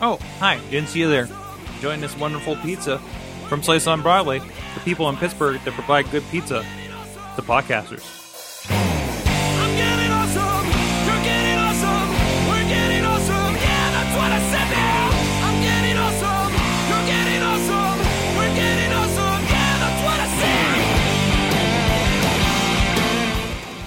Oh, 0.00 0.18
hi. 0.38 0.60
Didn't 0.70 0.88
see 0.90 1.00
you 1.00 1.08
there. 1.08 1.28
Enjoying 1.76 2.00
this 2.00 2.16
wonderful 2.16 2.54
pizza 2.56 2.98
from 3.48 3.62
Slice 3.62 3.86
on 3.86 4.02
Broadway. 4.02 4.38
The 4.38 4.80
people 4.84 5.08
in 5.08 5.16
Pittsburgh 5.16 5.60
that 5.64 5.74
provide 5.74 6.10
good 6.10 6.24
pizza. 6.30 6.64
to 7.36 7.42
podcasters. 7.42 8.04
I'm 8.70 9.76
getting 9.76 10.10
awesome. 10.10 10.66
You're 11.06 11.22
getting 11.22 11.58
awesome. 11.58 12.08
We're 12.50 12.66
getting 12.68 13.04
awesome. 13.04 13.54
Yeah, 13.54 13.90
that's 13.94 14.14
what 14.18 14.30
I 14.32 14.40
said. 14.50 14.68
I'm 15.46 15.58
getting 15.62 15.96
awesome. 15.98 16.50
You're 16.90 17.06
getting 17.06 17.42
awesome. 17.42 17.98
We're 18.38 18.54
getting 18.54 18.92
awesome. 18.92 19.42
Yeah, 19.46 19.78
that's 19.78 20.02
what 20.02 20.18
I 20.18 20.26
said. 20.42 20.74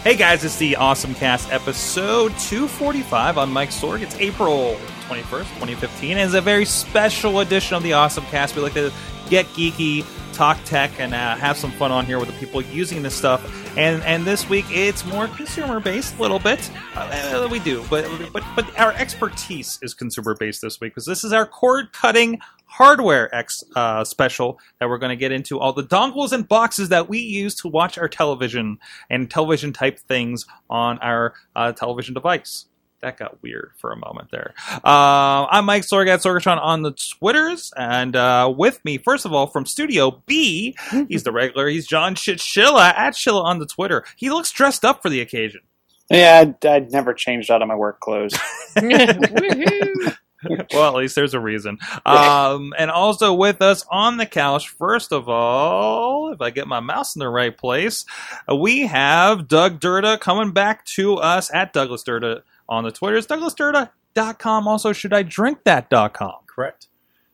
Hey 0.03 0.15
guys, 0.15 0.43
it's 0.45 0.55
the 0.57 0.75
Awesome 0.77 1.13
Cast 1.15 1.51
episode 1.51 2.31
245 2.39 3.37
on 3.37 3.51
Mike 3.51 3.69
Sorg. 3.69 4.01
It's 4.01 4.15
April 4.19 4.77
21st, 5.11 5.49
2015. 5.59 6.11
And 6.11 6.21
it's 6.21 6.33
a 6.33 6.41
very 6.41 6.63
special 6.63 7.41
edition 7.41 7.75
of 7.75 7.83
the 7.83 7.91
Awesome 7.91 8.23
Cast. 8.25 8.55
We 8.55 8.61
like 8.61 8.73
to 8.75 8.93
get 9.29 9.45
geeky, 9.47 10.05
talk 10.33 10.57
tech, 10.63 10.91
and 10.99 11.13
uh, 11.13 11.35
have 11.35 11.57
some 11.57 11.71
fun 11.71 11.91
on 11.91 12.05
here 12.05 12.17
with 12.17 12.29
the 12.29 12.35
people 12.39 12.61
using 12.61 13.03
this 13.03 13.13
stuff. 13.13 13.77
And 13.77 14.01
and 14.03 14.23
this 14.23 14.47
week 14.49 14.65
it's 14.69 15.05
more 15.05 15.27
consumer 15.27 15.81
based, 15.81 16.17
a 16.17 16.21
little 16.21 16.39
bit. 16.39 16.71
Uh, 16.95 17.47
we 17.51 17.59
do, 17.59 17.83
but 17.89 18.09
but 18.31 18.43
but 18.55 18.79
our 18.79 18.93
expertise 18.93 19.79
is 19.81 19.93
consumer 19.93 20.35
based 20.39 20.61
this 20.61 20.79
week 20.79 20.93
because 20.93 21.05
this 21.05 21.25
is 21.25 21.33
our 21.33 21.45
cord 21.45 21.91
cutting 21.91 22.39
hardware 22.65 23.33
X 23.35 23.65
uh, 23.75 24.05
special 24.05 24.59
that 24.79 24.87
we're 24.87 24.97
going 24.97 25.09
to 25.09 25.17
get 25.17 25.33
into 25.33 25.59
all 25.59 25.73
the 25.73 25.83
dongles 25.83 26.31
and 26.31 26.47
boxes 26.47 26.87
that 26.87 27.09
we 27.09 27.19
use 27.19 27.53
to 27.55 27.67
watch 27.67 27.97
our 27.97 28.07
television 28.07 28.77
and 29.09 29.29
television 29.29 29.73
type 29.73 29.99
things 29.99 30.45
on 30.69 30.97
our 30.99 31.33
uh, 31.55 31.73
television 31.73 32.13
device. 32.13 32.67
That 33.01 33.17
got 33.17 33.41
weird 33.41 33.71
for 33.77 33.91
a 33.91 33.97
moment 33.97 34.29
there. 34.31 34.53
Uh, 34.83 35.47
I'm 35.49 35.65
Mike 35.65 35.81
Sorg 35.81 36.07
at 36.07 36.19
Sorgatron 36.19 36.61
on 36.61 36.83
the 36.83 36.91
Twitters, 36.91 37.73
and 37.75 38.15
uh, 38.15 38.53
with 38.55 38.83
me, 38.85 38.99
first 38.99 39.25
of 39.25 39.33
all, 39.33 39.47
from 39.47 39.65
Studio 39.65 40.21
B, 40.27 40.75
he's 41.09 41.23
the 41.23 41.31
regular. 41.31 41.67
He's 41.67 41.87
John 41.87 42.13
Chichilla 42.13 42.93
at 42.95 43.13
Chilla 43.13 43.43
on 43.43 43.57
the 43.57 43.65
Twitter. 43.65 44.03
He 44.17 44.29
looks 44.29 44.51
dressed 44.51 44.85
up 44.85 45.01
for 45.01 45.09
the 45.09 45.19
occasion. 45.19 45.61
Yeah, 46.11 46.41
I'd, 46.41 46.65
I'd 46.65 46.91
never 46.91 47.13
changed 47.13 47.49
out 47.49 47.63
of 47.63 47.67
my 47.67 47.75
work 47.75 47.99
clothes. 47.99 48.37
Well, 50.73 50.87
at 50.87 50.95
least 50.95 51.15
there's 51.15 51.35
a 51.35 51.39
reason. 51.39 51.77
Um, 52.03 52.73
and 52.75 52.89
also 52.89 53.31
with 53.33 53.61
us 53.61 53.85
on 53.91 54.17
the 54.17 54.25
couch, 54.25 54.69
first 54.69 55.13
of 55.13 55.29
all, 55.29 56.33
if 56.33 56.41
I 56.41 56.49
get 56.49 56.67
my 56.67 56.79
mouse 56.79 57.15
in 57.15 57.19
the 57.19 57.29
right 57.29 57.55
place, 57.55 58.05
we 58.51 58.87
have 58.87 59.47
Doug 59.47 59.79
Derda 59.79 60.19
coming 60.19 60.51
back 60.51 60.83
to 60.95 61.17
us 61.17 61.53
at 61.53 61.73
Douglas 61.73 62.03
Derda 62.03 62.41
on 62.71 62.83
the 62.85 62.91
Twitters. 62.91 63.27
DouglasDerda.com. 63.27 64.67
Also, 64.67 64.93
should 64.93 65.13
I 65.13 65.21
drink 65.21 65.59
that.com? 65.65 66.37
Correct. 66.47 66.87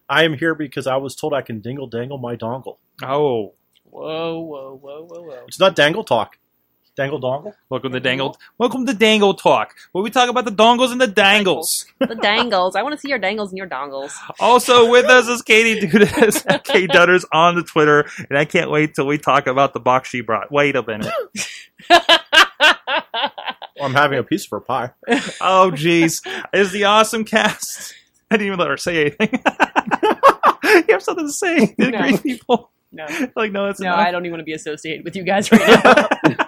I 0.09 0.23
am 0.25 0.33
here 0.33 0.55
because 0.55 0.88
I 0.88 0.97
was 0.97 1.16
told 1.16 1.33
I 1.33 1.41
can 1.41 1.59
dingle 1.59 1.88
dangle 1.88 2.17
my 2.17 2.35
dongle. 2.35 2.77
Oh, 3.03 3.53
Whoa, 3.89 4.39
whoa, 4.39 4.75
whoa, 4.75 5.05
whoa, 5.05 5.21
whoa. 5.21 5.44
It's 5.47 5.59
not 5.59 5.75
dangle 5.75 6.03
talk. 6.03 6.38
Dangle 6.97 7.21
dongle. 7.21 7.53
welcome 7.69 7.91
to 7.91 7.99
Dangle. 7.99 8.35
Welcome 8.57 8.88
to 8.88 8.94
Dangle 8.94 9.35
Talk, 9.35 9.75
where 9.91 10.03
we 10.03 10.09
talk 10.09 10.29
about 10.29 10.45
the 10.45 10.52
dongles 10.52 10.91
and 10.91 10.99
the 10.99 11.05
dangles. 11.05 11.85
The 11.99 12.16
dangles. 12.16 12.75
I 12.75 12.81
want 12.81 12.95
to 12.95 12.99
see 12.99 13.07
your 13.09 13.19
dangles 13.19 13.51
and 13.51 13.57
your 13.59 13.67
dongles. 13.67 14.13
Also 14.39 14.89
with 14.89 15.05
us 15.05 15.27
is 15.27 15.44
Katie 15.44 15.79
Dudas, 15.88 16.63
Kate 16.63 16.89
Dudders 16.89 17.23
on 17.31 17.53
the 17.53 17.61
Twitter, 17.61 18.09
and 18.29 18.38
I 18.39 18.45
can't 18.45 18.72
wait 18.72 18.95
till 18.95 19.05
we 19.05 19.19
talk 19.19 19.45
about 19.45 19.73
the 19.73 19.79
box 19.79 20.09
she 20.09 20.22
brought. 20.22 20.51
Wait 20.51 20.75
a 20.75 20.81
minute. 20.81 21.13
Well, 23.80 23.88
I'm 23.88 23.94
having 23.95 24.20
a 24.20 24.23
piece 24.23 24.45
of 24.45 24.52
her 24.52 24.59
pie. 24.59 24.92
Oh, 25.42 25.72
jeez. 25.73 26.14
Is 26.53 26.72
the 26.72 26.86
awesome 26.86 27.23
cast. 27.25 27.94
I 28.31 28.36
didn't 28.38 28.47
even 28.47 28.59
let 28.59 28.69
her 28.69 28.78
say 28.78 29.02
anything. 29.02 29.30
you 30.64 30.84
have 30.89 31.03
something 31.03 31.25
to 31.28 31.31
say. 31.31 31.73
The 31.78 31.92
No. 31.92 31.97
great 32.00 32.23
people. 32.23 32.72
no, 32.92 33.06
Like, 33.36 33.52
no, 33.52 33.66
that's 33.67 33.80
no, 33.80 33.88
enough. 33.94 34.00
I 34.00 34.11
don't 34.11 34.23
even 34.25 34.31
want 34.34 34.42
to 34.42 34.45
be 34.45 34.53
associated 34.53 35.06
with 35.06 35.16
you 35.16 35.23
guys 35.23 35.52
right 35.52 35.84
now. 35.84 36.07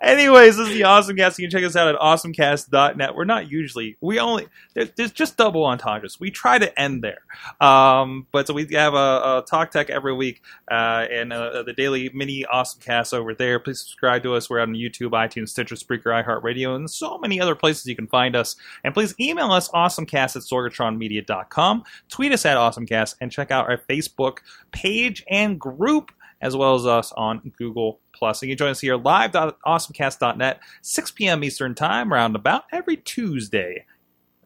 Anyways, 0.00 0.56
this 0.56 0.68
is 0.68 0.74
the 0.74 0.84
Awesome 0.84 1.16
Cast. 1.16 1.38
You 1.38 1.48
can 1.48 1.50
check 1.50 1.66
us 1.66 1.76
out 1.76 1.88
at 1.88 2.00
awesomecast.net. 2.00 3.14
We're 3.14 3.24
not 3.24 3.50
usually, 3.50 3.96
we 4.00 4.18
only, 4.18 4.48
there, 4.74 4.86
there's 4.96 5.12
just 5.12 5.36
double 5.36 5.64
entendres. 5.64 6.18
We 6.20 6.30
try 6.30 6.58
to 6.58 6.80
end 6.80 7.02
there. 7.02 7.20
Um, 7.60 8.26
but 8.32 8.46
so 8.46 8.54
we 8.54 8.66
have 8.72 8.94
a, 8.94 8.96
a 8.96 9.44
Talk 9.46 9.70
Tech 9.70 9.90
every 9.90 10.14
week 10.14 10.42
uh, 10.70 11.06
and 11.10 11.32
uh, 11.32 11.62
the 11.62 11.72
daily 11.72 12.10
mini 12.12 12.44
Awesome 12.44 12.80
Cast 12.80 13.14
over 13.14 13.34
there. 13.34 13.58
Please 13.58 13.80
subscribe 13.80 14.22
to 14.24 14.34
us. 14.34 14.48
We're 14.50 14.60
on 14.60 14.74
YouTube, 14.74 15.10
iTunes, 15.10 15.50
Stitcher, 15.50 15.76
Spreaker, 15.76 16.24
iHeartRadio, 16.24 16.76
and 16.76 16.90
so 16.90 17.18
many 17.18 17.40
other 17.40 17.54
places 17.54 17.86
you 17.86 17.96
can 17.96 18.06
find 18.06 18.36
us. 18.36 18.56
And 18.84 18.94
please 18.94 19.14
email 19.20 19.52
us 19.52 19.68
awesomecast 19.70 20.36
at 20.36 20.42
sorgatronmedia.com. 20.42 21.84
Tweet 22.08 22.32
us 22.32 22.46
at 22.46 22.56
awesomecast 22.56 23.16
and 23.20 23.32
check 23.32 23.50
out 23.50 23.68
our 23.68 23.78
Facebook 23.78 24.38
page 24.72 25.24
and 25.28 25.58
group 25.58 26.12
as 26.42 26.56
well 26.56 26.74
as 26.74 26.86
us 26.86 27.12
on 27.12 27.52
Google 27.56 28.00
Plus. 28.12 28.42
And 28.42 28.50
you 28.50 28.56
can 28.56 28.66
join 28.66 28.70
us 28.72 28.80
here 28.80 28.96
live 28.96 29.34
at 29.34 29.56
awesomecast.net, 29.66 30.60
6 30.82 31.10
p.m. 31.12 31.44
Eastern 31.44 31.74
Time, 31.74 32.12
around 32.12 32.36
about 32.36 32.64
every 32.72 32.96
Tuesday. 32.96 33.86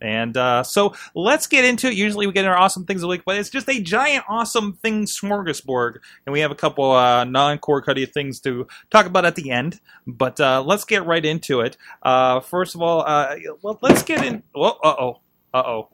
And 0.01 0.37
uh, 0.37 0.63
so 0.63 0.95
let's 1.15 1.47
get 1.47 1.65
into 1.65 1.89
it. 1.89 1.95
Usually 1.95 2.27
we 2.27 2.33
get 2.33 2.45
our 2.45 2.57
awesome 2.57 2.85
things 2.85 2.99
of 2.99 3.03
the 3.03 3.09
week, 3.09 3.23
but 3.25 3.37
it's 3.37 3.49
just 3.49 3.69
a 3.69 3.81
giant 3.81 4.25
awesome 4.29 4.75
thing 4.75 5.07
smorgasbord. 5.07 5.97
And 6.27 6.33
we 6.33 6.41
have 6.41 6.51
a 6.51 6.55
couple 6.55 6.93
uh, 6.93 7.25
non-core 7.25 7.81
cutty 7.81 8.05
things 8.05 8.41
to 8.41 8.67
talk 8.91 9.07
about 9.07 9.25
at 9.25 9.37
the 9.37 9.51
end. 9.51 9.81
But 10.07 10.39
uh, 10.39 10.63
let's 10.65 10.85
get 10.85 11.07
right 11.07 11.25
into 11.25 11.61
it. 11.61 11.79
Uh, 12.03 12.41
first 12.41 12.75
of 12.75 12.83
all, 12.83 13.05
uh, 13.07 13.37
well, 13.63 13.79
let's 13.81 14.03
get 14.03 14.25
in. 14.25 14.43
Well, 14.55 14.79
uh-oh. 14.85 15.21
Uh-oh. 15.55 15.89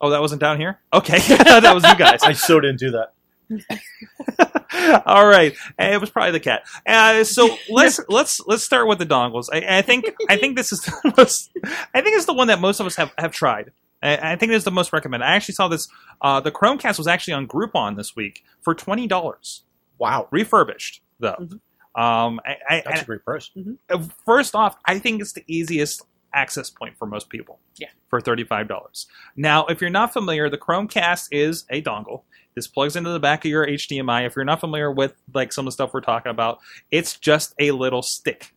Oh, 0.00 0.10
that 0.10 0.20
wasn't 0.20 0.40
down 0.40 0.58
here? 0.58 0.80
Okay. 0.92 1.18
that 1.36 1.74
was 1.74 1.84
you 1.84 1.94
guys. 1.96 2.22
I 2.22 2.32
so 2.32 2.58
didn't 2.58 2.78
do 2.78 2.92
that. 2.92 3.12
All 5.06 5.26
right, 5.26 5.54
it 5.78 6.00
was 6.00 6.10
probably 6.10 6.32
the 6.32 6.40
cat. 6.40 6.62
Uh, 6.86 7.24
so 7.24 7.56
let's 7.70 8.00
let's 8.08 8.40
let's 8.46 8.62
start 8.62 8.86
with 8.88 8.98
the 8.98 9.06
dongles. 9.06 9.46
I, 9.52 9.78
I 9.78 9.82
think 9.82 10.04
I 10.28 10.36
think 10.36 10.56
this 10.56 10.72
is 10.72 10.80
the 10.82 11.12
most, 11.18 11.50
I 11.94 12.00
think 12.00 12.16
it's 12.16 12.26
the 12.26 12.34
one 12.34 12.46
that 12.48 12.60
most 12.60 12.80
of 12.80 12.86
us 12.86 12.96
have 12.96 13.12
have 13.18 13.32
tried. 13.32 13.72
I, 14.02 14.32
I 14.32 14.36
think 14.36 14.52
it's 14.52 14.64
the 14.64 14.70
most 14.70 14.92
recommended. 14.92 15.26
I 15.26 15.34
actually 15.34 15.54
saw 15.54 15.68
this. 15.68 15.88
Uh, 16.22 16.40
the 16.40 16.50
Chromecast 16.52 16.98
was 16.98 17.06
actually 17.06 17.34
on 17.34 17.46
Groupon 17.48 17.96
this 17.96 18.14
week 18.16 18.44
for 18.62 18.74
twenty 18.74 19.06
dollars, 19.06 19.62
Wow. 19.98 20.28
refurbished 20.30 21.02
though. 21.18 21.36
Mhm. 21.38 21.60
Um, 22.00 22.40
I, 22.46 22.56
I, 22.68 22.82
That's 22.86 23.02
a 23.02 23.04
great 23.04 23.24
price. 23.24 23.50
uh, 23.90 23.98
first 24.24 24.54
off, 24.54 24.76
I 24.86 25.00
think 25.00 25.20
it's 25.20 25.32
the 25.32 25.42
easiest 25.48 26.02
access 26.32 26.70
point 26.70 26.96
for 26.98 27.06
most 27.06 27.28
people. 27.28 27.58
Yeah. 27.76 27.88
For 28.08 28.20
thirty-five 28.20 28.68
dollars. 28.68 29.06
Now, 29.36 29.66
if 29.66 29.80
you're 29.80 29.90
not 29.90 30.12
familiar, 30.12 30.48
the 30.48 30.58
Chromecast 30.58 31.28
is 31.30 31.64
a 31.70 31.82
dongle. 31.82 32.22
This 32.54 32.66
plugs 32.66 32.96
into 32.96 33.10
the 33.10 33.20
back 33.20 33.44
of 33.44 33.50
your 33.50 33.66
HDMI. 33.66 34.26
If 34.26 34.34
you're 34.34 34.44
not 34.44 34.60
familiar 34.60 34.90
with 34.90 35.14
like 35.32 35.52
some 35.52 35.66
of 35.66 35.68
the 35.68 35.72
stuff 35.72 35.94
we're 35.94 36.00
talking 36.00 36.30
about, 36.30 36.58
it's 36.90 37.16
just 37.16 37.54
a 37.58 37.70
little 37.70 38.02
stick 38.02 38.52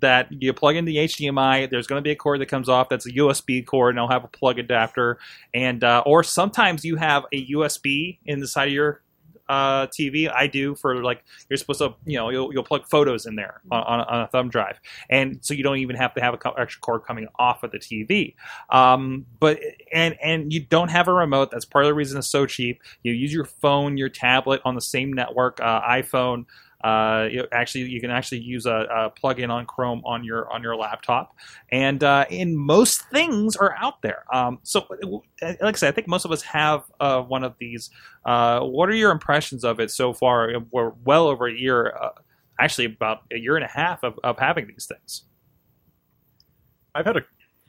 that 0.00 0.28
you 0.30 0.52
plug 0.52 0.76
in 0.76 0.84
the 0.84 0.96
HDMI. 0.96 1.70
There's 1.70 1.86
going 1.86 1.98
to 1.98 2.04
be 2.04 2.10
a 2.10 2.16
cord 2.16 2.40
that 2.40 2.46
comes 2.46 2.68
off. 2.68 2.88
That's 2.88 3.06
a 3.06 3.12
USB 3.12 3.64
cord, 3.64 3.94
and 3.94 3.98
it'll 3.98 4.10
have 4.10 4.24
a 4.24 4.28
plug 4.28 4.58
adapter. 4.58 5.18
And 5.54 5.82
uh, 5.82 6.02
or 6.06 6.22
sometimes 6.22 6.84
you 6.84 6.96
have 6.96 7.24
a 7.32 7.46
USB 7.48 8.18
in 8.24 8.40
the 8.40 8.48
side 8.48 8.68
of 8.68 8.74
your 8.74 9.02
uh, 9.48 9.86
TV. 9.86 10.32
I 10.32 10.46
do 10.46 10.74
for 10.74 11.02
like 11.02 11.24
you're 11.48 11.56
supposed 11.56 11.80
to, 11.80 11.94
you 12.04 12.18
know, 12.18 12.30
you'll, 12.30 12.52
you'll 12.52 12.64
plug 12.64 12.86
photos 12.86 13.26
in 13.26 13.36
there 13.36 13.60
on, 13.70 13.82
on, 13.82 14.20
a 14.20 14.26
thumb 14.28 14.48
drive, 14.48 14.80
and 15.10 15.38
so 15.40 15.54
you 15.54 15.62
don't 15.62 15.78
even 15.78 15.96
have 15.96 16.14
to 16.14 16.20
have 16.20 16.34
a 16.34 16.36
co- 16.36 16.52
extra 16.52 16.80
cord 16.80 17.04
coming 17.04 17.28
off 17.38 17.62
of 17.62 17.70
the 17.70 17.78
TV. 17.78 18.34
Um, 18.70 19.26
but 19.40 19.58
and 19.92 20.16
and 20.22 20.52
you 20.52 20.60
don't 20.60 20.88
have 20.88 21.08
a 21.08 21.12
remote. 21.12 21.50
That's 21.50 21.64
part 21.64 21.84
of 21.84 21.88
the 21.88 21.94
reason 21.94 22.18
it's 22.18 22.28
so 22.28 22.46
cheap. 22.46 22.82
You 23.02 23.12
use 23.12 23.32
your 23.32 23.44
phone, 23.44 23.96
your 23.96 24.08
tablet 24.08 24.60
on 24.64 24.74
the 24.74 24.80
same 24.80 25.12
network, 25.12 25.60
uh, 25.60 25.82
iPhone. 25.82 26.46
Uh, 26.82 27.28
you 27.30 27.46
actually, 27.50 27.82
you 27.82 28.00
can 28.00 28.10
actually 28.10 28.38
use 28.38 28.64
a, 28.66 28.86
a 28.90 29.10
plug-in 29.10 29.50
on 29.50 29.66
Chrome 29.66 30.00
on 30.04 30.22
your 30.22 30.50
on 30.52 30.62
your 30.62 30.76
laptop, 30.76 31.34
and 31.72 32.04
uh, 32.04 32.24
in 32.30 32.56
most 32.56 33.02
things 33.10 33.56
are 33.56 33.74
out 33.78 34.00
there. 34.02 34.24
Um, 34.32 34.60
so, 34.62 34.86
like 35.42 35.62
I 35.62 35.72
said, 35.72 35.88
I 35.88 35.92
think 35.92 36.06
most 36.06 36.24
of 36.24 36.30
us 36.30 36.42
have 36.42 36.84
uh, 37.00 37.20
one 37.22 37.42
of 37.42 37.54
these. 37.58 37.90
Uh, 38.24 38.60
what 38.60 38.88
are 38.88 38.94
your 38.94 39.10
impressions 39.10 39.64
of 39.64 39.80
it 39.80 39.90
so 39.90 40.12
far? 40.12 40.52
We're 40.70 40.90
well 41.04 41.26
over 41.26 41.48
a 41.48 41.52
year, 41.52 41.96
uh, 42.00 42.10
actually 42.60 42.84
about 42.84 43.22
a 43.32 43.38
year 43.38 43.56
and 43.56 43.64
a 43.64 43.68
half 43.68 44.04
of, 44.04 44.18
of 44.22 44.38
having 44.38 44.68
these 44.68 44.86
things. 44.86 45.24
I've 46.94 47.06
had 47.06 47.16
a 47.16 47.24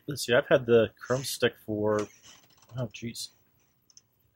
let's 0.07 0.25
see, 0.25 0.33
I've 0.33 0.47
had 0.47 0.65
the 0.65 0.91
Chrome 0.99 1.23
stick 1.23 1.53
for 1.65 2.07
oh 2.77 2.89
jeez. 2.93 3.29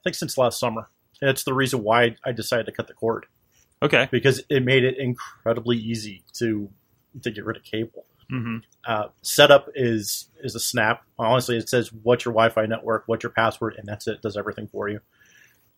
think 0.02 0.16
since 0.16 0.36
last 0.36 0.58
summer. 0.58 0.88
And 1.20 1.30
it's 1.30 1.44
the 1.44 1.54
reason 1.54 1.82
why 1.82 2.16
I 2.24 2.32
decided 2.32 2.66
to 2.66 2.72
cut 2.72 2.88
the 2.88 2.92
cord. 2.92 3.26
Okay. 3.84 4.08
Because 4.10 4.42
it 4.48 4.64
made 4.64 4.82
it 4.84 4.96
incredibly 4.98 5.76
easy 5.76 6.24
to 6.34 6.70
to 7.22 7.30
get 7.30 7.44
rid 7.44 7.56
of 7.56 7.62
cable. 7.62 8.06
hmm 8.28 8.58
Uh, 8.86 9.08
setup 9.22 9.68
is 9.74 10.28
is 10.42 10.54
a 10.54 10.60
snap. 10.60 11.02
Honestly, 11.18 11.56
it 11.56 11.68
says 11.68 11.92
what's 11.92 12.24
your 12.24 12.32
Wi-Fi 12.34 12.66
network, 12.66 13.04
what's 13.06 13.22
your 13.22 13.30
password, 13.32 13.74
and 13.78 13.86
that's 13.86 14.06
it. 14.06 14.14
it 14.16 14.22
Does 14.22 14.36
everything 14.36 14.66
for 14.68 14.88
you. 14.88 15.00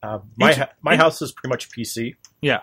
Uh, 0.03 0.21
my 0.37 0.69
my 0.83 0.97
house 0.97 1.21
is 1.23 1.33
pretty 1.33 1.49
much 1.51 1.71
PC. 1.71 2.15
Yeah. 2.41 2.61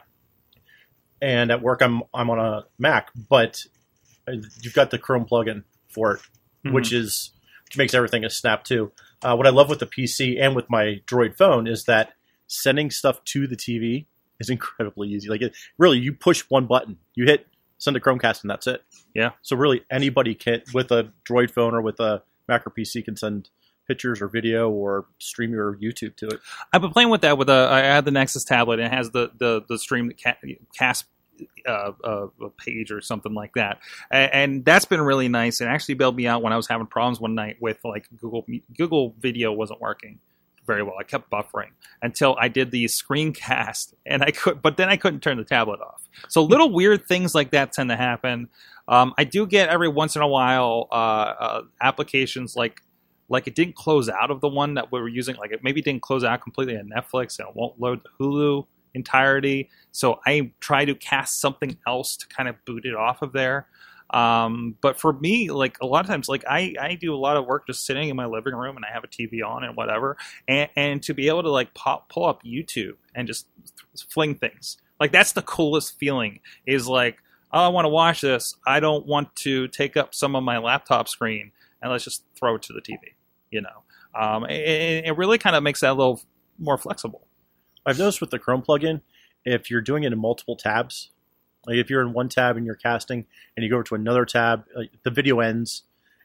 And 1.22 1.52
at 1.52 1.62
work, 1.62 1.82
I'm 1.82 2.04
I'm 2.14 2.30
on 2.30 2.40
a 2.40 2.64
Mac, 2.80 3.10
but 3.30 3.64
you've 4.62 4.74
got 4.74 4.92
the 4.92 4.98
Chrome 4.98 5.26
plugin 5.26 5.64
for 5.90 6.16
it, 6.16 6.22
Mhm. 6.66 6.74
which 6.74 6.92
is 6.94 7.32
which 7.66 7.78
makes 7.78 7.94
everything 7.94 8.24
a 8.26 8.30
snap 8.30 8.64
too. 8.64 8.92
Uh, 9.22 9.36
what 9.36 9.48
I 9.48 9.50
love 9.52 9.70
with 9.70 9.80
the 9.80 9.86
PC 9.88 10.40
and 10.40 10.56
with 10.56 10.70
my 10.70 11.02
Droid 11.08 11.36
phone 11.38 11.66
is 11.68 11.86
that 11.86 12.14
sending 12.48 12.92
stuff 12.92 13.24
to 13.26 13.48
the 13.48 13.56
TV 13.56 14.06
is 14.44 14.50
incredibly 14.50 15.10
easy. 15.10 15.30
Like 15.30 15.42
it, 15.42 15.56
really, 15.78 16.00
you 16.00 16.14
push 16.14 16.42
one 16.50 16.68
button, 16.68 16.98
you 17.16 17.26
hit 17.26 17.48
send 17.84 17.98
a 17.98 18.00
Chromecast, 18.00 18.42
and 18.42 18.50
that's 18.50 18.66
it. 18.68 18.82
Yeah. 19.14 19.32
So 19.42 19.56
really, 19.56 19.84
anybody 19.92 20.36
can 20.36 20.62
with 20.74 20.92
a 20.92 21.12
Droid 21.28 21.52
phone 21.52 21.74
or 21.74 21.82
with 21.82 22.00
a 22.00 22.24
Mac 22.48 22.66
or 22.66 22.72
PC 22.72 23.04
can 23.04 23.16
send 23.16 23.50
pictures 23.88 24.22
or 24.22 24.28
video 24.30 24.70
or 24.70 25.06
stream 25.20 25.52
your 25.52 25.76
YouTube 25.76 26.16
to 26.16 26.28
it. 26.28 26.40
I've 26.72 26.82
been 26.82 26.92
playing 26.92 27.10
with 27.10 27.22
that 27.22 27.38
with 27.38 27.50
a. 27.50 27.68
I 27.70 27.80
had 27.80 28.06
the 28.06 28.12
Nexus 28.12 28.44
tablet 28.44 28.80
and 28.80 28.92
it 28.92 28.96
has 28.96 29.12
the 29.12 29.32
the 29.38 29.64
the 29.68 29.78
stream 29.78 30.12
ca- 30.22 30.38
cast 30.78 31.06
uh, 31.68 31.92
uh, 32.04 32.28
a 32.42 32.50
page 32.50 32.92
or 32.92 33.02
something 33.02 33.34
like 33.34 33.54
that, 33.56 33.80
and, 34.10 34.34
and 34.34 34.66
that's 34.66 34.86
been 34.86 35.02
really 35.02 35.28
nice. 35.28 35.60
And 35.62 35.70
actually 35.70 35.96
bailed 35.96 36.16
me 36.16 36.28
out 36.28 36.42
when 36.42 36.54
I 36.54 36.58
was 36.58 36.68
having 36.68 36.88
problems 36.88 37.20
one 37.20 37.36
night 37.36 37.58
with 37.60 37.80
like 37.84 38.08
Google 38.18 38.46
Google 38.78 39.16
Video 39.20 39.52
wasn't 39.52 39.82
working 39.82 40.20
very 40.66 40.84
well. 40.84 40.96
I 41.00 41.04
kept 41.04 41.30
buffering 41.30 41.72
until 42.02 42.36
I 42.40 42.48
did 42.48 42.72
the 42.72 42.86
screencast, 42.86 43.94
and 44.06 44.24
I 44.24 44.32
could, 44.32 44.62
but 44.62 44.78
then 44.78 44.90
I 44.90 44.98
couldn't 44.98 45.22
turn 45.22 45.38
the 45.38 45.44
tablet 45.44 45.80
off. 45.82 46.08
So 46.30 46.44
little 46.44 46.72
weird 46.74 47.08
things 47.08 47.36
like 47.36 47.52
that 47.52 47.74
tend 47.74 47.90
to 47.90 47.96
happen. 47.96 48.50
Um, 48.88 49.14
I 49.18 49.24
do 49.24 49.48
get 49.48 49.70
every 49.70 49.88
once 49.88 50.16
in 50.16 50.22
a 50.22 50.28
while 50.28 50.88
uh, 50.92 50.96
uh, 50.96 51.62
applications 51.82 52.56
like 52.56 52.82
like 53.30 53.48
it 53.48 53.56
didn't 53.56 53.76
close 53.76 54.10
out 54.10 54.30
of 54.32 54.42
the 54.42 54.50
one 54.50 54.74
that 54.76 54.92
we 54.92 55.00
were 55.00 55.08
using. 55.08 55.36
Like 55.38 55.52
it 55.52 55.62
maybe 55.64 55.82
didn't 55.82 56.02
close 56.02 56.24
out 56.24 56.42
completely 56.42 56.78
on 56.78 56.90
Netflix 56.90 57.40
and 57.40 57.48
it 57.48 57.56
won't 57.56 57.80
load 57.80 58.02
the 58.04 58.24
Hulu 58.24 58.66
entirety. 58.94 59.70
So 59.92 60.20
I 60.26 60.52
try 60.60 60.86
to 60.86 60.94
cast 60.96 61.40
something 61.40 61.78
else 61.88 62.18
to 62.18 62.28
kind 62.28 62.50
of 62.50 62.56
boot 62.66 62.86
it 62.86 62.96
off 62.96 63.22
of 63.22 63.34
there. 63.34 63.68
Um, 64.14 64.78
but 64.80 65.00
for 65.00 65.12
me, 65.12 65.50
like 65.50 65.78
a 65.82 65.86
lot 65.86 66.02
of 66.02 66.08
times, 66.08 66.30
like 66.30 66.46
I, 66.48 66.76
I 66.80 66.96
do 66.96 67.14
a 67.14 67.18
lot 67.18 67.36
of 67.36 67.46
work 67.46 67.66
just 67.68 67.86
sitting 67.86 68.10
in 68.10 68.16
my 68.16 68.28
living 68.28 68.54
room 68.54 68.76
and 68.76 68.86
I 68.86 68.94
have 68.94 69.04
a 69.04 69.08
TV 69.08 69.44
on 69.46 69.64
and 69.64 69.76
whatever, 69.76 70.18
and, 70.48 70.70
and 70.76 71.04
to 71.04 71.14
be 71.14 71.28
able 71.28 71.44
to 71.44 71.50
like 71.50 71.74
pop, 71.74 72.10
pull 72.10 72.26
up 72.26 72.44
YouTube 72.44 72.96
and 73.16 73.28
just 73.28 73.48
fling 74.10 74.36
things 74.36 74.78
like 75.04 75.12
that's 75.12 75.34
the 75.34 75.42
coolest 75.42 75.98
feeling. 76.00 76.40
Is 76.66 76.88
like, 76.88 77.18
oh, 77.52 77.60
I 77.60 77.68
want 77.68 77.84
to 77.84 77.90
watch 77.90 78.22
this. 78.22 78.56
I 78.66 78.80
don't 78.80 79.06
want 79.06 79.36
to 79.38 79.68
take 79.68 79.98
up 79.98 80.16
some 80.16 80.34
of 80.34 80.44
my 80.44 80.60
laptop 80.60 81.10
screen, 81.10 81.52
and 81.82 81.92
let's 81.92 82.06
just 82.06 82.24
throw 82.36 82.56
it 82.56 82.62
to 82.64 82.74
the 82.74 82.82
TV. 82.82 83.00
You 83.52 83.62
know, 83.62 83.84
um, 84.20 84.46
it, 84.46 85.06
it 85.06 85.18
really 85.18 85.38
kind 85.38 85.58
of 85.58 85.64
makes 85.64 85.82
that 85.82 85.92
a 85.92 85.94
little 85.94 86.22
more 86.58 86.78
flexible. 86.78 87.28
I've 87.86 88.00
noticed 88.00 88.22
with 88.22 88.30
the 88.30 88.40
Chrome 88.40 88.62
plugin, 88.62 89.02
if 89.44 89.70
you're 89.70 89.82
doing 89.82 90.04
it 90.04 90.14
in 90.14 90.20
multiple 90.20 90.56
tabs, 90.56 91.12
like 91.66 91.78
if 91.78 91.90
you're 91.90 92.02
in 92.02 92.14
one 92.14 92.30
tab 92.30 92.58
and 92.58 92.66
you're 92.66 92.76
casting, 92.76 93.26
and 93.56 93.64
you 93.64 93.70
go 93.70 93.76
over 93.76 93.84
to 93.84 93.96
another 93.96 94.26
tab, 94.26 94.66
like 94.76 94.92
the 95.04 95.12
video 95.12 95.40
ends, 95.40 95.84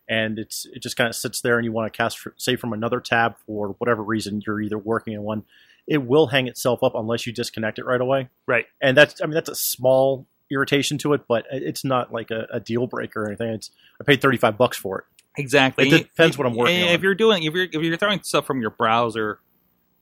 and 0.08 0.38
it's 0.38 0.67
it 0.73 0.82
just 0.82 0.96
kind 0.96 1.08
of 1.08 1.14
sits 1.14 1.40
there, 1.40 1.56
and 1.58 1.64
you 1.64 1.73
want 1.73 1.93
to 1.93 1.96
cast, 1.96 2.19
for, 2.19 2.35
say, 2.37 2.56
from 2.56 2.73
another 2.73 3.00
tab 3.00 3.37
for 3.46 3.75
whatever 3.79 4.02
reason, 4.02 4.43
you're 4.46 4.61
either 4.61 4.79
working 4.79 5.12
in 5.12 5.23
one, 5.23 5.44
it 5.87 5.99
will 5.99 6.29
hang 6.29 6.49
itself 6.49 6.82
up 6.82 6.94
unless 6.94 7.26
you 7.26 7.32
disconnect 7.32 7.79
it 7.79 7.85
right 7.85 8.00
away. 8.00 8.29
Right. 8.46 8.67
And 8.81 8.96
that's, 8.96 9.20
I 9.23 9.26
mean, 9.26 9.35
that's 9.35 9.49
a 9.49 9.55
small 9.55 10.26
irritation 10.50 10.96
to 10.99 11.12
it, 11.12 11.23
but 11.29 11.44
it's 11.50 11.84
not 11.84 12.12
like 12.12 12.31
a, 12.31 12.46
a 12.50 12.58
deal 12.58 12.87
breaker 12.87 13.25
or 13.25 13.26
anything. 13.26 13.50
It's 13.50 13.70
I 14.00 14.05
paid 14.05 14.23
thirty 14.23 14.38
five 14.38 14.56
bucks 14.56 14.79
for 14.79 15.00
it. 15.00 15.05
Exactly. 15.37 15.88
It 15.88 15.99
depends 16.05 16.38
what 16.38 16.46
I'm 16.46 16.56
working 16.56 16.76
And 16.76 16.88
on. 16.88 16.94
If 16.94 17.02
you're 17.02 17.14
doing, 17.14 17.44
if 17.44 17.52
you're 17.55 17.64
if 17.64 17.75
you're 17.75 17.96
throwing 17.96 18.23
stuff 18.23 18.46
from 18.46 18.61
your 18.61 18.70
browser, 18.70 19.41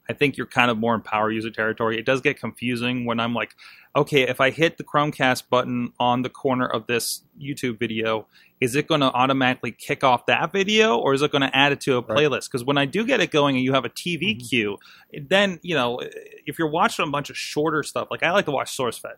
I 0.08 0.12
think 0.12 0.36
you're 0.36 0.46
kind 0.46 0.70
of 0.70 0.78
more 0.78 0.94
in 0.94 1.00
power 1.00 1.30
user 1.30 1.50
territory. 1.50 1.98
It 1.98 2.04
does 2.06 2.20
get 2.20 2.38
confusing 2.38 3.04
when 3.06 3.18
I'm 3.18 3.34
like, 3.34 3.54
okay, 3.94 4.22
if 4.22 4.40
I 4.40 4.50
hit 4.50 4.76
the 4.78 4.84
Chromecast 4.84 5.48
button 5.48 5.92
on 5.98 6.22
the 6.22 6.28
corner 6.30 6.66
of 6.66 6.86
this 6.86 7.22
YouTube 7.40 7.78
video, 7.78 8.26
is 8.60 8.76
it 8.76 8.86
going 8.86 9.00
to 9.00 9.06
automatically 9.12 9.72
kick 9.72 10.04
off 10.04 10.26
that 10.26 10.52
video, 10.52 10.96
or 10.96 11.12
is 11.14 11.22
it 11.22 11.32
going 11.32 11.42
to 11.42 11.54
add 11.56 11.72
it 11.72 11.80
to 11.82 11.96
a 11.96 12.00
Right. 12.00 12.18
playlist? 12.18 12.44
Because 12.50 12.64
when 12.64 12.78
I 12.78 12.84
do 12.84 13.04
get 13.04 13.20
it 13.20 13.30
going 13.30 13.56
and 13.56 13.64
you 13.64 13.72
have 13.72 13.84
a 13.84 13.88
TV 13.90 14.34
Mhm. 14.36 14.48
queue, 14.48 14.78
then 15.28 15.58
you 15.62 15.74
know 15.74 16.00
if 16.46 16.58
you're 16.58 16.70
watching 16.70 17.06
a 17.06 17.10
bunch 17.10 17.30
of 17.30 17.36
shorter 17.36 17.82
stuff, 17.82 18.08
like 18.10 18.22
I 18.22 18.30
like 18.30 18.44
to 18.46 18.50
watch 18.52 18.76
SourceFed, 18.76 19.16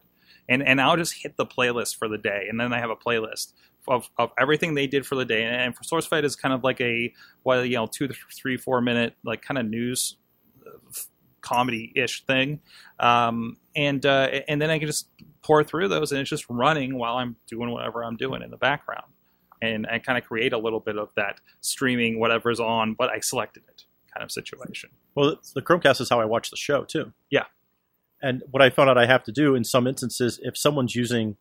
and 0.49 0.62
and 0.62 0.81
I'll 0.81 0.96
just 0.96 1.23
hit 1.23 1.37
the 1.37 1.46
playlist 1.46 1.96
for 1.96 2.08
the 2.08 2.19
day, 2.19 2.46
and 2.49 2.58
then 2.58 2.73
I 2.73 2.79
have 2.79 2.90
a 2.90 2.96
playlist 2.96 3.52
of, 3.87 4.11
of 4.19 4.31
everything 4.38 4.75
they 4.75 4.87
did 4.87 5.06
for 5.06 5.14
the 5.14 5.25
day. 5.25 5.44
And 5.44 5.75
for 5.75 5.82
SourceFed 5.82 6.23
is 6.25 6.37
kind 6.37 6.52
of 6.52 6.62
like 6.62 6.81
a 6.81 7.12
well, 7.44 7.64
you 7.64 7.76
know, 7.76 7.87
two, 7.87 8.08
three, 8.35 8.56
four 8.56 8.81
minute 8.81 9.14
like 9.25 9.40
kind 9.43 9.56
of 9.58 9.67
news 9.67 10.17
comedy 11.40 11.93
ish 11.94 12.25
thing, 12.25 12.61
um, 12.99 13.56
and 13.76 14.05
uh, 14.05 14.29
and 14.49 14.61
then 14.61 14.70
I 14.70 14.79
can 14.79 14.87
just 14.87 15.08
pour 15.43 15.64
through 15.64 15.88
those, 15.88 16.12
and 16.12 16.20
it's 16.20 16.31
just 16.31 16.46
running 16.49 16.96
while 16.96 17.17
I'm 17.17 17.37
doing 17.46 17.70
whatever 17.70 18.05
I'm 18.05 18.17
doing 18.17 18.43
in 18.43 18.50
the 18.50 18.56
background, 18.56 19.06
and 19.62 19.87
I 19.87 19.99
kind 19.99 20.19
of 20.19 20.25
create 20.25 20.52
a 20.52 20.58
little 20.58 20.81
bit 20.81 20.99
of 20.99 21.11
that 21.17 21.40
streaming 21.61 22.19
whatever's 22.19 22.61
on, 22.61 22.94
but 22.94 23.11
I 23.11 23.20
selected 23.20 23.62
it 23.69 23.85
kind 24.14 24.25
of 24.25 24.31
situation. 24.31 24.90
Well, 25.14 25.37
the 25.55 25.62
Chromecast 25.62 26.00
is 26.00 26.08
how 26.08 26.20
I 26.20 26.25
watch 26.25 26.50
the 26.50 26.56
show 26.56 26.85
too. 26.85 27.12
Yeah. 27.31 27.44
And 28.20 28.43
what 28.50 28.62
I 28.62 28.70
found 28.70 28.90
out 28.90 28.99
I 28.99 29.06
have 29.06 29.23
to 29.25 29.32
do 29.32 29.55
in 29.55 29.64
some 29.64 29.87
instances, 29.87 30.40
if 30.43 30.56
someone's 30.56 30.94
using, 30.94 31.37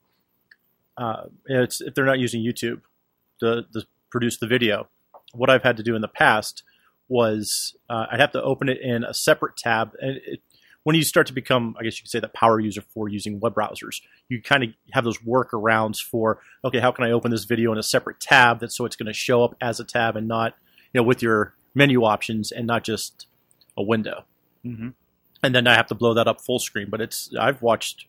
uh, 0.95 1.23
it's 1.45 1.81
if 1.81 1.95
they're 1.95 2.05
not 2.05 2.19
using 2.19 2.43
YouTube 2.43 2.81
to, 3.39 3.63
to 3.73 3.87
produce 4.11 4.37
the 4.37 4.47
video, 4.47 4.87
what 5.33 5.49
I've 5.49 5.63
had 5.63 5.77
to 5.77 5.83
do 5.83 5.95
in 5.95 6.01
the 6.01 6.07
past 6.07 6.63
was 7.09 7.75
uh, 7.89 8.07
I'd 8.11 8.19
have 8.19 8.31
to 8.31 8.43
open 8.43 8.69
it 8.69 8.79
in 8.81 9.03
a 9.03 9.13
separate 9.13 9.57
tab. 9.57 9.93
And 10.01 10.17
it, 10.25 10.41
when 10.83 10.95
you 10.95 11.03
start 11.03 11.27
to 11.27 11.33
become, 11.33 11.75
I 11.77 11.83
guess 11.83 11.97
you 11.97 12.03
could 12.03 12.11
say, 12.11 12.19
the 12.19 12.29
power 12.29 12.59
user 12.59 12.81
for 12.81 13.09
using 13.09 13.39
web 13.41 13.55
browsers, 13.55 14.01
you 14.29 14.41
kind 14.41 14.63
of 14.63 14.69
have 14.91 15.03
those 15.03 15.17
workarounds 15.17 16.01
for, 16.01 16.39
okay, 16.63 16.79
how 16.79 16.91
can 16.91 17.03
I 17.03 17.11
open 17.11 17.29
this 17.29 17.43
video 17.43 17.73
in 17.73 17.77
a 17.77 17.83
separate 17.83 18.19
tab 18.21 18.61
that 18.61 18.71
so 18.71 18.85
it's 18.85 18.95
going 18.95 19.07
to 19.07 19.13
show 19.13 19.43
up 19.43 19.55
as 19.59 19.79
a 19.81 19.83
tab 19.83 20.15
and 20.15 20.27
not, 20.27 20.55
you 20.93 21.01
know, 21.01 21.03
with 21.03 21.21
your 21.21 21.53
menu 21.75 22.03
options 22.05 22.51
and 22.51 22.65
not 22.65 22.83
just 22.83 23.27
a 23.75 23.83
window. 23.83 24.23
Mm-hmm. 24.65 24.89
And 25.43 25.55
then 25.55 25.67
I 25.67 25.75
have 25.75 25.87
to 25.87 25.95
blow 25.95 26.13
that 26.13 26.27
up 26.27 26.41
full 26.41 26.59
screen. 26.59 26.89
But 26.89 27.01
it's 27.01 27.29
I've 27.37 27.61
watched 27.61 28.05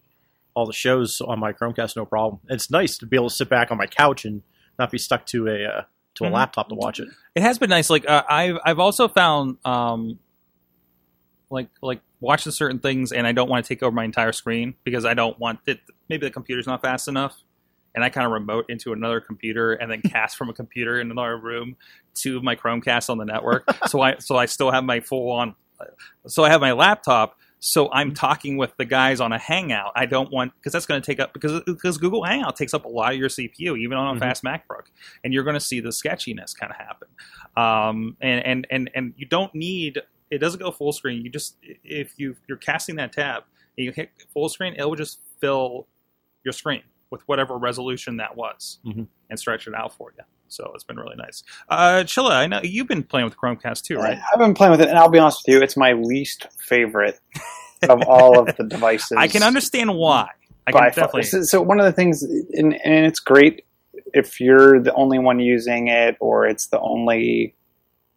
all 0.54 0.66
the 0.66 0.72
shows 0.72 1.20
on 1.20 1.38
my 1.38 1.52
Chromecast, 1.52 1.96
no 1.96 2.04
problem. 2.04 2.40
It's 2.48 2.70
nice 2.70 2.96
to 2.98 3.06
be 3.06 3.16
able 3.16 3.28
to 3.28 3.34
sit 3.34 3.48
back 3.48 3.70
on 3.70 3.76
my 3.76 3.86
couch 3.86 4.24
and 4.24 4.42
not 4.78 4.90
be 4.90 4.98
stuck 4.98 5.26
to 5.26 5.48
a 5.48 5.64
uh, 5.64 5.82
to 6.18 6.24
a 6.24 6.28
Mhm. 6.28 6.32
laptop 6.34 6.68
to 6.68 6.74
watch 6.74 7.00
it. 7.00 7.08
It 7.34 7.42
has 7.42 7.58
been 7.58 7.70
nice. 7.70 7.90
Like 7.90 8.08
uh, 8.08 8.22
I've 8.28 8.58
I've 8.64 8.78
also 8.78 9.08
found 9.08 9.56
um, 9.64 10.18
like 11.50 11.68
like 11.82 12.00
watching 12.20 12.52
certain 12.52 12.78
things, 12.78 13.12
and 13.12 13.26
I 13.26 13.32
don't 13.32 13.48
want 13.48 13.64
to 13.64 13.68
take 13.68 13.82
over 13.82 13.94
my 13.94 14.04
entire 14.04 14.32
screen 14.32 14.74
because 14.84 15.04
I 15.04 15.14
don't 15.14 15.38
want 15.38 15.60
it. 15.66 15.80
Maybe 16.08 16.26
the 16.26 16.30
computer's 16.32 16.66
not 16.66 16.82
fast 16.82 17.08
enough, 17.08 17.42
and 17.94 18.04
I 18.04 18.10
kind 18.10 18.26
of 18.26 18.32
remote 18.32 18.66
into 18.68 18.92
another 18.92 19.20
computer 19.20 19.72
and 19.72 19.90
then 19.90 20.02
cast 20.04 20.36
from 20.36 20.48
a 20.50 20.52
computer 20.52 21.00
in 21.00 21.10
another 21.10 21.36
room 21.36 21.76
to 22.16 22.40
my 22.42 22.56
Chromecast 22.56 23.08
on 23.10 23.18
the 23.18 23.24
network. 23.24 23.64
so 23.88 24.00
I 24.00 24.16
so 24.18 24.36
I 24.36 24.46
still 24.46 24.70
have 24.70 24.84
my 24.84 25.00
full 25.00 25.30
on. 25.32 25.54
So 26.26 26.44
I 26.44 26.50
have 26.50 26.60
my 26.60 26.72
laptop. 26.72 27.36
So 27.60 27.90
I'm 27.92 28.14
talking 28.14 28.56
with 28.56 28.76
the 28.76 28.84
guys 28.84 29.20
on 29.20 29.32
a 29.32 29.38
Hangout. 29.38 29.92
I 29.96 30.06
don't 30.06 30.30
want 30.30 30.52
because 30.54 30.72
that's 30.72 30.86
going 30.86 31.02
to 31.02 31.06
take 31.06 31.18
up 31.18 31.32
because 31.32 31.60
because 31.66 31.98
Google 31.98 32.22
Hangout 32.22 32.54
takes 32.56 32.72
up 32.74 32.84
a 32.84 32.88
lot 32.88 33.12
of 33.12 33.18
your 33.18 33.28
CPU, 33.28 33.76
even 33.78 33.98
on 33.98 34.16
a 34.16 34.18
Mhm. 34.18 34.20
fast 34.20 34.44
MacBook, 34.44 34.86
and 35.24 35.32
you're 35.34 35.42
going 35.44 35.54
to 35.54 35.60
see 35.60 35.80
the 35.80 35.90
sketchiness 35.92 36.54
kind 36.54 36.70
of 36.70 36.76
happen 36.78 37.08
um, 37.56 38.16
and, 38.20 38.44
and 38.46 38.66
and 38.70 38.90
and 38.94 39.14
you 39.16 39.26
don't 39.26 39.52
need 39.54 40.00
it 40.30 40.38
doesn't 40.38 40.60
go 40.60 40.70
full 40.70 40.92
screen 40.92 41.24
you 41.24 41.30
just 41.30 41.56
if 41.82 42.12
you 42.18 42.36
you're 42.48 42.58
casting 42.58 42.96
that 42.96 43.12
tab 43.12 43.42
and 43.76 43.84
you 43.86 43.92
hit 43.92 44.10
full 44.32 44.48
screen 44.48 44.74
it 44.76 44.84
will 44.84 44.94
just 44.94 45.20
fill 45.40 45.86
your 46.44 46.52
screen 46.52 46.82
with 47.10 47.22
whatever 47.26 47.56
resolution 47.56 48.18
that 48.18 48.36
was 48.36 48.78
Mhm. 48.84 49.08
and 49.30 49.38
stretch 49.38 49.66
it 49.66 49.74
out 49.74 49.92
for 49.94 50.12
you 50.16 50.22
so 50.48 50.70
it's 50.74 50.84
been 50.84 50.96
really 50.96 51.16
nice 51.16 51.42
uh 51.68 52.02
chilla 52.04 52.32
i 52.32 52.46
know 52.46 52.60
you've 52.62 52.88
been 52.88 53.02
playing 53.02 53.24
with 53.24 53.36
chromecast 53.36 53.82
too 53.82 53.96
right 53.96 54.18
I've 54.32 54.38
been 54.38 54.54
playing 54.54 54.72
with 54.72 54.80
it, 54.80 54.88
and 54.88 54.98
I'll 54.98 55.08
be 55.08 55.18
honest 55.18 55.44
with 55.46 55.54
you, 55.54 55.62
it's 55.62 55.76
my 55.76 55.92
least 55.92 56.46
favorite 56.58 57.18
of 57.88 58.02
all 58.08 58.38
of 58.38 58.56
the 58.56 58.64
devices. 58.64 59.16
i 59.18 59.28
can 59.28 59.42
understand 59.42 59.94
why 59.94 60.28
i 60.66 60.72
can 60.72 60.82
definitely 60.84 61.22
So, 61.22 61.42
so 61.42 61.62
one 61.62 61.78
of 61.78 61.86
the 61.86 61.92
things, 61.92 62.22
and, 62.22 62.74
and 62.84 63.06
it's 63.06 63.20
great 63.20 63.64
if 64.14 64.40
you're 64.40 64.80
the 64.80 64.94
only 64.94 65.18
one 65.18 65.38
using 65.38 65.88
it 65.88 66.16
or 66.20 66.46
it's 66.46 66.68
the 66.68 66.80
only 66.80 67.54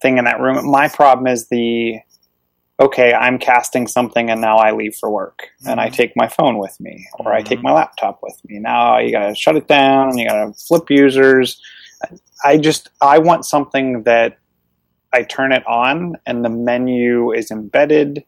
thing 0.02 0.18
in 0.18 0.26
that 0.26 0.40
room. 0.40 0.70
My 0.70 0.88
problem 0.88 1.28
is 1.28 1.48
the 1.50 2.00
okay, 2.80 3.14
I'm 3.14 3.38
casting 3.38 3.86
something 3.86 4.32
and 4.32 4.42
now 4.42 4.58
I 4.58 4.72
leave 4.72 4.96
for 5.00 5.12
work 5.12 5.50
and 5.68 5.80
I 5.80 5.90
take 5.90 6.14
my 6.16 6.28
phone 6.28 6.58
with 6.58 6.76
me 6.80 7.08
or 7.20 7.32
I 7.32 7.44
take 7.44 7.62
my 7.62 7.72
laptop 7.72 8.22
with 8.24 8.36
me. 8.46 8.58
Now 8.58 8.98
you 8.98 9.12
got 9.12 9.28
to 9.28 9.36
shut 9.36 9.56
it 9.56 9.68
down, 9.68 10.18
you 10.18 10.28
got 10.28 10.46
to 10.46 10.54
flip 10.54 10.90
users. 10.90 11.62
I 12.44 12.58
just 12.58 12.90
I 13.02 13.20
want 13.20 13.46
something 13.46 14.04
that 14.04 14.38
I 15.14 15.24
turn 15.24 15.52
it 15.52 15.66
on 15.68 16.16
and 16.26 16.44
the 16.44 16.50
menu 16.50 17.32
is 17.32 17.52
embedded. 17.52 18.24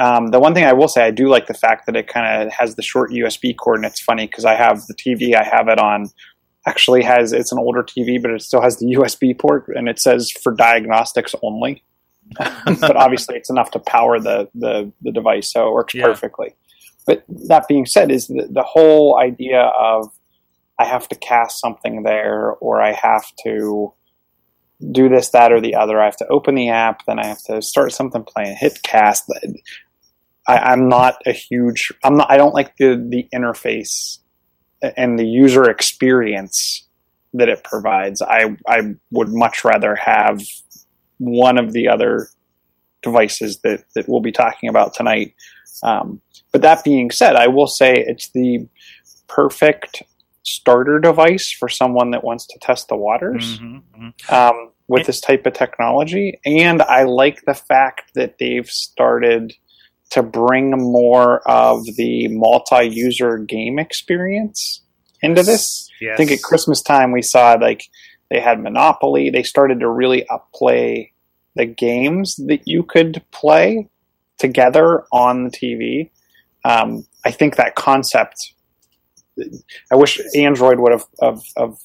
Um, 0.00 0.28
the 0.28 0.40
one 0.40 0.54
thing 0.54 0.64
I 0.64 0.72
will 0.72 0.88
say, 0.88 1.04
I 1.04 1.12
do 1.12 1.28
like 1.28 1.46
the 1.46 1.54
fact 1.54 1.86
that 1.86 1.94
it 1.94 2.08
kind 2.08 2.42
of 2.42 2.52
has 2.52 2.74
the 2.74 2.82
short 2.82 3.12
USB 3.12 3.56
cord, 3.56 3.76
and 3.76 3.86
it's 3.86 4.02
funny 4.02 4.26
because 4.26 4.44
I 4.44 4.54
have 4.54 4.82
the 4.86 4.94
TV 4.94 5.34
I 5.36 5.44
have 5.44 5.68
it 5.68 5.78
on. 5.78 6.08
Actually, 6.66 7.02
has 7.02 7.32
it's 7.32 7.52
an 7.52 7.58
older 7.58 7.82
TV, 7.82 8.20
but 8.20 8.30
it 8.32 8.42
still 8.42 8.60
has 8.62 8.78
the 8.78 8.86
USB 8.96 9.38
port, 9.38 9.68
and 9.68 9.88
it 9.88 10.00
says 10.00 10.30
for 10.42 10.52
diagnostics 10.52 11.34
only. 11.42 11.84
but 12.36 12.96
obviously, 12.96 13.36
it's 13.36 13.50
enough 13.50 13.70
to 13.72 13.78
power 13.78 14.18
the 14.18 14.48
the, 14.54 14.90
the 15.02 15.12
device, 15.12 15.52
so 15.52 15.68
it 15.68 15.72
works 15.72 15.94
Yeah. 15.94 16.06
perfectly. 16.06 16.56
But 17.06 17.22
that 17.48 17.68
being 17.68 17.84
said, 17.86 18.10
is 18.10 18.26
the, 18.28 18.48
the 18.50 18.62
whole 18.62 19.18
idea 19.18 19.60
of 19.60 20.08
I 20.78 20.84
have 20.84 21.08
to 21.08 21.14
cast 21.14 21.60
something 21.60 22.02
there, 22.02 22.52
or 22.52 22.82
I 22.82 22.92
have 22.92 23.24
to 23.44 23.92
do 24.90 25.08
this, 25.08 25.30
that, 25.30 25.52
or 25.52 25.60
the 25.60 25.74
other. 25.74 26.00
I 26.00 26.04
have 26.04 26.16
to 26.16 26.28
open 26.28 26.54
the 26.54 26.68
app, 26.70 27.06
then 27.06 27.18
I 27.18 27.26
have 27.26 27.42
to 27.44 27.62
start 27.62 27.92
something 27.92 28.24
playing, 28.24 28.56
hit 28.58 28.82
cast. 28.82 29.24
I, 30.46 30.58
I'm 30.58 30.88
not 30.88 31.22
a 31.26 31.32
huge. 31.32 31.92
I'm 32.02 32.16
not. 32.16 32.30
I 32.30 32.36
don't 32.36 32.54
like 32.54 32.76
the 32.76 32.96
the 33.08 33.28
interface 33.34 34.18
and 34.96 35.18
the 35.18 35.26
user 35.26 35.70
experience 35.70 36.86
that 37.32 37.48
it 37.48 37.64
provides. 37.64 38.20
I 38.20 38.56
I 38.66 38.94
would 39.10 39.28
much 39.30 39.64
rather 39.64 39.94
have 39.96 40.40
one 41.18 41.58
of 41.58 41.72
the 41.72 41.88
other 41.88 42.28
devices 43.02 43.60
that 43.64 43.84
that 43.94 44.08
we'll 44.08 44.20
be 44.20 44.32
talking 44.32 44.68
about 44.68 44.94
tonight. 44.94 45.34
Um, 45.82 46.20
but 46.52 46.62
that 46.62 46.84
being 46.84 47.10
said, 47.10 47.36
I 47.36 47.48
will 47.48 47.66
say 47.66 47.94
it's 47.94 48.30
the 48.30 48.66
perfect 49.28 50.02
starter 50.44 50.98
device 50.98 51.50
for 51.58 51.68
someone 51.68 52.10
that 52.12 52.22
wants 52.22 52.46
to 52.46 52.58
test 52.60 52.88
the 52.88 52.96
waters 52.96 53.58
Mhm, 53.58 53.82
mhm. 53.98 54.32
um, 54.32 54.70
with 54.86 55.06
this 55.06 55.20
type 55.20 55.46
of 55.46 55.54
technology. 55.54 56.38
And 56.44 56.82
I 56.82 57.04
like 57.04 57.44
the 57.46 57.54
fact 57.54 58.12
that 58.14 58.36
they've 58.38 58.68
started 58.68 59.54
to 60.10 60.22
bring 60.22 60.70
more 60.70 61.40
of 61.48 61.82
the 61.96 62.28
multi-user 62.28 63.38
game 63.38 63.78
experience 63.78 64.82
into 65.22 65.42
this. 65.42 65.88
Yes. 66.00 66.12
I 66.14 66.16
think 66.18 66.30
at 66.30 66.42
Christmas 66.42 66.82
time 66.82 67.10
we 67.10 67.22
saw 67.22 67.54
like 67.54 67.82
they 68.30 68.40
had 68.40 68.62
Monopoly. 68.62 69.30
They 69.30 69.42
started 69.42 69.80
to 69.80 69.88
really 69.88 70.26
upplay 70.30 71.10
the 71.56 71.66
games 71.66 72.36
that 72.46 72.66
you 72.66 72.82
could 72.82 73.22
play 73.30 73.88
together 74.38 75.04
on 75.12 75.44
the 75.44 75.50
TV. 75.50 76.10
Um, 76.64 77.06
I 77.24 77.30
think 77.30 77.56
that 77.56 77.74
concept. 77.74 78.52
I 79.92 79.96
wish 79.96 80.20
Android 80.34 80.78
would 80.78 80.92
have, 80.92 81.06
have, 81.20 81.42
have 81.56 81.76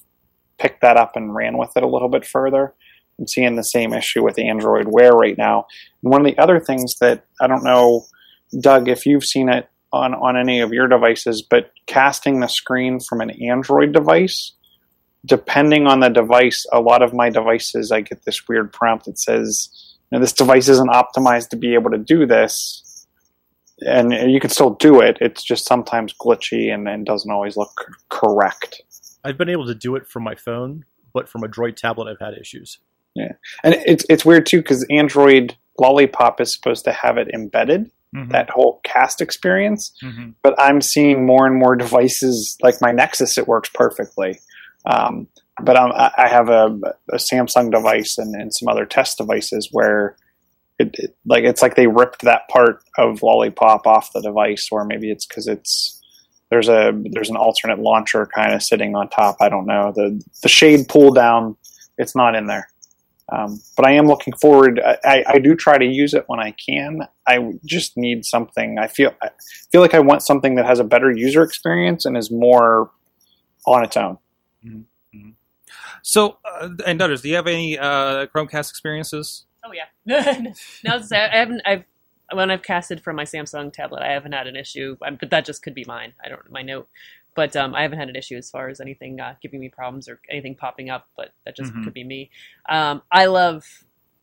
picked 0.58 0.82
that 0.82 0.98
up 0.98 1.16
and 1.16 1.34
ran 1.34 1.58
with 1.58 1.72
it 1.76 1.84
a 1.84 1.88
little 1.88 2.10
bit 2.10 2.26
further. 2.26 2.74
I'm 3.18 3.28
seeing 3.28 3.56
the 3.56 3.64
same 3.64 3.94
issue 3.94 4.24
with 4.24 4.40
Android 4.40 4.88
Wear 4.88 5.12
right 5.12 5.38
now. 5.38 5.68
And 6.04 6.12
one 6.12 6.22
of 6.22 6.28
the 6.28 6.42
other 6.42 6.60
things 6.60 6.96
that 7.00 7.26
I 7.42 7.48
don't 7.48 7.64
know, 7.64 8.06
Doug, 8.60 8.88
if 8.88 9.06
you've 9.06 9.26
seen 9.26 9.50
it 9.50 9.70
on, 9.92 10.14
on 10.14 10.38
any 10.38 10.62
of 10.62 10.72
your 10.72 10.88
devices, 10.88 11.42
but 11.42 11.72
casting 11.86 12.40
the 12.40 12.48
screen 12.48 13.00
from 13.00 13.22
an 13.22 13.32
Android 13.32 13.92
device, 13.92 14.54
depending 15.26 15.88
on 15.88 16.00
the 16.00 16.10
device, 16.10 16.66
a 16.72 16.80
lot 16.80 17.02
of 17.02 17.14
my 17.14 17.30
devices, 17.30 17.92
I 17.92 18.02
get 18.02 18.24
this 18.26 18.48
weird 18.48 18.72
prompt 18.72 19.06
that 19.06 19.20
says, 19.20 19.70
you 20.12 20.18
know, 20.18 20.22
this 20.22 20.34
device 20.34 20.70
isn't 20.70 20.90
optimized 20.90 21.50
to 21.50 21.58
be 21.58 21.74
able 21.74 21.92
to 21.92 21.98
do 21.98 22.26
this. 22.26 22.84
And 23.82 24.14
you 24.32 24.40
can 24.40 24.50
still 24.50 24.72
do 24.72 25.00
it. 25.02 25.18
It's 25.22 25.44
just 25.44 25.66
sometimes 25.66 26.14
glitchy 26.14 26.74
and, 26.74 26.88
and 26.88 27.06
doesn't 27.06 27.32
always 27.32 27.56
look 27.56 27.72
c- 27.80 27.94
correct. 28.10 28.82
I've 29.24 29.38
been 29.38 29.50
able 29.50 29.68
to 29.68 29.76
do 29.76 29.96
it 29.96 30.08
from 30.08 30.24
my 30.24 30.36
phone, 30.36 30.86
but 31.14 31.30
from 31.30 31.44
a 31.44 31.48
Droid 31.48 31.76
tablet, 31.76 32.10
I've 32.10 32.20
had 32.26 32.38
issues. 32.40 32.80
Yeah, 33.16 33.34
and 33.64 33.76
it's 33.86 34.06
it's 34.10 34.24
weird 34.26 34.46
too 34.46 34.58
because 34.58 34.86
Android 34.90 35.56
Lollipop 35.80 36.40
is 36.40 36.54
supposed 36.54 36.86
to 36.86 36.92
have 36.92 37.18
it 37.18 37.28
embedded 37.34 37.90
Mhm, 38.16 38.32
that 38.32 38.50
whole 38.50 38.80
cast 38.84 39.22
experience, 39.22 39.92
mhm. 40.04 40.34
but 40.42 40.56
I'm 40.58 40.82
seeing 40.82 41.28
more 41.28 41.46
and 41.46 41.56
more 41.56 41.76
devices 41.76 42.58
like 42.64 42.82
my 42.82 42.92
Nexus. 42.92 43.38
It 43.38 43.48
works 43.48 43.70
perfectly, 43.72 44.40
um, 44.88 45.28
but 45.62 45.78
I'm, 45.78 45.92
I 45.92 46.12
I 46.18 46.28
have 46.28 46.50
a, 46.50 46.76
a 47.12 47.18
Samsung 47.18 47.72
device 47.72 48.18
and, 48.18 48.34
and 48.34 48.52
some 48.52 48.68
other 48.68 48.86
test 48.88 49.20
devices 49.20 49.70
where 49.72 50.16
it, 50.80 50.90
it 50.94 51.18
like 51.26 51.44
it's 51.44 51.62
like 51.62 51.76
they 51.76 51.88
ripped 51.88 52.22
that 52.22 52.48
part 52.50 52.82
of 52.98 53.22
Lollipop 53.22 53.86
off 53.86 54.12
the 54.14 54.22
device, 54.22 54.70
or 54.72 54.86
maybe 54.86 55.12
it's 55.12 55.26
because 55.26 55.48
it's 55.48 56.02
there's 56.50 56.70
a 56.70 56.94
there's 57.12 57.30
an 57.30 57.36
alternate 57.36 57.80
launcher 57.80 58.28
kind 58.34 58.54
of 58.54 58.64
sitting 58.64 58.96
on 58.96 59.10
top. 59.10 59.38
I 59.42 59.50
don't 59.50 59.68
know 59.68 59.92
the 59.96 60.22
the 60.42 60.50
shade 60.50 60.88
pull 60.88 61.14
down. 61.14 61.58
It's 61.98 62.16
not 62.16 62.34
in 62.34 62.48
there. 62.48 62.70
Um, 63.32 63.62
but 63.78 63.86
I 63.86 63.92
am 63.92 64.08
looking 64.08 64.34
forward. 64.34 64.80
I, 64.84 64.98
I, 65.04 65.24
I 65.28 65.40
do 65.40 65.54
try 65.54 65.78
to 65.78 65.86
use 65.86 66.16
it 66.16 66.24
when 66.26 66.40
I 66.40 66.56
can. 66.68 67.02
I 67.28 67.54
just 67.64 67.96
need 67.96 68.26
something. 68.26 68.80
I 68.80 68.88
feel 68.88 69.14
I 69.22 69.30
feel 69.72 69.82
like 69.82 69.94
I 69.94 70.00
want 70.00 70.24
something 70.24 70.56
that 70.56 70.66
has 70.66 70.80
a 70.80 70.84
better 70.84 71.12
user 71.12 71.44
experience 71.44 72.06
and 72.06 72.18
is 72.18 72.32
more 72.32 72.90
on 73.68 73.84
its 73.84 73.98
own. 73.98 74.18
So, 76.02 76.38
uh, 76.46 76.70
and 76.86 77.02
others, 77.02 77.22
do 77.22 77.30
you 77.30 77.36
have 77.36 77.48
any 77.48 77.78
uh, 77.78 78.28
Chromecast 78.28 78.70
experiences? 78.70 79.46
Oh 79.64 79.72
yeah. 79.74 79.86
no, 80.86 81.00
I 81.12 81.38
haven't. 81.38 81.62
I've 81.66 81.84
when 82.32 82.52
I've 82.52 82.62
casted 82.64 83.02
from 83.02 83.16
my 83.16 83.24
Samsung 83.24 83.74
tablet, 83.74 84.02
I 84.04 84.12
haven't 84.12 84.34
had 84.34 84.48
an 84.48 84.56
issue. 84.56 84.96
Um, 85.06 85.18
But 85.20 85.32
that 85.32 85.46
just 85.46 85.64
could 85.64 85.74
be 85.74 85.84
mine. 85.86 86.14
I 86.24 86.30
don't 86.30 86.50
my 86.52 86.62
note. 86.62 86.88
But 87.36 87.56
um, 87.56 87.74
I 87.76 87.82
haven't 87.84 88.00
had 88.00 88.10
an 88.10 88.16
issue 88.16 88.36
as 88.38 88.50
far 88.50 88.70
as 88.70 88.80
anything 88.80 89.20
uh, 89.20 89.36
giving 89.42 89.60
me 89.60 89.70
problems 89.70 90.08
or 90.08 90.20
anything 90.30 90.56
popping 90.56 90.90
up. 90.90 91.08
But 91.16 91.34
that 91.46 91.56
just 91.56 91.74
Mhm. 91.74 91.84
could 91.84 91.94
be 91.94 92.04
me. 92.04 92.30
Um, 92.68 93.02
I 93.12 93.26
love. 93.26 93.66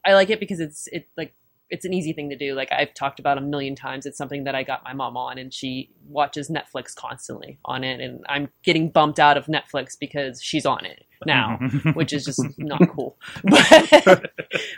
I 0.04 0.14
like 0.14 0.30
it 0.30 0.38
because 0.40 0.60
it's 0.60 0.86
it 0.88 1.08
like 1.16 1.34
it's 1.70 1.84
an 1.84 1.92
easy 1.92 2.12
thing 2.12 2.30
to 2.30 2.36
do. 2.36 2.54
Like 2.54 2.70
I've 2.72 2.94
talked 2.94 3.18
about 3.18 3.38
a 3.38 3.40
million 3.40 3.74
times. 3.74 4.06
It's 4.06 4.18
something 4.18 4.44
that 4.44 4.54
I 4.54 4.62
got 4.62 4.84
my 4.84 4.92
mom 4.92 5.16
on, 5.16 5.38
and 5.38 5.52
she 5.52 5.90
watches 6.08 6.50
Netflix 6.50 6.94
constantly 6.94 7.58
on 7.64 7.84
it. 7.84 8.00
And 8.00 8.24
I'm 8.28 8.48
getting 8.62 8.90
bumped 8.90 9.18
out 9.18 9.36
of 9.36 9.46
Netflix 9.46 9.98
because 9.98 10.42
she's 10.42 10.66
on 10.66 10.84
it 10.84 11.06
now 11.24 11.58
which 11.94 12.12
is 12.12 12.24
just 12.24 12.42
not 12.58 12.82
cool. 12.90 13.16
But, 13.44 14.32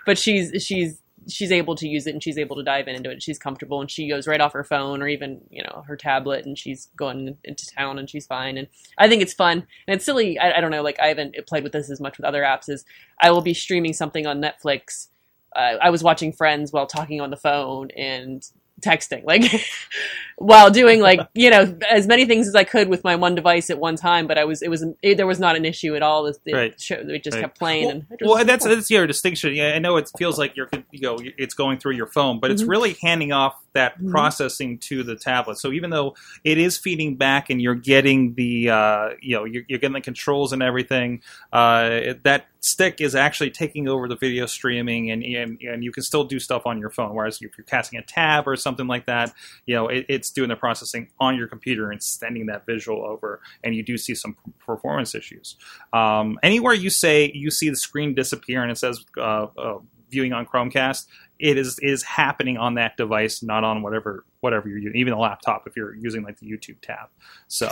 but 0.07 0.18
she's 0.18 0.62
she's 0.62 1.02
she's 1.28 1.52
able 1.52 1.75
to 1.76 1.87
use 1.87 2.07
it 2.07 2.14
and 2.14 2.23
she's 2.23 2.38
able 2.38 2.57
to 2.57 2.62
dive 2.62 2.88
into 2.88 3.11
it. 3.11 3.23
She's 3.23 3.38
comfortable 3.38 3.80
and 3.80 3.90
she 3.90 4.09
goes 4.09 4.26
right 4.26 4.40
off 4.40 4.52
her 4.52 4.64
phone 4.64 5.02
or 5.02 5.09
even 5.09 5.40
you 5.50 5.62
know 5.62 5.85
her 5.87 5.97
tablet 5.97 6.47
and 6.47 6.59
she's 6.59 6.88
going 6.97 7.37
into 7.45 7.66
town 7.76 7.99
and 7.99 8.09
she's 8.09 8.26
fine. 8.26 8.57
And 8.57 8.68
I 8.97 9.09
think 9.09 9.23
it's 9.23 9.35
fun 9.35 9.66
and 9.87 9.97
it's 9.97 10.04
silly. 10.04 10.38
I, 10.38 10.59
I 10.59 10.61
don't 10.61 10.71
know. 10.71 10.83
Like 10.83 11.00
I 11.00 11.09
haven't 11.09 11.35
played 11.47 11.64
with 11.64 11.73
this 11.73 11.90
as 11.90 12.00
much 12.00 12.18
with 12.18 12.25
other 12.25 12.42
apps. 12.42 12.68
Is 12.68 12.85
I 13.21 13.30
will 13.30 13.42
be 13.42 13.54
streaming 13.54 13.92
something 13.92 14.26
on 14.26 14.40
Netflix. 14.40 15.09
Uh, 15.54 15.76
I 15.80 15.90
was 15.90 16.02
watching 16.02 16.32
Friends 16.32 16.72
while 16.72 16.86
talking 16.86 17.20
on 17.20 17.30
the 17.30 17.36
phone 17.36 17.90
and 17.96 18.42
texting 18.80 19.24
like 19.24 19.42
while 20.36 20.70
doing 20.70 21.00
like 21.00 21.18
you 21.34 21.50
know 21.50 21.76
as 21.90 22.06
many 22.06 22.24
things 22.26 22.46
as 22.46 22.54
I 22.54 22.62
could 22.62 22.88
with 22.88 23.02
my 23.02 23.16
one 23.16 23.34
device 23.34 23.70
at 23.70 23.78
one 23.80 23.96
time 23.96 24.28
but 24.28 24.38
I 24.38 24.44
was 24.44 24.62
it 24.62 24.68
was 24.68 24.84
it, 25.02 25.16
there 25.16 25.26
was 25.26 25.40
not 25.40 25.56
an 25.56 25.64
issue 25.64 25.96
at 25.96 26.02
all 26.02 26.26
it, 26.26 26.36
it, 26.46 26.54
Right. 26.54 26.74
it 26.90 27.24
just 27.24 27.34
Right. 27.34 27.40
kept 27.40 27.58
playing 27.58 27.82
Well, 27.86 27.90
and 27.90 28.06
well, 28.22 28.36
and 28.36 28.48
that's 28.48 28.64
that's 28.64 28.88
your 28.88 29.08
distinction. 29.08 29.52
Yeah, 29.54 29.72
I 29.74 29.80
know 29.80 29.96
it 29.96 30.08
feels 30.16 30.38
like 30.38 30.56
you're 30.56 30.68
you 30.92 31.00
know 31.00 31.18
it's 31.36 31.54
going 31.54 31.78
through 31.80 31.94
your 31.96 32.06
phone, 32.06 32.38
but 32.38 32.52
it's 32.52 32.62
Mhm. 32.62 32.68
really 32.68 32.96
handing 33.02 33.32
off 33.32 33.54
that 33.72 33.98
Mhm. 34.00 34.12
processing 34.12 34.78
to 34.88 35.02
the 35.02 35.16
tablet. 35.16 35.58
So 35.58 35.72
even 35.72 35.90
though 35.90 36.14
it 36.44 36.56
is 36.58 36.78
feeding 36.78 37.16
back 37.16 37.50
and 37.50 37.60
you're 37.60 37.74
getting 37.74 38.34
the 38.34 38.70
uh, 38.70 39.08
you 39.20 39.34
know 39.36 39.44
you're, 39.44 39.64
you're 39.68 39.80
getting 39.80 39.94
the 39.94 40.00
controls 40.00 40.52
and 40.52 40.62
everything, 40.62 41.20
uh, 41.52 42.14
that 42.22 42.46
stick 42.60 43.00
is 43.00 43.14
actually 43.14 43.50
taking 43.50 43.88
over 43.88 44.08
the 44.08 44.16
video 44.16 44.46
streaming, 44.46 45.10
and, 45.10 45.22
and 45.22 45.60
and 45.62 45.84
you 45.84 45.92
can 45.92 46.02
still 46.02 46.24
do 46.24 46.38
stuff 46.38 46.66
on 46.66 46.78
your 46.78 46.90
phone. 46.90 47.14
Whereas 47.14 47.40
if 47.40 47.56
you're 47.56 47.64
casting 47.64 47.98
a 47.98 48.02
tab 48.02 48.46
or 48.46 48.56
something 48.56 48.86
like 48.86 49.06
that, 49.06 49.32
you 49.66 49.74
know 49.74 49.88
it, 49.88 50.06
it's 50.08 50.30
doing 50.30 50.48
the 50.48 50.56
processing 50.56 51.10
on 51.20 51.36
your 51.36 51.48
computer 51.48 51.90
and 51.90 52.02
sending 52.02 52.46
that 52.46 52.66
visual 52.66 53.04
over, 53.04 53.40
and 53.62 53.74
you 53.74 53.82
do 53.82 53.96
see 53.96 54.14
some 54.14 54.36
performance 54.64 55.14
issues. 55.14 55.56
Um, 55.92 56.38
anywhere 56.42 56.74
you 56.74 56.90
say 56.90 57.30
you 57.34 57.50
see 57.50 57.70
the 57.70 57.76
screen 57.76 58.14
disappear 58.14 58.62
and 58.62 58.70
it 58.70 58.78
says 58.78 59.04
uh, 59.16 59.46
uh, 59.56 59.78
viewing 60.10 60.32
on 60.32 60.46
Chromecast, 60.46 61.06
it 61.38 61.56
is 61.56 61.78
is 61.80 62.02
happening 62.02 62.56
on 62.56 62.74
that 62.74 62.96
device, 62.96 63.42
not 63.42 63.64
on 63.64 63.82
whatever 63.82 64.24
whatever 64.40 64.68
you're 64.68 64.78
using, 64.78 65.00
even 65.00 65.12
a 65.12 65.18
laptop 65.18 65.64
if 65.66 65.76
you're 65.76 65.94
using 65.94 66.22
like 66.22 66.38
the 66.38 66.46
YouTube 66.46 66.80
tab. 66.80 67.08
So 67.48 67.70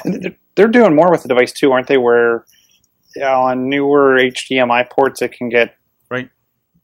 they're- 0.54 0.68
doing 0.68 0.94
more 0.94 1.10
with 1.10 1.22
the 1.22 1.28
device 1.28 1.52
too, 1.52 1.72
aren't 1.72 1.86
they? 1.86 1.96
Where 1.98 2.44
on 3.22 3.68
newer 3.68 4.16
HDMI 4.18 4.88
ports, 4.90 5.22
it 5.22 5.32
can 5.32 5.48
get 5.48 5.74
Right. 6.10 6.30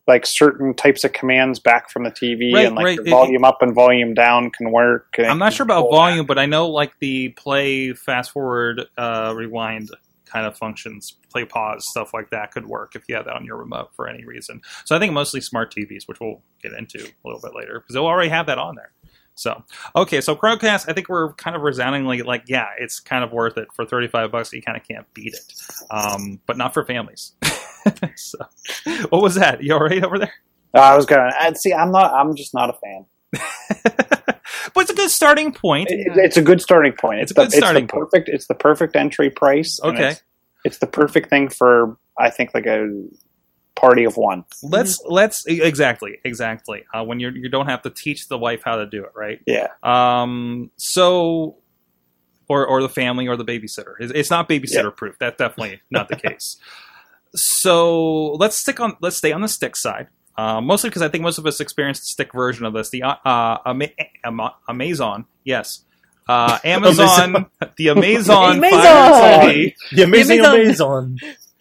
like 0.09 0.27
certain 0.27 0.75
types 0.75 1.05
of 1.05 1.13
commands 1.13 1.59
back 1.61 1.89
from 1.91 2.05
the 2.05 2.11
TV, 2.11 2.53
Right, 2.55 2.67
and 2.67 2.75
like 2.77 2.85
right. 2.85 2.97
the 2.99 3.05
It- 3.07 3.11
volume 3.11 3.45
up 3.45 3.63
and 3.63 3.75
volume 3.75 4.15
down 4.15 4.51
can 4.51 4.71
work. 4.73 5.15
I'm 5.19 5.39
not 5.39 5.53
sure 5.53 5.65
about 5.65 5.91
volume, 5.91 6.27
but 6.27 6.39
I 6.39 6.47
know 6.47 6.69
like 6.69 6.93
the 6.99 7.29
play, 7.31 7.93
fast 7.93 8.33
forward, 8.33 8.83
uh, 8.99 9.33
rewind 9.37 9.91
kind 10.27 10.47
of 10.47 10.57
functions, 10.57 11.19
play 11.31 11.45
pause, 11.45 11.87
stuff 11.91 12.15
like 12.15 12.31
that 12.31 12.51
could 12.53 12.67
work 12.67 12.97
if 12.97 13.03
you 13.07 13.15
have 13.15 13.27
that 13.27 13.37
on 13.37 13.45
your 13.45 13.57
remote 13.59 13.91
for 13.95 14.09
any 14.09 14.25
reason. 14.25 14.63
So 14.87 14.97
I 14.97 14.99
think 14.99 15.13
mostly 15.13 15.43
smart 15.43 15.73
TVs, 15.75 16.09
which 16.09 16.21
we'll 16.21 16.41
get 16.63 16.73
into 16.73 16.99
a 17.01 17.23
little 17.29 17.41
bit 17.43 17.55
later, 17.55 17.79
because 17.81 17.93
they'll 17.95 18.07
already 18.07 18.31
have 18.31 18.47
that 18.47 18.57
on 18.59 18.75
there. 18.75 18.93
So 19.35 19.63
okay, 19.97 20.21
so 20.21 20.37
Chromecast, 20.37 20.89
I 20.89 20.93
think 20.93 21.09
we're 21.09 21.33
kind 21.35 21.57
of 21.57 21.63
resoundingly 21.63 22.23
like, 22.23 22.45
yeah, 22.47 22.69
it's 22.79 23.01
kind 23.01 23.25
of 23.25 23.33
worth 23.33 23.57
it 23.57 23.69
for 23.75 23.85
35 23.87 24.31
bucks. 24.31 24.53
You 24.53 24.63
kind 24.63 24.77
of 24.77 24.87
can't 24.87 25.07
beat 25.15 25.35
it, 25.35 25.53
um, 25.91 26.41
but 26.47 26.57
not 26.57 26.75
for 26.75 26.85
families. 26.85 27.33
so, 28.17 28.39
what 29.09 29.23
was 29.23 29.37
that? 29.37 29.63
You 29.63 29.75
all 29.75 29.81
right 29.81 30.05
over 30.05 30.19
there? 30.19 30.35
Uh, 30.75 30.81
I 30.81 30.97
was 30.97 31.07
going. 31.07 31.31
to 31.31 31.55
See, 31.57 31.73
I'm 31.73 31.91
not. 31.91 32.13
I'm 32.13 32.35
just 32.37 32.55
not 32.55 32.71
a 32.71 32.75
fan. 32.75 33.07
but 34.75 34.77
it's 34.77 34.91
a 34.91 34.95
good 34.95 35.11
starting 35.11 35.53
point. 35.53 35.91
It- 35.91 36.17
it's 36.17 36.37
a 36.37 36.43
good 36.43 36.61
starting 36.61 36.93
point. 36.93 37.21
It's 37.21 37.31
a 37.31 37.35
the, 37.35 37.43
good 37.45 37.53
starting 37.53 37.87
the 37.87 37.93
point. 37.93 38.11
perfect. 38.11 38.29
It's 38.29 38.47
the 38.47 38.55
perfect 38.55 38.97
entry 38.97 39.31
price. 39.31 39.81
Okay. 39.83 40.11
It's, 40.11 40.23
it's 40.65 40.79
the 40.79 40.87
perfect 40.87 41.31
thing 41.31 41.49
for 41.49 41.97
I 42.19 42.31
think 42.31 42.55
like 42.55 42.67
a 42.67 42.89
party 43.83 44.05
of 44.05 44.17
one. 44.17 44.45
Let's 44.63 45.03
let's 45.05 45.45
exactly 45.47 46.19
exactly 46.25 46.85
uh, 46.95 47.05
when 47.05 47.21
you're 47.21 47.37
you 47.37 47.49
don't 47.51 47.67
have 47.67 47.83
to 47.83 47.91
teach 47.91 48.29
the 48.29 48.39
wife 48.39 48.63
how 48.65 48.77
to 48.77 48.87
do 48.87 49.05
it, 49.05 49.11
right? 49.15 49.41
Yeah. 49.47 49.67
Um, 49.83 50.71
so 50.77 51.57
or 52.49 52.67
or 52.67 52.81
the 52.81 52.89
family 52.89 53.29
or 53.29 53.37
the 53.37 53.45
babysitter. 53.45 53.95
It's, 54.01 54.13
it's 54.15 54.31
not 54.31 54.49
babysitter 54.49 54.95
proof. 54.97 55.17
That's 55.19 55.37
definitely 55.37 55.81
not 55.91 56.09
the 56.09 56.17
case. 56.17 56.57
so 57.35 58.33
let's 58.33 58.57
stick 58.59 58.81
on 58.81 58.97
let's 59.01 59.17
stay 59.17 59.33
on 59.33 59.41
the 59.41 59.49
stick 59.49 59.77
side. 59.77 60.09
Uh, 60.37 60.61
mostly 60.63 60.89
because 60.89 61.03
I 61.03 61.09
think 61.09 61.23
most 61.23 61.39
of 61.39 61.47
us 61.47 61.61
experienced 61.61 62.03
the 62.03 62.07
stick 62.07 62.33
version 62.33 62.65
of 62.65 62.73
this. 62.73 62.89
The 62.91 63.03
uh, 63.03 63.17
uh, 63.25 63.59
Ama- 63.67 63.89
Ama- 64.25 64.55
Amazon, 64.69 65.27
yes, 65.45 65.85
uh, 66.27 66.59
Amazon, 66.65 67.47
the 67.77 67.91
Amazon, 67.91 68.57
Amazon! 68.65 68.81
Fire 68.81 69.43
TV, 69.47 69.75
The 69.93 70.03
amazing 70.05 70.39
Amazon. 70.41 70.61
Amazon. 70.61 71.19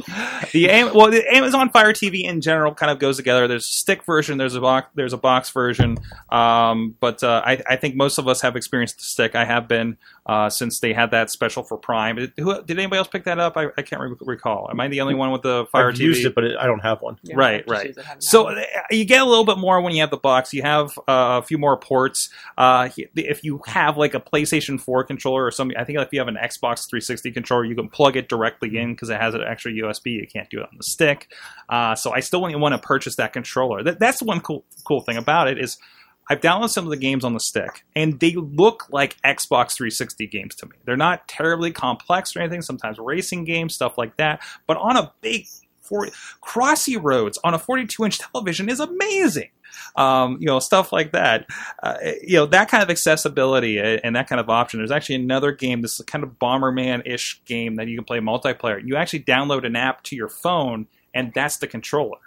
the 0.52 0.70
Am- 0.70 0.94
well, 0.94 1.10
the 1.12 1.24
Amazon 1.34 1.70
Fire 1.70 1.94
TV 1.94 2.24
in 2.24 2.42
general 2.42 2.74
kind 2.74 2.92
of 2.92 3.00
goes 3.00 3.18
together. 3.18 3.48
There's 3.48 3.66
a 3.68 3.74
stick 3.74 4.04
version, 4.06 4.38
there's 4.38 4.56
a 4.56 4.62
box, 4.62 4.90
there's 4.96 5.14
a 5.14 5.18
box 5.18 5.50
version, 5.52 5.98
um, 6.30 6.96
but 7.00 7.24
uh, 7.24 7.42
I, 7.46 7.62
I 7.70 7.76
think 7.76 7.96
most 7.96 8.18
of 8.18 8.28
us 8.28 8.42
have 8.42 8.56
experienced 8.56 8.98
the 8.98 9.04
stick. 9.04 9.36
I 9.36 9.46
have 9.46 9.68
been 9.68 9.98
uh, 10.26 10.50
since 10.50 10.80
they 10.80 10.94
had 10.94 11.12
that 11.12 11.30
special 11.30 11.64
for 11.64 11.78
Prime. 11.78 12.16
Did, 12.18 12.34
who, 12.38 12.62
did 12.64 12.78
anybody 12.78 12.98
else 13.00 13.08
pick 13.08 13.24
that 13.26 13.40
up? 13.40 13.58
I, 13.58 13.68
I 13.78 13.82
can't 13.82 14.02
re- 14.02 14.16
recall. 14.22 14.68
Am 14.70 14.80
I 14.80 14.88
the 14.88 15.02
only 15.02 15.16
one 15.16 15.32
with 15.32 15.42
the 15.42 15.66
Fire 15.72 15.90
I've 15.90 15.96
TV? 15.96 16.00
used 16.00 16.26
it, 16.26 16.36
but 16.36 16.44
it, 16.44 16.58
I 16.58 16.66
don't 16.68 16.80
have 16.80 17.02
one. 17.02 17.18
Yeah, 17.24 17.36
Right, 17.38 17.64
right. 17.68 17.88
use 17.88 17.98
it, 17.98 18.06
haven't 18.06 18.22
So 18.22 18.48
had 18.48 18.58
uh, 18.60 18.62
you 18.92 19.06
get 19.06 19.22
a 19.22 19.26
little 19.26 19.46
bit 19.46 19.58
more 19.58 19.82
when 19.82 19.94
you 19.94 20.02
have 20.02 20.12
the 20.12 20.18
box. 20.18 20.54
You 20.54 20.62
have 20.62 20.98
uh, 21.08 21.40
a 21.40 21.42
few 21.42 21.58
more 21.58 21.78
ports. 21.78 22.30
Uh, 22.58 22.90
if 23.16 23.44
you 23.44 23.62
have 23.66 23.98
like 23.98 24.14
a 24.14 24.20
PlayStation 24.20 24.80
4 24.80 25.04
controller 25.04 25.46
or 25.46 25.52
something, 25.52 25.76
I 25.78 25.84
think 25.84 26.00
if 26.00 26.10
you 26.12 26.20
have 26.20 26.28
an 26.28 26.36
Xbox 26.36 26.88
360 26.90 27.32
controller, 27.32 27.66
you 27.66 27.76
can 27.76 27.90
plug 27.90 28.16
it 28.16 28.30
directly 28.30 28.78
in 28.78 28.94
because 28.94 29.10
it 29.10 29.20
has 29.20 29.34
an 29.34 29.42
extra 29.44 29.72
USB. 29.72 29.91
You 30.06 30.28
can't 30.28 30.50
do 30.50 30.60
it 30.60 30.64
on 30.64 30.78
the 30.78 30.84
stick. 30.84 31.32
Uh, 31.70 31.96
so 31.96 32.12
I 32.12 32.20
still 32.20 32.42
want 32.42 32.74
to 32.74 32.80
purchase 32.80 33.16
that 33.16 33.34
controller. 33.34 33.84
That, 33.84 34.00
that's 34.00 34.20
the 34.20 34.26
one 34.26 34.42
cool 34.42 34.66
cool 34.86 35.02
thing 35.02 35.18
about 35.18 35.48
it 35.48 35.60
is. 35.60 35.78
I've 36.30 36.40
downloaded 36.40 36.70
some 36.70 36.86
of 36.86 36.92
the 36.92 36.98
games 36.98 37.26
on 37.26 37.34
the 37.34 37.42
stick, 37.42 37.84
and 37.94 38.18
they 38.20 38.34
look 38.36 38.86
like 38.90 39.18
Xbox 39.26 39.74
360 39.74 40.28
games 40.28 40.56
to 40.56 40.66
me. 40.66 40.78
They're 40.86 40.96
not 40.96 41.28
terribly 41.28 41.72
complex 41.72 42.36
or 42.36 42.40
anything. 42.40 42.62
Sometimes 42.62 43.00
racing 43.00 43.44
games, 43.44 43.74
stuff 43.74 43.98
like 43.98 44.16
that. 44.16 44.42
But 44.66 44.78
on 44.78 44.96
a 44.96 45.12
big 45.20 45.48
40, 45.82 46.12
Crossy 46.42 46.98
Roads 47.02 47.38
on 47.44 47.54
a 47.54 47.60
42 47.60 48.06
inch 48.06 48.20
television 48.20 48.70
is 48.70 48.80
amazing. 48.80 49.50
Um, 49.96 50.38
you 50.40 50.48
know, 50.48 50.60
stuff 50.60 50.92
like 50.92 51.12
that. 51.12 51.46
Uh, 51.82 51.96
you 52.22 52.38
know, 52.38 52.46
that 52.48 52.70
kind 52.70 52.84
of 52.84 52.90
accessibility 52.90 53.80
and 53.80 54.16
that 54.16 54.28
kind 54.28 54.40
of 54.40 54.50
option. 54.50 54.80
There's 54.80 54.92
actually 54.92 55.16
another 55.16 55.52
game, 55.52 55.82
this 55.82 56.02
kind 56.08 56.24
of 56.24 56.40
Bomberman 56.40 57.04
ish 57.06 57.42
game 57.46 57.76
that 57.76 57.88
you 57.88 57.98
can 57.98 58.06
play 58.06 58.20
multiplayer. 58.20 58.82
You 58.84 58.96
actually 58.96 59.24
download 59.24 59.66
an 59.66 59.76
app 59.76 60.04
to 60.04 60.16
your 60.16 60.30
phone, 60.30 60.88
and 61.14 61.34
that's 61.34 61.58
the 61.58 61.68
controller. 61.68 62.20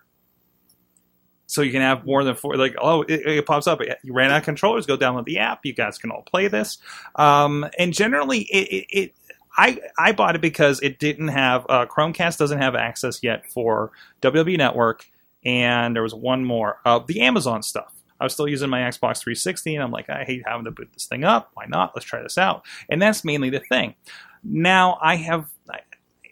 So 1.47 1.63
you 1.63 1.73
can 1.73 1.83
have 1.83 2.07
more 2.07 2.25
than 2.25 2.35
four. 2.35 2.57
Like, 2.57 2.75
oh, 2.81 3.03
it, 3.03 3.21
it 3.27 3.47
pops 3.47 3.67
up. 3.67 3.81
You 4.03 4.13
ran 4.13 4.31
out 4.31 4.39
of 4.39 4.45
controllers. 4.45 4.87
Go 4.87 4.97
download 4.97 5.25
the 5.25 5.39
app. 5.39 5.65
You 5.65 5.75
guys 5.75 5.99
can 5.99 6.11
all 6.11 6.23
play 6.23 6.49
this. 6.49 6.79
Um, 7.15 7.67
and 7.79 7.93
generally, 7.93 8.41
it, 8.41 8.69
it, 8.73 8.87
it 8.91 9.15
I 9.57 9.79
I 9.99 10.13
bought 10.13 10.35
it 10.35 10.41
because 10.41 10.81
it 10.81 10.99
didn't 10.99 11.29
have 11.29 11.67
uh, 11.69 11.87
Chromecast 11.87 12.39
doesn't 12.39 12.59
have 12.59 12.75
access 12.75 13.23
yet 13.23 13.51
for 13.51 13.93
WWE 14.23 14.59
Network, 14.59 15.09
and 15.45 15.95
there 15.95 16.03
was 16.03 16.15
one 16.15 16.45
more 16.45 16.79
uh, 16.85 17.01
the 17.07 17.21
Amazon 17.23 17.63
stuff. 17.63 17.93
I 18.21 18.25
was 18.25 18.33
still 18.33 18.49
using 18.49 18.71
my 18.71 18.81
Xbox 18.81 19.21
360, 19.21 19.75
and 19.75 19.83
I'm 19.83 19.91
like, 19.91 20.09
I 20.09 20.25
hate 20.25 20.45
having 20.47 20.65
to 20.65 20.71
boot 20.71 20.91
this 20.93 21.07
thing 21.07 21.25
up. 21.25 21.51
Why 21.55 21.67
not? 21.67 21.93
Let's 21.95 22.07
try 22.07 22.23
this 22.23 22.39
out. 22.39 22.65
And 22.89 23.03
that's 23.03 23.25
mainly 23.25 23.51
the 23.51 23.61
thing. 23.61 23.97
Now 24.43 24.99
I 25.03 25.17
have, 25.17 25.49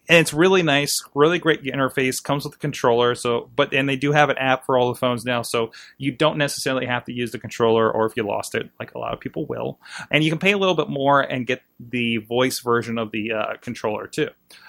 and 0.08 0.18
it's 0.18 0.34
really 0.34 0.62
nice, 0.62 1.02
really 1.14 1.38
great 1.38 1.62
interface. 1.62 2.22
Comes 2.22 2.44
with 2.44 2.52
the 2.52 2.58
controller, 2.58 3.14
so 3.14 3.50
but 3.54 3.72
and 3.72 3.88
they 3.88 3.96
do 3.96 4.12
have 4.12 4.30
an 4.30 4.38
app 4.38 4.66
for 4.66 4.76
all 4.76 4.92
the 4.92 4.98
phones 4.98 5.24
now, 5.24 5.42
so 5.42 5.72
you 5.96 6.12
don't 6.12 6.38
necessarily 6.38 6.86
have 6.86 7.04
to 7.04 7.12
use 7.12 7.30
the 7.30 7.38
controller, 7.38 7.90
or 7.90 8.06
if 8.06 8.16
you 8.16 8.22
lost 8.22 8.54
it, 8.54 8.68
like 8.78 8.94
a 8.94 8.98
lot 8.98 9.14
of 9.14 9.20
people 9.20 9.46
will, 9.46 9.78
and 10.10 10.24
you 10.24 10.30
can 10.30 10.38
pay 10.38 10.52
a 10.52 10.58
little 10.58 10.74
bit 10.74 10.88
more 10.88 11.20
and 11.20 11.46
get 11.46 11.62
the 11.78 12.18
voice 12.18 12.60
version 12.60 12.98
of 12.98 13.12
the 13.12 13.32
uh, 13.32 13.54
controller 13.60 14.06
too. 14.06 14.28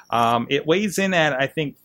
Um, 0.09 0.47
it 0.49 0.65
weighs 0.67 0.99
in 0.99 1.13
at 1.13 1.33
I 1.33 1.47
think 1.47 1.75
th- 1.75 1.82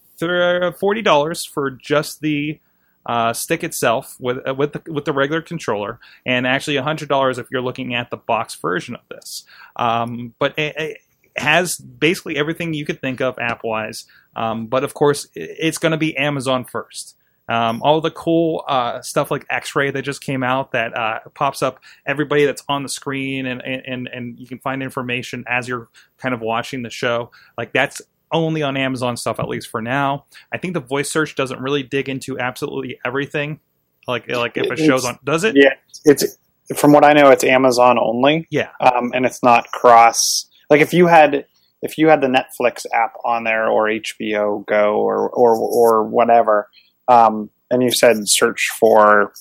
forty 0.79 1.03
dollars 1.03 1.45
for 1.45 1.71
just 1.71 2.21
the 2.21 2.61
uh, 3.07 3.33
stick 3.33 3.65
itself 3.65 4.17
with 4.21 4.39
uh, 4.47 4.55
with 4.55 4.73
the, 4.75 4.93
with 4.93 5.05
the 5.05 5.13
regular 5.13 5.41
controller, 5.41 5.99
and 6.27 6.47
actually 6.47 6.77
hundred 6.77 7.09
dollars 7.09 7.39
if 7.39 7.51
you're 7.51 7.63
looking 7.63 7.95
at 7.95 8.11
the 8.11 8.17
box 8.17 8.55
version 8.55 8.95
of 8.95 9.01
this. 9.09 9.45
Um, 9.77 10.35
but 10.39 10.59
it, 10.59 10.75
it 10.77 10.99
has 11.37 11.79
basically 11.79 12.37
everything 12.37 12.75
you 12.75 12.85
could 12.85 13.01
think 13.01 13.21
of 13.21 13.39
app 13.39 13.65
wise. 13.65 14.05
Um, 14.37 14.67
but 14.67 14.85
of 14.85 14.95
course, 14.95 15.29
it's 15.35 15.79
going 15.79 15.93
to 15.93 15.99
be 15.99 16.17
Amazon 16.17 16.65
first. 16.65 17.17
Um, 17.49 17.81
all 17.83 18.01
the 18.03 18.11
cool 18.11 18.63
uh, 18.69 19.01
stuff 19.01 19.31
like 19.31 19.47
X-Ray 19.49 19.91
that 19.93 20.03
just 20.03 20.21
came 20.21 20.43
out 20.43 20.73
that 20.73 20.95
uh, 20.95 21.21
pops 21.35 21.63
up 21.63 21.81
everybody 22.05 22.45
that's 22.45 22.63
on 22.69 22.83
the 22.83 22.91
screen 22.91 23.47
and, 23.47 23.63
and 23.63 24.07
and 24.13 24.39
you 24.39 24.47
can 24.47 24.59
find 24.59 24.83
information 24.83 25.45
as 25.49 25.67
you're 25.67 25.89
kind 26.19 26.35
of 26.35 26.43
watching 26.43 26.83
the 26.83 26.91
show. 26.91 27.31
Like 27.57 27.73
that's 27.73 28.03
only 28.33 28.63
on 28.63 28.77
Amazon 28.77 29.17
stuff 29.17 29.39
at 29.41 29.49
least 29.49 29.69
for 29.69 29.81
now. 29.83 30.25
I 30.53 30.59
think 30.59 30.75
the 30.75 30.81
voice 30.81 31.11
search 31.11 31.35
doesn't 31.35 31.61
really 31.61 31.83
dig 31.83 32.09
into 32.09 32.39
absolutely 32.39 32.99
everything. 33.05 33.61
Like 34.07 34.29
like 34.29 34.57
if 34.57 34.65
it 34.67 34.73
It's- 34.73 34.87
show's 34.87 35.05
on, 35.05 35.19
does 35.25 35.45
it? 35.45 35.55
Yeah, 35.57 35.75
it's 36.05 36.39
from 36.77 36.93
what 36.93 37.05
I 37.05 37.13
know, 37.15 37.31
it's 37.31 37.45
Amazon 37.45 37.99
only. 37.99 38.47
Yeah. 38.51 38.69
um, 38.81 39.13
and 39.15 39.25
it's 39.27 39.43
not 39.43 39.71
cross. 39.73 40.49
Like 40.71 40.81
if 40.81 40.93
you 40.93 41.07
had 41.07 41.47
if 41.83 41.97
you 41.97 42.09
had 42.09 42.21
the 42.21 42.27
Netflix 42.27 42.85
app 42.93 43.13
on 43.25 43.45
there 43.45 43.69
or 43.69 43.89
HBO 43.89 44.67
Go 44.67 44.97
or 44.97 45.31
or 45.31 45.55
or 45.57 46.05
whatever, 46.05 46.69
um, 47.07 47.51
and 47.71 47.83
you 47.83 47.91
said 47.91 48.17
search 48.25 48.67
for 48.79 49.33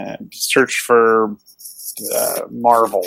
uh, 0.00 0.16
search 0.32 0.74
for 0.86 1.36
uh, 2.16 2.40
Marvel. 2.50 3.04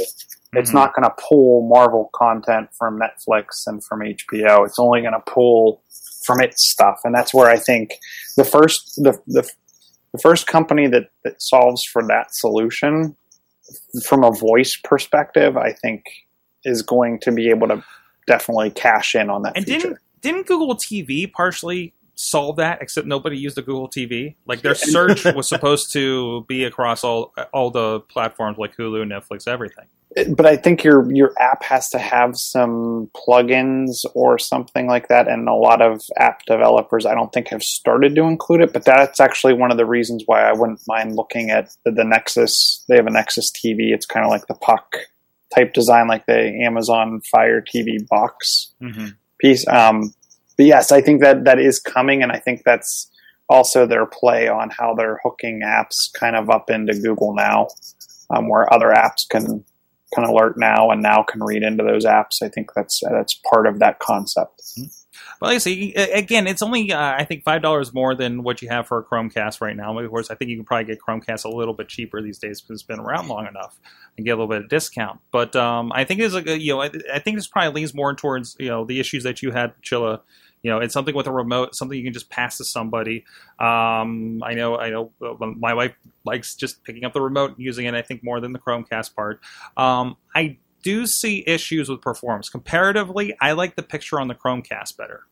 It's 0.53 0.71
Mhm. 0.71 0.75
not 0.75 0.93
going 0.95 1.03
to 1.03 1.13
pull 1.27 1.67
Marvel 1.67 2.09
content 2.15 2.69
from 2.77 2.99
Netflix 2.99 3.67
and 3.67 3.83
from 3.83 4.01
HBO. 4.01 4.63
It's 4.65 4.79
only 4.79 5.01
going 5.01 5.13
to 5.13 5.23
pull 5.31 5.81
from 6.25 6.41
its 6.41 6.69
stuff, 6.69 6.99
and 7.03 7.13
that's 7.13 7.33
where 7.33 7.49
I 7.49 7.57
think 7.57 7.91
the 8.37 8.43
first 8.45 8.95
the 8.97 9.19
the, 9.27 9.49
the 10.13 10.19
first 10.19 10.47
company 10.47 10.87
that, 10.87 11.09
that 11.23 11.41
solves 11.41 11.83
for 11.83 12.01
that 12.07 12.33
solution 12.33 13.15
from 14.05 14.23
a 14.23 14.31
voice 14.31 14.77
perspective, 14.83 15.57
I 15.57 15.73
think 15.73 16.03
is 16.63 16.81
going 16.81 17.19
to 17.21 17.31
be 17.31 17.49
able 17.49 17.67
to 17.67 17.83
definitely 18.25 18.71
cash 18.71 19.15
in 19.15 19.29
on 19.29 19.41
that 19.43 19.53
And 19.57 19.65
feature. 19.65 19.79
didn't 19.79 19.97
didn't 20.21 20.47
Google 20.47 20.75
TV 20.75 21.31
partially 21.31 21.93
solve 22.15 22.55
that? 22.57 22.81
Except 22.81 23.05
nobody 23.05 23.37
used 23.37 23.55
the 23.57 23.61
Google 23.61 23.87
TV. 23.89 24.35
Like 24.45 24.61
their 24.61 24.75
search 24.95 25.23
was 25.25 25.47
supposed 25.47 25.91
to 25.93 26.45
be 26.47 26.63
across 26.63 27.03
all 27.03 27.33
all 27.53 27.69
the 27.69 27.99
platforms 28.01 28.57
like 28.57 28.75
Hulu, 28.77 29.03
Netflix, 29.05 29.47
everything. 29.47 29.85
But 30.29 30.45
I 30.45 30.55
think 30.55 30.83
your 30.83 31.11
your 31.11 31.33
app 31.39 31.63
has 31.63 31.89
to 31.89 31.99
have 31.99 32.31
some 32.35 33.09
plugins 33.15 33.97
or 34.15 34.39
something 34.39 34.87
like 34.87 35.09
that, 35.09 35.27
and 35.27 35.47
a 35.47 35.53
lot 35.53 35.81
of 35.81 36.01
app 36.17 36.43
developers 36.45 37.05
I 37.05 37.13
don't 37.13 37.31
think 37.31 37.49
have 37.49 37.61
started 37.63 38.15
to 38.15 38.23
include 38.23 38.61
it. 38.61 38.73
But 38.73 38.85
that's 38.85 39.19
actually 39.19 39.53
one 39.53 39.71
of 39.71 39.77
the 39.77 39.85
reasons 39.85 40.23
why 40.25 40.41
I 40.43 40.53
wouldn't 40.53 40.81
mind 40.87 41.15
looking 41.15 41.49
at 41.49 41.69
the, 41.85 41.91
the 41.91 42.03
Nexus. 42.03 42.83
They 42.87 42.95
have 42.95 43.07
a 43.07 43.11
Nexus 43.11 43.51
TV. 43.51 43.93
It's 43.93 44.05
kind 44.05 44.25
of 44.25 44.31
like 44.31 44.47
the 44.47 44.55
puck 44.55 44.95
type 45.53 45.73
design, 45.73 46.07
like 46.07 46.25
the 46.25 46.39
Amazon 46.63 47.21
Fire 47.31 47.61
TV 47.61 48.05
box 48.07 48.73
Mm-hmm. 48.81 49.07
piece. 49.39 49.67
Um, 49.67 50.13
but 50.57 50.65
yes, 50.65 50.91
I 50.91 51.01
think 51.01 51.21
that 51.21 51.43
that 51.45 51.59
is 51.59 51.79
coming, 51.79 52.23
and 52.23 52.31
I 52.31 52.39
think 52.39 52.63
that's 52.65 53.11
also 53.49 53.85
their 53.85 54.05
play 54.05 54.47
on 54.47 54.69
how 54.69 54.93
they're 54.95 55.19
hooking 55.23 55.61
apps 55.63 56.11
kind 56.19 56.35
of 56.35 56.49
up 56.49 56.69
into 56.69 56.93
Google 56.93 57.33
now, 57.35 57.67
um, 58.29 58.49
where 58.49 58.71
other 58.73 58.87
apps 58.87 59.27
can 59.29 59.63
can 60.13 60.23
alert 60.23 60.57
now 60.57 60.89
and 60.91 61.01
now 61.01 61.23
can 61.23 61.43
read 61.43 61.63
into 61.63 61.83
those 61.83 62.05
apps. 62.05 62.41
I 62.41 62.49
think 62.49 62.71
that's 62.75 63.01
that's 63.01 63.39
part 63.49 63.67
of 63.67 63.79
that 63.79 63.99
concept. 63.99 64.61
But 65.39 65.47
like 65.47 65.67
I 65.67 65.69
you- 65.69 65.93
again, 66.13 66.47
it's 66.47 66.61
only 66.61 66.91
uh, 66.91 66.99
I 66.99 67.25
think 67.25 67.43
five 67.43 67.61
dollars 67.61 67.93
more 67.93 68.15
than 68.15 68.43
what 68.43 68.61
you 68.61 68.69
have 68.69 68.87
for 68.87 68.99
a 68.99 69.03
Chromecast 69.03 69.61
right 69.61 69.75
now. 69.75 69.97
Of 69.97 70.09
course, 70.09 70.31
I 70.31 70.35
think 70.35 70.49
you 70.49 70.57
can 70.57 70.65
probably 70.65 70.85
get 70.85 70.99
Chromecast 70.99 71.45
a 71.45 71.49
little 71.49 71.73
bit 71.73 71.87
cheaper 71.89 72.21
these 72.21 72.39
days 72.39 72.61
because 72.61 72.75
it's 72.81 72.87
been 72.87 72.99
around 72.99 73.27
long 73.27 73.47
enough 73.47 73.79
and 74.17 74.25
get 74.25 74.31
a 74.31 74.35
little 74.35 74.47
bit 74.47 74.63
of 74.63 74.69
discount. 74.69 75.19
But 75.31 75.55
um, 75.55 75.91
I 75.93 76.03
think 76.05 76.21
it's 76.21 76.33
like 76.33 76.47
you 76.47 76.73
know 76.73 76.81
I, 76.81 76.91
I 77.13 77.19
think 77.19 77.37
this 77.37 77.47
probably 77.47 77.81
leans 77.81 77.93
more 77.93 78.13
towards 78.15 78.55
you 78.59 78.69
know 78.69 78.85
the 78.85 78.99
issues 78.99 79.23
that 79.23 79.41
you 79.41 79.51
had, 79.51 79.73
Chilla. 79.81 80.21
You 80.67 80.73
know, 80.73 80.79
it's 80.79 80.93
something 80.93 81.15
with 81.15 81.27
a 81.27 81.31
remote, 81.31 81.75
something 81.75 81.97
you 81.97 82.03
can 82.03 82.11
just 82.11 82.29
pass 82.29 82.57
to 82.57 82.65
somebody. 82.65 83.23
Um, 83.57 84.43
I 84.43 84.53
know, 84.53 84.77
I 84.77 84.89
know, 84.89 85.13
uh, 85.25 85.45
my 85.55 85.73
wife 85.73 85.95
likes 86.25 86.55
just 86.55 86.83
picking 86.83 87.05
up 87.05 87.13
the 87.13 87.21
remote 87.21 87.51
and 87.51 87.59
using 87.59 87.85
it. 87.85 87.95
I 87.95 88.01
think 88.01 88.21
more 88.21 88.41
than 88.41 88.51
the 88.51 88.59
Chromecast 88.59 89.15
part. 89.15 89.39
Um, 89.77 90.17
I 90.35 90.57
do 90.83 91.07
see 91.07 91.41
issues 91.47 91.87
with 91.87 92.01
performance. 92.01 92.49
Comparatively, 92.49 93.33
I 93.39 93.53
like 93.53 93.77
the 93.77 93.81
picture 93.81 94.19
on 94.19 94.27
the 94.27 94.35
Chromecast 94.35 94.97
better. 94.97 95.23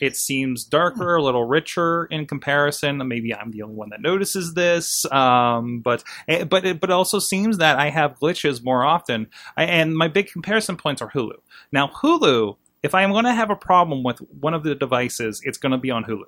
It 0.00 0.16
seems 0.16 0.64
darker, 0.64 1.14
a 1.14 1.22
little 1.22 1.44
richer 1.44 2.06
in 2.06 2.26
comparison. 2.26 3.06
Maybe 3.06 3.32
I'm 3.32 3.52
the 3.52 3.62
only 3.62 3.76
one 3.76 3.90
that 3.90 4.02
notices 4.02 4.54
this, 4.54 5.04
um, 5.12 5.78
but 5.78 6.02
eh, 6.26 6.42
but 6.42 6.64
it, 6.66 6.80
but 6.80 6.90
it 6.90 6.92
also 6.92 7.20
seems 7.20 7.58
that 7.58 7.78
I 7.78 7.90
have 7.90 8.18
glitches 8.18 8.64
more 8.64 8.84
often. 8.84 9.28
I, 9.56 9.62
and 9.62 9.96
my 9.96 10.08
big 10.08 10.26
comparison 10.26 10.76
points 10.76 11.00
are 11.00 11.10
Hulu. 11.12 11.36
Now, 11.70 11.86
Hulu, 11.86 12.56
if 12.82 12.94
I'm 12.94 13.10
going 13.12 13.24
to 13.24 13.34
have 13.34 13.50
a 13.50 13.56
problem 13.56 14.02
with 14.02 14.18
one 14.40 14.54
of 14.54 14.62
the 14.62 14.74
devices, 14.74 15.40
it's 15.44 15.58
going 15.58 15.72
to 15.72 15.78
be 15.78 15.90
on 15.90 16.04
Hulu. 16.04 16.24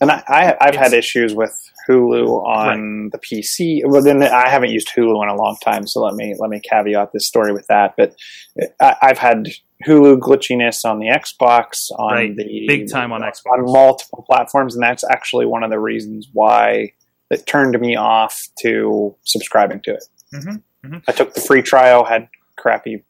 And 0.00 0.10
I, 0.10 0.22
I 0.28 0.56
I've 0.60 0.74
had 0.74 0.92
issues 0.92 1.34
with 1.34 1.54
Hulu 1.88 2.44
on 2.44 3.10
the 3.12 3.18
PC. 3.18 3.82
Well, 3.84 4.02
then 4.02 4.24
I 4.24 4.48
haven't 4.48 4.70
used 4.70 4.88
Hulu 4.88 5.22
in 5.22 5.28
a 5.28 5.36
long 5.36 5.56
time, 5.62 5.86
so 5.86 6.00
let 6.00 6.14
me 6.14 6.34
let 6.38 6.50
me 6.50 6.60
caveat 6.60 7.12
this 7.12 7.28
story 7.28 7.52
with 7.52 7.66
that. 7.68 7.94
But 7.96 8.16
I, 8.80 8.96
I've 9.02 9.18
had 9.18 9.46
Hulu 9.86 10.18
glitchiness 10.18 10.84
on 10.84 10.98
the 10.98 11.06
Xbox, 11.06 11.90
on 11.96 12.12
Right. 12.12 12.36
the 12.36 12.64
Big 12.66 12.90
time 12.90 13.12
on 13.12 13.20
Xbox. 13.22 13.52
on 13.52 13.64
multiple 13.72 14.24
platforms, 14.28 14.74
and 14.74 14.82
that's 14.82 15.04
actually 15.08 15.46
one 15.46 15.62
of 15.62 15.70
the 15.70 15.78
reasons 15.78 16.28
why 16.32 16.92
it 17.30 17.46
turned 17.46 17.78
me 17.80 17.94
off 17.94 18.48
to 18.62 19.14
subscribing 19.22 19.80
to 19.84 19.92
it. 19.92 20.04
Mhm, 20.34 20.62
mhm. 20.84 21.02
I 21.06 21.12
took 21.12 21.34
the 21.34 21.40
free 21.40 21.62
trial, 21.62 22.04
had 22.04 22.28
crappy, 22.58 23.04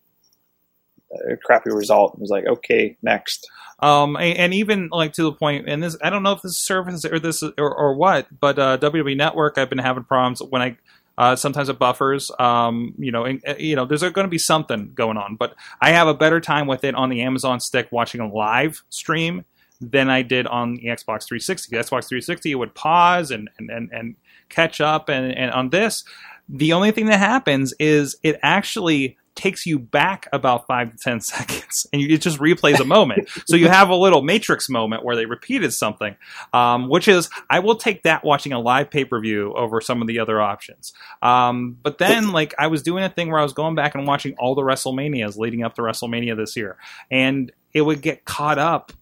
uh, 1.14 1.36
crappy 1.44 1.70
result, 1.70 2.14
and 2.14 2.20
was 2.20 2.30
like, 2.30 2.46
okay, 2.46 2.96
next. 3.02 3.48
Um, 3.80 4.16
and, 4.16 4.54
even 4.54 4.88
like 4.92 5.12
to 5.14 5.24
the 5.24 5.32
point, 5.32 5.68
and 5.68 5.82
this 5.82 5.96
I 6.02 6.08
don't 6.10 6.22
know 6.22 6.32
if 6.32 6.42
this 6.42 6.52
is 6.52 6.58
service 6.58 7.04
or 7.04 7.18
this 7.18 7.42
or, 7.42 7.52
or 7.58 7.94
what, 7.94 8.26
but 8.40 8.58
uh, 8.58 8.78
WWE 8.78 9.16
Network, 9.16 9.58
I've 9.58 9.68
been 9.68 9.78
having 9.78 10.04
problems 10.04 10.40
when 10.40 10.62
I 10.62 10.76
uh, 11.16 11.36
sometimes 11.36 11.68
it 11.68 11.78
buffers. 11.78 12.30
Um, 12.38 12.94
you 12.98 13.12
know, 13.12 13.24
and, 13.24 13.42
uh, 13.46 13.54
you 13.58 13.76
know, 13.76 13.84
there's 13.84 14.02
going 14.02 14.24
to 14.24 14.28
be 14.28 14.38
something 14.38 14.92
going 14.94 15.16
on, 15.16 15.36
but 15.36 15.54
I 15.80 15.90
have 15.90 16.08
a 16.08 16.14
better 16.14 16.40
time 16.40 16.66
with 16.66 16.84
it 16.84 16.94
on 16.94 17.08
the 17.08 17.22
Amazon 17.22 17.60
Stick 17.60 17.88
watching 17.90 18.20
a 18.20 18.28
live 18.28 18.82
stream 18.88 19.44
than 19.80 20.08
I 20.08 20.22
did 20.22 20.46
on 20.46 20.74
the 20.74 20.86
Xbox 20.86 21.26
360. 21.26 21.76
The 21.76 21.82
Xbox 21.82 22.08
360 22.08 22.52
it 22.52 22.54
would 22.54 22.74
pause 22.74 23.30
and 23.30 23.50
and, 23.58 23.70
and, 23.70 23.90
and 23.92 24.16
catch 24.48 24.80
up, 24.80 25.08
and, 25.08 25.32
and 25.32 25.50
on 25.50 25.70
this, 25.70 26.04
the 26.48 26.72
only 26.72 26.90
thing 26.90 27.06
that 27.06 27.18
happens 27.18 27.74
is 27.78 28.16
it 28.22 28.38
actually 28.42 29.16
takes 29.34 29.66
you 29.66 29.78
back 29.78 30.28
about 30.32 30.66
five 30.66 30.90
to 30.90 30.96
ten 30.96 31.20
seconds, 31.20 31.86
and 31.92 32.00
you, 32.02 32.08
it 32.08 32.20
just 32.20 32.38
replays 32.38 32.80
a 32.80 32.84
moment. 32.84 33.28
so 33.46 33.56
you 33.56 33.68
have 33.68 33.88
a 33.88 33.94
little 33.94 34.22
Matrix 34.22 34.68
moment 34.68 35.04
where 35.04 35.16
they 35.16 35.26
repeated 35.26 35.72
something, 35.72 36.16
um, 36.52 36.88
which 36.88 37.08
is 37.08 37.28
I 37.50 37.60
will 37.60 37.76
take 37.76 38.04
that 38.04 38.24
watching 38.24 38.52
a 38.52 38.60
live 38.60 38.90
pay 38.90 39.04
per 39.04 39.20
view 39.20 39.52
over 39.54 39.80
some 39.80 40.00
of 40.00 40.08
the 40.08 40.18
other 40.18 40.40
options. 40.40 40.92
Um, 41.22 41.76
but 41.82 41.98
then, 41.98 42.32
like 42.32 42.54
I 42.58 42.68
was 42.68 42.82
doing 42.82 43.04
a 43.04 43.08
thing 43.08 43.30
where 43.30 43.40
I 43.40 43.42
was 43.42 43.52
going 43.52 43.74
back 43.74 43.94
and 43.94 44.06
watching 44.06 44.34
all 44.38 44.54
the 44.54 44.62
WrestleManias 44.62 45.36
leading 45.36 45.62
up 45.62 45.74
to 45.74 45.82
WrestleMania 45.82 46.36
this 46.36 46.56
year, 46.56 46.76
and 47.10 47.52
it 47.72 47.82
would 47.82 48.02
get 48.02 48.24
caught 48.24 48.58
up. 48.58 48.92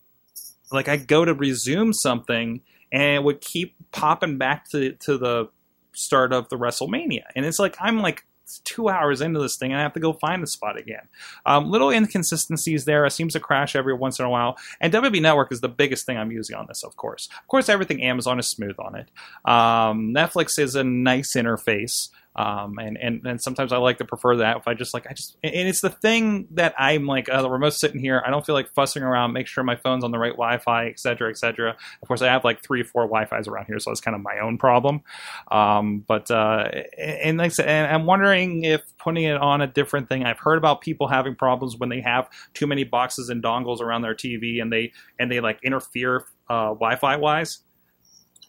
Like 0.71 0.89
I'd 0.89 1.07
go 1.07 1.25
to 1.25 1.35
resume 1.35 1.93
something, 1.93 2.63
and 2.91 3.17
it 3.17 3.23
would 3.23 3.41
keep 3.41 3.75
popping 3.93 4.39
back 4.39 4.71
to 4.71 4.93
to 4.93 5.19
the 5.19 5.49
start 5.95 6.33
of 6.33 6.49
the 6.49 6.57
WrestleMania, 6.57 7.25
and 7.37 7.45
it's 7.45 7.59
like 7.59 7.77
I'm 7.79 8.01
like 8.01 8.25
two 8.61 8.89
hours 8.89 9.21
into 9.21 9.41
this 9.41 9.57
thing 9.57 9.73
and 9.73 9.81
I 9.81 9.83
have 9.83 9.93
to 9.95 10.01
go 10.01 10.13
find 10.13 10.43
the 10.43 10.47
spot 10.47 10.79
again. 10.79 11.09
Um, 11.47 11.71
little 11.71 11.91
inconsistencies 11.91 12.85
there. 12.85 13.05
It 13.07 13.13
seems 13.13 13.33
to 13.35 13.41
crash 13.41 13.75
every 13.77 13.95
once 13.95 14.19
in 14.19 14.25
a 14.25 14.31
while. 14.31 14.57
And 14.81 14.93
WWE 14.93 15.23
Network 15.23 15.53
is 15.53 15.61
the 15.61 15.69
biggest 15.69 16.07
thing 16.07 16.17
I'm 16.17 16.31
using 16.31 16.57
on 16.57 16.67
this, 16.67 16.83
of 16.83 16.97
course. 16.97 17.29
Of 17.41 17.49
course, 17.49 17.69
everything 17.69 18.03
Amazon 18.03 18.39
is 18.39 18.47
smooth 18.47 18.77
on 18.79 18.95
it. 18.95 19.09
Um, 19.45 20.15
Netflix 20.15 20.59
is 20.59 20.75
a 20.75 20.85
nice 20.85 21.35
interface. 21.35 22.11
Um, 22.35 22.79
and, 22.79 22.97
and, 22.97 23.27
and 23.27 23.43
sometimes 23.43 23.73
I 23.73 23.77
like 23.77 23.99
to 23.99 24.05
prefer 24.05 24.37
that 24.37 24.57
if 24.57 24.67
I 24.67 24.75
just 24.75 24.95
like, 24.95 25.07
I 25.07 25.13
just, 25.13 25.37
and 25.43 25.69
it's 25.69 25.83
the 25.83 25.91
thing 25.91 26.49
that 26.53 26.75
I'm 26.79 27.07
like, 27.07 27.29
uh, 27.29 27.43
the 27.43 27.51
remote's 27.51 27.79
sitting 27.79 28.01
here. 28.01 28.23
I 28.25 28.31
don't 28.31 28.45
feel 28.45 28.55
like 28.55 28.73
fussing 28.75 29.03
around, 29.03 29.33
make 29.33 29.47
sure 29.47 29.63
my 29.65 29.77
phone's 29.77 30.03
on 30.03 30.13
the 30.13 30.19
right 30.19 30.33
Wi 30.33 30.59
Fi, 30.59 30.87
et 30.87 30.99
cetera, 30.99 31.29
et 31.29 31.37
cetera. 31.37 31.77
Of 32.01 32.09
course, 32.09 32.23
I 32.23 32.29
have 32.29 32.45
like 32.45 32.63
three 32.63 32.81
or 32.81 32.85
four 32.85 33.03
Wi 33.03 33.27
Fi's 33.27 33.49
around 33.49 33.67
here, 33.67 33.79
so 33.79 33.91
it's 33.91 34.01
kind 34.01 34.15
of 34.15 34.23
my 34.23 34.39
own 34.43 34.57
problem. 34.57 35.03
Um, 35.51 36.05
but, 36.07 36.31
uh, 36.31 36.71
and 36.99 37.39
like 37.39 37.47
I 37.47 37.55
said, 37.55 37.69
and 37.69 37.95
I'm 37.95 38.07
wondering 38.07 38.65
if 38.65 38.81
putting 38.99 39.25
it 39.25 39.37
on 39.37 39.61
a 39.61 39.67
different 39.67 40.09
thing, 40.09 40.25
I've 40.25 40.39
heard 40.39 40.57
about 40.57 40.81
people 40.81 41.09
having 41.09 41.35
problems 41.35 41.77
when 41.77 41.91
they 41.91 42.01
have 42.01 42.29
too 42.55 42.67
many 42.67 42.85
boxes 42.85 43.29
and 43.29 43.43
dongles 43.43 43.81
around 43.81 44.03
their 44.03 44.15
TV 44.15 44.63
and 44.63 44.73
they, 44.73 44.93
and 45.19 45.31
they 45.31 45.41
like 45.41 45.59
interfere, 45.63 46.25
uh, 46.49 46.69
Wi 46.69 46.97
Fi 46.97 47.17
wise. 47.17 47.61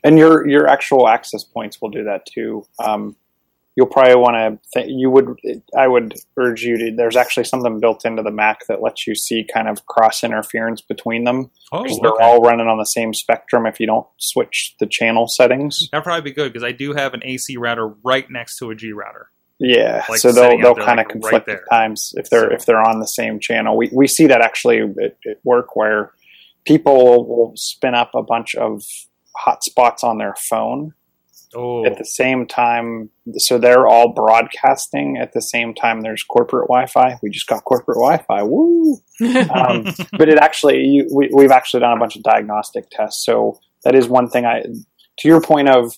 And 0.05 0.17
your 0.17 0.45
your 0.47 0.67
actual 0.67 1.07
access 1.07 1.45
points 1.45 1.81
will 1.81 1.89
do 1.89 2.03
that 2.03 2.25
too. 2.25 2.65
Um, 2.83 3.15
you'll 3.75 3.87
probably 3.87 4.15
want 4.15 4.35
to. 4.73 4.79
Th- 4.81 4.91
you 4.91 5.09
would. 5.09 5.35
I 5.77 5.87
would 5.87 6.13
urge 6.37 6.61
you 6.63 6.77
to. 6.77 6.95
There's 6.95 7.15
actually 7.15 7.45
something 7.45 7.79
built 7.79 8.05
into 8.05 8.21
the 8.23 8.31
Mac 8.31 8.67
that 8.67 8.81
lets 8.81 9.07
you 9.07 9.15
see 9.15 9.45
kind 9.51 9.67
of 9.67 9.85
cross 9.87 10.23
interference 10.23 10.81
between 10.81 11.23
them 11.23 11.49
Oh, 11.71 11.83
because 11.83 11.99
they're 11.99 12.21
all 12.21 12.41
running 12.41 12.67
on 12.67 12.77
the 12.77 12.85
same 12.85 13.13
spectrum. 13.13 13.65
If 13.65 13.79
you 13.79 13.87
don't 13.87 14.07
switch 14.17 14.75
the 14.79 14.85
channel 14.87 15.27
settings, 15.27 15.89
That'd 15.91 16.03
probably 16.03 16.21
be 16.29 16.35
good 16.35 16.53
because 16.53 16.63
I 16.63 16.71
do 16.71 16.93
have 16.93 17.13
an 17.13 17.21
AC 17.23 17.57
router 17.57 17.87
right 18.03 18.29
next 18.29 18.57
to 18.59 18.69
a 18.69 18.75
G 18.75 18.91
router. 18.93 19.29
yeah. 19.59 20.03
Like 20.09 20.19
so 20.19 20.31
they'll 20.31 20.57
they'll 20.59 20.75
kind 20.75 20.99
of 20.99 21.05
like, 21.05 21.09
conflict 21.09 21.45
there. 21.47 21.61
at 21.63 21.69
times 21.69 22.13
if 22.17 22.29
they're 22.29 22.49
So- 22.49 22.55
if 22.55 22.65
they're 22.65 22.81
on 22.81 22.99
the 22.99 23.07
same 23.07 23.39
channel. 23.39 23.75
We 23.77 23.89
we 23.93 24.07
see 24.07 24.27
that 24.27 24.41
actually 24.41 24.79
at, 24.81 25.17
at 25.29 25.37
work 25.43 25.75
where 25.75 26.11
people 26.65 27.25
will 27.27 27.53
spin 27.55 27.93
up 27.95 28.11
a 28.15 28.23
bunch 28.23 28.55
of 28.55 28.83
hotspots 29.45 30.03
on 30.03 30.17
their 30.17 30.35
phone 30.37 30.93
Oh, 31.55 31.85
at 31.85 31.97
the 31.97 32.05
same 32.05 32.47
time 32.47 33.09
so 33.37 33.57
they're 33.57 33.87
all 33.87 34.13
broadcasting 34.13 35.17
at 35.17 35.33
the 35.33 35.41
same 35.41 35.73
time 35.73 36.01
there's 36.01 36.23
corporate 36.23 36.67
wi-fi. 36.67 37.17
We 37.21 37.29
just 37.29 37.47
got 37.47 37.63
corporate 37.63 37.97
wi-fi. 37.97 38.43
Woo! 38.43 38.97
Um, 39.53 39.93
but 40.17 40.29
it 40.29 40.39
actually 40.39 40.79
you, 40.79 41.09
we, 41.13 41.29
we've 41.33 41.51
actually 41.51 41.81
done 41.81 41.95
a 41.95 41.99
bunch 41.99 42.15
of 42.15 42.23
diagnostic 42.23 42.89
tests. 42.89 43.23
So 43.25 43.59
that 43.83 43.95
is 43.95 44.07
one 44.07 44.29
thing 44.29 44.45
i 44.45 44.63
to 45.19 45.27
your 45.27 45.41
point 45.41 45.69
of 45.69 45.93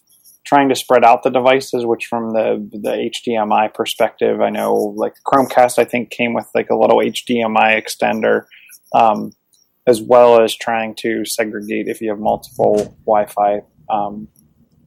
trying 0.45 0.69
to 0.69 0.75
spread 0.75 1.03
out 1.03 1.23
the 1.23 1.29
devices 1.29 1.85
which 1.85 2.05
from 2.05 2.31
the 2.31 2.69
the 2.71 3.09
hdmi 3.09 3.73
perspective 3.73 4.41
i 4.41 4.49
know 4.49 4.73
like 4.73 5.15
chromecast 5.25 5.79
i 5.79 5.85
think 5.85 6.09
came 6.09 6.33
with 6.33 6.47
like 6.53 6.69
a 6.69 6.75
little 6.75 6.97
hdmi 6.97 7.81
extender 7.81 8.45
um, 8.93 9.31
as 9.87 10.01
well 10.01 10.41
as 10.41 10.55
trying 10.55 10.95
to 10.95 11.25
segregate 11.25 11.87
if 11.87 12.01
you 12.01 12.09
have 12.09 12.19
multiple 12.19 12.95
wi-fi 13.05 13.61
um, 13.89 14.27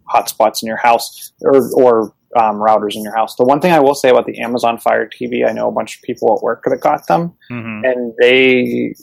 hotspots 0.08 0.62
in 0.62 0.66
your 0.66 0.76
house 0.76 1.32
or, 1.40 1.70
or 1.74 2.14
um, 2.36 2.56
routers 2.56 2.94
in 2.94 3.02
your 3.02 3.16
house. 3.16 3.36
The 3.36 3.44
one 3.44 3.60
thing 3.60 3.72
I 3.72 3.80
will 3.80 3.94
say 3.94 4.10
about 4.10 4.26
the 4.26 4.38
Amazon 4.40 4.78
Fire 4.78 5.08
TV, 5.08 5.48
I 5.48 5.52
know 5.52 5.68
a 5.68 5.72
bunch 5.72 5.96
of 5.96 6.02
people 6.02 6.36
at 6.36 6.42
work 6.42 6.64
that 6.64 6.80
got 6.80 7.06
them, 7.06 7.34
mhm. 7.50 7.90
and 7.90 8.14
they, 8.20 8.94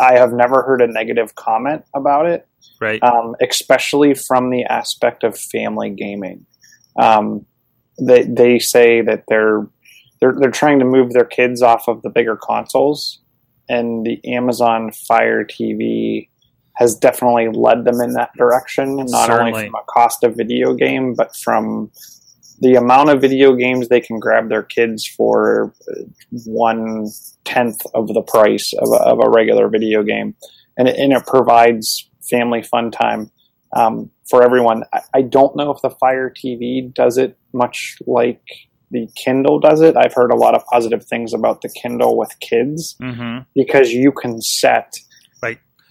I 0.00 0.14
have 0.18 0.32
never 0.32 0.62
heard 0.62 0.82
a 0.82 0.86
negative 0.86 1.34
comment 1.34 1.84
about 1.94 2.26
it, 2.26 2.48
right. 2.80 3.02
um, 3.02 3.36
especially 3.40 4.14
from 4.14 4.50
the 4.50 4.64
aspect 4.64 5.24
of 5.24 5.38
family 5.38 5.90
gaming. 5.90 6.46
Um, 6.98 7.46
they 8.00 8.22
they 8.24 8.58
say 8.58 9.00
that 9.02 9.24
they're 9.28 9.66
they're 10.20 10.34
they're 10.38 10.50
trying 10.50 10.78
to 10.80 10.84
move 10.84 11.12
their 11.12 11.24
kids 11.24 11.62
off 11.62 11.88
of 11.88 12.02
the 12.02 12.10
bigger 12.10 12.36
consoles, 12.36 13.20
and 13.68 14.04
the 14.04 14.20
Amazon 14.34 14.90
Fire 14.92 15.44
TV 15.44 16.28
has 16.76 16.94
definitely 16.94 17.48
led 17.48 17.84
them 17.84 18.00
in 18.00 18.12
that 18.12 18.30
direction. 18.36 18.96
Not 18.96 19.26
Certainly. 19.26 19.52
only 19.52 19.66
from 19.66 19.74
a 19.74 19.84
cost 19.88 20.22
of 20.24 20.36
video 20.36 20.74
game, 20.74 21.14
but 21.14 21.34
from 21.36 21.90
the 22.60 22.74
amount 22.74 23.10
of 23.10 23.20
video 23.20 23.54
games 23.54 23.88
they 23.88 24.00
can 24.00 24.18
grab 24.18 24.48
their 24.48 24.62
kids 24.62 25.06
for 25.06 25.74
one 26.44 27.08
tenth 27.44 27.80
of 27.94 28.08
the 28.08 28.22
price 28.22 28.72
of 28.78 28.88
a, 28.92 29.02
of 29.04 29.18
a 29.22 29.28
regular 29.28 29.68
video 29.68 30.02
game, 30.02 30.34
and 30.76 30.88
it, 30.88 30.96
and 30.96 31.12
it 31.12 31.26
provides 31.26 32.08
family 32.28 32.62
fun 32.62 32.90
time 32.90 33.30
um, 33.74 34.10
for 34.28 34.42
everyone. 34.42 34.84
I, 34.92 35.00
I 35.14 35.22
don't 35.22 35.56
know 35.56 35.70
if 35.70 35.80
the 35.82 35.90
Fire 35.90 36.30
TV 36.30 36.92
does 36.92 37.18
it 37.18 37.36
much 37.52 37.96
like 38.06 38.42
the 38.90 39.08
Kindle 39.16 39.58
does 39.58 39.80
it. 39.80 39.96
I've 39.96 40.14
heard 40.14 40.30
a 40.30 40.36
lot 40.36 40.54
of 40.54 40.64
positive 40.66 41.04
things 41.04 41.34
about 41.34 41.62
the 41.62 41.68
Kindle 41.68 42.16
with 42.16 42.38
kids 42.40 42.96
hmm 43.00 43.38
because 43.54 43.92
you 43.92 44.12
can 44.12 44.40
set. 44.40 44.94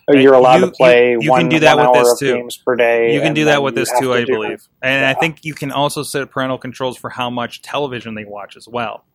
Right. 0.08 0.22
You're 0.22 0.34
allowed 0.34 0.60
You- 0.62 0.65
to 0.68 0.72
play 0.72 1.12
you- 1.12 1.20
you 1.22 1.32
one, 1.32 1.41
can 1.41 1.50
do 1.50 1.60
that 1.62 1.78
with 1.78 1.94
this 1.94 2.20
too. 2.20 2.34
games 2.36 2.58
per 2.58 2.76
day. 2.76 3.13
You 3.13 3.22
can 3.22 3.34
do 3.34 3.46
that 3.46 3.63
with 3.63 3.74
this 3.76 3.89
too, 4.00 4.08
to 4.08 4.13
I 4.13 4.24
do- 4.24 4.34
believe. 4.34 4.62
And 4.82 5.06
I 5.06 5.13
think 5.15 5.39
you 5.44 5.54
can 5.56 5.72
also 5.72 6.04
set 6.04 6.30
parental 6.30 6.58
controls 6.60 6.98
for 6.98 7.10
how 7.10 7.30
much 7.30 7.62
television 7.63 8.13
they 8.15 8.26
watch 8.26 8.56
as 8.56 8.68
well. 8.68 9.06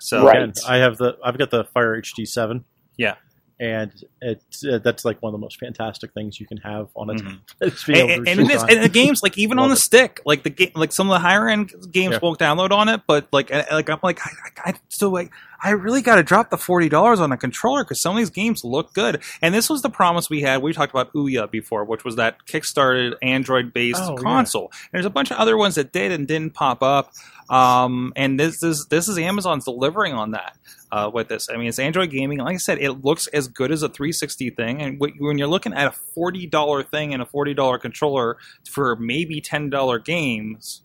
So 0.00 0.24
Right. 0.24 0.36
Again, 0.42 0.52
I 0.66 0.78
have 0.78 0.96
the 0.96 1.16
I've 1.24 1.38
got 1.38 1.50
the 1.50 1.64
Fire 1.64 1.94
HD 1.94 2.24
seven. 2.26 2.64
Yeah. 2.96 3.14
And 3.60 3.92
it's 4.22 4.64
uh, 4.64 4.78
that's 4.82 5.04
like 5.04 5.20
one 5.22 5.30
of 5.34 5.38
the 5.38 5.44
most 5.44 5.60
fantastic 5.60 6.12
things 6.14 6.40
you 6.40 6.46
can 6.46 6.56
have 6.58 6.88
on 6.96 7.10
a. 7.10 7.14
Mhm. 7.14 7.38
It's 7.60 7.86
and, 7.86 7.96
and, 7.96 8.28
it 8.28 8.36
shoot 8.36 8.50
is, 8.50 8.62
on. 8.62 8.70
and 8.70 8.82
the 8.82 8.88
games 8.88 9.22
like 9.22 9.36
even 9.38 9.58
on 9.60 9.68
the 9.68 9.74
it. 9.74 9.78
stick, 9.78 10.20
like 10.24 10.42
the 10.42 10.50
game, 10.50 10.72
like 10.74 10.92
some 10.92 11.08
of 11.08 11.12
the 11.14 11.18
higher 11.20 11.48
end 11.48 11.72
games 11.92 12.12
Yeah. 12.14 12.18
won't 12.22 12.38
download 12.38 12.70
on 12.72 12.88
it, 12.88 13.02
but 13.06 13.28
like 13.32 13.50
like 13.50 13.88
I'm 13.90 13.98
like 14.02 14.18
I, 14.26 14.30
I, 14.64 14.70
I 14.70 14.74
still 14.88 15.10
like 15.12 15.30
I 15.62 15.70
really 15.72 16.00
got 16.00 16.14
to 16.16 16.22
drop 16.22 16.48
the 16.48 16.56
forty 16.56 16.88
dollars 16.88 17.20
on 17.20 17.32
a 17.32 17.36
controller 17.36 17.84
because 17.84 18.00
some 18.00 18.12
of 18.12 18.18
these 18.18 18.30
games 18.30 18.64
look 18.64 18.94
good. 18.94 19.22
And 19.42 19.54
this 19.54 19.68
was 19.68 19.82
the 19.82 19.90
promise 19.90 20.30
we 20.30 20.40
had. 20.40 20.62
We 20.62 20.72
talked 20.72 20.90
about 20.92 21.12
Ouya 21.12 21.50
before, 21.50 21.84
which 21.84 22.02
was 22.02 22.16
that 22.16 22.46
kickstarted 22.46 23.14
Android 23.20 23.74
based 23.74 24.00
Oh, 24.02 24.16
yeah. 24.16 24.22
console. 24.22 24.70
And 24.72 24.88
there's 24.94 25.04
a 25.04 25.10
bunch 25.10 25.30
of 25.30 25.36
other 25.36 25.58
ones 25.58 25.74
that 25.74 25.92
did 25.92 26.12
and 26.12 26.26
didn't 26.26 26.54
pop 26.54 26.82
up. 26.82 27.12
Um, 27.50 28.12
and 28.16 28.38
this 28.40 28.62
is 28.62 28.86
this 28.86 29.08
is 29.08 29.18
Amazon's 29.18 29.64
delivering 29.64 30.14
on 30.14 30.30
that 30.30 30.56
uh, 30.92 31.10
with 31.12 31.28
this. 31.28 31.48
I 31.48 31.56
mean, 31.56 31.68
it's 31.68 31.78
Android 31.78 32.10
gaming. 32.10 32.38
Like 32.38 32.54
I 32.54 32.58
said, 32.58 32.78
it 32.78 33.04
looks 33.04 33.26
as 33.28 33.48
good 33.48 33.70
as 33.70 33.82
a 33.82 33.88
360 33.88 34.50
thing. 34.50 34.82
And 34.82 35.00
when 35.00 35.38
you're 35.38 35.48
looking 35.48 35.72
at 35.72 35.86
a 35.86 35.92
forty 35.92 36.46
dollar 36.46 36.82
thing 36.82 37.12
and 37.12 37.22
a 37.22 37.26
forty 37.26 37.54
dollar 37.54 37.78
controller 37.78 38.38
for 38.68 38.96
maybe 38.96 39.40
ten 39.40 39.70
dollar 39.70 39.98
games, 39.98 40.82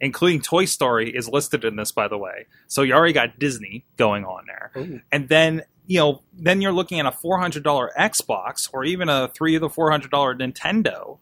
including 0.00 0.40
Toy 0.40 0.64
Story, 0.64 1.10
is 1.10 1.28
listed 1.28 1.64
in 1.64 1.76
this, 1.76 1.92
by 1.92 2.08
the 2.08 2.18
way. 2.18 2.46
So 2.66 2.82
you 2.82 2.94
already 2.94 3.12
got 3.12 3.38
Disney 3.38 3.84
going 3.96 4.24
on 4.24 4.44
there, 4.46 4.72
Ooh. 4.76 5.00
and 5.10 5.28
then 5.28 5.62
you 5.86 5.98
know, 5.98 6.22
then 6.32 6.60
you're 6.60 6.72
looking 6.72 7.00
at 7.00 7.06
a 7.06 7.12
four 7.12 7.38
hundred 7.38 7.62
dollar 7.64 7.90
Xbox 7.98 8.68
or 8.72 8.84
even 8.84 9.08
a 9.08 9.28
three 9.34 9.56
or 9.56 9.58
the 9.60 9.68
four 9.68 9.90
hundred 9.90 10.10
dollar 10.10 10.34
Nintendo. 10.34 11.18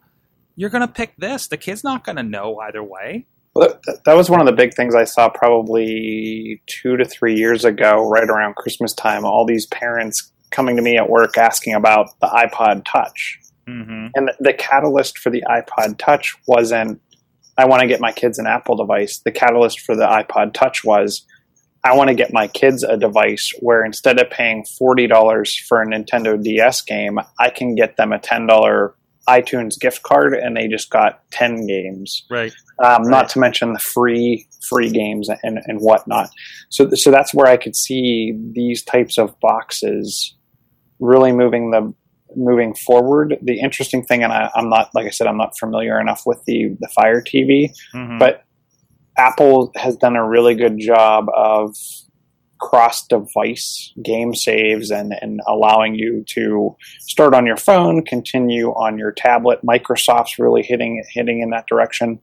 you're 0.54 0.70
gonna 0.70 0.86
pick 0.88 1.16
this. 1.16 1.48
The 1.48 1.56
kid's 1.56 1.82
not 1.82 2.04
gonna 2.04 2.22
know 2.22 2.58
either 2.58 2.82
way. 2.82 3.26
Well, 3.54 3.68
that, 3.86 4.04
that 4.04 4.16
was 4.16 4.30
one 4.30 4.40
of 4.40 4.46
the 4.46 4.52
big 4.52 4.74
things 4.74 4.94
I 4.94 5.04
saw 5.04 5.28
probably 5.28 6.62
two 6.66 6.96
to 6.96 7.04
three 7.04 7.34
years 7.34 7.64
ago, 7.64 8.08
right 8.08 8.28
around 8.28 8.56
Christmas 8.56 8.92
time. 8.92 9.24
All 9.24 9.44
these 9.44 9.66
parents 9.66 10.32
coming 10.50 10.76
to 10.76 10.82
me 10.82 10.96
at 10.96 11.08
work 11.08 11.36
asking 11.36 11.74
about 11.74 12.08
the 12.20 12.28
iPod 12.28 12.84
Touch. 12.84 13.38
Mm-hmm. 13.68 14.08
And 14.14 14.28
the, 14.28 14.34
the 14.40 14.52
catalyst 14.52 15.18
for 15.18 15.30
the 15.30 15.42
iPod 15.42 15.98
Touch 15.98 16.36
wasn't, 16.46 17.00
I 17.58 17.66
want 17.66 17.80
to 17.82 17.88
get 17.88 18.00
my 18.00 18.12
kids 18.12 18.38
an 18.38 18.46
Apple 18.46 18.76
device. 18.76 19.18
The 19.18 19.32
catalyst 19.32 19.80
for 19.80 19.96
the 19.96 20.06
iPod 20.06 20.54
Touch 20.54 20.84
was, 20.84 21.26
I 21.82 21.96
want 21.96 22.08
to 22.08 22.14
get 22.14 22.32
my 22.32 22.46
kids 22.46 22.82
a 22.84 22.96
device 22.96 23.52
where 23.60 23.84
instead 23.84 24.20
of 24.20 24.30
paying 24.30 24.64
$40 24.80 25.60
for 25.66 25.80
a 25.80 25.86
Nintendo 25.86 26.40
DS 26.40 26.82
game, 26.82 27.18
I 27.38 27.50
can 27.50 27.74
get 27.74 27.96
them 27.96 28.12
a 28.12 28.18
$10 28.18 28.92
iTunes 29.28 29.78
gift 29.78 30.02
card 30.02 30.34
and 30.34 30.56
they 30.56 30.66
just 30.66 30.90
got 30.90 31.20
10 31.30 31.66
games 31.66 32.24
Right. 32.30 32.52
um, 32.82 33.02
Right. 33.02 33.10
not 33.10 33.28
to 33.30 33.38
mention 33.38 33.72
the 33.72 33.78
free 33.78 34.46
free 34.68 34.90
games 34.90 35.28
and, 35.42 35.58
and 35.66 35.78
whatnot. 35.80 36.30
So 36.70 36.88
so 36.94 37.10
that's 37.10 37.32
where 37.34 37.46
I 37.46 37.56
could 37.56 37.76
see 37.76 38.32
these 38.52 38.82
types 38.82 39.18
of 39.18 39.38
boxes 39.40 40.34
really 40.98 41.32
moving 41.32 41.70
the 41.70 41.92
moving 42.36 42.74
forward. 42.86 43.36
The 43.42 43.58
interesting 43.60 44.04
thing, 44.04 44.22
and 44.22 44.32
I, 44.32 44.50
I'm 44.54 44.68
not 44.68 44.90
like 44.94 45.06
I 45.06 45.10
said, 45.10 45.26
I'm 45.26 45.36
not 45.38 45.58
familiar 45.58 46.00
enough 46.00 46.22
with 46.26 46.42
the 46.46 46.76
the 46.80 46.88
Fire 46.94 47.20
TV, 47.22 47.70
Mhm. 47.94 48.18
but 48.18 48.44
Apple 49.18 49.70
has 49.76 49.96
done 49.96 50.16
a 50.16 50.26
really 50.26 50.54
good 50.54 50.78
job 50.78 51.26
of 51.34 51.74
cross 52.60 53.06
device 53.06 53.92
game 54.02 54.34
saves 54.34 54.90
and, 54.90 55.14
and 55.20 55.40
allowing 55.46 55.94
you 55.94 56.24
to 56.28 56.76
start 57.00 57.34
on 57.34 57.46
your 57.46 57.56
phone, 57.56 58.04
continue 58.04 58.68
on 58.70 58.98
your 58.98 59.12
tablet. 59.12 59.60
Microsoft's 59.64 60.38
really 60.38 60.62
hitting 60.62 61.02
hitting 61.12 61.40
in 61.40 61.50
that 61.50 61.66
direction. 61.66 62.20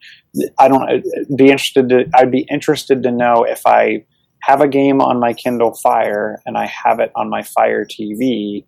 I 0.60 0.68
don't 0.68 1.04
be 1.36 1.46
interested 1.46 1.90
to 1.90 2.06
I'd 2.14 2.32
be 2.32 2.46
interested 2.50 3.04
to 3.04 3.12
know 3.12 3.44
if 3.44 3.66
I 3.66 4.06
have 4.44 4.62
a 4.62 4.68
game 4.68 5.02
on 5.02 5.20
my 5.20 5.34
Kindle 5.34 5.74
Fire 5.84 6.42
and 6.46 6.58
I 6.58 6.68
have 6.68 7.00
it 7.00 7.12
on 7.16 7.30
my 7.30 7.42
Fire 7.44 7.86
TV, 7.86 8.66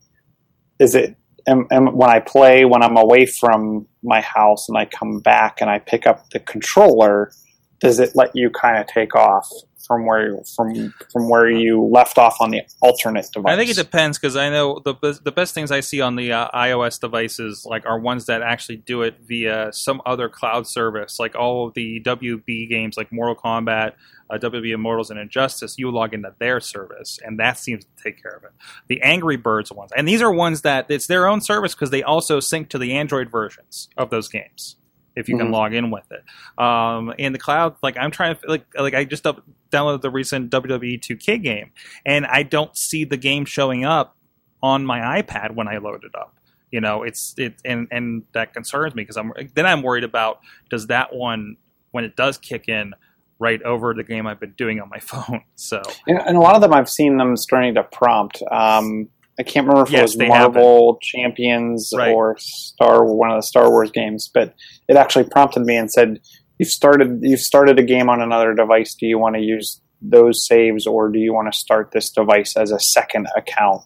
is 0.80 0.96
it 0.96 1.16
when 1.46 2.10
I 2.10 2.20
play 2.20 2.66
when 2.66 2.84
I'm 2.84 2.98
away 2.98 3.26
from 3.26 3.88
my 4.04 4.22
house 4.22 4.68
and 4.68 4.78
I 4.78 4.86
come 4.86 5.20
back 5.20 5.62
and 5.62 5.70
I 5.70 5.80
pick 5.80 6.06
up 6.06 6.30
the 6.32 6.40
controller, 6.40 7.32
does 7.80 8.00
it 8.00 8.12
let 8.16 8.36
you 8.36 8.50
kind 8.50 8.78
of 8.78 8.88
take 8.88 9.16
off 9.16 9.50
from 9.90 10.06
where 10.06 10.38
from 10.56 10.94
from 11.12 11.30
where 11.30 11.50
you 11.50 11.84
left 11.84 12.20
off 12.20 12.38
on 12.40 12.52
the 12.52 12.62
alternate 12.80 13.26
device? 13.34 13.52
I 13.52 13.58
think 13.58 13.72
it 13.72 13.76
depends 13.76 14.20
because 14.20 14.36
I 14.36 14.50
know 14.50 14.80
the 14.86 15.20
the 15.24 15.32
best 15.32 15.56
things 15.56 15.72
I 15.72 15.80
see 15.80 16.00
on 16.00 16.16
the 16.16 16.32
uh, 16.32 16.48
iOS 16.54 17.00
devices 17.00 17.66
like 17.68 17.88
are 17.88 18.00
ones 18.00 18.28
that 18.28 18.44
actually 18.44 18.78
do 18.78 19.02
it 19.02 19.16
via 19.28 19.74
some 19.74 20.00
other 20.06 20.30
cloud 20.30 20.68
service, 20.68 21.20
like 21.20 21.36
all 21.36 21.68
of 21.68 21.74
the 21.74 22.02
WB 22.02 22.70
games 22.70 22.98
like 22.98 23.12
Mortal 23.12 23.36
Kombat, 23.36 23.94
uh, 24.30 24.38
WWE 24.38 24.74
Immortals, 24.74 25.10
and 25.10 25.20
Injustice. 25.20 25.76
You 25.80 25.90
log 25.90 26.14
into 26.14 26.36
their 26.38 26.60
service, 26.60 27.18
and 27.26 27.40
that 27.40 27.58
seems 27.58 27.84
to 27.86 28.04
take 28.04 28.22
care 28.22 28.36
of 28.38 28.44
it. 28.44 28.52
The 28.90 29.02
Angry 29.02 29.38
Birds 29.38 29.72
ones, 29.72 29.92
and 29.98 30.08
these 30.08 30.22
are 30.22 30.32
ones 30.32 30.62
that 30.62 30.86
it's 30.90 31.08
their 31.08 31.28
own 31.28 31.42
service 31.42 31.74
because 31.74 31.90
they 31.90 32.04
also 32.04 32.40
sync 32.40 32.70
to 32.70 32.78
the 32.78 32.94
Android 32.94 33.32
versions 33.32 33.90
of 33.98 34.12
those 34.12 34.28
games. 34.28 34.76
If 35.16 35.28
you 35.28 35.38
can 35.38 35.48
Mhm. 35.48 35.52
log 35.54 35.74
in 35.74 35.92
with 35.92 36.06
it, 36.12 36.24
um, 36.64 37.14
in 37.18 37.34
the 37.34 37.40
cloud, 37.40 37.76
like 37.82 37.98
I'm 37.98 38.12
trying 38.12 38.36
to 38.36 38.42
like 38.48 38.66
like 38.80 38.94
I 38.94 39.04
just 39.06 39.26
up, 39.28 39.44
downloaded 39.72 40.02
the 40.02 40.10
recent 40.10 40.50
WWE 40.52 40.98
2K 41.00 41.38
game, 41.42 41.72
and 42.06 42.26
I 42.26 42.44
don't 42.44 42.76
see 42.78 43.04
the 43.04 43.18
game 43.18 43.46
showing 43.46 43.84
up 43.86 44.16
on 44.62 44.86
my 44.86 45.22
iPad 45.22 45.56
when 45.56 45.68
I 45.68 45.78
load 45.78 46.04
it 46.04 46.14
up. 46.16 46.36
You 46.72 46.82
know, 46.82 47.04
it's 47.04 47.34
it 47.38 47.56
and 47.66 47.88
and 47.92 48.24
that 48.34 48.54
concerns 48.54 48.94
me 48.96 49.02
because 49.04 49.18
I'm 49.18 49.34
then 49.56 49.66
I'm 49.66 49.82
worried 49.82 50.04
about 50.04 50.40
does 50.70 50.88
that 50.88 51.14
one 51.16 51.58
when 51.92 52.04
it 52.04 52.16
does 52.16 52.38
kick 52.38 52.70
in 52.70 52.94
right 53.40 53.62
over 53.64 53.94
the 53.94 54.04
game 54.04 54.28
I've 54.28 54.40
been 54.40 54.52
doing 54.58 54.80
on 54.80 54.90
my 54.90 55.00
phone. 55.00 55.42
So 55.56 55.82
And, 56.08 56.20
and 56.20 56.38
a 56.38 56.40
lot 56.42 56.56
of 56.56 56.62
them, 56.62 56.74
I've 56.74 56.90
seen 56.90 57.18
them 57.18 57.36
starting 57.38 57.74
to 57.76 57.84
prompt. 57.84 58.44
Um, 58.52 59.08
I 59.40 59.44
can't 59.44 59.66
remember 59.66 59.88
if 59.88 59.92
Yes, 59.92 60.16
it 60.16 60.20
was 60.20 60.28
Marvel 60.28 61.00
Champions 61.02 61.92
Right. 61.96 62.12
or 62.14 62.36
Star 62.40 63.06
one 63.06 63.32
of 63.32 63.38
the 63.38 63.44
Star 63.44 63.70
Wars 63.70 63.90
games, 63.92 64.30
but 64.34 64.54
it 64.90 64.98
actually 64.98 65.24
prompted 65.26 65.62
me 65.62 65.78
and 65.78 65.90
said, 65.90 66.20
"You've 66.58 66.70
started 66.70 67.20
you've 67.22 67.40
started 67.40 67.80
a 67.80 67.84
game 67.84 68.10
on 68.10 68.22
another 68.22 68.54
device. 68.54 68.96
Do 69.00 69.06
you 69.06 69.18
want 69.18 69.36
to 69.36 69.42
use 69.42 69.82
those 70.02 70.46
saves, 70.46 70.86
or 70.86 71.10
do 71.10 71.20
you 71.20 71.34
want 71.34 71.52
to 71.52 71.58
start 71.58 71.92
this 71.92 72.10
device 72.12 72.56
as 72.58 72.72
a 72.72 72.80
second 72.80 73.28
account?" 73.38 73.82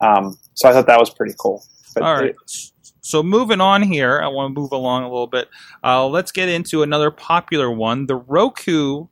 Um, 0.00 0.36
so 0.54 0.68
I 0.68 0.72
thought 0.72 0.86
that 0.88 0.98
was 0.98 1.10
pretty 1.10 1.34
cool. 1.38 1.62
But 1.94 2.02
all 2.02 2.14
right. 2.14 2.30
it- 2.30 2.36
So 3.00 3.22
moving 3.22 3.60
on 3.60 3.82
here, 3.84 4.20
I 4.20 4.26
want 4.26 4.52
to 4.52 4.60
move 4.60 4.72
along 4.72 5.04
a 5.04 5.08
little 5.08 5.28
bit. 5.28 5.48
Uh, 5.84 6.08
let's 6.08 6.32
get 6.32 6.48
into 6.48 6.82
another 6.82 7.12
popular 7.12 7.70
one, 7.70 8.06
the 8.06 8.16
Roku. 8.16 9.06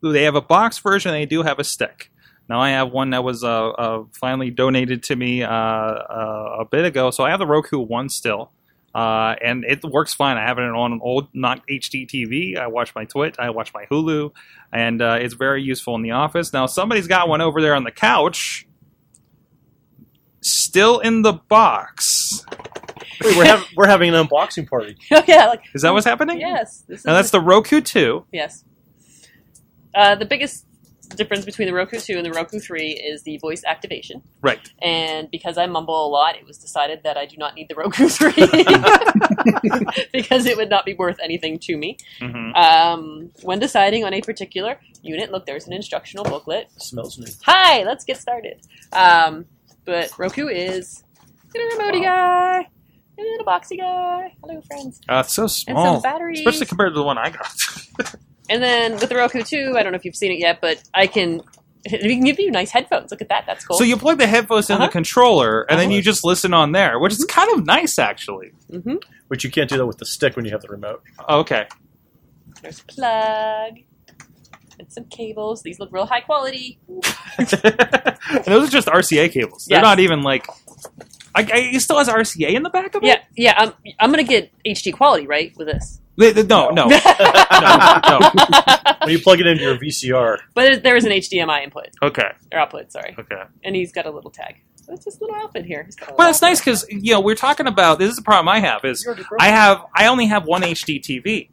They 0.00 0.22
have 0.22 0.36
a 0.36 0.40
box 0.40 0.78
version. 0.78 1.10
They 1.10 1.26
do 1.26 1.42
have 1.42 1.58
a 1.58 1.64
stick. 1.64 2.11
Now 2.48 2.60
I 2.60 2.70
have 2.70 2.90
one 2.92 3.10
that 3.10 3.24
was 3.24 3.42
uh, 3.44 3.68
uh, 3.70 4.04
finally 4.12 4.50
donated 4.50 5.02
to 5.04 5.16
me 5.16 5.42
uh, 5.42 5.48
uh, 5.50 6.56
a 6.60 6.64
bit 6.64 6.84
ago, 6.84 7.10
so 7.10 7.24
I 7.24 7.30
have 7.30 7.38
the 7.38 7.46
Roku 7.46 7.78
one 7.78 8.08
still, 8.08 8.50
uh, 8.94 9.36
and 9.42 9.64
it 9.64 9.82
works 9.84 10.12
fine. 10.12 10.36
I 10.36 10.42
have 10.42 10.58
it 10.58 10.64
on 10.64 10.92
an 10.92 11.00
old, 11.02 11.28
not 11.32 11.66
HD 11.68 12.06
TV. 12.06 12.58
I 12.58 12.66
watch 12.66 12.94
my 12.94 13.04
Twitch, 13.06 13.36
I 13.38 13.50
watch 13.50 13.72
my 13.72 13.86
Hulu, 13.86 14.32
and 14.72 15.00
uh, 15.00 15.16
it's 15.20 15.34
very 15.34 15.62
useful 15.62 15.94
in 15.94 16.02
the 16.02 16.10
office. 16.10 16.52
Now 16.52 16.66
somebody's 16.66 17.06
got 17.06 17.28
one 17.28 17.40
over 17.40 17.62
there 17.62 17.74
on 17.74 17.84
the 17.84 17.90
couch, 17.92 18.66
still 20.40 20.98
in 20.98 21.22
the 21.22 21.32
box. 21.34 22.44
Wait, 23.22 23.36
we're, 23.36 23.44
hav- 23.44 23.66
we're 23.76 23.86
having 23.86 24.12
an 24.14 24.26
unboxing 24.26 24.68
party. 24.68 24.96
oh 25.12 25.22
yeah, 25.28 25.46
like 25.46 25.62
Is 25.74 25.82
that 25.82 25.92
what's 25.92 26.04
happening? 26.06 26.40
yes. 26.40 26.82
This 26.88 27.00
is 27.00 27.04
Now 27.06 27.14
that's 27.14 27.30
the 27.30 27.40
Roku 27.40 27.80
2. 27.80 28.26
yes. 28.32 28.64
Uh, 29.94 30.14
the 30.16 30.24
biggest 30.24 30.66
difference 31.16 31.44
between 31.44 31.66
the 31.68 31.74
Roku 31.74 31.98
2 31.98 32.16
and 32.16 32.24
the 32.24 32.32
Roku 32.32 32.58
3 32.58 32.90
is 32.92 33.22
the 33.22 33.38
voice 33.38 33.62
activation. 33.66 34.22
Right. 34.40 34.70
And 34.82 35.30
because 35.30 35.58
I 35.58 35.66
mumble 35.66 36.06
a 36.06 36.08
lot, 36.08 36.36
it 36.36 36.46
was 36.46 36.58
decided 36.58 37.02
that 37.04 37.16
I 37.16 37.26
do 37.26 37.36
not 37.36 37.54
need 37.54 37.68
the 37.68 37.74
Roku 37.74 38.08
3 38.08 38.32
because 40.12 40.46
it 40.46 40.56
would 40.56 40.70
not 40.70 40.84
be 40.84 40.94
worth 40.94 41.18
anything 41.22 41.58
to 41.60 41.76
me. 41.76 41.96
hmm 42.20 42.50
Um, 42.54 43.30
when 43.42 43.58
deciding 43.58 44.04
on 44.04 44.12
a 44.14 44.20
particular 44.20 44.78
unit, 45.02 45.30
look, 45.32 45.46
there's 45.46 45.66
an 45.66 45.72
instructional 45.72 46.24
booklet. 46.24 46.68
smells 46.76 47.18
new. 47.18 47.26
Hi, 47.44 47.82
let's 47.84 48.04
get 48.04 48.16
started. 48.18 48.60
Um, 48.92 49.46
but 49.84 50.16
Roku 50.18 50.46
is 50.48 51.02
a 51.54 51.58
little 51.58 51.78
remote 51.78 52.02
guy, 52.02 52.58
a 52.60 53.20
little 53.22 53.46
boxy 53.46 53.78
guy. 53.78 54.34
Hello, 54.42 54.60
friends. 54.62 55.00
Uh, 55.08 55.22
it's 55.24 55.34
so 55.34 55.42
And 55.42 55.50
small. 55.50 55.94
some 56.00 56.02
batteries. 56.02 56.38
Especially 56.40 56.66
compared 56.66 56.92
to 56.92 56.98
the 56.98 57.02
one 57.04 57.18
I 57.18 57.30
got. 57.30 57.52
And 58.50 58.62
then 58.62 58.92
with 58.94 59.08
the 59.08 59.16
Roku 59.16 59.42
2, 59.42 59.74
I 59.76 59.82
don't 59.82 59.92
know 59.92 59.96
if 59.96 60.04
you've 60.04 60.16
seen 60.16 60.32
it 60.32 60.38
yet, 60.38 60.60
but 60.60 60.82
I 60.94 61.06
can. 61.06 61.40
We 61.90 62.14
can 62.14 62.22
give 62.24 62.38
you 62.38 62.50
nice 62.52 62.70
headphones. 62.70 63.10
Look 63.10 63.20
at 63.22 63.28
that. 63.28 63.44
That's 63.44 63.64
cool. 63.64 63.76
So 63.76 63.82
you 63.82 63.96
plug 63.96 64.18
the 64.18 64.26
headphones 64.28 64.70
in 64.70 64.76
Uh-huh. 64.76 64.86
the 64.86 64.92
controller, 64.92 65.62
and 65.68 65.80
then 65.80 65.90
you 65.90 66.00
just 66.00 66.24
listen 66.24 66.54
on 66.54 66.70
there, 66.70 66.98
which 67.00 67.12
is 67.12 67.24
kind 67.24 67.50
of 67.58 67.66
nice, 67.66 67.98
actually. 67.98 68.52
hmm 68.70 68.96
Which 69.26 69.42
you 69.42 69.50
can't 69.50 69.68
do 69.68 69.76
that 69.78 69.86
with 69.86 69.98
the 69.98 70.06
stick 70.06 70.36
when 70.36 70.44
you 70.44 70.52
have 70.52 70.60
the 70.62 70.68
remote. 70.68 71.02
Okay. 71.28 71.66
There's 72.62 72.78
a 72.80 72.84
plug 72.84 73.78
and 74.78 74.92
some 74.92 75.06
cables. 75.06 75.62
These 75.62 75.80
look 75.80 75.88
real 75.92 76.06
high 76.06 76.20
quality. 76.20 76.78
and 77.38 78.44
those 78.46 78.68
are 78.68 78.70
just 78.70 78.86
RCA 78.88 79.32
cables. 79.32 79.66
They're 79.68 79.78
Yes. 79.78 79.82
not 79.82 79.98
even 79.98 80.22
like. 80.22 80.46
I, 81.34 81.40
I, 81.42 81.58
it 81.74 81.80
still 81.80 81.98
has 81.98 82.08
RCA 82.08 82.50
in 82.54 82.62
the 82.62 82.70
back 82.70 82.94
of 82.94 83.02
it. 83.02 83.06
Yeah, 83.06 83.18
yeah. 83.36 83.54
I'm 83.56 83.72
I'm 83.98 84.10
gonna 84.10 84.22
get 84.24 84.50
HD 84.66 84.92
quality 84.92 85.26
right 85.26 85.52
with 85.56 85.66
this. 85.68 86.00
They- 86.18 86.32
they- 86.32 86.42
no, 86.42 86.68
no, 86.70 86.86
no, 86.88 86.90
no. 86.90 88.20
When 89.00 89.10
you 89.10 89.18
plug 89.20 89.40
it 89.40 89.46
into 89.46 89.62
your 89.64 89.78
VCR, 89.78 90.38
But 90.54 90.62
there- 90.62 90.76
there 90.76 90.96
is 90.96 91.04
an 91.04 91.12
HDMI 91.12 91.64
input 91.64 91.88
Okay, 92.02 92.30
or 92.52 92.58
output. 92.58 92.92
Sorry, 92.92 93.14
okay. 93.18 93.42
and 93.64 93.74
he's 93.74 93.92
got 93.92 94.06
a 94.06 94.10
little 94.10 94.30
tag. 94.30 94.56
So 94.76 94.92
it's 94.92 95.04
this 95.04 95.20
little 95.20 95.36
outfit 95.36 95.64
here. 95.64 95.84
He's 95.84 95.96
got 95.96 96.10
a 96.10 96.14
Well, 96.14 96.26
little 96.28 96.30
it's 96.32 96.42
nice 96.42 96.60
because 96.60 96.84
you 96.90 97.12
know 97.14 97.20
we're 97.20 97.34
talking 97.36 97.66
about 97.66 97.98
this 97.98 98.10
is 98.10 98.16
the 98.16 98.22
problem 98.22 98.48
I 98.48 98.60
have 98.60 98.84
is 98.84 99.06
I 99.38 99.48
have 99.48 99.84
I 99.94 100.08
only 100.08 100.26
have 100.26 100.44
one 100.44 100.62
HD 100.62 101.00
TV, 101.00 101.48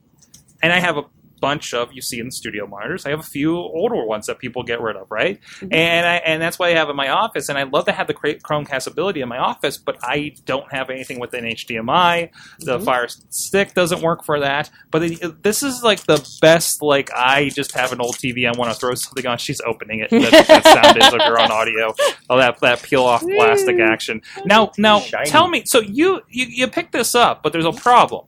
and 0.62 0.74
I 0.74 0.80
have 0.80 0.98
a 0.98 1.04
bunch 1.40 1.74
of 1.74 1.92
you 1.94 2.02
see 2.02 2.20
in 2.20 2.26
the 2.28 2.32
studio 2.32 2.68
monitors. 2.68 3.06
I 3.06 3.10
have 3.10 3.20
a 3.20 3.24
few 3.24 3.56
older 3.58 4.04
ones 4.06 4.28
that 4.28 4.40
people 4.40 4.64
get 4.64 4.82
rid 4.82 4.96
of, 4.96 5.10
right? 5.10 5.40
Mhm. 5.62 5.74
And 5.74 6.06
I 6.06 6.16
and 6.18 6.42
that's 6.42 6.60
why 6.60 6.68
I 6.70 6.74
have 6.74 6.90
in 6.90 6.96
my 6.96 7.10
office. 7.10 7.50
And 7.50 7.58
I'd 7.58 7.72
love 7.74 7.86
to 7.86 7.92
have 7.92 8.08
the 8.08 8.14
Chromecast 8.14 8.88
ability 8.88 9.22
in 9.22 9.30
my 9.30 9.38
office, 9.38 9.78
but 9.78 9.98
I 10.04 10.34
don't 10.46 10.72
have 10.72 10.90
anything 10.90 11.20
with 11.20 11.34
an 11.34 11.46
HDMI. 11.46 12.30
The 12.60 12.80
Mhm. 12.80 12.86
Fire 12.86 13.08
Stick 13.30 13.74
doesn't 13.74 14.02
work 14.02 14.24
for 14.24 14.40
that. 14.40 14.70
But 14.92 15.04
it, 15.04 15.44
this 15.44 15.64
is 15.64 15.84
like 15.84 16.02
the 16.06 16.26
best. 16.42 16.82
Like 16.82 17.10
I 17.14 17.50
just 17.50 17.74
have 17.74 17.92
an 17.92 18.02
old 18.02 18.18
TV. 18.18 18.46
I 18.48 18.52
want 18.58 18.72
to 18.74 18.80
throw 18.80 18.94
something 18.96 19.26
on. 19.26 19.38
She's 19.38 19.62
opening 19.66 20.00
it. 20.00 20.10
That's 20.10 20.34
what 20.34 20.48
that 20.48 20.64
sound 20.84 20.98
is 20.98 21.14
if 21.14 21.22
you're 21.26 21.40
on 21.40 21.52
audio. 21.52 21.94
Oh, 22.30 22.38
that 22.38 22.60
that 22.62 22.82
peel 22.84 23.04
off 23.04 23.22
plastic 23.22 23.80
action. 23.80 24.22
Now, 24.46 24.72
now, 24.78 25.00
Shiny. 25.00 25.30
tell 25.30 25.48
me. 25.48 25.64
So 25.66 25.80
you, 25.80 26.22
you 26.30 26.46
you 26.50 26.68
picked 26.68 26.92
this 26.92 27.16
up, 27.16 27.44
but 27.44 27.52
there's 27.54 27.66
a 27.66 27.72
problem. 27.72 28.26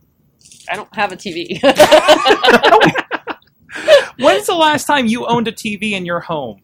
I 0.70 0.76
don't 0.76 0.94
have 0.96 1.12
a 1.12 1.16
TV. 1.16 1.62
When's 4.20 4.48
the 4.48 4.56
last 4.56 4.86
time 4.86 5.08
you 5.08 5.26
owned 5.26 5.48
a 5.48 5.52
TV 5.52 5.92
in 5.92 6.06
your 6.06 6.20
home? 6.20 6.62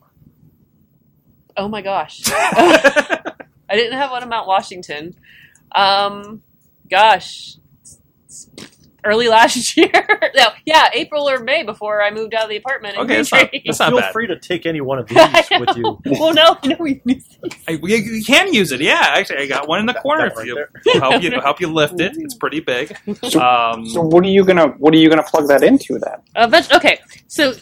oh 1.58 1.68
my 1.68 1.82
gosh. 1.82 2.22
I 2.28 3.34
didn't 3.72 3.98
have 3.98 4.12
one 4.12 4.24
in 4.24 4.30
Mount 4.30 4.48
Washington. 4.48 5.16
Um, 5.74 6.44
gosh, 6.90 7.58
early 9.06 9.28
last 9.28 9.78
year. 9.78 9.92
no, 10.36 10.48
yeah, 10.66 10.90
April 10.94 11.30
or 11.30 11.40
May 11.40 11.64
before 11.64 12.02
I 12.02 12.12
moved 12.12 12.34
out 12.34 12.44
of 12.44 12.50
the 12.50 12.58
apartment. 12.58 12.96
in 12.96 13.02
Okay, 13.02 13.18
that's 13.18 13.32
not- 13.32 13.50
that's 13.66 13.80
not 13.80 13.90
Feel 13.90 14.00
bad. 14.00 14.14
free 14.14 14.28
to 14.28 14.38
take 14.40 14.66
any 14.66 14.82
one 14.82 15.00
of 15.00 15.08
these 15.10 15.18
with 15.60 15.78
you. 15.78 15.98
well, 16.06 16.34
no, 16.34 16.58
no, 16.66 16.76
we 16.80 17.02
I, 17.68 17.72
you, 17.72 17.88
you 17.98 18.24
can 18.24 18.54
use 18.54 18.72
it. 18.72 18.82
Yeah, 18.82 19.00
actually, 19.02 19.38
I 19.40 19.48
got 19.48 19.68
one 19.68 19.80
in 19.80 19.86
the 19.86 19.94
corner 19.94 20.30
for 20.32 20.40
right 20.40 20.48
you. 20.48 20.56
there. 20.56 21.00
help 21.02 21.22
you 21.24 21.32
help 21.42 21.62
you 21.62 21.68
lift 21.72 22.00
it. 22.02 22.14
It's 22.18 22.36
pretty 22.36 22.60
big. 22.60 22.98
Um, 23.36 23.86
So 23.88 24.02
what 24.02 24.24
are 24.26 24.30
you 24.30 24.44
gonna 24.44 24.68
what 24.78 24.94
are 24.94 24.98
you 24.98 25.10
gonna 25.10 25.24
plug 25.24 25.48
that 25.48 25.64
into 25.64 26.00
then? 26.00 26.20
Uh, 26.36 26.48
but, 26.48 26.72
okay, 26.74 27.00
so 27.28 27.54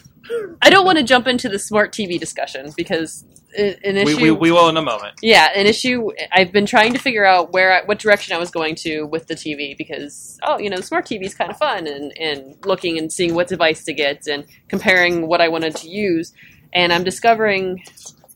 I 0.62 0.70
don't 0.70 0.84
want 0.84 0.98
to 0.98 1.04
jump 1.04 1.26
into 1.28 1.48
the 1.48 1.58
smart 1.58 1.92
TV 1.92 2.18
discussion 2.18 2.72
because 2.76 3.24
i- 3.30 3.45
an 3.56 3.94
we, 3.94 4.02
issue. 4.02 4.20
we, 4.22 4.30
we 4.30 4.52
will 4.52 4.68
in 4.68 4.76
a 4.76 4.82
moment. 4.82 5.18
yeah, 5.22 5.48
an 5.54 5.66
issue. 5.66 6.10
I've 6.32 6.52
been 6.52 6.66
trying 6.66 6.92
to 6.92 6.98
figure 6.98 7.24
out 7.24 7.52
where, 7.52 7.72
I, 7.72 7.84
what 7.84 7.98
direction 7.98 8.34
I 8.34 8.38
was 8.38 8.50
going 8.50 8.74
to 8.76 9.02
with 9.06 9.26
the 9.26 9.34
TV 9.34 9.76
because 9.76 10.38
oh, 10.42 10.58
you 10.58 10.70
know, 10.70 10.80
smart 10.80 11.06
TV 11.06 11.22
is 11.22 11.34
kind 11.34 11.50
of 11.50 11.56
fun 11.56 11.86
and 11.86 12.16
and 12.18 12.56
looking 12.64 12.98
and 12.98 13.12
seeing 13.12 13.34
what 13.34 13.48
device 13.48 13.84
to 13.84 13.92
get 13.92 14.26
and 14.26 14.44
comparing 14.68 15.26
what 15.28 15.40
I 15.40 15.48
wanted 15.48 15.76
to 15.76 15.88
use, 15.88 16.32
and 16.72 16.92
I'm 16.92 17.04
discovering. 17.04 17.82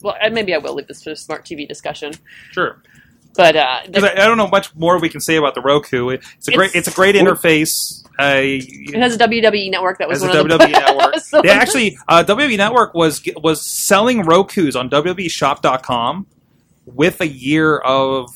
Well, 0.02 0.16
maybe 0.32 0.54
I 0.54 0.58
will 0.58 0.74
leave 0.74 0.86
this 0.86 1.02
for 1.02 1.10
the 1.10 1.16
smart 1.16 1.44
TV 1.44 1.68
discussion, 1.68 2.14
Sure. 2.52 2.82
But 3.36 3.56
uh, 3.56 3.80
Because 3.86 4.04
I, 4.04 4.12
I 4.12 4.26
don't 4.26 4.36
know 4.36 4.48
much 4.48 4.74
more 4.74 5.00
we 5.00 5.08
can 5.08 5.20
say 5.20 5.36
about 5.36 5.54
the 5.54 5.60
Roku. 5.60 6.08
It- 6.10 6.22
It's 6.38 6.48
a 6.48 6.52
great 6.52 6.70
It's- 6.70 6.86
it's 6.86 6.88
a 6.88 6.96
great 6.96 7.14
interface. 7.14 7.70
I 8.18 8.60
it 8.62 8.98
has 8.98 9.14
a 9.14 9.18
WWE 9.18 9.70
network 9.70 9.98
that 9.98 10.08
was 10.08 10.22
as 10.22 10.34
a 10.34 10.42
one 10.42 10.50
of 10.52 10.58
the 10.58 10.64
WWE 10.66 10.72
network. 10.72 11.14
So- 11.22 11.40
They 11.42 11.48
actually 11.48 11.96
uh, 12.08 12.22
WWE 12.26 12.56
Network 12.58 12.92
was 12.94 13.22
was 13.36 13.66
selling 13.66 14.22
Roku's 14.22 14.76
on 14.76 14.90
WWEshop.com 14.90 16.26
with 16.86 17.20
a 17.20 17.28
year 17.28 17.78
of 17.78 18.28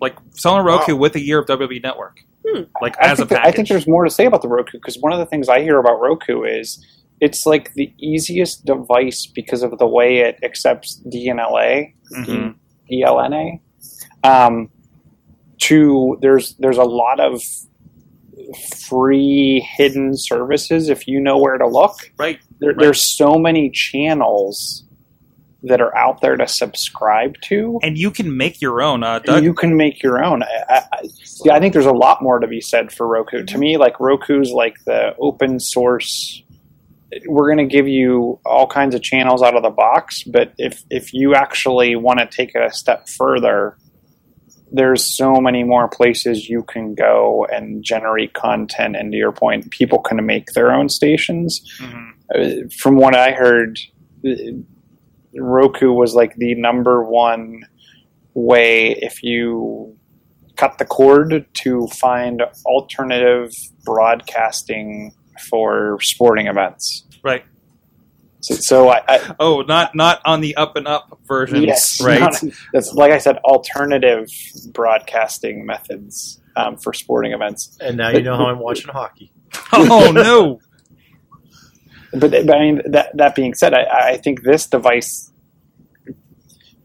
like 0.00 0.16
selling 0.34 0.64
Roku 0.64 0.92
Wow. 0.94 1.00
with 1.00 1.16
a 1.16 1.20
year 1.20 1.38
of 1.40 1.46
WWE 1.46 1.82
Network. 1.82 2.20
Hmm. 2.46 2.62
Like 2.82 2.96
I 3.00 3.06
as 3.08 3.12
a 3.12 3.16
think, 3.22 3.30
that- 3.30 3.36
package. 3.38 3.52
I 3.52 3.56
think 3.56 3.68
there's 3.68 3.88
more 3.88 4.04
to 4.04 4.10
say 4.10 4.26
about 4.26 4.42
the 4.42 4.48
Roku 4.48 4.78
because 4.78 4.98
one 4.98 5.12
of 5.12 5.18
the 5.18 5.26
things 5.26 5.48
I 5.48 5.62
hear 5.62 5.78
about 5.78 6.00
Roku 6.00 6.42
is 6.42 6.84
it's 7.20 7.46
like 7.46 7.72
the 7.74 7.92
easiest 7.98 8.64
device 8.66 9.26
because 9.26 9.62
of 9.62 9.78
the 9.78 9.86
way 9.86 10.18
it 10.18 10.38
accepts 10.42 11.00
DNLA, 11.08 11.94
Mhm. 12.12 12.54
DLNA. 12.90 13.60
Um, 14.24 14.70
to 15.60 16.18
there's 16.20 16.54
there's 16.58 16.78
a 16.78 16.82
lot 16.84 17.20
of 17.20 17.40
free 18.88 19.60
hidden 19.76 20.12
services 20.16 20.88
if 20.88 21.06
you 21.06 21.20
know 21.20 21.38
where 21.38 21.56
to 21.58 21.66
look. 21.66 21.94
right. 22.18 22.38
There, 22.60 22.70
Right. 22.70 22.78
There's 22.78 23.16
so 23.16 23.34
many 23.38 23.70
channels 23.70 24.84
that 25.62 25.80
are 25.80 25.96
out 25.96 26.20
there 26.20 26.36
to 26.36 26.46
subscribe 26.46 27.34
to. 27.42 27.78
And 27.82 27.96
you 27.96 28.10
can 28.10 28.36
make 28.36 28.60
your 28.60 28.82
own. 28.82 29.02
Uh, 29.02 29.18
Doug, 29.20 29.42
you 29.44 29.54
can 29.54 29.76
make 29.76 30.02
your 30.02 30.22
own. 30.22 30.42
I, 30.42 30.46
I, 30.68 30.74
I- 30.92 31.08
yeah, 31.44 31.54
I 31.54 31.60
think 31.60 31.72
there's 31.72 31.86
a 31.86 31.92
lot 31.92 32.22
more 32.22 32.38
to 32.38 32.46
be 32.46 32.60
said 32.60 32.92
for 32.92 33.06
Roku. 33.06 33.44
To 33.44 33.58
me, 33.58 33.76
like 33.76 33.98
Roku's 33.98 34.50
like 34.50 34.76
the 34.84 35.14
open 35.18 35.58
source. 35.58 36.42
We're 37.26 37.46
going 37.54 37.66
to 37.68 37.72
give 37.72 37.86
you 37.88 38.40
all 38.44 38.66
kinds 38.66 38.94
of 38.94 39.02
channels 39.02 39.42
out 39.42 39.56
of 39.56 39.62
the 39.62 39.70
box, 39.70 40.22
but 40.24 40.52
if 40.58 40.82
if 40.90 41.12
you 41.14 41.34
actually 41.34 41.96
want 41.96 42.18
to 42.20 42.26
take 42.26 42.54
it 42.54 42.62
a 42.62 42.72
step 42.72 43.08
further, 43.08 43.76
there's 44.76 45.16
so 45.16 45.40
many 45.40 45.62
more 45.62 45.88
places 45.88 46.48
you 46.48 46.62
can 46.64 46.94
go 46.96 47.46
and 47.52 47.84
generate 47.84 48.32
content. 48.34 48.96
And 48.96 49.12
to 49.12 49.16
your 49.18 49.30
point, 49.32 49.70
people 49.70 50.00
can 50.00 50.24
make 50.26 50.46
their 50.54 50.72
own 50.72 50.88
stations 50.88 51.60
Mhm. 51.80 52.10
uh, 52.34 52.68
from 52.80 52.96
what 52.96 53.14
I 53.14 53.30
heard, 53.32 53.78
Roku 55.36 55.92
was 55.92 56.14
like 56.14 56.34
the 56.36 56.54
number 56.54 57.04
one 57.04 57.62
way 58.34 58.92
if 59.00 59.22
you 59.22 59.96
cut 60.56 60.78
the 60.78 60.84
cord 60.84 61.44
to 61.62 61.86
find 61.88 62.42
alternative 62.66 63.50
broadcasting 63.84 65.12
for 65.50 65.98
sporting 66.00 66.46
events. 66.46 67.04
Right. 67.24 67.44
So, 68.44 68.54
so 68.56 68.88
I, 68.90 69.00
I 69.08 69.34
Oh, 69.40 69.62
not 69.62 69.94
not 69.94 70.20
on 70.26 70.42
the 70.42 70.56
up 70.56 70.76
and 70.76 70.86
up 70.86 71.18
versions, 71.26 71.64
yes, 71.64 71.98
right? 72.02 72.20
not- 72.42 72.42
that's 72.74 72.92
like 72.92 73.10
I 73.10 73.18
said, 73.18 73.38
alternative 73.38 74.28
broadcasting 74.72 75.64
methods 75.64 76.40
um, 76.54 76.76
for 76.76 76.92
sporting 76.92 77.32
events. 77.32 77.76
And 77.80 77.96
now 77.96 78.10
you 78.10 78.22
know 78.22 78.36
how 78.36 78.46
I'm 78.46 78.58
watching 78.58 78.90
hockey. 78.90 79.32
oh 79.72 80.12
no! 80.12 80.60
But, 82.16 82.30
but 82.30 82.56
I 82.56 82.60
mean, 82.60 82.80
that 82.92 83.10
that 83.16 83.34
being 83.34 83.54
said, 83.54 83.74
I, 83.74 84.10
I 84.10 84.16
think 84.18 84.44
this 84.44 84.68
device, 84.68 85.32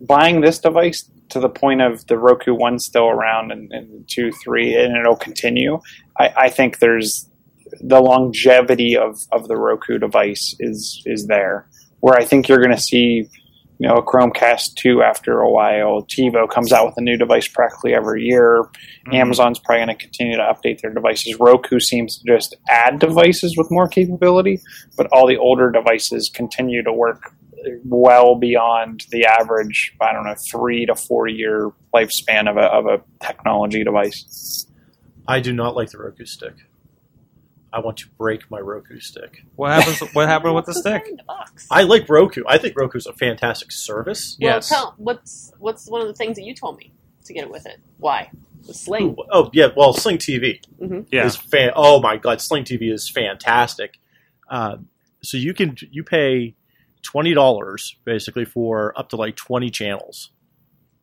buying 0.01 0.41
this 0.41 0.57
device 0.57 1.07
to 1.29 1.39
the 1.39 1.49
point 1.49 1.81
of 1.81 2.07
the 2.07 2.17
Roku 2.17 2.55
one 2.55 2.79
still 2.79 3.07
around 3.07 3.51
and, 3.51 3.71
and 3.71 4.09
two, 4.09 4.31
three, 4.43 4.75
and 4.75 4.97
it'll 4.97 5.15
continue. 5.15 5.81
I, 6.19 6.33
I 6.35 6.49
think 6.49 6.79
there's 6.79 7.28
the 7.81 8.01
longevity 8.01 8.97
of, 8.97 9.17
of 9.31 9.47
the 9.47 9.57
Roku 9.57 9.97
device 9.97 10.55
is 10.59 11.01
is 11.05 11.27
there. 11.27 11.67
Where 12.01 12.15
I 12.15 12.23
think 12.23 12.47
you're 12.47 12.59
going 12.59 12.75
to 12.75 12.81
see, 12.81 13.27
you 13.77 13.87
know, 13.87 13.95
a 13.95 14.05
Chromecast 14.05 14.75
two 14.77 15.01
after 15.01 15.39
a 15.39 15.49
while. 15.49 16.03
TiVo 16.03 16.49
comes 16.49 16.71
out 16.71 16.85
with 16.85 16.95
a 16.97 17.01
new 17.01 17.17
device 17.17 17.47
practically 17.47 17.93
every 17.93 18.23
year. 18.23 18.63
Mm-hmm. 18.63 19.15
Amazon's 19.15 19.59
probably 19.59 19.85
going 19.85 19.97
to 19.97 20.03
continue 20.03 20.37
to 20.37 20.43
update 20.43 20.79
their 20.81 20.93
devices. 20.93 21.37
Roku 21.39 21.79
seems 21.79 22.17
to 22.19 22.23
just 22.25 22.55
add 22.69 22.99
devices 22.99 23.55
with 23.57 23.67
more 23.69 23.87
capability, 23.87 24.61
but 24.95 25.07
all 25.11 25.27
the 25.27 25.37
older 25.37 25.71
devices 25.71 26.31
continue 26.33 26.83
to 26.83 26.93
work 26.93 27.33
well 27.83 28.35
beyond 28.35 29.03
the 29.11 29.25
average, 29.25 29.93
I 29.99 30.13
don't 30.13 30.25
know, 30.25 30.35
three 30.49 30.85
to 30.85 30.95
four 30.95 31.27
year 31.27 31.71
lifespan 31.93 32.49
of 32.49 32.57
a, 32.57 32.61
of 32.61 32.85
a 32.85 33.25
technology 33.25 33.83
device. 33.83 34.65
I 35.27 35.39
do 35.39 35.53
not 35.53 35.75
like 35.75 35.91
the 35.91 35.99
Roku 35.99 36.25
stick. 36.25 36.53
I 37.71 37.79
want 37.79 37.97
to 37.97 38.07
break 38.17 38.49
my 38.49 38.59
Roku 38.59 38.99
stick. 38.99 39.43
What 39.55 39.71
happens? 39.71 39.99
What 40.13 40.27
happened 40.27 40.55
with 40.55 40.65
the 40.65 40.73
stick? 40.73 41.05
In 41.07 41.17
the 41.17 41.23
box. 41.23 41.67
I 41.69 41.83
like 41.83 42.09
Roku. 42.09 42.43
I 42.47 42.57
think 42.57 42.75
Roku's 42.77 43.05
a 43.05 43.13
fantastic 43.13 43.71
service. 43.71 44.37
Well, 44.41 44.55
Yes. 44.55 44.69
tell 44.69 44.95
what's 44.97 45.53
what's 45.59 45.87
one 45.89 46.01
of 46.01 46.07
the 46.07 46.13
things 46.15 46.35
that 46.37 46.43
you 46.43 46.55
told 46.55 46.77
me 46.77 46.91
to 47.25 47.33
get 47.33 47.43
it 47.43 47.51
with 47.51 47.65
it? 47.67 47.79
Why? 47.97 48.31
The 48.65 48.73
sling. 48.73 49.11
Ooh, 49.11 49.23
oh 49.31 49.49
yeah, 49.53 49.67
well, 49.75 49.93
Sling 49.93 50.17
TV 50.17 50.61
Yeah. 51.11 51.25
is 51.25 51.35
fan. 51.35 51.71
Oh 51.75 52.01
my 52.01 52.17
god, 52.17 52.41
Sling 52.41 52.63
TV 52.63 52.91
is 52.91 53.07
fantastic. 53.09 53.99
Uh, 54.49 54.77
so 55.21 55.37
you 55.37 55.53
can 55.53 55.75
you 55.91 56.03
pay 56.03 56.55
twenty 57.03 57.33
dollars 57.33 57.95
basically 58.03 58.45
for 58.45 58.97
up 58.97 59.09
to 59.09 59.15
like 59.15 59.35
twenty 59.35 59.69
channels, 59.69 60.31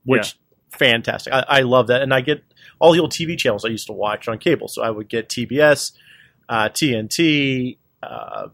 which 0.04 0.36
fantastic. 0.72 1.32
I, 1.32 1.44
I 1.48 1.60
love 1.60 1.86
that, 1.88 2.02
and 2.02 2.12
I 2.12 2.20
get 2.20 2.42
all 2.78 2.92
the 2.92 3.00
old 3.00 3.12
TV 3.12 3.38
channels 3.38 3.64
I 3.64 3.68
used 3.68 3.86
to 3.86 3.92
watch 3.92 4.28
on 4.28 4.38
cable. 4.38 4.68
So 4.68 4.82
I 4.82 4.90
would 4.90 5.08
get 5.08 5.28
TBS, 5.28 5.92
uh, 6.48 6.68
TNT, 6.68 7.78
uh, 8.02 8.48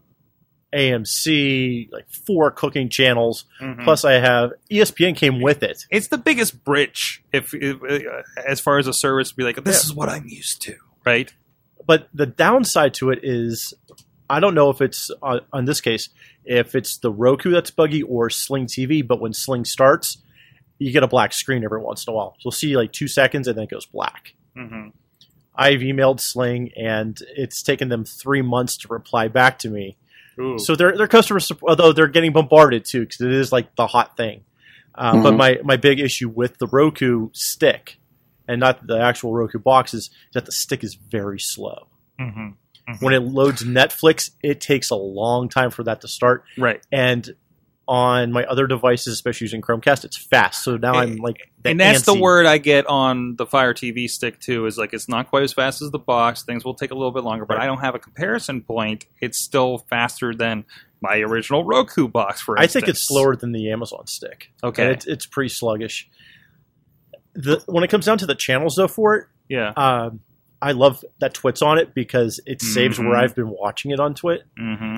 AMC, 0.73 1.91
like 1.91 2.05
four 2.25 2.49
cooking 2.51 2.89
channels. 2.89 3.45
Mhm. 3.61 3.83
Plus, 3.83 4.03
I 4.03 4.13
have 4.13 4.53
ESPN 4.71 5.15
came 5.15 5.39
with 5.41 5.61
it. 5.63 5.85
it's 5.91 6.07
the 6.07 6.17
biggest 6.17 6.63
bridge 6.63 7.23
if, 7.31 7.53
if 7.53 7.81
uh, 7.83 8.21
as 8.45 8.59
far 8.59 8.79
as 8.79 8.87
a 8.87 8.93
service 8.93 9.29
to 9.29 9.35
be 9.35 9.43
like 9.43 9.63
this 9.63 9.83
Yeah. 9.83 9.89
is 9.91 9.93
what 9.93 10.09
I'm 10.09 10.27
used 10.27 10.61
to, 10.63 10.75
right? 11.05 11.31
but 11.85 12.07
the 12.13 12.25
downside 12.25 12.93
to 12.93 13.09
it 13.11 13.19
is 13.23 13.73
I 14.29 14.39
don't 14.39 14.55
know 14.55 14.69
if 14.69 14.79
it's 14.81 15.11
uh, 15.21 15.41
on 15.51 15.65
this 15.65 15.81
case 15.81 16.07
if 16.45 16.75
it's 16.75 16.97
the 16.99 17.11
Roku 17.11 17.51
that's 17.51 17.71
buggy 17.71 18.01
or 18.01 18.29
Sling 18.29 18.67
TV. 18.67 19.05
But 19.05 19.19
when 19.19 19.33
Sling 19.33 19.65
starts, 19.65 20.17
you 20.79 20.91
get 20.93 21.03
a 21.03 21.07
black 21.07 21.33
screen 21.33 21.63
every 21.63 21.81
once 21.81 22.07
in 22.07 22.13
a 22.13 22.15
while. 22.15 22.35
So 22.39 22.45
you'll 22.45 22.51
see 22.53 22.75
like 22.77 22.93
two 22.93 23.07
seconds 23.09 23.47
and 23.49 23.57
then 23.57 23.65
it 23.65 23.69
goes 23.69 23.85
black. 23.85 24.33
Mm-hmm. 24.57 24.89
I've 25.55 25.81
emailed 25.81 26.19
Sling 26.19 26.71
and 26.75 27.17
it's 27.35 27.61
taken 27.61 27.89
them 27.89 28.05
three 28.05 28.41
months 28.41 28.77
to 28.77 28.87
reply 28.87 29.27
back 29.27 29.59
to 29.59 29.69
me. 29.69 29.97
Ooh. 30.39 30.57
So 30.59 30.75
their 30.75 30.97
their 30.97 31.07
customer 31.07 31.39
support, 31.39 31.69
although 31.69 31.93
they're 31.93 32.07
getting 32.07 32.33
bombarded 32.33 32.85
too, 32.85 33.01
because 33.01 33.21
it 33.21 33.31
is 33.31 33.51
like 33.51 33.75
the 33.75 33.87
hot 33.87 34.17
thing. 34.17 34.43
Uh, 34.95 35.21
But 35.21 35.33
Mhm. 35.33 35.37
my 35.37 35.59
my 35.63 35.77
big 35.77 35.99
issue 35.99 36.29
with 36.29 36.57
the 36.57 36.67
Roku 36.67 37.29
stick, 37.33 37.99
and 38.47 38.59
not 38.59 38.85
the 38.87 38.99
actual 38.99 39.33
Roku 39.33 39.59
box, 39.59 39.93
is 39.93 40.09
that 40.33 40.45
the 40.45 40.51
stick 40.51 40.83
is 40.83 40.95
very 40.95 41.39
slow. 41.39 41.87
hmm 42.19 42.49
When 42.99 43.13
it 43.13 43.21
loads 43.21 43.63
Netflix, 43.63 44.31
it 44.43 44.59
takes 44.59 44.89
a 44.89 44.95
long 44.95 45.49
time 45.49 45.69
for 45.71 45.83
that 45.83 46.01
to 46.01 46.07
start. 46.07 46.43
right. 46.57 46.81
And 46.91 47.35
on 47.87 48.31
my 48.31 48.45
other 48.45 48.65
devices, 48.65 49.13
especially 49.13 49.45
using 49.45 49.61
Chromecast, 49.61 50.05
it's 50.05 50.17
fast. 50.17 50.63
So 50.63 50.77
now 50.77 50.93
I'm 50.93 51.17
like, 51.17 51.51
the 51.63 51.71
and 51.71 51.79
that's 51.79 52.03
the 52.03 52.13
word 52.17 52.45
I 52.45 52.57
get 52.57 52.85
on 52.87 53.35
the 53.35 53.45
Fire 53.45 53.73
TV 53.73 54.07
stick 54.07 54.39
too. 54.39 54.65
Is 54.65 54.77
like 54.77 54.93
it's 54.93 55.09
not 55.09 55.29
quite 55.29 55.43
as 55.43 55.51
fast 55.51 55.81
as 55.81 55.91
the 55.91 55.99
box. 55.99 56.43
Things 56.43 56.63
will 56.63 56.75
take 56.75 56.91
a 56.91 56.95
little 56.95 57.11
bit 57.11 57.23
longer, 57.23 57.45
but 57.45 57.57
Right. 57.57 57.63
I 57.63 57.65
don't 57.65 57.79
have 57.81 57.93
a 57.95 57.99
comparison 57.99 58.61
point. 58.61 59.05
It's 59.19 59.37
still 59.37 59.79
faster 59.89 60.33
than 60.33 60.63
my 61.01 61.17
original 61.17 61.65
Roku 61.65 62.07
box. 62.07 62.41
For 62.41 62.57
I 62.57 62.67
think 62.67 62.87
it's 62.87 63.05
slower 63.05 63.35
than 63.35 63.51
the 63.51 63.69
Amazon 63.71 64.07
stick. 64.07 64.51
Okay. 64.63 64.91
It's, 64.91 65.05
it's 65.05 65.25
pretty 65.25 65.49
sluggish. 65.49 66.09
The 67.33 67.61
when 67.65 67.83
it 67.83 67.89
comes 67.89 68.05
down 68.05 68.17
to 68.19 68.25
the 68.25 68.35
channels 68.35 68.75
though 68.75 68.87
for 68.87 69.15
it, 69.15 69.27
Yeah. 69.49 69.73
um, 69.75 70.21
I 70.61 70.71
love 70.71 71.03
that 71.19 71.33
TWiT's 71.33 71.61
on 71.61 71.77
it 71.79 71.93
because 71.93 72.39
it 72.45 72.61
saves 72.61 72.97
Mhm. 72.97 73.09
where 73.09 73.17
I've 73.17 73.35
been 73.35 73.49
watching 73.49 73.91
it 73.91 73.99
on 73.99 74.13
Twit. 74.15 74.43
hmm 74.57 74.97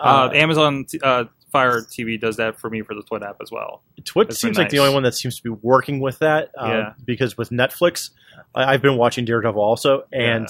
Uh, 0.00 0.02
Uh, 0.02 0.30
Amazon 0.34 0.86
uh, 1.02 1.24
Fire 1.54 1.82
TV 1.82 2.20
does 2.20 2.38
that 2.38 2.58
for 2.58 2.68
me 2.68 2.82
for 2.82 2.94
the 2.94 3.02
TWiT 3.04 3.22
app 3.22 3.36
as 3.40 3.52
well. 3.52 3.84
TWiT 4.04 4.32
seems 4.32 4.58
like 4.58 4.70
the 4.70 4.80
only 4.80 4.92
one 4.92 5.04
that 5.04 5.14
seems 5.14 5.36
to 5.36 5.42
be 5.44 5.50
working 5.62 6.00
with 6.00 6.18
that. 6.18 6.50
Uh, 6.58 6.66
Yeah. 6.66 6.92
Because 7.04 7.38
with 7.38 7.50
Netflix, 7.50 8.10
I, 8.56 8.74
I've 8.74 8.82
been 8.82 8.96
watching 8.96 9.24
Daredevil 9.24 9.62
also, 9.62 10.02
and 10.12 10.48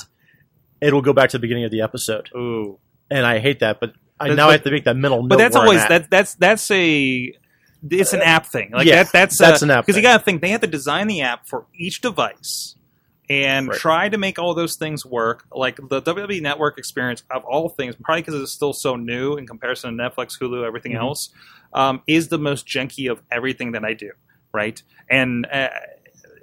it'll 0.81 1.03
go 1.03 1.13
back 1.13 1.29
to 1.31 1.37
the 1.37 1.43
beginning 1.43 1.65
of 1.65 1.71
the 1.71 1.83
episode, 1.83 2.31
Ooh. 2.35 2.79
and 3.11 3.27
I 3.27 3.39
hate 3.39 3.61
that. 3.61 3.81
But 3.81 3.93
I 4.19 4.29
now 4.33 4.49
I 4.49 4.53
have 4.53 4.63
to 4.63 4.71
make 4.71 4.85
that 4.85 4.97
mental 4.97 5.21
note. 5.23 5.29
But 5.29 5.39
that's 5.39 5.57
always 5.57 5.87
that 5.89 6.09
that's 6.09 6.37
that's 6.37 6.71
a 6.71 7.35
it's 7.91 8.15
an 8.15 8.23
app 8.23 8.47
thing. 8.47 8.71
Like 8.73 8.87
Yeah, 8.87 9.03
that 9.03 9.13
that's 9.13 9.37
that's 9.37 9.61
an 9.61 9.71
app 9.71 9.85
because 9.85 9.97
you 9.97 10.03
got 10.03 10.17
to 10.17 10.25
think 10.25 10.41
they 10.41 10.49
have 10.51 10.63
to 10.63 10.67
design 10.67 11.07
the 11.07 11.21
app 11.21 11.47
for 11.47 11.67
each 11.79 12.01
device 12.01 12.77
and 13.31 13.69
Right. 13.69 13.79
try 13.79 14.09
to 14.09 14.19
make 14.19 14.39
all 14.39 14.55
those 14.55 14.77
things 14.77 15.05
work. 15.05 15.45
Like 15.53 15.77
the 15.89 16.01
WWE 16.01 16.41
Network 16.41 16.79
experience 16.79 17.23
of 17.31 17.45
all 17.45 17.69
things, 17.69 17.97
probably 18.03 18.23
because 18.23 18.41
it's 18.41 18.53
still 18.53 18.73
so 18.73 18.97
new 18.97 19.35
in 19.37 19.47
comparison 19.47 19.97
to 19.97 20.03
Netflix, 20.03 20.39
Hulu, 20.41 20.65
everything 20.67 20.93
Mhm. 20.93 21.01
else, 21.01 21.31
um, 21.73 22.03
is 22.07 22.29
the 22.29 22.39
most 22.39 22.67
janky 22.67 23.11
of 23.11 23.23
everything 23.31 23.73
that 23.73 23.85
I 23.85 23.95
do. 23.95 24.11
Right, 24.53 24.83
and. 25.11 25.47
Uh, 25.47 25.69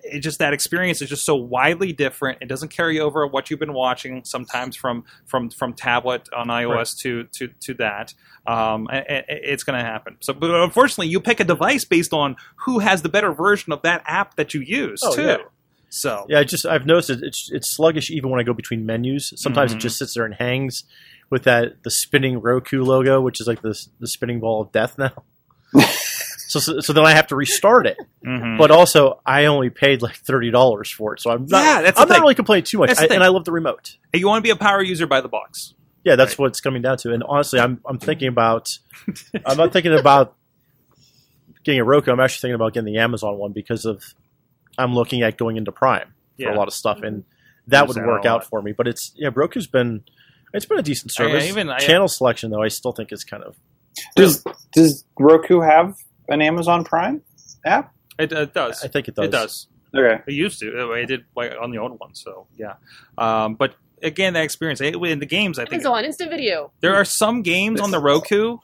it 0.03 0.19
just 0.21 0.39
that 0.39 0.51
experience 0.51 0.99
is 1.03 1.07
just 1.09 1.23
so 1.23 1.35
widely 1.35 1.93
different. 1.93 2.39
It 2.41 2.47
doesn't 2.47 2.69
carry 2.69 2.99
over 2.99 3.25
what 3.27 3.51
you've 3.51 3.59
been 3.59 3.71
watching 3.71 4.23
sometimes 4.25 4.75
from 4.75 5.05
from 5.27 5.51
from 5.51 5.73
tablet 5.73 6.27
on 6.35 6.47
iOS 6.47 6.97
to 7.03 7.25
to 7.33 7.49
to 7.61 7.75
that. 7.75 8.11
Um, 8.47 8.87
a- 8.91 9.23
it's 9.29 9.63
going 9.63 9.77
to 9.77 9.85
happen. 9.85 10.17
So, 10.19 10.33
but 10.33 10.49
unfortunately, 10.49 11.07
you 11.09 11.19
pick 11.21 11.39
a 11.39 11.43
device 11.43 11.85
based 11.85 12.13
on 12.13 12.35
who 12.65 12.79
has 12.79 13.03
the 13.03 13.09
better 13.09 13.31
version 13.31 13.71
of 13.71 13.83
that 13.83 14.01
app 14.07 14.35
that 14.37 14.55
you 14.55 14.61
use 14.61 15.01
Oh, 15.05 15.15
too. 15.15 15.21
yeah. 15.21 15.37
So 15.93 16.25
Yeah, 16.29 16.39
I 16.39 16.43
just 16.45 16.65
I've 16.65 16.85
noticed 16.85 17.09
it, 17.09 17.19
it's 17.21 17.49
it's 17.51 17.69
sluggish 17.75 18.09
even 18.09 18.29
when 18.31 18.39
I 18.39 18.43
go 18.43 18.53
between 18.53 18.85
menus. 18.85 19.33
Sometimes 19.35 19.71
Mhm. 19.73 19.75
it 19.75 19.79
just 19.79 19.97
sits 19.97 20.13
there 20.15 20.25
and 20.25 20.33
hangs 20.33 20.85
with 21.29 21.43
that 21.43 21.83
the 21.83 21.91
spinning 21.91 22.39
Roku 22.41 22.81
logo, 22.83 23.19
which 23.21 23.39
is 23.41 23.45
like 23.47 23.61
the 23.61 23.77
the 23.99 24.07
spinning 24.07 24.39
ball 24.39 24.61
of 24.61 24.71
death 24.71 24.97
now. 24.97 25.11
so, 26.47 26.59
so 26.59 26.79
so 26.79 26.93
then 26.93 27.05
I 27.05 27.11
have 27.13 27.27
to 27.27 27.35
restart 27.35 27.87
it. 27.87 27.97
mhm. 28.25 28.57
But 28.57 28.71
also, 28.71 29.19
I 29.25 29.45
only 29.45 29.69
paid 29.69 30.01
like 30.01 30.15
thirty 30.15 30.49
dollars 30.49 30.89
for 30.89 31.13
it, 31.13 31.19
so 31.21 31.29
I'm 31.31 31.45
not. 31.45 31.61
Yeah, 31.63 31.81
that's 31.81 31.99
I'm 31.99 32.07
not 32.07 32.15
thing. 32.15 32.21
really 32.21 32.35
complaining 32.35 32.63
too 32.65 32.77
much, 32.79 32.97
I, 32.97 33.05
and 33.05 33.21
I 33.23 33.27
love 33.27 33.43
the 33.45 33.51
remote. 33.51 33.97
you 34.13 34.27
want 34.27 34.39
to 34.43 34.47
be 34.47 34.51
a 34.51 34.55
power 34.55 34.81
user 34.81 35.07
by 35.07 35.19
the 35.21 35.27
box. 35.29 35.73
Yeah, 36.05 36.15
that's 36.15 36.31
Right. 36.31 36.39
what 36.39 36.47
it's 36.47 36.61
coming 36.61 36.81
down 36.81 36.97
to. 36.99 37.11
And 37.13 37.21
honestly, 37.23 37.59
I'm 37.59 37.81
I'm 37.85 37.99
thinking 37.99 38.27
about. 38.29 38.69
I'm 39.45 39.57
not 39.57 39.73
thinking 39.73 39.93
about 39.93 40.35
getting 41.63 41.79
a 41.81 41.83
Roku. 41.83 42.11
I'm 42.11 42.19
actually 42.19 42.39
thinking 42.41 42.55
about 42.55 42.73
getting 42.73 42.91
the 42.93 42.99
Amazon 42.99 43.37
one 43.37 43.51
because 43.51 43.85
of 43.85 44.03
I'm 44.81 44.93
looking 44.93 45.21
at 45.21 45.37
going 45.37 45.57
into 45.57 45.71
Prime 45.71 46.13
Yeah. 46.37 46.47
for 46.47 46.53
a 46.53 46.57
lot 46.57 46.67
of 46.67 46.73
stuff, 46.73 47.01
and 47.03 47.23
that 47.67 47.87
would 47.87 47.97
work 47.97 48.25
out 48.25 48.43
for 48.45 48.61
me. 48.61 48.71
But 48.71 48.87
it's 48.87 49.11
yeah, 49.15 49.29
Roku's 49.33 49.67
been 49.67 50.03
it's 50.53 50.65
been 50.65 50.79
a 50.79 50.83
decent 50.83 51.11
I- 51.17 51.23
I 51.23 51.27
service. 51.27 51.47
even- 51.49 51.69
I- 51.69 51.77
Channel 51.79 52.07
selection 52.07 52.51
though, 52.51 52.61
I 52.61 52.67
still 52.67 52.91
think 52.91 53.11
is 53.11 53.23
kind 53.23 53.43
of 53.43 53.55
Does 54.15 54.43
does 54.73 55.05
Roku 55.19 55.59
have 55.61 55.95
an 56.29 56.41
Amazon 56.41 56.83
Prime 56.83 57.21
app? 57.65 57.93
It, 58.19 58.31
it 58.31 58.53
does. 58.53 58.83
I 58.83 58.87
think 58.87 59.07
it 59.07 59.15
does. 59.15 59.25
It 59.25 59.31
does. 59.31 59.67
Okay. 59.95 60.21
It 60.27 60.33
used 60.33 60.59
to. 60.59 60.91
It 60.93 61.05
did 61.07 61.25
like 61.35 61.53
on 61.61 61.71
the 61.71 61.77
old 61.77 61.99
one. 61.99 62.13
So 62.15 62.47
yeah. 62.57 62.75
Um, 63.17 63.55
but 63.55 63.75
again, 64.03 64.33
that 64.33 64.43
experience 64.43 64.79
it- 64.81 64.95
in 64.95 65.19
the 65.19 65.25
games, 65.25 65.59
I 65.59 65.63
think 65.65 65.83
Amazon 65.85 66.05
Instant 66.05 66.29
Video. 66.31 66.71
there 66.81 66.95
are 66.95 67.05
some 67.05 67.41
games 67.41 67.79
on 67.81 67.91
the 67.91 67.99
Roku, 67.99 68.57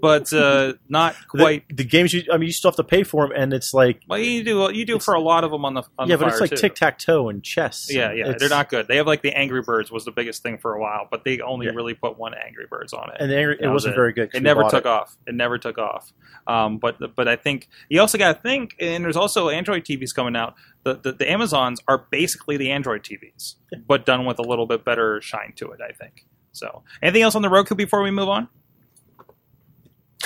but 0.00 0.32
uh, 0.32 0.74
not 0.88 1.14
quite. 1.28 1.64
the 1.74 1.84
games 1.84 2.12
you 2.12 2.22
I 2.32 2.36
mean 2.36 2.46
you 2.46 2.52
still 2.52 2.70
have 2.70 2.76
to 2.76 2.84
pay 2.84 3.02
for 3.02 3.26
them, 3.28 3.36
and 3.36 3.52
it's 3.52 3.72
like 3.74 4.00
Well, 4.08 4.18
you 4.18 4.42
do 4.44 4.70
you 4.72 4.84
do 4.84 4.98
for 4.98 5.14
a 5.14 5.20
lot 5.20 5.44
of 5.44 5.50
them 5.50 5.64
on 5.64 5.74
the 5.74 5.82
on 5.98 6.08
yeah, 6.08 6.16
the 6.16 6.24
but 6.24 6.32
it's 6.32 6.40
like 6.40 6.50
tic 6.54 6.74
tac 6.74 6.98
toe 6.98 7.28
and 7.28 7.42
chess. 7.42 7.86
Yeah, 7.90 8.12
yeah, 8.12 8.34
they're 8.38 8.48
not 8.48 8.68
good. 8.68 8.88
They 8.88 8.96
have 8.96 9.06
like 9.06 9.22
the 9.22 9.32
Angry 9.36 9.62
Birds 9.62 9.90
was 9.90 10.04
the 10.04 10.10
biggest 10.10 10.42
thing 10.42 10.58
for 10.58 10.74
a 10.74 10.80
while, 10.80 11.06
but 11.10 11.24
they 11.24 11.40
only 11.40 11.66
Yeah. 11.66 11.72
really 11.72 11.94
put 11.94 12.18
one 12.18 12.32
Angry 12.34 12.66
Birds 12.68 12.92
on 12.92 13.10
it. 13.10 13.16
and 13.20 13.30
the 13.30 13.36
angry, 13.36 13.56
it 13.60 13.66
was 13.66 13.72
wasn't 13.84 13.94
it. 13.94 13.96
very 13.96 14.12
good. 14.12 14.30
It 14.34 14.42
never 14.42 14.64
took 14.68 14.86
off. 14.86 15.16
It 15.26 15.34
never 15.34 15.58
took 15.58 15.78
off. 15.78 16.12
Um, 16.46 16.78
but 16.78 16.96
but 17.14 17.28
I 17.28 17.36
think 17.36 17.68
you 17.88 18.00
also 18.00 18.18
got 18.18 18.36
to 18.36 18.40
think, 18.42 18.76
and 18.80 19.04
there's 19.04 19.16
also 19.16 19.48
Android 19.48 19.84
TVs 19.84 20.14
coming 20.14 20.36
out. 20.36 20.54
The, 20.84 20.94
the 20.94 21.12
the 21.12 21.30
Amazons 21.30 21.80
are 21.88 22.06
basically 22.10 22.56
the 22.56 22.70
Android 22.70 23.02
TVs, 23.02 23.54
but 23.88 24.06
done 24.06 24.24
with 24.24 24.38
a 24.38 24.42
little 24.42 24.66
bit 24.66 24.84
better 24.84 25.20
shine 25.20 25.52
to 25.56 25.70
it. 25.72 25.80
I 25.80 25.92
think. 25.92 26.26
So, 26.52 26.84
anything 27.02 27.22
else 27.22 27.34
on 27.34 27.42
the 27.42 27.50
Roku 27.50 27.74
before 27.74 28.02
we 28.02 28.10
move 28.10 28.28
on? 28.28 28.48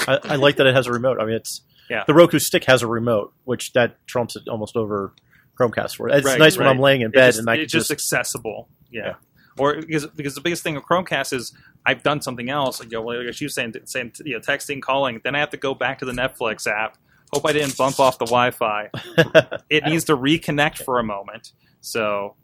I, 0.07 0.19
I 0.25 0.37
like 0.37 0.57
that 0.57 0.67
it 0.67 0.75
has 0.75 0.87
a 0.87 0.93
remote. 0.93 1.19
I 1.21 1.25
mean, 1.25 1.35
it's 1.37 1.63
Yeah. 1.89 2.05
the 2.07 2.15
Roku 2.15 2.39
stick 2.39 2.65
has 2.65 2.83
a 2.83 2.87
remote, 2.87 3.33
which 3.45 3.73
that 3.73 3.97
trumps 4.07 4.37
it 4.37 4.49
almost 4.49 4.77
over 4.77 5.13
Chromecast 5.59 5.97
for. 5.97 6.09
It's 6.09 6.25
Right, 6.25 6.39
nice 6.39 6.57
when. 6.57 6.67
I'm 6.69 6.79
laying 6.79 7.01
in 7.03 7.09
It 7.09 7.15
bed 7.15 7.27
just- 7.29 7.39
and 7.41 7.51
I 7.51 7.57
can 7.57 7.65
it's 7.65 7.73
just, 7.73 7.89
just, 7.89 7.91
accessible. 7.93 8.69
Yeah. 8.91 9.03
Yeah. 9.07 9.15
Or 9.59 9.77
because 9.81 10.07
because 10.07 10.35
the 10.35 10.41
biggest 10.41 10.63
thing 10.63 10.75
with 10.77 10.85
Chromecast 10.85 11.33
is 11.33 11.53
I've 11.85 12.03
done 12.03 12.23
something 12.23 12.49
else. 12.49 12.81
You 12.83 12.89
know, 12.91 13.03
like 13.03 13.35
she 13.35 13.45
was 13.45 13.55
saying, 13.55 13.75
saying 13.85 14.13
you 14.25 14.35
know, 14.35 14.41
texting, 14.41 14.81
calling. 14.81 15.21
Then 15.23 15.35
I 15.35 15.41
have 15.41 15.51
to 15.51 15.57
go 15.57 15.75
back 15.75 15.99
to 15.99 16.05
the 16.05 16.13
Netflix 16.13 16.67
app. 16.67 16.97
Hope 17.33 17.45
I 17.47 17.53
didn't 17.53 17.77
bump 17.77 18.01
off 18.01 18.19
the 18.19 18.25
Wi-Fi. 18.27 18.91
It 19.71 19.85
needs 19.85 20.05
to 20.05 20.17
reconnect 20.17 20.79
for 20.85 20.99
a 20.99 21.03
moment. 21.05 21.53
So 21.81 22.37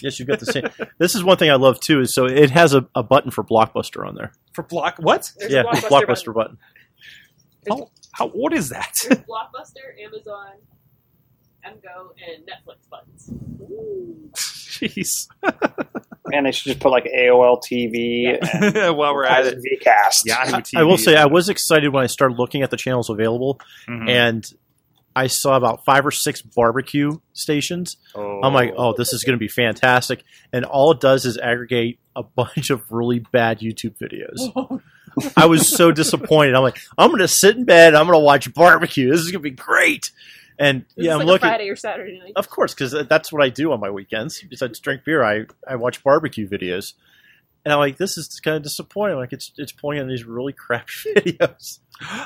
yes, 0.00 0.18
you've 0.18 0.28
got 0.28 0.40
the 0.40 0.46
same. 0.46 0.64
this 0.98 1.14
is 1.14 1.22
one 1.24 1.36
thing 1.36 1.50
I 1.50 1.56
love 1.56 1.80
too. 1.80 2.00
Is 2.00 2.14
so 2.14 2.24
it 2.26 2.50
has 2.50 2.74
a, 2.74 2.86
a 2.94 3.02
button 3.02 3.30
for 3.30 3.42
Blockbuster 3.44 4.06
on 4.06 4.14
there. 4.14 4.32
for 4.52 4.62
block, 4.62 4.96
what? 4.98 5.30
There's 5.38 5.52
yeah, 5.52 5.60
a 5.60 5.64
Blockbuster, 5.64 5.88
Blockbuster, 6.06 6.34
button. 6.34 6.58
How, 7.68 7.90
how 8.12 8.28
what 8.28 8.52
is 8.52 8.68
that? 8.70 8.98
There's 9.08 9.20
Blockbuster, 9.20 10.04
Amazon, 10.04 10.52
MGO, 11.66 12.10
and 12.28 12.44
Netflix 12.46 12.88
buttons. 12.90 13.30
Ooh. 13.60 14.30
Jeez. 14.36 15.28
Man, 16.26 16.44
they 16.44 16.52
should 16.52 16.64
just 16.72 16.80
put 16.80 16.90
like 16.90 17.04
AOL 17.04 17.60
TV 17.62 18.38
and 18.42 18.96
While 18.96 19.14
we're 19.14 19.24
at 19.24 19.46
it, 19.46 19.58
Vcast. 19.58 20.24
Yahoo 20.26 20.56
I, 20.76 20.80
I 20.80 20.82
will 20.84 20.98
say 20.98 21.16
I 21.16 21.26
was 21.26 21.48
excited 21.48 21.92
when 21.92 22.02
I 22.02 22.06
started 22.06 22.38
looking 22.38 22.62
at 22.62 22.70
the 22.70 22.76
channels 22.76 23.08
available, 23.08 23.60
Mhm. 23.88 24.08
and 24.10 24.44
I 25.16 25.28
saw 25.28 25.56
about 25.56 25.84
five 25.84 26.04
or 26.04 26.10
six 26.10 26.42
barbecue 26.42 27.18
stations. 27.32 27.96
I'm 28.16 28.52
like, 28.52 28.72
oh, 28.76 28.88
oh 28.88 28.94
this 28.96 29.12
is 29.12 29.22
going 29.24 29.34
to 29.34 29.40
be 29.40 29.48
fantastic. 29.48 30.24
And 30.52 30.64
all 30.64 30.92
it 30.92 31.00
does 31.00 31.24
is 31.24 31.38
aggregate 31.38 31.98
a 32.16 32.22
bunch 32.36 32.70
of 32.70 32.82
really 32.90 33.20
bad 33.20 33.60
YouTube 33.60 33.96
videos. 33.98 34.82
I 35.36 35.46
was 35.46 35.68
so 35.68 35.92
disappointed. 35.92 36.54
I'm 36.54 36.62
like, 36.62 36.78
I'm 36.98 37.10
going 37.10 37.20
to 37.20 37.28
sit 37.28 37.56
in 37.56 37.64
bed. 37.64 37.94
I'm 37.94 38.06
going 38.06 38.18
to 38.18 38.24
watch 38.24 38.52
barbecue. 38.52 39.10
This 39.10 39.20
is 39.20 39.30
going 39.30 39.42
to 39.42 39.50
be 39.50 39.50
great. 39.50 40.10
And 40.58 40.84
This 40.96 41.06
yeah, 41.06 41.12
I'm 41.12 41.18
like 41.18 41.26
looking. 41.26 41.48
Friday 41.48 41.68
or 41.68 41.76
Saturday 41.76 42.18
night. 42.18 42.32
Of 42.36 42.48
course, 42.48 42.74
because 42.74 42.92
that's 43.08 43.32
what 43.32 43.42
I 43.42 43.48
do 43.48 43.72
on 43.72 43.80
my 43.80 43.90
weekends. 43.90 44.42
Besides 44.42 44.78
drink 44.80 45.04
beer, 45.04 45.22
I, 45.22 45.46
I 45.66 45.76
watch 45.76 46.02
barbecue 46.02 46.48
videos. 46.48 46.94
And 47.64 47.72
I'm 47.72 47.78
like, 47.78 47.96
this 47.96 48.18
is 48.18 48.40
kind 48.40 48.56
of 48.56 48.62
disappointing. 48.62 49.16
Like 49.16 49.32
it's 49.32 49.52
it's 49.56 49.72
pointing 49.72 50.02
on 50.02 50.08
these 50.08 50.24
really 50.24 50.52
crappy 50.52 51.14
videos. 51.16 51.78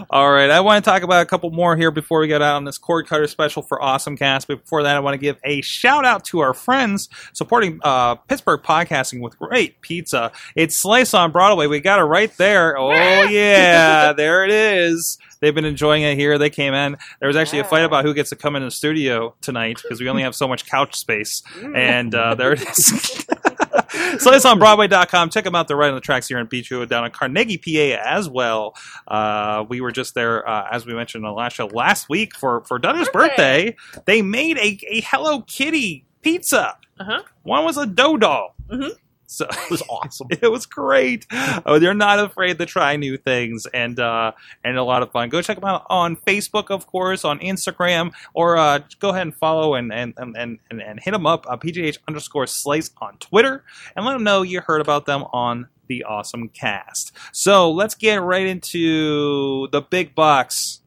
All 0.09 0.33
right, 0.33 0.51
I 0.51 0.61
want 0.61 0.83
to 0.83 0.91
talk 0.91 1.03
about 1.03 1.21
a 1.21 1.27
couple 1.27 1.51
more 1.51 1.77
here 1.77 1.91
before 1.91 2.21
we 2.21 2.27
get 2.27 2.41
out 2.41 2.57
on 2.57 2.65
this 2.65 2.79
cord 2.79 3.07
cutter 3.07 3.27
special 3.27 3.63
for 3.63 3.79
Awesomecast. 3.79 4.47
But 4.47 4.63
before 4.63 4.83
that, 4.85 4.97
I 4.97 5.01
want 5.01 5.13
to 5.13 5.19
give 5.19 5.37
a 5.45 5.61
shout 5.61 6.07
out 6.07 6.25
to 6.27 6.41
our 6.41 6.55
friends 6.55 7.11
supporting 7.35 7.79
uh, 7.85 8.15
Pittsburgh 8.15 8.63
podcasting 8.63 9.21
with 9.21 9.39
great 9.39 9.83
pizza. 9.83 10.33
It's 10.57 10.79
Slice 10.79 11.13
on 11.13 11.33
Broadway. 11.33 11.67
We 11.67 11.81
got 11.81 11.99
it 12.01 12.05
right 12.05 12.35
there. 12.37 12.77
Oh 12.89 13.23
yeah, 13.25 14.13
there 14.13 14.45
it 14.45 14.51
is. 14.51 15.19
They've 15.41 15.55
been 15.55 15.65
enjoying 15.65 16.03
it 16.03 16.17
here. 16.17 16.39
They 16.39 16.51
came 16.51 16.73
in. 16.73 16.97
There 17.21 17.27
was 17.27 17.37
actually 17.37 17.61
a 17.61 17.65
fight 17.65 17.85
about 17.85 18.05
who 18.05 18.15
gets 18.15 18.31
to 18.31 18.37
come 18.37 18.57
in 18.57 18.63
the 18.63 18.71
studio 18.71 19.35
tonight 19.41 19.79
because 19.83 20.01
we 20.01 20.09
only 20.09 20.23
have 20.23 20.35
so 20.35 20.49
much 20.49 20.67
couch 20.67 20.97
space. 20.97 21.43
And 21.75 22.15
uh, 22.15 22.35
there 22.35 22.53
it 22.53 22.63
is. 22.63 23.27
SliceOnBroadway.com. 24.19 25.31
Check 25.31 25.45
them 25.45 25.55
out. 25.55 25.69
They're 25.69 25.77
right 25.77 25.89
on 25.89 25.95
the 25.95 26.01
tracks 26.01 26.29
here 26.29 26.39
in 26.39 26.47
Beechview, 26.47 26.89
down 26.89 27.05
in 27.05 27.11
Carnegie, 27.11 27.59
PA, 27.59 28.03
as 28.05 28.29
well. 28.29 28.75
Uh, 29.07 29.65
we 29.69 29.81
were 29.81 29.93
just 29.93 30.15
there, 30.15 30.47
uh, 30.49 30.67
as 30.71 30.87
we 30.87 30.95
mentioned 30.95 31.25
on 31.25 31.33
the 31.33 31.37
last 31.37 31.55
show, 31.55 31.67
last 31.67 32.09
week 32.09 32.35
for 32.37 32.63
for 32.65 32.79
Dudders' 32.79 33.11
birthday. 33.13 33.71
Birthday. 33.73 34.03
They 34.07 34.23
made 34.23 34.59
a, 34.59 34.79
a 34.89 35.01
Hello 35.03 35.43
Kitty 35.43 36.05
pizza. 36.23 36.77
Uh-huh. 37.01 37.23
One 37.43 37.65
was 37.65 37.77
a 37.77 37.87
dough 37.87 38.17
doll. 38.17 38.55
Mhm. 38.71 38.91
So 39.31 39.47
It 39.51 39.71
was 39.71 39.83
awesome. 39.91 40.29
it 40.31 40.51
was 40.51 40.65
great. 40.65 41.27
Oh, 41.67 41.79
they're 41.79 41.93
not 41.93 42.19
afraid 42.19 42.59
to 42.59 42.67
try 42.67 42.97
new 42.97 43.19
things 43.19 43.67
and 43.67 44.01
uh, 44.01 44.33
and 44.65 44.79
a 44.79 44.83
lot 44.83 45.03
of 45.03 45.13
fun. 45.13 45.29
Go 45.29 45.43
check 45.43 45.61
them 45.61 45.69
out 45.69 45.85
on 45.91 46.17
Facebook, 46.17 46.71
of 46.71 46.87
course, 46.87 47.25
on 47.27 47.39
Instagram, 47.41 48.13
or 48.33 48.57
uh, 48.57 48.81
go 49.01 49.11
ahead 49.11 49.23
and 49.23 49.35
follow 49.35 49.75
and 49.75 49.93
and 49.93 50.15
and 50.17 50.35
and, 50.71 50.83
and 50.83 50.99
hit 51.01 51.11
them 51.11 51.27
up 51.27 51.45
uh, 51.47 51.59
PGH 51.59 51.99
underscore 52.09 52.47
Slice 52.47 52.91
on 53.03 53.19
Twitter 53.19 53.65
and 53.95 54.07
let 54.07 54.15
them 54.15 54.25
know 54.25 54.41
you 54.41 54.63
heard 54.63 54.81
about 54.81 55.05
them 55.05 55.25
on 55.35 55.69
the 55.89 56.07
Awesomecast. 56.09 57.13
So 57.33 57.71
let's 57.71 57.95
get 57.95 58.23
right 58.23 58.47
into 58.47 59.69
the 59.69 59.83
big 59.83 60.15
box. 60.15 60.81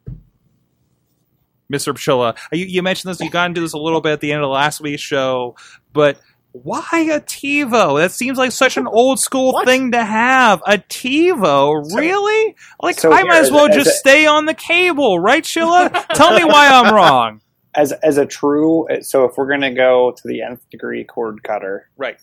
Mr. 1.72 1.94
Chilla, 1.94 2.38
you, 2.52 2.66
you 2.66 2.82
mentioned 2.82 3.12
this. 3.12 3.22
You 3.22 3.30
got 3.30 3.46
into 3.46 3.62
this 3.62 3.72
a 3.72 3.78
little 3.78 4.02
bit 4.02 4.12
at 4.12 4.20
the 4.20 4.34
end 4.34 4.42
of 4.42 4.48
the 4.48 4.54
last 4.54 4.82
week's 4.82 5.02
show, 5.02 5.56
but 5.94 6.20
why 6.54 7.08
a 7.12 7.20
TiVo? 7.22 8.00
That 8.00 8.12
seems 8.12 8.38
like 8.38 8.52
such 8.52 8.76
an 8.78 8.88
old 8.88 9.20
school 9.20 9.54
What? 9.54 9.66
thing 9.68 9.92
to 9.94 10.04
have. 10.04 10.62
A 10.68 10.78
TiVo, 10.78 11.86
So- 11.86 11.98
really? 11.98 12.56
Like 12.82 13.00
so 13.00 13.12
I 13.12 13.24
might 13.24 13.38
as 13.40 13.46
as 13.46 13.50
a- 13.50 13.54
well 13.54 13.68
just 13.70 13.88
a- 13.90 13.94
stay 13.94 14.26
on 14.26 14.46
the 14.46 14.54
cable, 14.54 15.20
right, 15.20 15.44
Chilla? 15.44 15.92
Tell 16.14 16.34
me 16.36 16.44
why 16.44 16.68
I'm 16.68 16.94
wrong. 16.94 17.42
As 17.74 17.94
as 18.04 18.18
a 18.18 18.26
true, 18.26 18.86
so 19.00 19.24
if 19.24 19.38
we're 19.38 19.50
gonna 19.50 19.74
go 19.74 20.12
to 20.12 20.22
the 20.28 20.42
nth 20.42 20.70
degree 20.70 21.06
cord 21.06 21.42
cutter, 21.42 21.90
Right. 21.96 22.20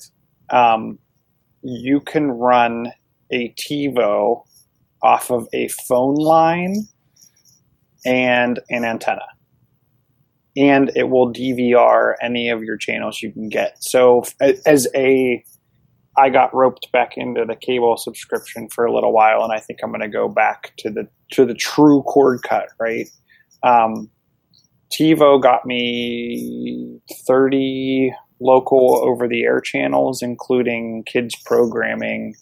um, 0.50 0.98
you 1.62 2.00
can 2.00 2.30
run 2.30 2.92
a 3.32 3.48
TiVo 3.54 4.42
off 5.02 5.30
of 5.30 5.48
a 5.54 5.68
phone 5.68 6.16
line 6.16 6.74
and 8.04 8.60
an 8.68 8.84
antenna. 8.84 9.24
And 10.58 10.90
it 10.96 11.08
will 11.08 11.32
DVR 11.32 12.14
any 12.20 12.48
of 12.50 12.62
your 12.62 12.76
channels 12.76 13.22
you 13.22 13.32
can 13.32 13.48
get. 13.48 13.76
So, 13.80 14.24
as 14.40 14.88
a 14.94 15.44
I 16.18 16.30
got 16.30 16.54
roped 16.54 16.90
back 16.92 17.12
into 17.16 17.44
the 17.46 17.54
cable 17.54 17.96
subscription 17.96 18.68
for 18.74 18.84
a 18.84 18.92
little 18.92 19.12
while, 19.12 19.44
and 19.44 19.52
I 19.52 19.60
think 19.60 19.78
I'm 19.82 19.90
going 19.90 20.00
to 20.00 20.08
go 20.08 20.28
back 20.28 20.72
to 20.78 20.90
the 20.90 21.08
to 21.32 21.46
the 21.46 21.54
true 21.54 22.02
cord 22.02 22.40
cut. 22.42 22.66
Right, 22.80 23.08
um, 23.62 24.10
TiVo 24.92 25.40
got 25.40 25.64
me 25.64 26.98
30 27.26 28.12
local 28.40 29.00
over 29.04 29.28
the 29.28 29.42
air 29.44 29.60
channels, 29.60 30.22
including 30.22 31.04
kids 31.04 31.34
programming, 31.44 32.34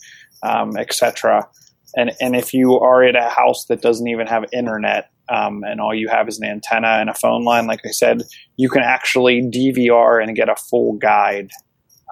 um, 0.43 0.77
etc. 0.79 1.47
And 1.97 2.13
and 2.21 2.35
if 2.35 2.55
you 2.55 2.79
are 2.79 3.03
at 3.03 3.17
a 3.17 3.29
house 3.29 3.67
that 3.69 3.83
doesn't 3.83 4.09
even 4.09 4.27
have 4.27 4.45
internet, 4.53 5.11
um, 5.29 5.63
and 5.65 5.81
all 5.81 5.95
you 5.95 6.09
have 6.09 6.29
is 6.29 6.39
an 6.39 6.49
antenna 6.49 6.89
and 7.01 7.11
a 7.11 7.15
phone 7.15 7.45
line, 7.45 7.67
like 7.67 7.81
I 7.85 7.91
said, 7.91 8.23
you 8.57 8.69
can 8.69 8.83
actually 8.83 9.43
DVR 9.43 10.23
and 10.23 10.37
get 10.37 10.49
a 10.49 10.57
full 10.57 10.95
guide 10.95 11.51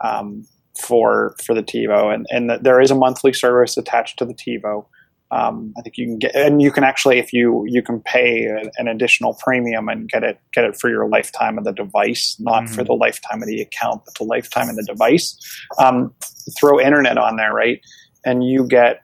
um, 0.03 0.45
for 0.87 1.37
for 1.45 1.55
the 1.55 1.63
TiVo, 1.63 2.13
and 2.13 2.27
and 2.31 2.49
th- 2.51 2.61
there 2.63 2.81
is 2.81 2.91
a 2.91 2.95
monthly 2.97 3.33
service 3.33 3.77
attached 3.77 4.19
to 4.19 4.25
the 4.25 4.35
TiVo. 4.35 4.87
Um, 5.31 5.73
I 5.79 5.83
think 5.83 5.97
you 5.97 6.07
can 6.07 6.19
get, 6.19 6.35
and 6.37 6.61
you 6.63 6.71
can 6.71 6.85
actually, 6.85 7.19
if 7.19 7.33
you 7.33 7.65
you 7.67 7.83
can 7.83 8.01
pay 8.01 8.45
a- 8.47 8.71
an 8.79 8.89
additional 8.89 9.37
premium 9.43 9.89
and 9.89 10.09
get 10.09 10.23
it 10.25 10.39
get 10.53 10.65
it 10.65 10.77
for 10.81 10.91
your 10.91 11.09
lifetime 11.09 11.59
of 11.59 11.65
the 11.65 11.73
device, 11.73 12.37
not 12.41 12.69
for 12.69 12.83
Mhm. 12.83 12.87
the 12.87 12.93
lifetime 12.95 13.43
of 13.43 13.49
the 13.49 13.61
account, 13.61 14.03
but 14.05 14.15
the 14.19 14.25
lifetime 14.25 14.69
of 14.69 14.77
the 14.77 14.85
device. 14.85 15.37
Um, 15.79 16.15
throw 16.59 16.81
internet 16.81 17.19
on 17.19 17.37
there, 17.37 17.53
right, 17.53 17.81
and 18.25 18.45
you 18.45 18.67
get 18.67 19.01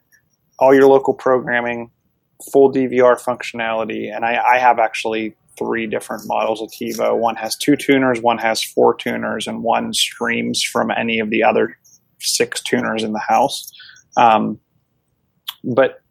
all 0.58 0.74
your 0.74 0.86
local 0.88 1.14
programming, 1.14 1.90
full 2.52 2.72
DVR 2.72 3.20
functionality, 3.20 4.14
and 4.14 4.24
I, 4.24 4.38
I 4.54 4.58
have 4.58 4.78
actually 4.78 5.34
three 5.58 5.86
different 5.86 6.22
models 6.26 6.62
of 6.62 6.70
TiVo. 6.70 7.18
One 7.18 7.36
has 7.36 7.56
two 7.56 7.76
tuners, 7.76 8.20
one 8.20 8.38
has 8.38 8.62
four 8.62 8.94
tuners, 8.94 9.46
and 9.46 9.62
one 9.62 9.92
streams 9.92 10.62
from 10.62 10.90
any 10.90 11.18
of 11.18 11.30
the 11.30 11.42
other 11.42 11.76
six 12.18 12.62
tuners 12.62 13.02
in 13.02 13.12
the 13.12 13.20
house. 13.20 13.70
Um, 14.16 14.58
but 15.64 16.02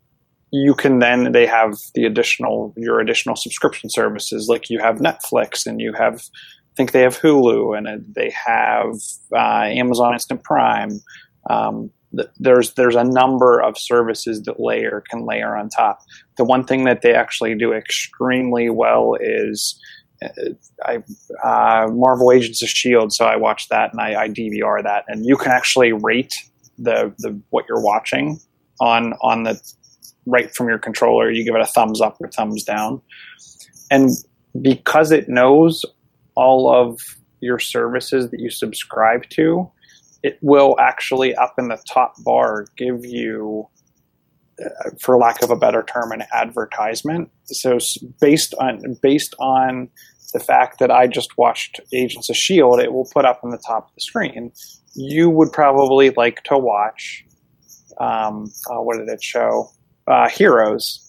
you 0.51 0.73
can 0.73 0.99
then 0.99 1.32
they 1.32 1.45
have 1.45 1.75
the 1.93 2.05
additional 2.05 2.73
your 2.75 2.99
additional 2.99 3.36
subscription 3.36 3.89
services 3.89 4.47
like 4.49 4.69
you 4.69 4.80
have 4.80 4.95
Netflix 4.95 5.65
and 5.65 5.80
you 5.80 5.93
have 5.93 6.15
I 6.15 6.75
think 6.75 6.91
they 6.91 7.01
have 7.01 7.19
Hulu 7.19 7.77
and 7.77 8.05
they 8.15 8.32
have 8.32 8.95
uh, 9.36 9.65
Amazon 9.65 10.13
Instant 10.13 10.43
Prime. 10.43 11.01
Um, 11.49 11.91
there's 12.38 12.74
there's 12.74 12.95
a 12.95 13.03
number 13.03 13.60
of 13.60 13.78
services 13.78 14.41
that 14.43 14.60
layer 14.60 15.03
can 15.10 15.26
layer 15.26 15.55
on 15.55 15.70
top. 15.70 15.99
The 16.38 16.43
one 16.43 16.64
thing 16.64 16.86
that 16.86 17.01
they 17.01 17.14
actually 17.14 17.55
do 17.55 17.74
extremely 17.74 18.70
well 18.70 19.16
is 19.20 19.80
uh, 20.24 20.30
I 20.84 20.97
uh, 21.43 21.88
Marvel 21.91 22.32
Agents 22.32 22.64
of 22.64 22.70
Shield. 22.70 23.14
So 23.14 23.26
I 23.26 23.36
watch 23.36 23.70
that 23.70 23.91
and 23.91 24.01
I, 24.01 24.24
I 24.24 24.30
DVR 24.30 24.84
that, 24.84 25.05
and 25.07 25.26
you 25.26 25.38
can 25.38 25.51
actually 25.51 25.93
rate 25.93 26.34
the 26.78 27.14
the 27.20 27.39
what 27.49 27.66
you're 27.70 27.82
watching 27.82 28.39
on 28.80 29.14
on 29.22 29.43
the 29.43 29.62
right 30.26 30.53
from 30.55 30.68
your 30.68 30.80
controller. 30.80 31.30
You 31.32 31.43
give 31.43 31.55
it 31.55 31.62
a 31.62 31.68
thumbs 31.68 32.01
up 32.01 32.18
or 32.20 32.28
thumbs 32.30 32.64
down, 32.64 33.01
and 33.91 34.10
because 34.62 35.12
it 35.12 35.30
knows 35.30 35.86
all 36.36 36.74
of 36.74 36.99
your 37.41 37.60
services 37.60 38.32
that 38.32 38.39
you 38.39 38.49
subscribe 38.49 39.30
to, 39.30 39.70
it 40.24 40.38
will 40.41 40.76
actually 40.80 41.36
up 41.36 41.55
in 41.57 41.70
the 41.70 41.82
top 41.88 42.13
bar 42.24 42.65
give 42.78 43.05
you 43.05 43.67
uh, 44.63 44.89
for 45.01 45.17
lack 45.17 45.41
of 45.41 45.49
a 45.49 45.55
better 45.55 45.84
term 45.84 46.11
an 46.11 46.24
advertisement. 46.34 47.30
So 47.45 47.78
based 48.20 48.53
on 48.55 48.97
based 49.01 49.36
on 49.39 49.89
the 50.34 50.39
fact 50.39 50.80
that 50.80 50.91
I 50.91 51.07
just 51.07 51.38
watched 51.38 51.80
Agents 51.93 52.30
of 52.30 52.36
Shield 52.36 52.80
it 52.80 52.93
will 52.93 53.09
put 53.13 53.26
up 53.26 53.41
on 53.43 53.51
the 53.51 53.61
top 53.65 53.88
of 53.88 53.95
the 53.95 54.01
screen. 54.01 54.51
You 54.95 55.30
would 55.30 55.51
probably 55.51 56.09
like 56.11 56.43
to 56.45 56.57
watch 56.57 57.26
um, 57.99 58.51
uh, 58.70 58.82
what 58.82 58.97
did 58.97 59.09
it 59.09 59.24
show? 59.24 59.70
Uh, 60.07 60.30
Heroes. 60.30 61.05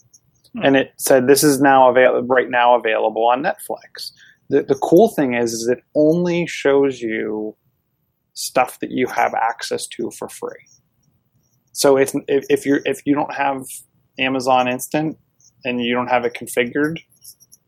Hmm. 0.53 0.65
and 0.65 0.77
it 0.77 0.93
said 0.99 1.29
this 1.29 1.45
is 1.45 1.61
now 1.61 1.89
available 1.89 2.27
right 2.27 2.51
now 2.51 2.75
available 2.75 3.29
on 3.29 3.43
Netflix. 3.43 4.11
The, 4.49 4.65
the 4.65 4.75
cool 4.75 5.09
thing 5.15 5.35
is, 5.35 5.53
is 5.53 5.69
it 5.69 5.85
only 5.95 6.47
shows 6.47 7.01
you 7.01 7.57
stuff 8.41 8.79
that 8.81 8.91
you 8.91 9.07
have 9.07 9.35
access 9.35 9.87
to 9.87 10.11
for 10.19 10.29
free. 10.29 10.67
So 11.73 11.97
if, 11.97 12.13
if, 12.27 12.65
you 12.67 12.81
if 12.85 13.01
you 13.05 13.15
don't 13.15 13.35
have 13.35 13.65
Amazon 14.19 14.67
Instant 14.69 15.19
and 15.65 15.83
you 15.83 15.95
don't 15.95 16.09
have 16.09 16.25
it 16.25 16.35
configured, 16.35 16.99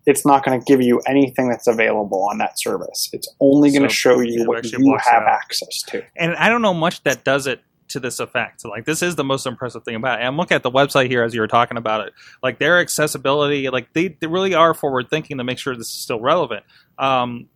it's 0.07 0.27
not 0.27 0.45
going 0.45 0.59
to 0.59 0.65
give 0.65 0.81
you 0.81 1.01
anything 1.07 1.49
that's 1.49 1.67
available 1.67 2.27
on 2.31 2.39
that 2.39 2.59
service. 2.59 3.11
It's 3.13 3.29
only 3.41 3.71
going 3.71 3.83
So 3.83 3.89
to 3.89 3.95
show 3.95 4.21
you 4.21 4.45
what 4.47 4.71
you 4.73 4.99
have 5.01 5.23
access 5.25 5.83
to. 5.89 6.03
and 6.17 6.35
I 6.37 6.49
don't 6.49 6.63
know 6.63 6.75
much 6.75 7.03
that 7.05 7.23
does 7.23 7.47
it 7.47 7.61
to 7.89 8.01
this 8.01 8.19
effect. 8.19 8.65
Like 8.65 8.85
this 8.87 9.03
is 9.03 9.17
the 9.17 9.25
most 9.25 9.47
impressive 9.47 9.85
thing 9.85 9.95
about 9.95 10.19
it. 10.19 10.23
And 10.23 10.29
I'm 10.29 10.37
looking 10.37 10.55
at 10.55 10.63
the 10.63 10.71
website 10.71 11.09
here 11.09 11.23
as 11.23 11.35
you 11.35 11.41
were 11.41 11.49
talking 11.49 11.77
about 11.77 12.07
it. 12.07 12.15
Like 12.43 12.59
their 12.59 12.81
accessibility, 12.81 13.69
like 13.69 13.93
they, 13.93 14.09
they 14.09 14.27
really 14.27 14.55
are 14.55 14.75
forward 14.75 15.11
thinking 15.11 15.39
to 15.39 15.45
make 15.45 15.59
sure 15.59 15.77
this 15.77 15.89
is 15.89 16.03
still 16.03 16.21
relevant. 16.21 16.65
Um, 16.99 17.49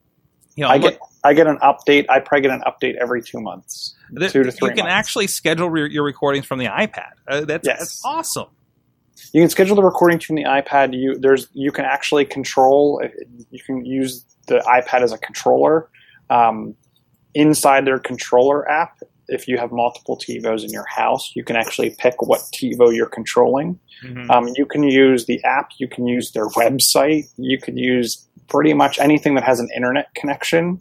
you 0.56 0.64
know, 0.64 0.70
I 0.70 0.78
get 0.78 0.98
I 1.22 1.32
get 1.34 1.46
an 1.46 1.58
update. 1.58 2.06
I 2.08 2.18
probably 2.20 2.42
get 2.48 2.50
an 2.50 2.62
update 2.66 2.96
every 3.00 3.22
two 3.22 3.40
months, 3.40 3.94
look- 4.10 4.32
two 4.32 4.42
to 4.42 4.50
three. 4.50 4.70
you 4.70 4.74
can 4.74 4.84
months. 4.86 4.94
actually 4.94 5.26
schedule 5.28 5.66
your, 5.76 5.86
your 5.86 6.04
recordings 6.04 6.46
from 6.46 6.58
the 6.58 6.66
iPad. 6.66 7.10
Uh, 7.28 7.42
that's, 7.42 7.66
Yes. 7.66 7.78
that's 7.78 8.02
awesome. 8.04 8.46
You 9.32 9.42
can 9.42 9.50
schedule 9.50 9.76
the 9.76 9.82
recording 9.84 10.18
from 10.18 10.36
the 10.36 10.44
iPad. 10.44 10.92
You 10.98 11.18
there's 11.18 11.48
you 11.52 11.72
can 11.72 11.84
actually 11.84 12.24
control. 12.24 13.02
You 13.50 13.60
can 13.64 13.84
use 13.84 14.24
the 14.46 14.58
iPad 14.60 15.02
as 15.02 15.12
a 15.12 15.18
controller 15.18 15.88
um, 16.30 16.74
inside 17.34 17.86
their 17.86 17.98
controller 17.98 18.68
app. 18.70 18.98
If 19.28 19.48
you 19.48 19.58
have 19.58 19.72
multiple 19.72 20.16
TiVos 20.16 20.62
in 20.64 20.70
your 20.70 20.86
house, 20.86 21.32
you 21.34 21.42
can 21.44 21.56
actually 21.56 21.96
pick 21.98 22.22
what 22.22 22.40
TiVo 22.54 22.94
you're 22.94 23.08
controlling. 23.08 23.78
Mhm. 24.04 24.30
Um, 24.30 24.48
you 24.54 24.66
can 24.66 24.84
use 24.84 25.26
the 25.26 25.42
app. 25.44 25.70
You 25.78 25.88
can 25.88 26.06
use 26.06 26.30
their 26.32 26.46
website. 26.50 27.24
You 27.36 27.58
can 27.58 27.76
use 27.76 28.25
pretty 28.48 28.72
much 28.74 28.98
anything 28.98 29.34
that 29.34 29.44
has 29.44 29.60
an 29.60 29.68
internet 29.74 30.06
connection 30.14 30.78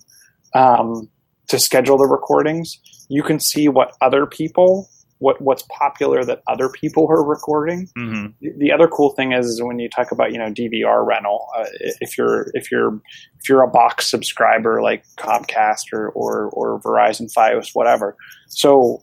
um, 0.53 1.09
to 1.47 1.59
schedule 1.59 1.97
the 1.97 2.05
recordings. 2.07 2.71
You 3.09 3.23
can 3.23 3.39
see 3.39 3.67
what 3.67 3.93
other 4.01 4.25
people, 4.25 4.87
what 5.19 5.39
what's 5.41 5.63
popular 5.69 6.23
that 6.25 6.41
other 6.47 6.69
people 6.69 7.07
are 7.09 7.23
recording 7.23 7.87
Mhm. 7.97 8.33
the- 8.41 8.51
the 8.57 8.71
other 8.71 8.87
cool 8.87 9.11
thing 9.11 9.31
is, 9.31 9.45
is 9.45 9.61
when 9.63 9.79
you 9.79 9.89
talk 9.89 10.11
about 10.11 10.31
you 10.33 10.37
know 10.37 10.49
DVR 10.49 11.05
rental, 11.05 11.47
uh, 11.57 11.65
if 12.01 12.17
you're 12.17 12.47
if 12.53 12.69
you're 12.71 12.95
if 13.39 13.47
you're 13.49 13.63
a 13.63 13.69
box 13.69 14.09
subscriber 14.09 14.81
like 14.81 15.03
Comcast 15.17 15.85
or 15.93 16.09
or, 16.09 16.49
or 16.51 16.79
Verizon, 16.81 17.27
FiOS, 17.33 17.69
whatever. 17.73 18.15
So 18.49 19.01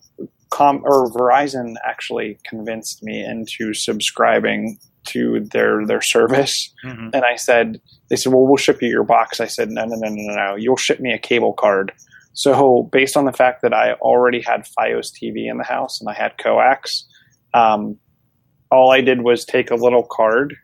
Com 0.51 0.83
or 0.85 1.11
Verizon 1.13 1.77
actually 1.83 2.39
convinced 2.47 3.03
me 3.03 3.25
into 3.25 3.73
subscribing 3.73 4.77
to 5.09 5.41
their 5.53 5.87
their 5.87 6.01
service, 6.03 6.73
Mhm. 6.85 7.11
and 7.15 7.25
I 7.25 7.37
said 7.37 7.81
they 8.09 8.17
said, 8.17 8.33
well, 8.33 8.47
we'll 8.47 8.57
ship 8.57 8.83
you 8.83 8.89
your 8.89 9.05
box. 9.05 9.41
I 9.41 9.47
said, 9.47 9.71
no, 9.71 9.85
no, 9.85 9.97
no, 9.97 10.09
no, 10.11 10.35
no, 10.35 10.57
you'll 10.57 10.77
ship 10.77 11.01
me 11.01 11.13
a 11.13 11.19
cable 11.19 11.53
card. 11.55 11.93
So 12.35 12.89
based 12.93 13.17
on 13.17 13.25
the 13.25 13.33
fact 13.33 13.63
that 13.63 13.75
I 13.75 13.93
already 13.95 14.41
had 14.41 14.63
FiOS 14.79 15.11
TV 15.13 15.49
in 15.51 15.59
the 15.59 15.65
house 15.65 16.01
and 16.01 16.09
I 16.09 16.15
had 16.15 16.39
coax. 16.39 17.07
Um, 17.55 17.99
all 18.71 18.91
I 18.91 19.01
did 19.03 19.23
was 19.23 19.45
take 19.45 19.71
a 19.71 19.75
little 19.75 20.03
card 20.11 20.55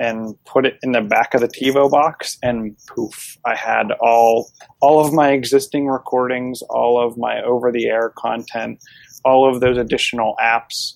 and 0.00 0.34
put 0.46 0.64
it 0.66 0.78
in 0.82 0.92
the 0.92 1.02
back 1.02 1.34
of 1.34 1.42
the 1.42 1.48
TiVo 1.48 1.90
box, 1.90 2.38
and 2.42 2.74
poof, 2.88 3.36
I 3.44 3.54
had 3.54 3.92
all 4.00 4.50
all 4.80 5.04
of 5.04 5.12
my 5.12 5.30
existing 5.32 5.86
recordings, 5.86 6.62
all 6.70 6.98
of 7.06 7.18
my 7.18 7.42
over-the-air 7.42 8.14
content, 8.16 8.82
all 9.24 9.48
of 9.48 9.60
those 9.60 9.76
additional 9.76 10.34
apps. 10.42 10.94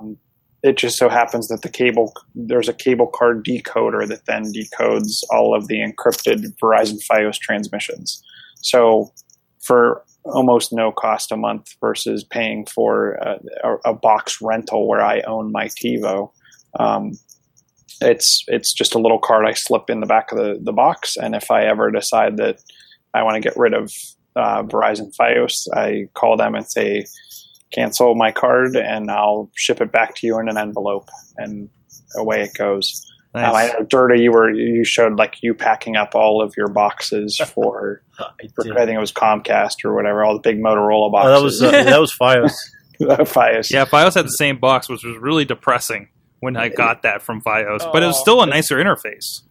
Um, 0.00 0.16
it 0.62 0.76
just 0.76 0.96
so 0.96 1.08
happens 1.08 1.48
that 1.48 1.62
the 1.62 1.68
cable 1.68 2.12
there's 2.34 2.68
a 2.68 2.74
cable 2.74 3.06
card 3.06 3.44
decoder 3.44 4.06
that 4.08 4.26
then 4.26 4.52
decodes 4.52 5.22
all 5.30 5.54
of 5.54 5.68
the 5.68 5.76
encrypted 5.76 6.46
Verizon 6.62 6.98
FiOS 7.10 7.38
transmissions. 7.38 8.22
So 8.56 9.12
for 9.62 10.02
almost 10.24 10.72
no 10.72 10.92
cost 10.92 11.32
a 11.32 11.36
month 11.36 11.74
versus 11.80 12.24
paying 12.24 12.66
for 12.66 13.12
a, 13.14 13.38
a, 13.86 13.94
box 13.94 14.40
rental 14.42 14.86
where 14.86 15.00
I 15.00 15.20
own 15.22 15.52
my 15.52 15.66
TiVo. 15.66 16.30
Um, 16.78 17.12
it's 18.00 18.44
it's 18.46 18.72
just 18.72 18.94
a 18.94 18.98
little 18.98 19.18
card 19.18 19.46
I 19.46 19.54
slip 19.54 19.90
in 19.90 20.00
the 20.00 20.06
back 20.06 20.30
of 20.30 20.38
the, 20.38 20.58
the 20.62 20.72
box, 20.72 21.16
and 21.16 21.34
if 21.34 21.50
I 21.50 21.64
ever 21.64 21.90
decide 21.90 22.36
that 22.36 22.60
I 23.14 23.22
want 23.22 23.34
to 23.34 23.40
get 23.40 23.56
rid 23.56 23.74
of 23.74 23.92
uh, 24.36 24.62
Verizon 24.62 25.14
FiOS, 25.16 25.66
I 25.74 26.08
call 26.14 26.36
them 26.36 26.54
and 26.54 26.66
say 26.66 27.06
cancel 27.72 28.14
my 28.14 28.32
card, 28.32 28.76
and 28.76 29.10
I'll 29.10 29.50
ship 29.54 29.80
it 29.80 29.92
back 29.92 30.14
to 30.16 30.26
you 30.26 30.38
in 30.38 30.48
an 30.48 30.56
envelope, 30.58 31.08
and 31.36 31.68
away 32.16 32.42
it 32.42 32.54
goes. 32.56 33.04
Um, 33.34 33.44
I 33.44 33.52
Nice. 33.66 33.72
know, 33.74 33.84
Derda, 33.84 34.18
you 34.20 34.32
were 34.32 34.50
you 34.50 34.84
showed 34.84 35.16
like 35.18 35.36
you 35.42 35.52
packing 35.54 35.96
up 35.96 36.14
all 36.14 36.42
of 36.42 36.54
your 36.56 36.68
boxes 36.68 37.38
for, 37.54 38.02
I 38.18 38.24
for. 38.56 38.72
I 38.72 38.86
think 38.86 38.96
it 38.96 39.00
was 39.00 39.12
Comcast 39.12 39.84
or 39.84 39.94
whatever, 39.94 40.24
all 40.24 40.34
the 40.34 40.40
big 40.40 40.58
Motorola 40.58 41.10
Oh, 41.14 41.28
that 41.28 41.42
was 41.42 41.60
boxes. 41.60 41.62
uh, 41.86 41.90
that 41.90 42.00
was 42.00 42.16
FiOS. 42.18 42.52
FiOS. 43.00 43.70
Yeah, 43.70 43.84
FiOS 43.84 44.14
had 44.14 44.24
the 44.24 44.30
same 44.30 44.58
box, 44.58 44.88
which 44.88 45.04
was 45.04 45.16
really 45.18 45.44
depressing 45.44 46.08
when 46.40 46.56
I 46.56 46.68
got 46.68 47.02
that 47.02 47.22
from 47.22 47.42
FiOS, 47.42 47.92
but 47.92 48.02
it 48.02 48.06
was 48.06 48.18
still 48.18 48.42
a 48.42 48.46
nicer 48.46 48.76
interface. 48.76 49.42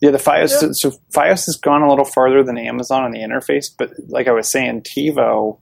Yeah, 0.00 0.10
the 0.10 0.18
FiOS. 0.18 0.74
So 0.74 0.90
FiOS 1.14 1.46
has 1.46 1.58
gone 1.62 1.82
a 1.82 1.88
little 1.88 2.04
farther 2.04 2.44
than 2.44 2.58
Amazon 2.58 3.04
on 3.04 3.12
the 3.12 3.20
interface, 3.20 3.66
but 3.76 3.90
like 4.08 4.28
I 4.28 4.32
was 4.32 4.50
saying, 4.50 4.82
TiVo. 4.82 5.58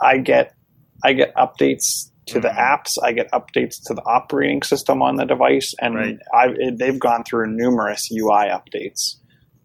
I 0.00 0.18
get 0.18 0.54
I 1.04 1.12
get 1.12 1.34
updates 1.36 2.10
to 2.26 2.40
the 2.40 2.48
Mhm. 2.48 2.56
apps. 2.58 2.92
I 3.02 3.12
get 3.12 3.30
updates 3.32 3.76
to 3.86 3.94
the 3.94 4.02
operating 4.06 4.62
system 4.62 5.02
on 5.02 5.16
the 5.16 5.24
device, 5.26 5.74
and 5.80 5.94
Right. 5.94 6.18
It, 6.58 6.78
they've 6.78 6.98
gone 6.98 7.24
through 7.24 7.54
numerous 7.54 8.08
UI 8.10 8.48
updates, 8.48 9.16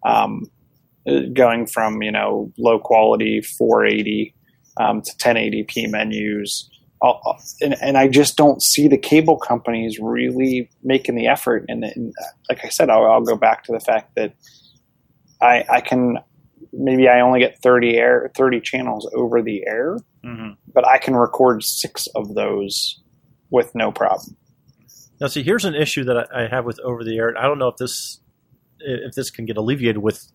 um, 0.06 0.44
going 1.34 1.66
from 1.68 2.02
you 2.04 2.12
know 2.12 2.52
low 2.58 2.80
quality 2.80 3.42
480 3.42 4.34
um, 4.78 5.02
to 5.02 5.12
1080p 5.18 5.88
menus. 5.90 6.70
All- 7.02 7.22
And, 7.62 7.76
and 7.82 7.98
I 7.98 8.10
just 8.10 8.36
don't 8.36 8.62
see 8.62 8.88
the 8.90 8.98
cable 8.98 9.38
companies 9.38 9.98
really 10.02 10.70
making 10.84 11.16
the 11.16 11.28
effort. 11.28 11.64
And, 11.70 11.86
and 11.86 12.14
like 12.50 12.66
I 12.66 12.70
said, 12.70 12.90
I'll, 12.90 13.06
I'll 13.06 13.22
go 13.22 13.38
back 13.38 13.64
to 13.66 13.72
the 13.72 13.80
fact 13.80 14.16
that 14.16 14.34
I, 15.42 15.64
I 15.70 15.82
can 15.82 16.18
maybe 16.74 17.08
I 17.08 17.22
only 17.22 17.40
get 17.40 17.58
30 17.64 17.96
air 17.98 18.30
30 18.36 18.60
channels 18.62 19.10
over 19.16 19.42
the 19.42 19.64
air, 19.66 19.98
Mhm. 20.24 20.58
but 20.74 20.86
I 20.88 20.98
can 20.98 21.16
record 21.16 21.64
six 21.64 22.08
of 22.16 22.34
those 22.36 23.00
with 23.50 23.74
no 23.76 23.92
problem. 23.92 24.36
Now, 25.22 25.28
see, 25.28 25.44
here's 25.44 25.66
an 25.66 25.76
issue 25.76 26.04
that 26.06 26.18
I, 26.34 26.46
I 26.46 26.48
have 26.48 26.66
with 26.66 26.80
over 26.82 27.04
the 27.04 27.18
air. 27.18 27.34
I 27.38 27.44
don't 27.44 27.60
know 27.60 27.68
if 27.68 27.78
this 27.78 28.20
if 28.80 29.14
this 29.16 29.30
can 29.32 29.46
get 29.46 29.58
alleviated 29.58 29.98
with 29.98 30.32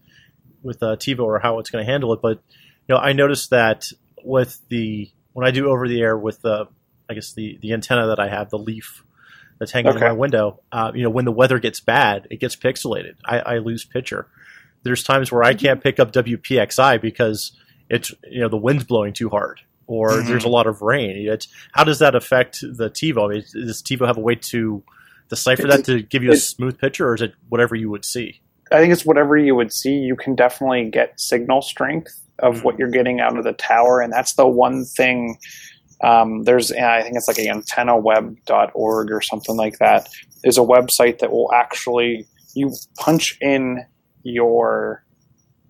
with 0.62 0.82
uh, 0.82 0.97
TiVo 0.97 1.20
or 1.20 1.39
how 1.39 1.59
it's 1.59 1.70
going 1.70 1.85
to 1.85 1.91
handle 1.91 2.12
it, 2.12 2.20
but 2.22 2.43
you 2.89 2.95
know, 2.95 2.97
I 2.99 3.12
noticed 3.12 3.51
that 3.51 3.87
with 4.22 4.61
the 4.68 5.11
when 5.32 5.47
I 5.47 5.51
do 5.51 5.68
over 5.70 5.89
the 5.89 6.01
air 6.01 6.16
with 6.18 6.41
the 6.43 6.66
I 7.09 7.14
guess 7.14 7.32
the 7.32 7.59
the 7.61 7.72
antenna 7.72 8.07
that 8.09 8.18
I 8.20 8.28
have, 8.28 8.51
the 8.51 8.59
leaf 8.59 9.05
that's 9.59 9.72
hanging 9.72 9.91
Okay. 9.91 9.99
in 9.99 10.05
my 10.05 10.12
window. 10.12 10.61
Uh, 10.72 10.93
you 10.95 11.03
know, 11.03 11.11
when 11.11 11.24
the 11.24 11.32
weather 11.32 11.59
gets 11.59 11.80
bad, 11.80 12.26
it 12.30 12.41
gets 12.41 12.57
pixelated. 12.57 13.14
I, 13.24 13.39
I 13.39 13.59
lose 13.59 13.85
picture. 13.85 14.28
There's 14.82 15.03
times 15.03 15.30
where 15.32 15.43
I 15.45 15.55
can't 15.55 15.82
pick 15.82 15.99
up 16.01 16.12
WPXI 16.12 17.01
because 17.01 17.53
it's 17.89 18.12
you 18.30 18.41
know 18.41 18.49
the 18.49 18.57
wind's 18.59 18.85
blowing 18.85 19.12
too 19.14 19.28
hard 19.30 19.61
or 19.87 20.11
Mhm. 20.11 20.26
there's 20.26 20.45
a 20.45 20.49
lot 20.49 20.66
of 20.66 20.82
rain. 20.82 21.28
It's, 21.28 21.49
how 21.72 21.85
does 21.85 21.99
that 21.99 22.14
affect 22.14 22.61
the 22.62 22.91
TiVo? 22.91 23.30
I 23.30 23.35
mean, 23.35 23.66
does 23.66 23.82
TiVo 23.82 24.07
have 24.07 24.16
a 24.16 24.20
way 24.20 24.35
to 24.37 24.82
decipher 25.28 25.66
that 25.68 25.85
to 25.87 26.03
give 26.03 26.22
you 26.22 26.32
a 26.32 26.37
smooth 26.37 26.78
picture, 26.78 27.09
or 27.09 27.14
is 27.14 27.22
it 27.22 27.32
whatever 27.49 27.74
you 27.74 27.91
would 27.91 28.05
see? 28.05 28.41
I 28.72 28.80
think 28.80 28.93
it's 28.93 29.05
whatever 29.07 29.37
you 29.37 29.55
would 29.55 29.72
see. 29.72 29.93
You 29.95 30.16
can 30.16 30.35
definitely 30.35 30.91
get 30.91 31.18
signal 31.20 31.62
strength 31.62 32.12
of 32.41 32.57
Mm-hmm. 32.57 32.64
what 32.64 32.78
you're 32.78 32.91
getting 32.91 33.20
out 33.20 33.39
of 33.39 33.45
the 33.45 33.53
tower, 33.53 34.01
and 34.01 34.12
that's 34.12 34.35
the 34.35 34.47
one 34.47 34.85
thing. 34.85 35.39
Um, 36.03 36.43
there's, 36.43 36.72
I 36.72 37.03
think 37.03 37.16
it's 37.16 37.28
like 37.28 37.37
antennaweb.org 37.37 39.11
or 39.12 39.20
something 39.20 39.57
like 39.57 39.78
that. 39.78 40.09
Is 40.43 40.59
a 40.59 40.62
website 40.62 41.20
that 41.20 41.30
will 41.30 41.51
actually 41.55 42.26
you 42.55 42.72
punch 42.99 43.39
in 43.41 43.85
your 44.22 45.05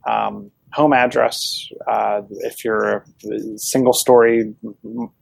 um, 0.08 0.50
home 0.74 0.92
address 0.92 1.68
uh, 1.86 2.20
if 2.40 2.64
you're 2.64 3.04
a 3.24 3.58
single 3.58 3.92
story, 3.92 4.54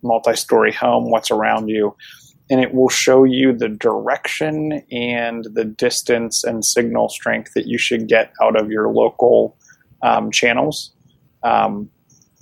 multi 0.02 0.34
story 0.34 0.72
home, 0.72 1.10
what's 1.10 1.30
around 1.30 1.68
you, 1.68 1.94
and 2.50 2.60
it 2.60 2.74
will 2.74 2.88
show 2.88 3.24
you 3.24 3.52
the 3.52 3.68
direction 3.68 4.82
and 4.90 5.46
the 5.52 5.64
distance 5.64 6.42
and 6.42 6.64
signal 6.64 7.08
strength 7.08 7.52
that 7.54 7.66
you 7.66 7.78
should 7.78 8.08
get 8.08 8.32
out 8.42 8.58
of 8.58 8.70
your 8.70 8.88
local 8.88 9.56
um, 10.02 10.30
channels. 10.30 10.92
Um, 11.42 11.90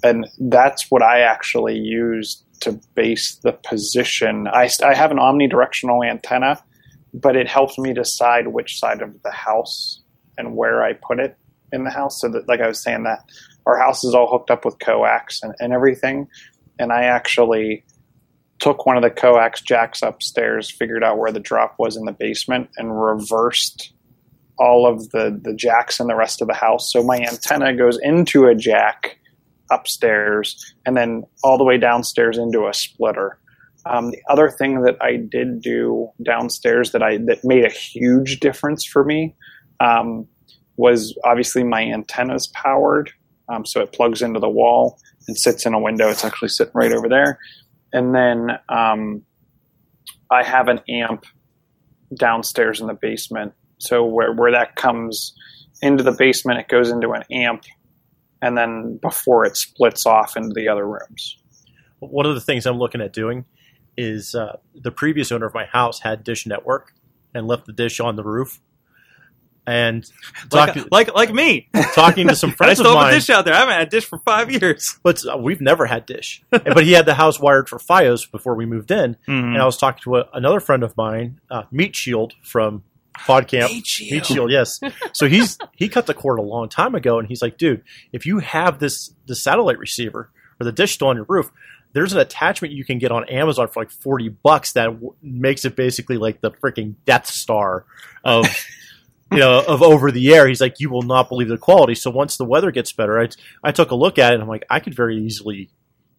and 0.03 0.27
that's 0.39 0.91
what 0.91 1.03
I 1.03 1.21
actually 1.21 1.79
use 1.79 2.45
to 2.61 2.81
base 2.95 3.39
the 3.43 3.53
position. 3.53 4.47
I, 4.47 4.71
I 4.85 4.95
have 4.95 5.11
an 5.11 5.19
omnidirectional 5.19 6.09
antenna, 6.09 6.63
but 7.13 7.37
it 7.37 7.49
helps 7.49 7.77
me 7.77 7.93
decide 7.93 8.49
which 8.49 8.79
side 8.79 9.03
of 9.03 9.21
the 9.23 9.31
house 9.31 10.01
and 10.39 10.57
where 10.57 10.83
I 10.83 10.93
put 10.93 11.19
it 11.19 11.37
in 11.73 11.85
the 11.85 11.91
house. 11.91 12.21
So 12.21 12.29
that, 12.29 12.49
like 12.49 12.61
I 12.61 12.69
was 12.69 12.83
saying, 12.83 13.05
that 13.05 13.25
our 13.67 13.79
house 13.79 14.05
is 14.05 14.15
all 14.15 14.31
hooked 14.31 14.51
up 14.51 14.65
with 14.65 14.79
coax 14.79 15.41
and, 15.43 15.55
and 15.59 15.73
everything. 15.73 16.29
And 16.79 16.93
I 16.93 17.05
actually 17.05 17.85
took 18.59 18.87
one 18.87 18.97
of 18.97 19.03
the 19.03 19.11
coax 19.11 19.61
jacks 19.61 20.03
upstairs, 20.03 20.71
figured 20.71 21.03
out 21.03 21.19
where 21.19 21.33
the 21.33 21.41
drop 21.41 21.77
was 21.79 21.97
in 21.97 22.05
the 22.05 22.13
basement, 22.13 22.71
and 22.77 23.01
reversed 23.01 23.93
all 24.59 24.87
of 24.87 25.09
the, 25.11 25.41
the 25.43 25.55
jacks 25.55 26.01
in 26.01 26.07
the 26.07 26.15
rest 26.15 26.43
of 26.43 26.49
the 26.49 26.55
house. 26.55 26.93
So 26.93 27.03
my 27.03 27.17
antenna 27.17 27.75
goes 27.75 27.99
into 28.03 28.47
a 28.47 28.55
jack 28.55 29.19
upstairs 29.71 30.75
and 30.85 30.97
then 30.97 31.23
all 31.43 31.57
the 31.57 31.65
way 31.65 31.79
downstairs 31.79 32.37
into 32.37 32.67
a 32.67 32.75
splitter. 32.75 33.39
Um, 33.87 34.11
the 34.11 34.21
other 34.29 34.51
thing 34.51 34.83
that 34.83 34.97
I 35.01 35.17
did 35.17 35.63
do 35.63 36.11
downstairs 36.23 36.93
that 36.93 37.03
I 37.03 37.17
that 37.19 37.45
made 37.45 37.65
a 37.65 37.71
huge 37.71 38.41
difference 38.41 38.85
for 38.85 39.05
me 39.05 39.35
um, 39.81 40.27
was 40.81 41.15
obviously 41.25 41.63
my 41.63 41.83
antenna's 41.83 42.49
powered, 42.55 43.13
um, 43.51 43.67
so 43.67 43.83
it 43.83 43.93
plugs 43.93 44.23
into 44.23 44.41
the 44.41 44.49
wall 44.49 44.99
and 45.29 45.37
sits 45.37 45.67
in 45.67 45.75
a 45.75 45.79
window. 45.79 46.09
It's 46.09 46.25
actually 46.25 46.49
sitting 46.49 46.73
right 46.75 46.93
over 46.93 47.09
there, 47.09 47.39
and 47.93 48.15
then 48.15 48.59
um, 48.71 49.23
I 50.31 50.43
have 50.43 50.69
an 50.69 50.81
amp 50.89 51.27
downstairs 52.19 52.81
in 52.81 52.87
the 52.87 52.95
basement. 52.95 53.53
So 53.79 54.05
where 54.05 54.33
where 54.33 54.53
that 54.53 54.77
comes 54.77 55.35
into 55.83 56.03
the 56.03 56.13
basement, 56.13 56.61
it 56.61 56.69
goes 56.69 56.89
into 56.91 57.11
an 57.11 57.25
amp, 57.31 57.65
and 58.41 58.57
then 58.57 58.99
before 59.03 59.45
it 59.45 59.57
splits 59.57 60.07
off 60.07 60.37
into 60.37 60.53
the 60.55 60.69
other 60.69 60.87
rooms. 60.87 61.37
One 61.99 62.25
of 62.25 62.35
the 62.35 62.41
things 62.41 62.65
I'm 62.65 62.79
looking 62.79 63.03
at 63.03 63.13
doing 63.13 63.45
is 63.99 64.35
uh, 64.35 64.57
the 64.75 64.91
previous 64.91 65.31
owner 65.31 65.45
of 65.45 65.53
my 65.53 65.67
house 65.67 66.01
had 66.01 66.25
Dish 66.25 66.47
Network 66.47 66.95
and 67.35 67.47
left 67.47 67.67
the 67.67 67.73
dish 67.75 68.01
on 68.01 68.17
the 68.17 68.25
roof. 68.25 68.61
And 69.67 70.05
talk, 70.51 70.75
Like, 70.75 70.91
like 70.91 71.15
like 71.15 71.33
me. 71.35 71.69
talking 71.95 72.29
to 72.29 72.35
some 72.35 72.51
I 72.53 72.55
friends 72.55 72.81
of 72.81 72.87
still 72.87 72.93
a 72.99 73.03
mine, 73.03 73.13
dish 73.15 73.31
out 73.31 73.45
there. 73.45 73.55
I 73.55 73.59
haven't 73.59 73.75
had 73.75 73.87
a 73.87 73.91
dish 73.91 74.05
for 74.05 74.19
five 74.21 74.51
years. 74.51 74.99
but 75.03 75.21
uh, 75.27 75.37
we've 75.37 75.61
never 75.61 75.87
had 75.87 76.07
Dish. 76.07 76.43
but 76.51 76.85
he 76.85 76.93
had 76.93 77.07
the 77.07 77.15
house 77.15 77.39
wired 77.39 77.69
for 77.69 77.79
FiOS 77.79 78.31
before 78.31 78.55
we 78.55 78.67
moved 78.67 78.91
in. 78.91 79.15
Mm-hmm. 79.29 79.31
And 79.33 79.59
I 79.59 79.65
was 79.67 79.77
talking 79.77 80.01
to 80.05 80.17
a, 80.17 80.29
another 80.33 80.61
friend 80.61 80.83
of 80.83 80.97
mine, 80.97 81.41
uh, 81.51 81.65
Meat 81.71 81.95
Shield 81.95 82.33
from 82.43 82.83
PodCamp. 83.19 83.69
Meat 83.69 83.87
Shield. 83.87 84.13
Meat 84.13 84.27
Shield, 84.27 84.51
yes. 84.51 84.81
So 85.13 85.29
he's 85.29 85.59
he 85.77 85.89
cut 85.89 86.07
the 86.07 86.15
cord 86.15 86.39
a 86.39 86.43
long 86.43 86.69
time 86.69 86.95
ago, 86.95 87.19
and 87.19 87.29
he's 87.29 87.43
like, 87.43 87.59
dude, 87.59 87.83
if 88.13 88.25
you 88.27 88.39
have 88.39 88.79
this 88.79 89.13
the 89.27 89.37
satellite 89.37 89.79
receiver 89.79 90.31
or 90.61 90.65
the 90.65 90.73
dish 90.73 90.95
still 90.95 91.09
on 91.09 91.17
your 91.17 91.27
roof, 91.29 91.51
there's 91.93 92.13
an 92.13 92.19
attachment 92.19 92.73
you 92.73 92.85
can 92.85 92.99
get 92.99 93.13
on 93.13 93.29
Amazon 93.29 93.69
for 93.69 93.83
like 93.83 93.91
forty 93.91 94.29
bucks 94.31 94.73
that 94.73 94.87
w- 94.87 95.15
makes 95.23 95.65
it 95.67 95.77
basically 95.77 96.17
like 96.17 96.41
the 96.41 96.51
freaking 96.51 96.95
Death 97.05 97.27
Star 97.27 97.85
of. 98.25 98.47
You 99.33 99.39
know, 99.39 99.63
of 99.67 99.83
over 99.83 100.11
the 100.11 100.35
air, 100.35 100.49
he's 100.49 100.61
like, 100.61 100.81
you 100.81 100.91
will 100.91 101.03
not 101.03 101.29
believe 101.29 101.49
the 101.49 101.57
quality. 101.57 101.95
So 101.95 102.11
once 102.11 102.37
the 102.37 102.45
weather 102.45 102.71
gets 102.73 102.91
better, 102.93 103.21
I, 103.21 103.29
I 103.63 103.71
took 103.73 103.91
a 103.93 103.95
look 103.95 104.19
at 104.19 104.33
it 104.33 104.35
and 104.35 104.43
I'm 104.43 104.49
like, 104.49 104.65
I 104.69 104.81
could 104.81 104.95
very 104.95 105.17
easily 105.25 105.71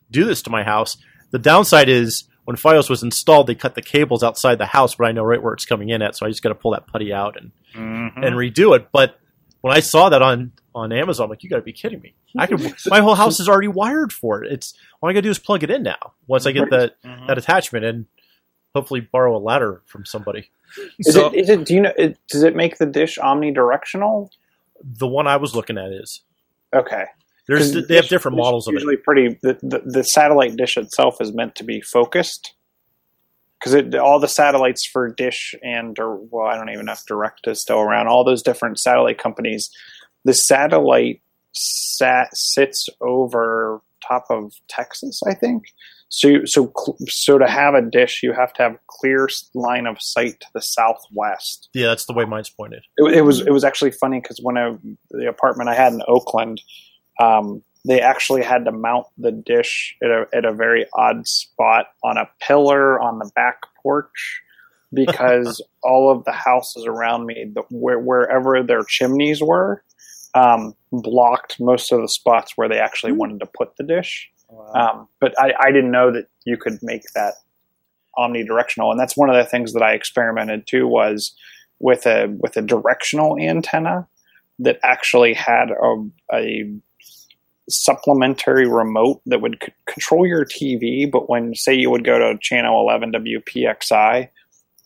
do 0.09 0.23
this 0.23 0.41
to 0.43 0.49
my 0.49 0.63
house. 0.63 0.95
The 1.31 1.39
downside 1.39 1.89
is 1.89 2.23
when 2.45 2.55
FiOS 2.55 2.89
was 2.89 3.03
installed, 3.03 3.47
they 3.47 3.55
cut 3.55 3.75
the 3.75 3.81
cables 3.81 4.23
outside 4.23 4.57
the 4.57 4.65
house, 4.65 4.95
but 4.95 5.07
I 5.07 5.11
know 5.11 5.23
right 5.23 5.41
where 5.43 5.53
it's 5.53 5.65
coming 5.65 5.89
in 5.89 6.01
at, 6.01 6.15
so 6.15 6.25
I 6.25 6.29
just 6.29 6.41
got 6.41 6.49
to 6.49 6.55
pull 6.55 6.71
that 6.71 6.87
putty 6.87 7.11
out 7.13 7.35
and, 7.37 7.51
Mhm. 7.75 8.25
and 8.25 8.35
redo 8.35 8.75
it. 8.75 8.89
But 8.91 9.17
when 9.61 9.75
I 9.75 9.79
saw 9.81 10.09
that 10.09 10.21
on 10.21 10.53
on 10.73 10.93
Amazon, 10.93 11.25
I'm 11.25 11.29
like, 11.29 11.43
you 11.43 11.49
got 11.49 11.57
to 11.57 11.61
be 11.61 11.73
kidding 11.73 11.99
me! 11.99 12.13
I 12.37 12.47
could. 12.47 12.61
my 12.87 12.99
whole 13.01 13.15
house 13.15 13.41
is 13.41 13.49
already 13.49 13.67
wired 13.67 14.13
for 14.13 14.41
it. 14.41 14.53
It's 14.53 14.73
all 15.01 15.09
I 15.09 15.13
got 15.13 15.17
to 15.17 15.23
do 15.23 15.29
is 15.29 15.37
plug 15.37 15.63
it 15.63 15.69
in 15.69 15.83
now. 15.83 16.13
Once 16.27 16.45
I 16.45 16.53
get 16.53 16.69
that 16.69 16.95
Mhm. 17.03 17.27
that 17.27 17.37
attachment 17.37 17.83
and 17.83 18.05
hopefully 18.73 19.01
borrow 19.01 19.35
a 19.35 19.39
ladder 19.39 19.81
from 19.85 20.05
somebody. 20.05 20.49
Is 20.99 21.13
So- 21.13 21.27
it? 21.27 21.35
Is 21.35 21.49
it? 21.49 21.65
Do 21.65 21.73
you 21.73 21.81
know? 21.81 21.93
It, 21.97 22.17
does 22.29 22.43
it 22.43 22.55
make 22.55 22.77
the 22.77 22.85
dish 22.85 23.17
omnidirectional? 23.17 24.29
The 24.83 25.07
one 25.07 25.27
I 25.27 25.37
was 25.37 25.55
looking 25.55 25.77
at 25.77 25.91
is 25.91 26.21
Okay. 26.73 27.05
there's 27.47 27.71
'Cause 27.73 27.87
they 27.87 27.95
have 27.95 28.07
different 28.07 28.37
models 28.37 28.67
of 28.67 28.73
it. 28.73 28.75
usually 28.77 28.97
pretty. 28.97 29.37
The, 29.41 29.59
the, 29.61 29.79
the 29.85 30.03
satellite 30.03 30.55
dish 30.55 30.77
itself 30.77 31.19
is 31.21 31.33
meant 31.33 31.55
to 31.55 31.63
be 31.63 31.81
focused 31.81 32.53
because 33.59 33.93
all 33.95 34.19
the 34.19 34.27
satellites 34.27 34.87
for 34.91 35.09
Dish 35.09 35.53
and 35.61 35.99
or 35.99 36.15
well, 36.15 36.47
I 36.47 36.55
don't 36.55 36.69
even 36.69 36.85
know 36.85 36.93
if 36.93 37.05
Direct 37.05 37.47
is 37.47 37.61
still 37.61 37.79
around. 37.79 38.07
All 38.07 38.23
those 38.23 38.41
different 38.41 38.79
satellite 38.79 39.17
companies, 39.19 39.69
the 40.23 40.33
satellite 40.33 41.21
sat 41.53 42.29
sits 42.33 42.87
over 43.01 43.81
top 44.07 44.25
of 44.31 44.53
Texas, 44.69 45.19
I 45.27 45.33
think. 45.35 45.65
So, 46.13 46.43
so, 46.43 46.73
so 47.07 47.37
to 47.37 47.47
have 47.47 47.73
a 47.73 47.81
dish, 47.81 48.19
you 48.21 48.33
have 48.33 48.51
to 48.53 48.63
have 48.63 48.73
a 48.73 48.79
clear 48.87 49.29
line 49.53 49.87
of 49.87 49.95
sight 50.01 50.41
to 50.41 50.47
the 50.53 50.61
southwest. 50.61 51.69
Yeah, 51.73 51.87
that's 51.87 52.05
the 52.05 52.11
way 52.11 52.25
mine's 52.25 52.49
pointed. 52.49 52.83
It, 52.97 53.19
it 53.19 53.21
was 53.21 53.39
it 53.39 53.51
was 53.51 53.63
actually 53.63 53.91
funny 53.91 54.19
because 54.19 54.39
when 54.43 54.57
I, 54.57 54.77
the 55.09 55.29
apartment 55.29 55.69
I 55.69 55.73
had 55.73 55.93
in 55.93 56.01
Oakland, 56.09 56.61
um, 57.21 57.63
they 57.87 58.01
actually 58.01 58.43
had 58.43 58.65
to 58.65 58.73
mount 58.73 59.07
the 59.17 59.31
dish 59.31 59.95
at 60.03 60.09
a 60.09 60.25
at 60.33 60.43
a 60.43 60.51
very 60.51 60.85
odd 60.93 61.25
spot 61.27 61.85
on 62.03 62.17
a 62.17 62.29
pillar 62.41 62.99
on 62.99 63.19
the 63.19 63.31
back 63.33 63.61
porch 63.81 64.41
because 64.93 65.63
all 65.81 66.11
of 66.11 66.25
the 66.25 66.33
houses 66.33 66.85
around 66.85 67.25
me, 67.25 67.49
the, 67.55 67.61
where, 67.69 67.99
wherever 67.99 68.61
their 68.61 68.83
chimneys 68.83 69.41
were, 69.41 69.81
um, 70.33 70.75
blocked 70.91 71.57
most 71.57 71.93
of 71.93 72.01
the 72.01 72.09
spots 72.09 72.51
where 72.57 72.67
they 72.67 72.79
actually 72.79 73.13
wanted 73.13 73.39
to 73.39 73.45
put 73.45 73.77
the 73.77 73.85
dish. 73.85 74.29
Um, 74.73 75.07
but 75.19 75.33
I, 75.39 75.53
I 75.59 75.71
didn't 75.71 75.91
know 75.91 76.11
that 76.11 76.27
you 76.45 76.57
could 76.57 76.79
make 76.81 77.03
that 77.15 77.35
omnidirectional, 78.17 78.91
and 78.91 78.99
that's 78.99 79.17
one 79.17 79.29
of 79.29 79.35
the 79.35 79.49
things 79.49 79.73
that 79.73 79.83
I 79.83 79.93
experimented 79.93 80.67
too 80.67 80.87
was 80.87 81.33
with 81.79 82.05
a 82.05 82.27
with 82.39 82.57
a 82.57 82.61
directional 82.61 83.37
antenna 83.37 84.07
that 84.59 84.79
actually 84.83 85.33
had 85.33 85.71
a, 85.71 85.95
a 86.33 86.71
supplementary 87.69 88.67
remote 88.67 89.21
that 89.25 89.41
would 89.41 89.57
c- 89.63 89.73
control 89.87 90.27
your 90.27 90.45
TV, 90.45 91.09
but 91.09 91.29
when 91.29 91.55
say 91.55 91.73
you 91.73 91.89
would 91.89 92.03
go 92.03 92.19
to 92.19 92.37
channel 92.39 92.81
11 92.81 93.13
WPXI, 93.13 94.29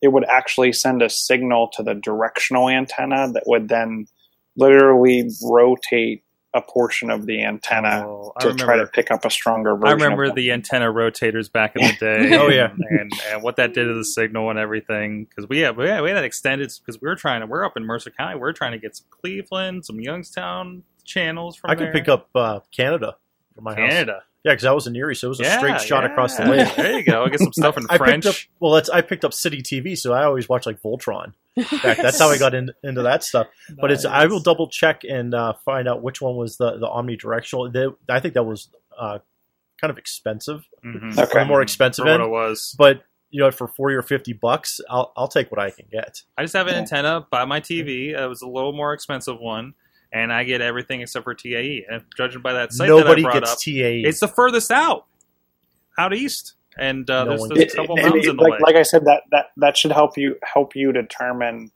it 0.01 0.07
would 0.09 0.25
actually 0.29 0.71
send 0.71 1.01
a 1.01 1.09
signal 1.09 1.69
to 1.73 1.83
the 1.83 1.95
directional 1.95 2.69
antenna 2.69 3.31
that 3.33 3.43
would 3.47 3.69
then 3.69 4.07
literally 4.55 5.29
rotate 5.43 6.23
a 6.55 6.61
portion 6.61 7.11
of 7.11 7.25
the 7.25 7.43
antenna 7.43 8.03
Oh, 8.07 8.31
I 8.37 8.45
to 8.45 8.53
try 8.55 8.77
to 8.77 8.87
pick 8.87 9.11
up 9.11 9.25
a 9.25 9.29
stronger 9.29 9.75
version. 9.75 9.87
I 9.87 9.91
remember 9.91 10.27
them. 10.27 10.35
the 10.35 10.51
antenna 10.51 10.85
rotators 10.85 11.51
back 11.51 11.75
in 11.75 11.85
the 11.85 11.93
day. 11.99 12.37
Oh, 12.37 12.47
yeah. 12.47 12.71
and, 12.89 13.11
and 13.29 13.43
what 13.43 13.57
that 13.57 13.73
did 13.73 13.85
to 13.85 13.93
the 13.93 14.05
signal 14.05 14.49
and 14.49 14.57
everything. 14.57 15.25
Because 15.25 15.47
we 15.49 15.59
had 15.59 15.75
we 15.77 15.87
had, 15.87 16.01
we 16.01 16.09
had 16.09 16.15
that 16.17 16.23
extended 16.23 16.71
because 16.79 17.01
we 17.01 17.07
were 17.07 17.15
trying 17.15 17.41
to 17.41 17.47
we're 17.47 17.65
up 17.65 17.75
in 17.77 17.83
Mercer 17.85 18.09
County. 18.09 18.39
We're 18.39 18.53
trying 18.53 18.71
to 18.71 18.79
get 18.79 18.95
some 18.95 19.05
Cleveland, 19.11 19.85
some 19.85 19.99
Youngstown 19.99 20.83
channels 21.03 21.55
from 21.55 21.71
I 21.71 21.75
could 21.75 21.87
there. 21.87 21.93
pick 21.93 22.07
up 22.09 22.29
uh, 22.33 22.61
Canada 22.75 23.17
from 23.53 23.65
my 23.65 23.75
house. 23.75 23.89
Canada. 23.89 24.23
Yeah, 24.45 24.51
because 24.53 24.65
I 24.65 24.71
was 24.73 24.85
in 24.85 24.95
Erie, 24.95 25.15
so 25.15 25.27
it 25.27 25.29
was 25.29 25.39
a 25.39 25.43
Yeah, 25.43 25.57
straight 25.57 25.81
shot 25.81 26.03
yeah. 26.03 26.11
across 26.11 26.37
the 26.37 26.45
lake. 26.45 26.75
There 26.75 26.99
you 26.99 27.03
go. 27.03 27.23
I 27.25 27.29
get 27.29 27.39
some 27.39 27.51
stuff 27.61 27.77
in 27.77 27.87
I 27.89 27.97
French. 27.97 28.25
up 28.27 28.35
well. 28.59 28.73
That's 28.73 28.89
I 28.91 29.01
picked 29.01 29.25
up 29.25 29.33
City 29.33 29.61
TV, 29.63 29.97
so 29.97 30.13
I 30.13 30.23
always 30.23 30.47
watch 30.47 30.65
like 30.67 30.81
Voltron. 30.83 31.33
Back, 31.57 31.97
that's 31.97 32.19
how 32.19 32.29
I 32.29 32.37
got 32.37 32.53
in, 32.53 32.71
into 32.83 33.01
that 33.01 33.23
stuff. 33.23 33.47
But 33.81 33.91
it's 33.91 34.05
I 34.05 34.25
will 34.27 34.39
double 34.41 34.67
check 34.69 35.01
and 35.03 35.33
uh, 35.33 35.53
find 35.65 35.87
out 35.87 36.03
which 36.03 36.21
one 36.21 36.35
was 36.35 36.57
the 36.57 36.77
the 36.77 36.85
omnidirectional. 36.87 37.73
They, 37.73 37.87
I 38.13 38.19
think 38.19 38.35
that 38.35 38.43
was 38.43 38.69
uh, 38.97 39.17
kind 39.81 39.89
of 39.91 39.97
expensive, 39.97 40.63
Mhm. 40.85 41.17
Okay. 41.17 41.39
the 41.39 41.45
more 41.45 41.61
expensive 41.63 42.03
for 42.03 42.11
what 42.11 42.21
end. 42.21 42.23
it 42.23 42.29
was. 42.29 42.75
But 42.77 43.03
you 43.31 43.41
know, 43.41 43.49
for 43.51 43.67
forty 43.67 43.95
or 43.95 44.03
fifty 44.03 44.33
bucks, 44.33 44.79
I'll 44.89 45.11
I'll 45.17 45.27
take 45.27 45.49
what 45.49 45.59
I 45.59 45.71
can 45.71 45.85
get. 45.91 46.21
I 46.37 46.43
just 46.43 46.53
have 46.55 46.67
an 46.67 46.73
Yeah. 46.73 46.79
antenna 46.81 47.25
by 47.31 47.45
my 47.45 47.61
TV. 47.61 48.09
It 48.09 48.27
was 48.29 48.41
a 48.43 48.47
little 48.47 48.73
more 48.73 48.93
expensive 48.93 49.39
one, 49.39 49.73
and 50.11 50.31
I 50.33 50.43
get 50.43 50.61
everything 50.61 51.01
except 51.01 51.23
for 51.23 51.33
TAE. 51.33 51.85
And 51.89 52.03
judging 52.17 52.41
by 52.41 52.53
that 52.53 52.73
site 52.73 52.87
Nobody 52.87 53.21
that 53.23 53.27
I 53.29 53.31
brought 53.31 53.41
gets 53.41 53.51
up, 53.53 53.59
TAE. 53.59 54.03
it's 54.05 54.19
the 54.19 54.27
furthest 54.27 54.71
out, 54.71 55.05
out 55.97 56.13
east, 56.13 56.53
and 56.77 57.09
uh, 57.09 57.23
No 57.25 57.29
there's, 57.47 57.49
there's 57.49 57.73
a 57.73 57.75
couple 57.77 57.97
it- 57.97 58.01
mountains 58.03 58.25
it- 58.25 58.29
in 58.31 58.35
the 58.37 58.43
like, 58.43 58.51
way. 58.53 58.59
like 58.61 58.75
I 58.75 58.83
said, 58.83 59.05
that 59.05 59.23
that 59.31 59.45
that 59.57 59.77
should 59.77 59.91
help 59.91 60.17
you 60.17 60.35
help 60.43 60.75
you 60.75 60.91
determine 60.91 61.71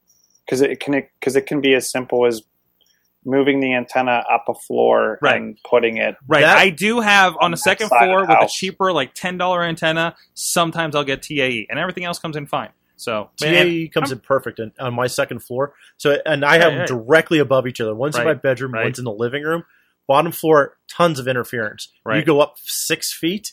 because 0.46 0.60
it 0.60 0.80
can 0.80 1.02
because 1.20 1.36
it 1.36 1.46
can 1.46 1.60
be 1.60 1.74
as 1.74 1.90
simple 1.90 2.26
as 2.26 2.42
moving 3.24 3.60
the 3.60 3.74
antenna 3.74 4.24
up 4.32 4.46
a 4.48 4.54
floor 4.54 5.18
Right. 5.20 5.36
and 5.36 5.58
putting 5.68 5.98
it. 5.98 6.16
Right. 6.26 6.40
That- 6.40 6.56
I 6.56 6.70
do 6.70 7.00
have 7.00 7.34
on 7.34 7.44
on 7.46 7.50
the 7.50 7.56
second 7.58 7.88
floor 7.88 8.22
the 8.26 8.28
with 8.28 8.44
a 8.44 8.48
cheaper, 8.50 8.92
like 8.92 9.12
ten 9.14 9.36
dollar 9.36 9.62
antenna. 9.62 10.16
Sometimes 10.34 10.96
I'll 10.96 11.04
get 11.04 11.22
TAE, 11.22 11.66
and 11.68 11.78
everything 11.78 12.04
else 12.04 12.18
comes 12.18 12.34
in 12.36 12.46
fine. 12.46 12.70
So 13.00 13.30
TAE 13.36 13.84
and- 13.84 13.92
comes 13.92 14.12
in 14.12 14.18
perfect 14.20 14.58
in, 14.58 14.72
on 14.78 14.94
my 14.94 15.06
second 15.06 15.40
floor. 15.40 15.74
So 15.96 16.18
and 16.26 16.44
I 16.44 16.54
have 16.54 16.62
Right, 16.64 16.70
them 16.70 16.78
right. 16.80 16.88
directly 16.88 17.38
above 17.38 17.66
each 17.66 17.80
other. 17.80 17.94
One's 17.94 18.16
in 18.16 18.24
my 18.24 18.34
bedroom, 18.34 18.72
right. 18.72 18.84
one's 18.84 18.98
in 18.98 19.04
the 19.04 19.12
living 19.12 19.42
room. 19.42 19.64
Bottom 20.06 20.32
floor, 20.32 20.76
tons 20.88 21.18
of 21.18 21.28
interference. 21.28 21.88
You 22.12 22.22
go 22.24 22.40
up 22.40 22.56
six 22.64 23.12
feet, 23.12 23.52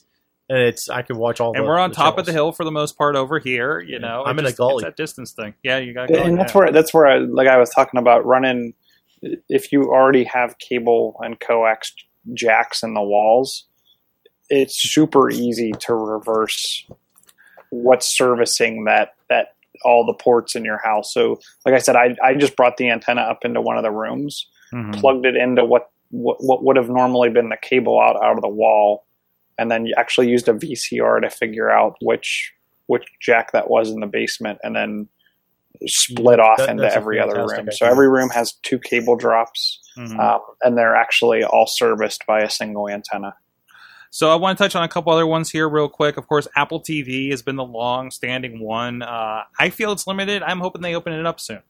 and 0.49 0.57
it's 0.57 0.89
I 0.89 1.03
can 1.03 1.17
watch 1.17 1.39
all. 1.39 1.53
and 1.55 1.63
the, 1.63 1.67
we're 1.67 1.77
on 1.77 1.91
the 1.91 1.95
top 1.95 2.17
of 2.17 2.25
the 2.25 2.31
hill 2.31 2.51
for 2.51 2.63
the 2.63 2.71
most 2.71 2.97
part 2.97 3.15
over 3.15 3.37
here. 3.37 3.79
You 3.79 3.99
know, 3.99 4.23
I'm 4.25 4.37
It 4.37 4.41
in 4.41 4.45
a 4.45 4.49
just- 4.49 4.57
gully. 4.57 4.75
It's 4.75 4.83
that 4.85 4.97
distance 4.97 5.31
thing. 5.33 5.53
Yeah, 5.63 5.77
you 5.77 5.93
got. 5.93 6.09
and 6.09 6.37
that's 6.37 6.53
where 6.55 6.71
that's 6.71 6.93
where 6.93 7.05
I, 7.07 7.17
like 7.19 7.47
I 7.47 7.57
was 7.57 7.69
talking 7.69 7.99
about 7.99 8.25
running. 8.25 8.73
If 9.49 9.71
you 9.71 9.83
already 9.91 10.23
have 10.25 10.57
cable 10.59 11.15
and 11.23 11.39
coax 11.39 11.93
jacks 12.33 12.81
in 12.83 12.93
the 12.95 13.01
walls, 13.03 13.65
it's 14.49 14.75
super 14.81 15.29
easy 15.29 15.71
to 15.81 15.93
reverse 15.93 16.87
what's 17.71 18.05
servicing 18.17 18.85
that 18.85 19.13
that 19.29 19.53
all 19.83 20.05
the 20.05 20.13
ports 20.13 20.55
in 20.55 20.65
your 20.65 20.79
house. 20.83 21.13
So, 21.13 21.39
like 21.65 21.75
I 21.75 21.79
said, 21.79 21.95
I 21.95 22.15
I 22.23 22.33
just 22.33 22.55
brought 22.55 22.77
the 22.77 22.89
antenna 22.89 23.21
up 23.21 23.45
into 23.45 23.61
one 23.61 23.77
of 23.77 23.83
the 23.83 23.91
rooms, 23.91 24.47
Mhm. 24.73 24.99
plugged 24.99 25.25
it 25.25 25.35
into 25.35 25.63
what 25.65 25.89
what, 26.09 26.37
what 26.39 26.63
would 26.63 26.77
have 26.77 26.89
normally 26.89 27.29
been 27.29 27.49
the 27.49 27.57
cable 27.61 27.99
out 27.99 28.15
out 28.23 28.35
of 28.37 28.41
the 28.41 28.47
wall, 28.49 29.05
and 29.57 29.69
then 29.69 29.85
you 29.85 29.93
actually 29.97 30.29
used 30.29 30.47
a 30.47 30.53
VCR 30.53 31.19
to 31.21 31.29
figure 31.29 31.69
out 31.69 31.95
which 32.01 32.53
which 32.87 33.03
jack 33.19 33.51
that 33.51 33.69
was 33.69 33.91
in 33.91 33.99
the 33.99 34.07
basement, 34.07 34.57
and 34.63 34.75
then 34.75 35.07
split 35.85 36.39
off 36.39 36.57
That- 36.57 36.69
into 36.69 36.91
every 36.91 37.19
other 37.19 37.45
room. 37.45 37.69
So 37.71 37.85
every 37.85 38.09
room 38.09 38.29
has 38.29 38.53
two 38.63 38.79
cable 38.79 39.15
drops, 39.15 39.79
Mhm. 39.97 40.17
um, 40.19 40.41
and 40.63 40.75
they're 40.77 40.95
actually 40.95 41.43
all 41.43 41.67
serviced 41.67 42.25
by 42.25 42.39
a 42.39 42.49
single 42.49 42.89
antenna. 42.89 43.35
So 44.11 44.31
I 44.31 44.35
want 44.35 44.57
to 44.57 44.63
touch 44.63 44.75
on 44.75 44.83
a 44.83 44.87
couple 44.87 45.11
other 45.11 45.27
ones 45.27 45.49
here 45.51 45.67
real 45.69 45.89
quick. 45.89 46.17
Of 46.17 46.27
course, 46.27 46.47
Apple 46.55 46.81
TV 46.81 47.29
has 47.31 47.41
been 47.41 47.55
the 47.55 47.63
long-standing 47.65 48.59
one. 48.59 49.01
Uh, 49.01 49.43
I 49.59 49.69
feel 49.69 49.91
it's 49.91 50.07
limited. 50.07 50.43
I'm 50.43 50.59
hoping 50.59 50.81
they 50.81 50.95
open 50.95 51.13
it 51.13 51.25
up 51.25 51.39
soon. 51.39 51.61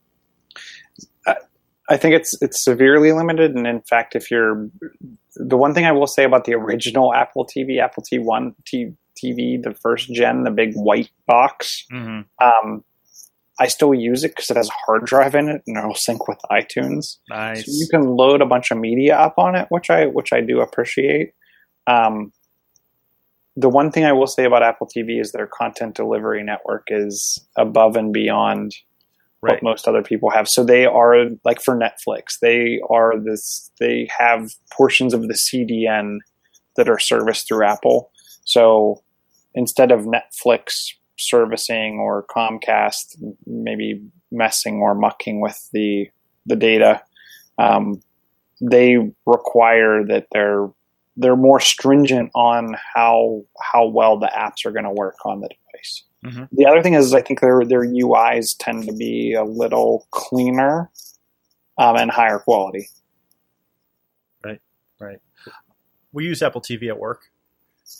I 1.90 1.96
think 1.96 2.14
it's 2.14 2.36
it's 2.42 2.62
severely 2.62 3.12
limited, 3.12 3.54
and 3.54 3.66
in 3.66 3.80
fact, 3.80 4.14
if 4.14 4.30
you're 4.30 4.68
the 5.36 5.56
one 5.56 5.72
thing 5.72 5.86
I 5.86 5.92
will 5.92 6.06
say 6.06 6.24
about 6.24 6.44
the 6.44 6.52
original 6.52 7.14
Apple 7.14 7.46
TV, 7.46 7.80
Apple 7.80 8.02
T 8.02 8.18
one 8.18 8.54
T, 8.66 8.92
TV, 9.16 9.62
the 9.62 9.72
first 9.74 10.12
gen, 10.12 10.44
the 10.44 10.50
big 10.50 10.74
white 10.74 11.08
box, 11.26 11.86
Mm-hmm. 11.90 12.20
um, 12.46 12.84
I 13.58 13.68
still 13.68 13.94
use 13.94 14.22
it 14.22 14.32
because 14.32 14.50
it 14.50 14.56
has 14.58 14.68
a 14.68 14.72
hard 14.86 15.06
drive 15.06 15.34
in 15.34 15.48
it, 15.48 15.62
and 15.66 15.78
it'll 15.78 15.94
sync 15.94 16.28
with 16.28 16.38
iTunes. 16.50 17.16
Nice. 17.30 17.64
So 17.64 17.72
you 17.72 17.88
can 17.90 18.02
load 18.02 18.42
a 18.42 18.46
bunch 18.46 18.70
of 18.70 18.76
media 18.76 19.16
up 19.16 19.38
on 19.38 19.54
it, 19.54 19.66
which 19.70 19.88
I 19.88 20.06
which 20.06 20.32
I 20.34 20.42
do 20.42 20.60
appreciate. 20.60 21.32
Um, 21.88 22.32
the 23.56 23.68
one 23.68 23.90
thing 23.90 24.04
I 24.04 24.12
will 24.12 24.28
say 24.28 24.44
about 24.44 24.62
Apple 24.62 24.86
TV 24.86 25.20
is 25.20 25.32
their 25.32 25.48
content 25.48 25.96
delivery 25.96 26.44
network 26.44 26.88
is 26.88 27.44
above 27.56 27.96
and 27.96 28.12
beyond 28.12 28.76
right. 29.42 29.54
what 29.54 29.62
most 29.62 29.88
other 29.88 30.02
people 30.02 30.30
have. 30.30 30.48
So 30.48 30.62
they 30.62 30.86
are 30.86 31.26
like 31.44 31.60
for 31.60 31.76
Netflix, 31.76 32.38
they 32.40 32.80
are 32.88 33.18
this. 33.18 33.70
They 33.80 34.08
have 34.16 34.52
portions 34.72 35.14
of 35.14 35.22
the 35.22 35.34
CDN 35.34 36.18
that 36.76 36.88
are 36.88 36.98
serviced 36.98 37.48
through 37.48 37.64
Apple. 37.64 38.10
So 38.44 39.02
instead 39.54 39.90
of 39.90 40.02
Netflix 40.02 40.92
servicing 41.18 41.98
or 41.98 42.24
Comcast 42.26 43.20
maybe 43.44 44.00
messing 44.30 44.76
or 44.76 44.94
mucking 44.94 45.40
with 45.40 45.68
the 45.72 46.08
the 46.46 46.56
data, 46.56 47.02
um, 47.58 48.00
they 48.60 48.98
require 49.26 50.04
that 50.06 50.28
they're 50.32 50.68
they're 51.18 51.36
more 51.36 51.60
stringent 51.60 52.30
on 52.34 52.76
how 52.94 53.42
how 53.60 53.86
well 53.86 54.18
the 54.18 54.30
apps 54.34 54.64
are 54.64 54.70
going 54.72 54.84
to 54.84 54.90
work 54.90 55.16
on 55.24 55.40
the 55.40 55.48
device. 55.48 56.04
Mhm. 56.24 56.48
The 56.52 56.66
other 56.66 56.82
thing 56.82 56.94
is, 56.94 57.12
I 57.14 57.20
think 57.22 57.40
their 57.40 57.64
their 57.64 57.84
UIs 57.84 58.56
tend 58.58 58.86
to 58.86 58.92
be 58.92 59.34
a 59.34 59.44
little 59.44 60.06
cleaner 60.10 60.90
um, 61.78 61.96
and 61.96 62.10
higher 62.10 62.38
quality. 62.38 62.88
Right, 64.44 64.60
right. 65.00 65.18
We 66.12 66.24
use 66.24 66.42
Apple 66.42 66.60
TV 66.60 66.88
at 66.88 66.98
work, 66.98 67.30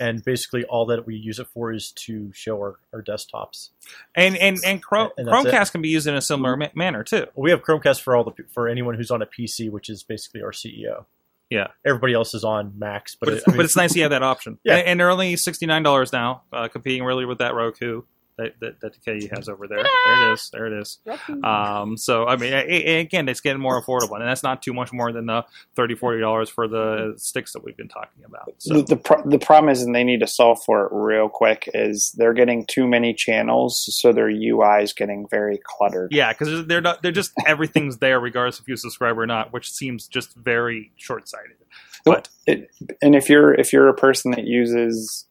and 0.01 0.25
basically 0.25 0.65
all 0.65 0.87
that 0.87 1.07
we 1.07 1.15
use 1.15 1.39
it 1.39 1.47
for 1.49 1.73
is 1.73 1.93
to 1.93 2.33
show 2.33 2.57
our, 2.57 2.77
our 2.93 3.03
desktops. 3.03 3.71
And 4.15 4.37
and 4.37 4.59
and 4.65 4.83
Chrome, 4.83 5.11
And 5.17 5.29
that's 5.29 5.45
it. 5.45 5.53
Chromecast 5.53 5.73
can 5.73 5.83
be 5.83 5.89
used 5.89 6.07
in 6.07 6.15
a 6.15 6.21
similar 6.23 6.57
ma- 6.57 6.69
manner 6.75 7.05
too. 7.05 7.27
We 7.37 7.51
have 7.51 7.63
Chromecast 7.63 8.01
for 8.01 8.17
all 8.17 8.25
the 8.25 8.33
for 8.53 8.69
anyone 8.69 8.95
who's 8.95 9.11
on 9.11 9.23
a 9.23 9.27
PC, 9.27 9.71
which 9.71 9.89
is 9.89 10.03
basically 10.03 10.43
our 10.43 10.53
CEO. 10.53 11.05
Yeah. 11.51 11.69
Everybody 11.87 12.13
else 12.15 12.35
is 12.35 12.45
on 12.45 12.79
Macs, 12.79 13.17
but, 13.19 13.27
But, 13.27 13.33
it- 13.33 13.37
it's, 13.39 13.49
I 13.49 13.51
mean, 13.53 13.57
but 13.59 13.65
it's 13.65 13.77
nice 13.77 13.97
you 13.97 14.03
have 14.03 14.11
that 14.11 14.23
option. 14.23 14.59
Yeah. 14.65 14.77
And, 14.77 14.87
and 14.89 15.01
they're 15.01 15.11
only 15.11 15.37
sixty 15.37 15.67
nine 15.67 15.83
dollars 15.83 16.13
now, 16.13 16.43
uh, 16.53 16.69
competing 16.69 17.05
really 17.05 17.25
with 17.25 17.39
that 17.39 17.55
Roku 17.55 18.03
that 18.39 18.59
that, 18.61 18.81
that 18.81 19.05
KE 19.05 19.29
has 19.35 19.49
over 19.49 19.67
there. 19.69 19.85
There 20.09 20.31
it 20.31 20.33
is. 20.33 20.51
There 20.53 20.67
it 20.67 20.73
is. 20.81 20.99
Um, 21.45 21.97
so 21.97 22.27
I 22.27 22.37
mean, 22.37 22.53
a- 22.53 22.57
a- 22.67 23.01
again, 23.01 23.29
it's 23.29 23.41
getting 23.41 23.61
more 23.61 23.81
affordable, 23.83 24.15
and 24.19 24.23
that's 24.27 24.43
not 24.43 24.63
too 24.63 24.73
much 24.73 24.93
more 24.93 25.13
than 25.13 25.27
the 25.27 25.45
30 25.77 25.95
40 25.97 26.21
dollars 26.21 26.49
for 26.49 26.67
the 26.69 27.15
sticks 27.17 27.53
that 27.53 27.63
we've 27.65 27.77
been 27.77 27.89
talking 27.89 28.25
about. 28.25 28.53
So 28.59 28.75
The 28.75 28.83
the, 28.83 28.97
pro- 28.97 29.29
the 29.29 29.39
problem 29.39 29.71
is, 29.71 29.83
and 29.83 29.95
they 29.95 30.05
need 30.05 30.21
to 30.21 30.27
solve 30.27 30.63
for 30.65 30.87
it 30.87 30.93
real 30.93 31.29
quick, 31.29 31.69
is 31.75 32.13
they're 32.17 32.33
getting 32.33 32.65
too 32.67 32.87
many 32.89 33.13
channels, 33.13 33.87
so 33.95 34.13
their 34.13 34.29
UI 34.31 34.83
is 34.83 34.93
getting 34.93 35.27
very 35.29 35.61
cluttered. 35.63 36.13
yeah, 36.13 36.33
because 36.33 36.67
they're 36.67 36.81
not 36.81 37.03
they're 37.03 37.13
just 37.13 37.33
everything's 37.47 37.99
there 37.99 38.19
regardless 38.21 38.61
if 38.61 38.69
you 38.69 38.77
subscribe 38.77 39.19
or 39.19 39.27
not, 39.27 39.53
which 39.53 39.71
seems 39.71 40.07
just 40.09 40.35
very 40.35 40.93
short 40.97 41.29
sighted. 41.29 41.57
But 42.05 42.29
it, 42.47 42.71
and 43.03 43.15
if 43.15 43.29
you're 43.29 43.53
if 43.53 43.73
you're 43.73 43.89
a 43.89 43.95
person 43.95 44.31
that 44.31 44.45
uses 44.45 45.27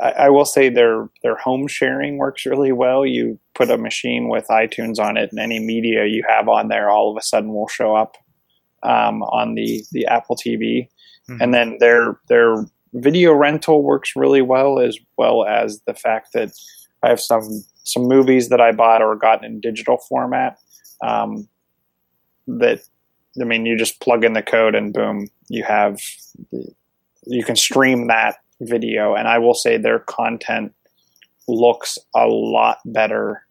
I, 0.00 0.10
I 0.10 0.28
will 0.30 0.44
say 0.44 0.68
their 0.68 1.08
their 1.22 1.36
home 1.36 1.66
sharing 1.66 2.18
works 2.18 2.46
really 2.46 2.72
well 2.72 3.04
you 3.04 3.38
put 3.54 3.70
a 3.70 3.76
machine 3.78 4.28
with 4.28 4.46
itunes 4.48 4.98
on 4.98 5.16
it 5.16 5.30
and 5.30 5.40
any 5.40 5.58
media 5.58 6.06
you 6.06 6.22
have 6.28 6.48
on 6.48 6.68
there 6.68 6.90
all 6.90 7.10
of 7.10 7.16
a 7.16 7.22
sudden 7.22 7.52
will 7.52 7.68
show 7.68 7.94
up 7.94 8.16
um, 8.82 9.22
on 9.24 9.54
the 9.54 9.84
the 9.92 10.06
apple 10.06 10.36
tv 10.36 10.88
Mhm. 11.30 11.38
and 11.40 11.54
then 11.54 11.76
their 11.78 12.18
their 12.28 12.66
video 12.94 13.32
rental 13.32 13.84
works 13.84 14.16
really 14.16 14.42
well 14.42 14.80
as 14.80 14.98
well 15.16 15.44
as 15.46 15.80
the 15.86 15.94
fact 15.94 16.30
that 16.34 16.50
i 17.04 17.08
have 17.08 17.20
some 17.20 17.44
some 17.84 18.08
movies 18.08 18.48
that 18.48 18.60
i 18.60 18.72
bought 18.72 19.02
or 19.02 19.14
got 19.14 19.44
in 19.44 19.60
digital 19.60 19.98
format 20.08 20.56
um, 21.04 21.48
that 22.46 22.80
I 23.40 23.44
mean, 23.44 23.64
you 23.64 23.78
just 23.78 24.00
plug 24.00 24.24
in 24.24 24.34
the 24.34 24.42
code 24.42 24.74
and 24.74 24.92
boom, 24.92 25.26
you 25.48 25.64
have 25.64 25.98
you 27.26 27.42
can 27.44 27.56
stream 27.56 28.08
that 28.08 28.36
video. 28.62 29.14
And 29.14 29.28
I 29.28 29.38
will 29.38 29.54
say 29.54 29.76
their 29.76 29.98
content 29.98 30.74
looks 31.48 31.98
a 32.14 32.26
lot 32.26 32.78
better 32.84 33.46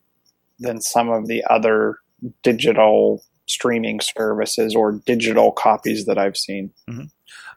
than 0.60 0.82
some 0.82 1.10
of 1.10 1.28
the 1.28 1.44
other 1.50 2.00
digital 2.44 3.24
streaming 3.48 4.00
services 4.00 4.76
or 4.76 4.94
digital 5.06 5.52
copies 5.52 6.06
that 6.06 6.18
I've 6.18 6.38
seen. 6.38 6.72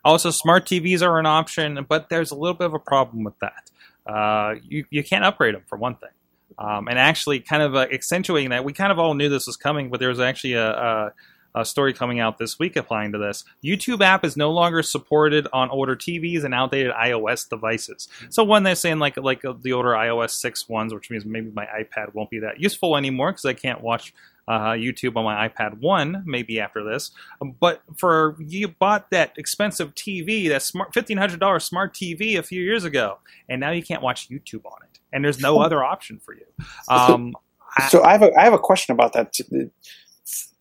Also, 0.05 0.31
smart 0.31 0.67
TVs 0.67 1.03
are 1.03 1.19
an 1.19 1.27
option, 1.27 1.87
but 1.89 2.09
there's 2.09 2.31
a 2.31 2.35
little 2.35 2.55
bit 2.55 2.67
of 2.67 2.75
a 2.75 2.79
problem 2.79 3.25
with 3.25 3.39
that. 3.41 3.71
Uh, 4.07 4.57
you 4.63 4.85
you 4.91 5.03
can't 5.03 5.25
upgrade 5.25 5.55
them 5.55 5.63
for 5.67 5.79
one 5.79 5.95
thing, 5.97 6.11
um, 6.59 6.89
and 6.89 6.99
actually, 6.99 7.41
kind 7.41 7.63
of 7.63 7.75
uh, 7.75 7.87
accentuating 7.91 8.51
that, 8.51 8.65
we 8.65 8.73
kind 8.73 8.93
of 8.93 8.99
all 8.99 9.15
knew 9.15 9.29
this 9.29 9.47
was 9.47 9.57
coming, 9.57 9.91
but 9.91 10.01
there 10.01 10.09
was 10.09 10.21
actually 10.21 10.55
a, 10.55 10.71
a 10.71 11.13
a 11.55 11.65
story 11.65 11.93
coming 11.93 12.19
out 12.21 12.39
this 12.39 12.59
week 12.59 12.77
applying 12.77 13.13
to 13.13 13.19
this. 13.19 13.45
YouTube 13.63 14.01
app 14.03 14.25
is 14.25 14.37
no 14.37 14.51
longer 14.51 14.83
supported 14.83 15.47
on 15.53 15.71
older 15.71 15.95
TVs 15.95 16.45
and 16.45 16.53
outdated 16.55 16.93
iOS 16.93 17.49
devices. 17.49 18.09
So 18.31 18.43
when 18.45 18.63
they're 18.65 18.75
saying 18.75 18.99
like 18.99 19.17
like 19.17 19.45
uh, 19.45 19.55
the 19.61 19.73
older 19.73 19.91
iOS 19.91 20.31
six 20.31 20.69
ones, 20.69 20.93
which 20.93 21.11
means 21.11 21.25
maybe 21.25 21.51
my 21.55 21.67
iPad 21.67 22.13
won't 22.15 22.31
be 22.31 22.41
that 22.41 22.61
useful 22.61 22.97
anymore 22.97 23.33
because 23.33 23.45
I 23.45 23.53
can't 23.55 23.81
watch 23.81 24.13
uh, 24.47 24.73
YouTube 24.73 25.17
on 25.17 25.25
my 25.25 25.49
iPad 25.49 25.79
one, 25.81 26.23
maybe 26.27 26.61
after 26.61 26.85
this. 26.85 27.13
But 27.61 27.81
for 27.97 28.37
you 28.39 28.69
bought 28.69 29.11
that 29.11 29.33
expensive 29.39 29.95
TV, 29.95 30.49
that 30.51 30.63
smart 30.63 30.93
fifteen 30.93 31.17
hundred 31.17 31.41
dollars 31.41 31.65
smart 31.65 31.95
TV 31.95 32.37
a 32.39 32.43
few 32.43 32.63
years 32.63 32.85
ago, 32.85 33.19
and 33.49 33.59
now 33.61 33.71
you 33.71 33.83
can't 33.83 34.03
watch 34.03 34.29
YouTube 34.29 34.67
on 34.67 34.83
it, 34.83 34.99
and 35.15 35.25
there's 35.25 35.41
no 35.41 35.61
other 35.61 35.83
option 35.83 36.19
for 36.19 36.35
you. 36.35 36.45
Um, 36.89 37.35
I- 37.79 37.89
So 37.89 38.03
I 38.05 38.13
have 38.13 38.23
a 38.23 38.33
I 38.39 38.43
have 38.45 38.53
a 38.53 38.59
question 38.59 38.93
about 38.93 39.15
that. 39.15 39.33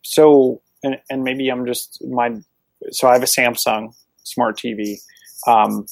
So 0.01 0.61
and 0.83 0.97
and 1.09 1.23
maybe 1.23 1.49
I'm 1.49 1.65
just 1.65 2.03
my 2.05 2.31
so 2.91 3.07
I 3.07 3.13
have 3.13 3.23
a 3.23 3.25
Samsung 3.25 3.93
smart 4.23 4.57
TV. 4.57 4.97
Um, 5.47 5.85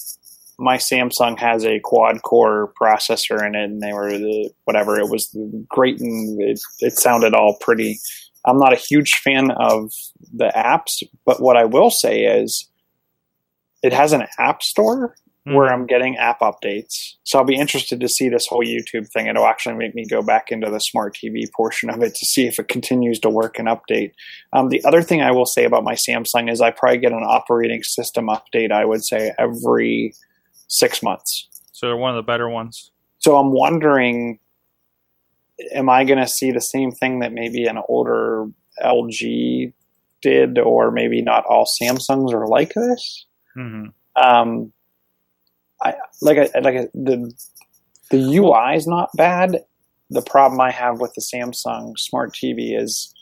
my 0.59 0.77
Samsung 0.77 1.39
has 1.39 1.65
a 1.65 1.79
quad 1.79 2.21
core 2.21 2.71
processor 2.79 3.45
in 3.45 3.55
it, 3.55 3.63
and 3.63 3.81
they 3.81 3.93
were 3.93 4.11
the 4.11 4.51
whatever 4.65 4.99
it 4.99 5.09
was 5.09 5.35
great, 5.67 5.99
and 5.99 6.41
it, 6.41 6.59
it 6.79 6.99
sounded 6.99 7.33
all 7.33 7.57
pretty. 7.59 7.99
I'm 8.45 8.57
not 8.57 8.73
a 8.73 8.81
huge 8.89 9.11
fan 9.23 9.51
of 9.51 9.91
the 10.33 10.51
apps, 10.55 11.03
but 11.25 11.41
what 11.41 11.57
I 11.57 11.65
will 11.65 11.91
say 11.91 12.23
is 12.23 12.69
it 13.83 13.93
has 13.93 14.13
an 14.13 14.25
app 14.39 14.63
store 14.63 15.15
where 15.45 15.73
I'm 15.73 15.87
getting 15.87 16.17
app 16.17 16.41
updates. 16.41 17.15
So 17.23 17.39
I'll 17.39 17.45
be 17.45 17.55
interested 17.55 17.99
to 17.99 18.07
see 18.07 18.29
this 18.29 18.45
whole 18.47 18.63
YouTube 18.63 19.07
thing. 19.11 19.25
It'll 19.25 19.47
actually 19.47 19.75
make 19.75 19.95
me 19.95 20.05
go 20.07 20.21
back 20.21 20.51
into 20.51 20.69
the 20.69 20.79
smart 20.79 21.15
TV 21.15 21.51
portion 21.55 21.89
of 21.89 22.01
it 22.03 22.13
to 22.13 22.25
see 22.25 22.45
if 22.45 22.59
it 22.59 22.67
continues 22.67 23.19
to 23.21 23.29
work 23.29 23.57
and 23.57 23.67
update. 23.67 24.11
Um, 24.53 24.69
the 24.69 24.83
other 24.85 25.01
thing 25.01 25.21
I 25.21 25.31
will 25.31 25.47
say 25.47 25.65
about 25.65 25.83
my 25.83 25.95
Samsung 25.95 26.51
is 26.51 26.61
I 26.61 26.69
probably 26.69 26.99
get 26.99 27.11
an 27.11 27.23
operating 27.25 27.81
system 27.81 28.27
update, 28.27 28.71
I 28.71 28.85
would 28.85 29.03
say, 29.03 29.33
every 29.39 30.13
six 30.67 31.01
months. 31.01 31.49
so 31.71 31.87
they're 31.87 31.97
one 31.97 32.11
of 32.11 32.17
the 32.17 32.31
better 32.31 32.47
ones. 32.47 32.91
So 33.17 33.37
I'm 33.37 33.51
wondering, 33.51 34.39
am 35.73 35.89
I 35.89 36.03
going 36.03 36.19
to 36.19 36.27
see 36.27 36.51
the 36.51 36.61
same 36.61 36.91
thing 36.91 37.19
that 37.19 37.33
maybe 37.33 37.65
an 37.65 37.79
older 37.89 38.45
LG 38.83 39.73
did, 40.21 40.59
or 40.59 40.91
maybe 40.91 41.23
not 41.23 41.45
all 41.45 41.65
Samsungs 41.81 42.31
are 42.31 42.47
like 42.47 42.73
this? 42.75 43.25
hmm 43.55 43.87
um, 44.15 44.71
I 45.81 45.93
like 46.21 46.37
I, 46.37 46.59
like 46.59 46.75
I, 46.75 46.87
the 46.93 47.33
the 48.09 48.37
UI 48.37 48.75
is 48.75 48.87
not 48.87 49.09
bad. 49.15 49.63
The 50.09 50.21
problem 50.21 50.59
I 50.59 50.71
have 50.71 50.99
with 50.99 51.13
the 51.13 51.21
Samsung 51.21 51.97
Smart 51.97 52.33
TV 52.33 52.77
is 52.77 53.13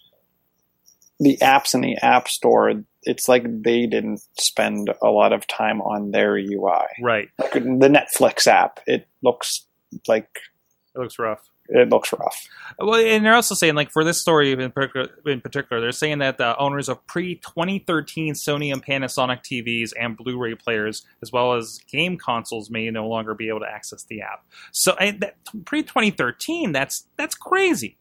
the 1.20 1.38
apps 1.42 1.74
in 1.74 1.82
the 1.82 1.96
App 2.02 2.28
Store. 2.28 2.74
It's 3.04 3.28
like 3.28 3.44
they 3.64 3.86
didn't 3.86 4.22
spend 4.40 4.92
a 5.02 5.08
lot 5.10 5.32
of 5.32 5.48
time 5.48 5.82
on 5.82 6.12
their 6.12 6.36
UI. 6.38 6.86
Right. 7.02 7.30
Like 7.38 7.54
the 7.54 7.60
Netflix 7.60 8.48
app, 8.48 8.80
it 8.88 9.08
looks 9.22 9.66
like 10.08 10.30
It 10.96 11.00
looks 11.00 11.20
rough. 11.20 11.50
It 11.70 11.90
looks 11.90 12.12
rough. 12.12 12.48
Well, 12.78 12.96
and 13.00 13.26
they're 13.26 13.36
also 13.36 13.56
saying, 13.56 13.76
like, 13.76 13.92
for 13.92 14.04
this 14.04 14.20
story 14.20 14.52
in 14.52 14.72
particular, 14.72 15.10
in 15.26 15.42
particular 15.42 15.82
they're 15.82 15.92
saying 15.92 16.20
that 16.20 16.38
the 16.38 16.58
owners 16.58 16.90
of 16.90 17.06
pre 17.08 17.36
2013 17.36 18.34
Sony 18.34 18.72
and 18.74 18.84
Panasonic 18.84 19.44
TVs 19.44 19.92
and 20.00 20.18
Blu 20.18 20.38
ray 20.38 20.56
players, 20.56 21.06
as 21.22 21.32
well 21.32 21.54
as 21.54 21.80
game 21.92 22.18
consoles, 22.18 22.70
may 22.70 22.90
no 22.90 23.08
longer 23.08 23.34
be 23.36 23.50
able 23.50 23.60
to 23.62 23.70
access 23.70 24.04
the 24.04 24.22
app. 24.22 24.46
So, 24.72 24.96
pre 25.66 25.84
2013, 25.84 26.72
that's 26.72 27.08
that's 27.18 27.36
crazy. 27.36 27.98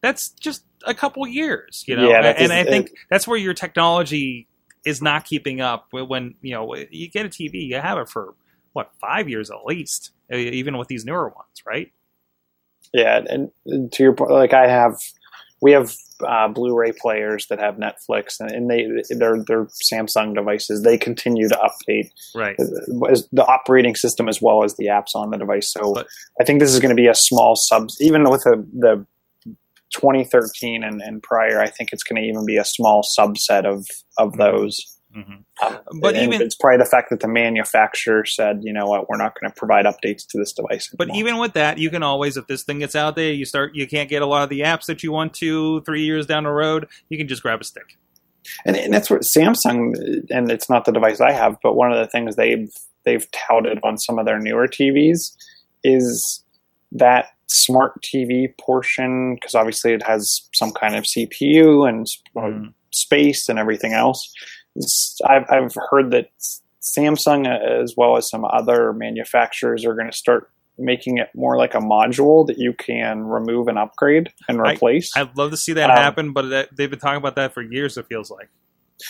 That's 0.00 0.30
just 0.30 0.64
a 0.84 0.94
couple 0.94 1.26
years, 1.28 1.84
you 1.86 1.96
know? 1.96 2.08
Yeah, 2.08 2.22
and 2.26 2.38
is- 2.46 2.50
I 2.50 2.64
think 2.64 2.92
that's 3.08 3.26
where 3.26 3.38
your 3.38 3.54
technology 3.54 4.48
is 4.84 5.00
not 5.00 5.24
keeping 5.24 5.60
up. 5.60 5.86
When, 5.92 6.34
you 6.42 6.52
know, 6.54 6.74
you 6.90 7.08
get 7.08 7.24
a 7.24 7.28
TV, 7.28 7.66
you 7.68 7.76
have 7.76 7.98
it 7.98 8.08
for, 8.08 8.34
what, 8.72 8.90
five 9.00 9.28
years 9.28 9.48
at 9.50 9.64
least, 9.64 10.10
even 10.30 10.76
with 10.76 10.88
these 10.88 11.04
newer 11.04 11.28
ones, 11.28 11.62
right? 11.64 11.92
Yeah, 12.92 13.20
and, 13.28 13.50
to 13.92 14.02
your 14.02 14.12
point, 14.14 14.30
like 14.32 14.52
I 14.52 14.68
have, 14.68 14.94
we 15.60 15.72
have 15.72 15.92
uh, 16.26 16.48
Blu-ray 16.48 16.92
players 17.00 17.46
that 17.48 17.58
have 17.58 17.76
Netflix, 17.76 18.34
and, 18.38 18.50
and 18.50 18.70
they 18.70 18.86
they're 19.16 19.42
they're 19.46 19.66
Samsung 19.92 20.34
devices. 20.34 20.82
They 20.82 20.98
continue 20.98 21.48
to 21.48 21.56
update 21.56 22.10
Right. 22.34 22.56
the 22.58 23.44
operating 23.46 23.94
system 23.96 24.28
as 24.28 24.40
well 24.42 24.62
as 24.62 24.76
the 24.76 24.86
apps 24.86 25.14
on 25.14 25.30
the 25.30 25.38
device. 25.38 25.72
So 25.72 25.94
But- 25.94 26.06
I 26.40 26.44
think 26.44 26.60
this 26.60 26.72
is 26.72 26.80
going 26.80 26.94
to 26.94 27.00
be 27.00 27.08
a 27.08 27.14
small 27.14 27.56
sub, 27.56 27.88
even 28.00 28.28
with 28.30 28.42
the, 28.42 28.64
the 28.78 29.06
2013 29.92 30.82
and, 30.82 31.00
and 31.02 31.22
prior. 31.22 31.60
I 31.60 31.68
think 31.68 31.92
it's 31.92 32.02
going 32.02 32.20
to 32.22 32.28
even 32.28 32.46
be 32.46 32.56
a 32.56 32.64
small 32.64 33.02
subset 33.18 33.64
of 33.64 33.86
of 34.18 34.36
those. 34.36 34.76
Hmm 35.14 35.20
Um, 35.62 35.78
But 36.00 36.16
even- 36.16 36.40
it's 36.42 36.54
probably 36.56 36.78
the 36.78 36.84
fact 36.90 37.10
that 37.10 37.20
the 37.20 37.28
manufacturer 37.28 38.24
said, 38.24 38.60
you 38.62 38.72
know 38.72 38.86
what, 38.86 39.08
we're 39.08 39.16
not 39.18 39.38
going 39.38 39.52
to 39.52 39.56
provide 39.56 39.84
updates 39.84 40.26
to 40.30 40.38
this 40.38 40.52
device. 40.52 40.92
But 40.96 41.14
even 41.14 41.38
with 41.38 41.52
that, 41.54 41.78
you 41.78 41.90
can 41.90 42.02
always, 42.02 42.36
if 42.36 42.46
this 42.46 42.62
thing 42.64 42.78
gets 42.80 42.96
out 42.96 43.14
there, 43.16 43.32
you 43.32 43.44
start, 43.44 43.74
you 43.74 43.86
can't 43.86 44.08
get 44.08 44.22
a 44.22 44.26
lot 44.26 44.42
of 44.42 44.48
the 44.48 44.60
apps 44.60 44.86
that 44.86 45.02
you 45.02 45.12
want 45.12 45.34
to 45.34 45.80
three 45.82 46.02
years 46.04 46.26
down 46.26 46.44
the 46.44 46.50
road. 46.50 46.86
You 47.10 47.18
can 47.18 47.28
just 47.28 47.42
grab 47.42 47.60
a 47.60 47.64
stick. 47.64 47.96
and, 48.64 48.76
and 48.76 48.92
that's 48.92 49.08
what 49.10 49.20
Samsung, 49.36 49.94
and 50.30 50.50
it's 50.50 50.68
not 50.68 50.84
the 50.84 50.92
device 50.92 51.20
I 51.20 51.30
have, 51.32 51.56
but 51.62 51.74
one 51.76 51.92
of 51.92 51.98
the 51.98 52.06
things 52.08 52.36
they've 52.36 52.68
they've 53.04 53.26
touted 53.32 53.78
on 53.82 53.98
some 53.98 54.18
of 54.18 54.26
their 54.26 54.38
newer 54.38 54.66
TVs 54.68 55.36
is 55.84 56.44
that 56.92 57.26
smart 57.48 58.00
TV 58.02 58.46
portion 58.60 59.34
because 59.34 59.54
obviously 59.56 59.92
it 59.92 60.02
has 60.04 60.48
some 60.54 60.70
kind 60.72 60.94
of 60.94 61.04
CPU 61.04 61.88
and 61.88 62.06
Mhm. 62.36 62.72
space 62.92 63.48
and 63.48 63.58
everything 63.58 63.92
else. 63.92 64.32
I've 65.26 65.44
I've 65.50 65.74
heard 65.90 66.10
that 66.12 66.30
Samsung 66.80 67.46
uh, 67.46 67.82
as 67.82 67.94
well 67.96 68.16
as 68.16 68.28
some 68.28 68.44
other 68.44 68.92
manufacturers 68.92 69.84
are 69.84 69.94
going 69.94 70.10
to 70.10 70.16
start 70.16 70.50
making 70.78 71.18
it 71.18 71.28
more 71.34 71.56
like 71.56 71.74
a 71.74 71.78
module 71.78 72.46
that 72.46 72.58
you 72.58 72.72
can 72.72 73.24
remove 73.24 73.68
and 73.68 73.78
upgrade 73.78 74.32
and 74.48 74.58
replace. 74.60 75.10
I'd 75.16 75.36
love 75.36 75.50
to 75.50 75.56
see 75.56 75.74
that 75.74 75.90
Um, 75.90 75.96
happen, 75.96 76.32
but 76.32 76.48
that, 76.48 76.76
they've 76.76 76.90
been 76.90 76.98
talking 76.98 77.18
about 77.18 77.36
that 77.36 77.52
for 77.52 77.62
years. 77.62 77.96
It 77.98 78.06
feels 78.06 78.30
like. 78.30 78.48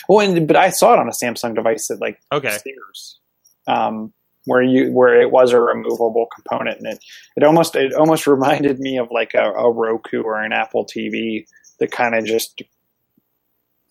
Well, 0.08 0.26
and, 0.26 0.46
but 0.46 0.56
I 0.56 0.70
saw 0.70 0.94
it 0.94 0.98
on 0.98 1.08
a 1.08 1.12
Samsung 1.12 1.54
device 1.54 1.88
that 1.88 2.00
like 2.00 2.18
Okay. 2.32 2.50
Sears, 2.50 3.20
um, 3.68 4.12
where 4.46 4.62
you 4.62 4.90
where 4.92 5.20
it 5.20 5.30
was 5.30 5.52
a 5.52 5.60
removable 5.60 6.26
component, 6.34 6.78
and 6.78 6.88
it 6.88 6.98
it 7.36 7.44
almost 7.44 7.76
it 7.76 7.94
almost 7.94 8.26
reminded 8.36 8.80
me 8.80 8.98
of 8.98 9.08
like 9.12 9.34
a, 9.34 9.52
a 9.52 9.70
Roku 9.70 10.22
or 10.22 10.42
an 10.42 10.52
Apple 10.52 10.84
TV 10.84 11.46
that 11.78 11.92
kind 11.92 12.14
of 12.16 12.24
just 12.24 12.60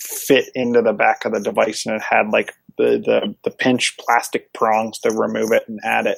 fit 0.01 0.49
into 0.55 0.81
the 0.81 0.93
back 0.93 1.25
of 1.25 1.33
the 1.33 1.39
device, 1.39 1.85
and 1.85 1.95
it 1.95 2.01
had 2.01 2.29
like 2.31 2.53
the 2.77 3.01
the, 3.03 3.35
the 3.43 3.51
pinch 3.51 3.95
plastic 3.97 4.51
prongs 4.53 4.99
to 4.99 5.11
remove 5.11 5.51
it 5.51 5.63
and 5.67 5.79
add 5.83 6.07
it, 6.07 6.17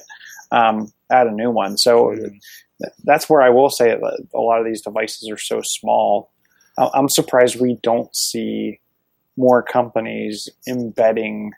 um, 0.50 0.92
add 1.10 1.26
a 1.26 1.32
new 1.32 1.50
one. 1.50 1.76
So 1.76 2.14
th- 2.14 2.92
that's 3.04 3.28
where 3.28 3.42
I 3.42 3.50
will 3.50 3.70
say 3.70 3.90
that 3.90 4.26
a 4.34 4.40
lot 4.40 4.60
of 4.60 4.66
these 4.66 4.82
devices 4.82 5.28
are 5.30 5.38
so 5.38 5.60
small. 5.62 6.30
I'm 6.76 7.08
surprised 7.08 7.60
we 7.60 7.78
don't 7.82 8.14
see 8.16 8.80
more 9.36 9.62
companies 9.62 10.48
embedding 10.66 11.52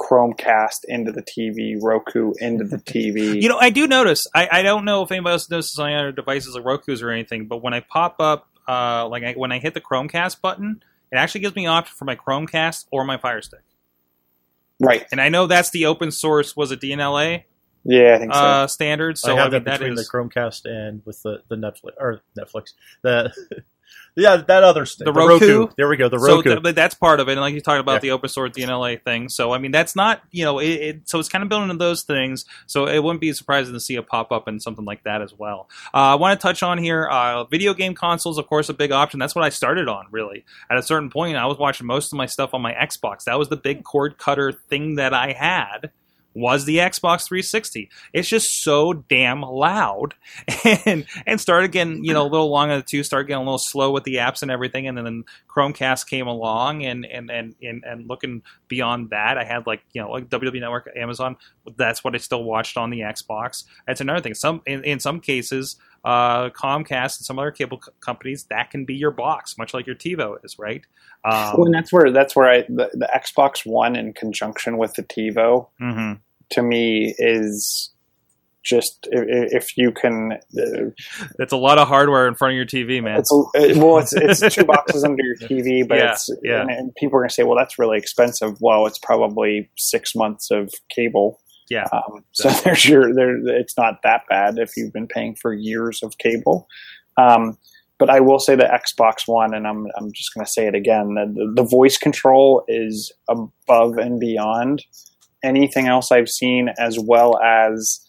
Chromecast 0.00 0.78
into 0.88 1.12
the 1.12 1.22
TV, 1.22 1.76
Roku 1.80 2.32
into 2.38 2.64
the 2.64 2.76
TV. 2.78 3.40
You 3.40 3.48
know, 3.48 3.58
I 3.58 3.70
do 3.70 3.86
notice. 3.86 4.26
I, 4.34 4.48
I 4.50 4.62
don't 4.62 4.84
know 4.84 5.02
if 5.02 5.12
anybody 5.12 5.32
else 5.32 5.50
notices 5.50 5.78
on 5.78 5.92
other 5.92 6.12
devices 6.12 6.54
like 6.54 6.64
Roku's 6.64 7.02
or 7.02 7.10
anything, 7.10 7.46
but 7.46 7.58
when 7.62 7.74
I 7.74 7.80
pop 7.80 8.16
up, 8.18 8.48
uh, 8.66 9.06
like 9.08 9.22
I, 9.22 9.32
when 9.34 9.52
I 9.52 9.58
hit 9.58 9.74
the 9.74 9.80
Chromecast 9.80 10.40
button, 10.40 10.82
it 11.12 11.16
actually 11.16 11.40
gives 11.42 11.54
me 11.56 11.64
an 11.66 11.72
option 11.72 11.94
for 11.96 12.04
my 12.04 12.16
Chromecast 12.16 12.86
or 12.90 13.04
my 13.04 13.16
Fire 13.18 13.42
Stick. 13.42 13.62
right? 14.80 15.06
And 15.10 15.20
I 15.20 15.28
know 15.28 15.46
that's 15.46 15.70
the 15.70 15.86
open 15.86 16.10
source. 16.10 16.56
Was 16.56 16.70
it 16.72 16.80
DNLA 16.80 17.44
Yeah, 17.84 18.14
I 18.14 18.18
think 18.18 18.32
so. 18.34 18.40
uh, 18.40 18.66
standard? 18.66 19.18
So 19.18 19.32
I 19.32 19.36
have 19.36 19.40
I 19.40 19.44
mean, 19.44 19.50
that 19.50 19.64
that 19.64 19.78
between 19.80 19.98
is 19.98 20.06
the 20.06 20.10
Chromecast 20.10 20.64
and 20.64 21.02
with 21.04 21.22
the, 21.22 21.42
the 21.48 21.56
Netflix 21.56 21.92
or 21.98 22.20
Netflix. 22.38 22.72
The 23.02 23.32
yeah, 24.16 24.36
that 24.36 24.64
other 24.64 24.84
st- 24.86 25.04
The 25.06 25.12
Roku? 25.12 25.68
There 25.76 25.88
we 25.88 25.96
go. 25.96 26.08
The 26.08 26.18
so 26.18 26.36
Roku. 26.36 26.50
th- 26.50 26.62
but 26.62 26.74
that's 26.74 26.94
part 26.94 27.20
of 27.20 27.28
it. 27.28 27.32
And 27.32 27.40
like 27.40 27.54
you 27.54 27.60
talked 27.60 27.80
about 27.80 27.94
Yeah. 27.94 27.98
the 28.00 28.10
open 28.12 28.28
source 28.28 28.50
DNLA 28.50 29.02
thing. 29.02 29.28
So 29.28 29.52
I 29.52 29.58
mean, 29.58 29.70
that's 29.70 29.94
not 29.96 30.22
you 30.30 30.44
know, 30.44 30.58
it, 30.58 30.66
it, 30.68 31.08
so 31.08 31.18
it's 31.18 31.28
kind 31.28 31.42
of 31.42 31.48
built 31.48 31.62
into 31.62 31.76
those 31.76 32.02
things. 32.02 32.44
So 32.66 32.86
it 32.86 33.02
wouldn't 33.02 33.20
be 33.20 33.32
surprising 33.32 33.72
to 33.74 33.80
see 33.80 33.96
it 33.96 34.06
pop 34.06 34.32
up 34.32 34.48
in 34.48 34.60
something 34.60 34.84
like 34.84 35.04
that 35.04 35.22
as 35.22 35.32
well. 35.32 35.68
Uh, 35.94 35.98
I 35.98 36.14
want 36.16 36.38
to 36.38 36.42
touch 36.42 36.62
on 36.62 36.78
here, 36.78 37.06
uh, 37.06 37.44
video 37.44 37.72
game 37.74 37.94
consoles, 37.94 38.38
of 38.38 38.46
course, 38.46 38.68
a 38.68 38.74
big 38.74 38.92
option. 38.92 39.20
That's 39.20 39.34
what 39.34 39.44
I 39.44 39.48
started 39.50 39.88
on 39.88 40.06
really. 40.10 40.44
At 40.70 40.76
a 40.78 40.82
certain 40.82 41.10
point, 41.10 41.36
I 41.36 41.46
was 41.46 41.58
watching 41.58 41.86
most 41.86 42.12
of 42.12 42.16
my 42.16 42.26
stuff 42.26 42.52
on 42.52 42.62
my 42.62 42.72
Xbox. 42.72 43.24
That 43.24 43.38
was 43.38 43.48
the 43.48 43.56
big 43.56 43.84
cord 43.84 44.18
cutter 44.18 44.52
thing 44.52 44.96
that 44.96 45.14
I 45.14 45.32
had 45.32 45.90
was 46.34 46.64
the 46.64 46.78
Xbox 46.78 47.26
360. 47.26 47.90
It's 48.12 48.28
just 48.28 48.62
so 48.62 48.92
damn 48.92 49.42
loud, 49.42 50.14
and 50.84 51.04
and 51.26 51.40
started 51.40 51.72
getting 51.72 52.04
you 52.04 52.12
know 52.12 52.22
a 52.22 52.28
little 52.28 52.50
long 52.50 52.70
on 52.70 52.78
the 52.78 52.84
two, 52.84 53.02
started 53.02 53.26
getting 53.26 53.42
a 53.42 53.44
little 53.44 53.58
slow 53.58 53.90
with 53.90 54.04
the 54.04 54.16
apps 54.16 54.42
and 54.42 54.50
everything, 54.50 54.86
and 54.86 54.96
then 54.96 55.24
Chromecast 55.48 56.08
came 56.08 56.26
along, 56.26 56.84
and 56.84 57.04
and 57.04 57.30
and 57.30 57.54
and, 57.62 57.84
and 57.84 58.08
looking 58.08 58.42
beyond 58.68 59.10
that, 59.10 59.38
I 59.38 59.44
had 59.44 59.66
like 59.66 59.82
you 59.92 60.02
know 60.02 60.10
like 60.10 60.28
WWE 60.28 60.60
Network, 60.60 60.88
Amazon. 60.96 61.36
That's 61.76 62.04
what 62.04 62.14
I 62.14 62.18
still 62.18 62.44
watched 62.44 62.76
on 62.76 62.90
the 62.90 63.00
Xbox. 63.00 63.64
That's 63.86 64.00
another 64.00 64.20
thing. 64.20 64.34
Some 64.34 64.62
in, 64.66 64.84
in 64.84 65.00
some 65.00 65.20
cases, 65.20 65.76
uh, 66.04 66.50
Comcast 66.50 67.18
and 67.18 67.26
some 67.26 67.38
other 67.38 67.50
cable 67.50 67.80
c- 67.84 67.90
companies 68.00 68.44
that 68.44 68.70
can 68.70 68.84
be 68.84 68.94
your 68.94 69.10
box, 69.10 69.58
much 69.58 69.74
like 69.74 69.86
your 69.86 69.96
TiVo 69.96 70.36
is, 70.44 70.58
right? 70.58 70.82
Um, 71.24 71.54
well, 71.58 71.64
and 71.66 71.74
that's 71.74 71.92
where 71.92 72.10
that's 72.10 72.34
where 72.34 72.48
I 72.50 72.62
the, 72.62 72.88
the 72.94 73.08
Xbox 73.14 73.66
One 73.66 73.96
in 73.96 74.12
conjunction 74.14 74.78
with 74.78 74.94
the 74.94 75.02
TiVo 75.02 75.66
mhm. 75.80 76.18
to 76.50 76.62
me 76.62 77.14
is 77.18 77.90
just 78.62 79.08
i- 79.14 79.18
i- 79.18 79.48
if 79.52 79.76
you 79.76 79.90
can 79.90 80.32
uh, 80.32 80.90
It's 81.38 81.52
a 81.52 81.56
lot 81.56 81.78
of 81.78 81.88
hardware 81.88 82.26
in 82.28 82.34
front 82.34 82.52
of 82.52 82.56
your 82.56 82.66
TV, 82.66 83.02
man. 83.02 83.18
it's 83.18 83.30
a, 83.32 83.78
well 83.78 83.98
it's 83.98 84.12
it's 84.14 84.40
two 84.54 84.64
boxes 84.64 85.02
under 85.04 85.22
your 85.22 85.36
TV 85.36 85.86
but 85.86 85.98
Yeah, 85.98 86.12
it's 86.12 86.28
yeah. 86.42 86.60
And, 86.62 86.70
and 86.70 86.94
people 86.94 87.16
are 87.18 87.20
going 87.22 87.28
to 87.30 87.34
say 87.34 87.42
well 87.42 87.56
that's 87.56 87.78
really 87.78 87.96
expensive 87.98 88.58
well 88.60 88.86
it's 88.86 88.98
probably 88.98 89.70
6 89.76 90.14
months 90.14 90.50
of 90.50 90.70
cable 90.94 91.40
Yeah. 91.70 91.86
um, 91.92 92.24
so 92.32 92.48
there's 92.64 92.84
your 92.86 93.14
there 93.14 93.36
it's 93.46 93.76
not 93.78 94.02
that 94.02 94.22
bad 94.28 94.58
if 94.58 94.72
you've 94.76 94.92
been 94.92 95.06
paying 95.06 95.34
for 95.36 95.54
years 95.54 96.02
of 96.02 96.18
cable 96.18 96.68
um, 97.16 97.56
but 97.98 98.08
I 98.10 98.20
will 98.20 98.38
say 98.38 98.54
the 98.56 98.64
Xbox 98.64 99.28
One, 99.28 99.52
and 99.52 99.66
I'm 99.66 99.86
I'm 99.96 100.10
just 100.12 100.32
going 100.32 100.44
to 100.46 100.50
say 100.50 100.66
it 100.66 100.74
again. 100.74 101.14
The, 101.16 101.52
the 101.54 101.62
voice 101.62 101.98
control 101.98 102.64
is 102.66 103.12
above 103.28 103.98
and 103.98 104.18
beyond 104.18 104.82
anything 105.44 105.86
else 105.86 106.10
I've 106.10 106.30
seen, 106.30 106.70
as 106.78 106.98
well 106.98 107.38
as 107.42 108.00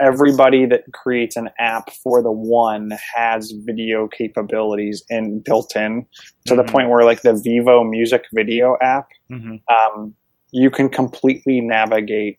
everybody 0.00 0.66
that 0.66 0.84
creates 0.92 1.34
an 1.36 1.50
app 1.58 1.90
for 2.04 2.22
the 2.22 2.30
One 2.30 2.92
has 3.16 3.52
video 3.64 4.06
capabilities 4.06 5.02
in 5.08 5.40
built 5.40 5.74
in 5.76 6.06
to 6.46 6.54
the 6.56 6.62
Mhm. 6.64 6.68
point 6.70 6.88
where 6.90 7.04
like 7.04 7.22
the 7.22 7.32
Vevo 7.32 7.88
Music 7.88 8.22
Video 8.32 8.76
app, 8.80 9.08
Mhm. 9.30 9.60
um, 9.68 10.14
you 10.52 10.70
can 10.70 10.88
completely 10.88 11.60
navigate 11.60 12.38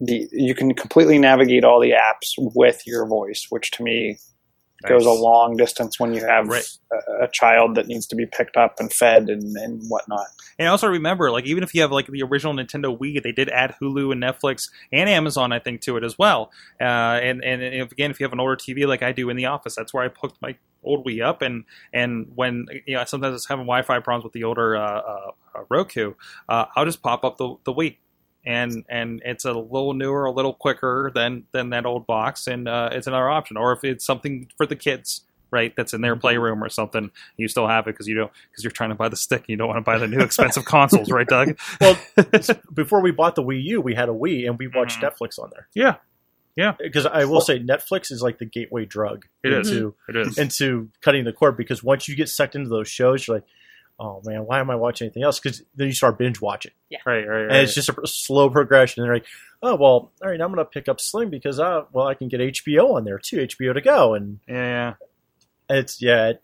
the 0.00 0.28
you 0.32 0.54
can 0.54 0.74
completely 0.74 1.18
navigate 1.18 1.64
all 1.64 1.80
the 1.80 1.92
apps 1.92 2.32
with 2.38 2.82
your 2.86 3.06
voice, 3.06 3.46
which 3.50 3.70
to 3.72 3.82
me 3.82 4.18
goes 4.88 5.04
a 5.04 5.10
long 5.10 5.58
distance 5.58 6.00
when 6.00 6.14
you 6.14 6.24
have 6.24 6.48
Right. 6.48 6.66
a, 6.90 7.24
a 7.24 7.28
child 7.30 7.74
that 7.74 7.86
needs 7.86 8.06
to 8.06 8.16
be 8.16 8.24
picked 8.24 8.56
up 8.56 8.76
and 8.80 8.90
fed 8.90 9.28
and, 9.28 9.54
and 9.58 9.82
whatnot. 9.88 10.26
And 10.58 10.68
also 10.68 10.88
remember, 10.88 11.30
like 11.30 11.44
even 11.44 11.62
if 11.62 11.74
you 11.74 11.82
have 11.82 11.92
like 11.92 12.06
the 12.06 12.22
original 12.22 12.54
Nintendo 12.54 12.98
Wii, 12.98 13.22
they 13.22 13.32
did 13.32 13.50
add 13.50 13.74
Hulu 13.80 14.10
and 14.10 14.22
Netflix 14.22 14.70
and 14.90 15.08
Amazon, 15.08 15.52
I 15.52 15.58
think, 15.58 15.82
to 15.82 15.98
it 15.98 16.04
as 16.04 16.18
well. 16.18 16.50
Uh, 16.80 16.84
and 16.84 17.44
and 17.44 17.62
if, 17.62 17.92
again, 17.92 18.10
if 18.10 18.20
you 18.20 18.24
have 18.24 18.32
an 18.32 18.40
older 18.40 18.56
TV 18.56 18.86
like 18.86 19.02
I 19.02 19.12
do 19.12 19.28
in 19.28 19.36
the 19.36 19.46
office, 19.46 19.74
that's 19.76 19.92
where 19.92 20.04
I 20.04 20.08
hooked 20.18 20.40
my 20.40 20.56
old 20.82 21.06
Wii 21.06 21.22
up. 21.22 21.42
And 21.42 21.64
and 21.92 22.32
when 22.34 22.64
you 22.86 22.96
know 22.96 23.04
sometimes 23.04 23.34
it's 23.34 23.48
having 23.48 23.66
Wi-Fi 23.66 24.00
problems 24.00 24.24
with 24.24 24.32
the 24.32 24.44
older 24.44 24.76
uh, 24.76 25.00
uh, 25.00 25.30
uh, 25.56 25.60
Roku, 25.68 26.14
uh, 26.48 26.66
I'll 26.74 26.86
just 26.86 27.02
pop 27.02 27.22
up 27.22 27.36
the 27.36 27.56
the 27.64 27.74
Wii. 27.74 27.96
And 28.44 28.84
and 28.88 29.20
it's 29.24 29.44
a 29.44 29.52
little 29.52 29.92
newer, 29.94 30.24
a 30.24 30.30
little 30.30 30.54
quicker 30.54 31.10
than 31.14 31.44
than 31.52 31.70
that 31.70 31.84
old 31.84 32.06
box, 32.06 32.46
and 32.46 32.66
uh, 32.68 32.88
it's 32.92 33.06
another 33.06 33.28
option. 33.28 33.56
Or 33.58 33.72
if 33.72 33.84
it's 33.84 34.04
something 34.04 34.48
for 34.56 34.64
the 34.64 34.76
kids, 34.76 35.26
right, 35.50 35.74
that's 35.76 35.92
in 35.92 36.00
their 36.00 36.16
playroom 36.16 36.64
or 36.64 36.70
something, 36.70 37.10
you 37.36 37.48
still 37.48 37.68
have 37.68 37.86
it 37.86 37.92
because 37.92 38.08
you 38.08 38.14
don't 38.14 38.32
because 38.50 38.64
you're 38.64 38.70
trying 38.70 38.88
to 38.90 38.94
buy 38.96 39.10
the 39.10 39.16
stick. 39.16 39.40
and 39.40 39.48
You 39.50 39.56
don't 39.56 39.68
want 39.68 39.76
to 39.78 39.82
buy 39.82 39.98
the 39.98 40.08
new 40.08 40.20
expensive 40.20 40.64
consoles, 40.74 41.10
right, 41.10 41.26
Doug? 41.28 41.58
Well, 41.82 41.98
before 42.72 43.02
we 43.02 43.10
bought 43.10 43.34
the 43.34 43.42
Wii 43.42 43.62
U, 43.64 43.80
we 43.82 43.94
had 43.94 44.08
a 44.08 44.12
Wii 44.12 44.46
and 44.48 44.58
we 44.58 44.68
watched 44.68 45.00
Mhm. 45.00 45.10
Netflix 45.12 45.38
on 45.38 45.50
there. 45.52 45.68
Yeah. 45.74 45.96
Yeah. 46.56 46.72
Because 46.78 47.06
I 47.06 47.26
will 47.26 47.40
say 47.42 47.58
Netflix 47.58 48.10
is 48.10 48.22
like 48.22 48.38
the 48.38 48.44
gateway 48.44 48.84
drug 48.84 49.26
It 49.44 49.52
is. 49.52 49.70
into 49.70 49.94
it 50.08 50.16
is. 50.16 50.38
into 50.38 50.88
cutting 51.00 51.24
the 51.24 51.32
cord 51.32 51.56
because 51.56 51.82
once 51.82 52.08
you 52.08 52.16
get 52.16 52.28
sucked 52.28 52.54
into 52.56 52.68
those 52.68 52.88
shows, 52.88 53.26
you're 53.26 53.36
like, 53.36 53.44
oh 54.00 54.22
man, 54.24 54.46
why 54.46 54.58
am 54.58 54.70
I 54.70 54.76
watching 54.76 55.06
anything 55.06 55.22
else? 55.22 55.38
Because 55.38 55.62
then 55.76 55.86
you 55.86 55.92
start 55.92 56.18
binge 56.18 56.40
watching, 56.40 56.72
right, 56.90 57.26
right, 57.26 57.26
right. 57.26 57.42
and 57.42 57.56
it's 57.58 57.74
just 57.74 57.90
a 57.90 57.94
slow 58.06 58.48
progression. 58.48 59.02
And 59.02 59.08
they're 59.08 59.16
like, 59.16 59.26
oh 59.62 59.76
well, 59.76 60.10
all 60.22 60.30
right, 60.30 60.40
I'm 60.40 60.48
gonna 60.48 60.64
pick 60.64 60.88
up 60.88 61.00
Sling 61.00 61.28
because 61.28 61.60
uh, 61.60 61.82
well, 61.92 62.06
I 62.06 62.14
can 62.14 62.28
get 62.28 62.40
HBO 62.40 62.94
on 62.94 63.04
there 63.04 63.18
too, 63.18 63.36
HBO 63.36 63.74
to 63.74 63.80
go, 63.80 64.14
and 64.14 64.40
yeah, 64.48 64.94
it's 65.68 66.00
yeah, 66.00 66.28
it, 66.30 66.42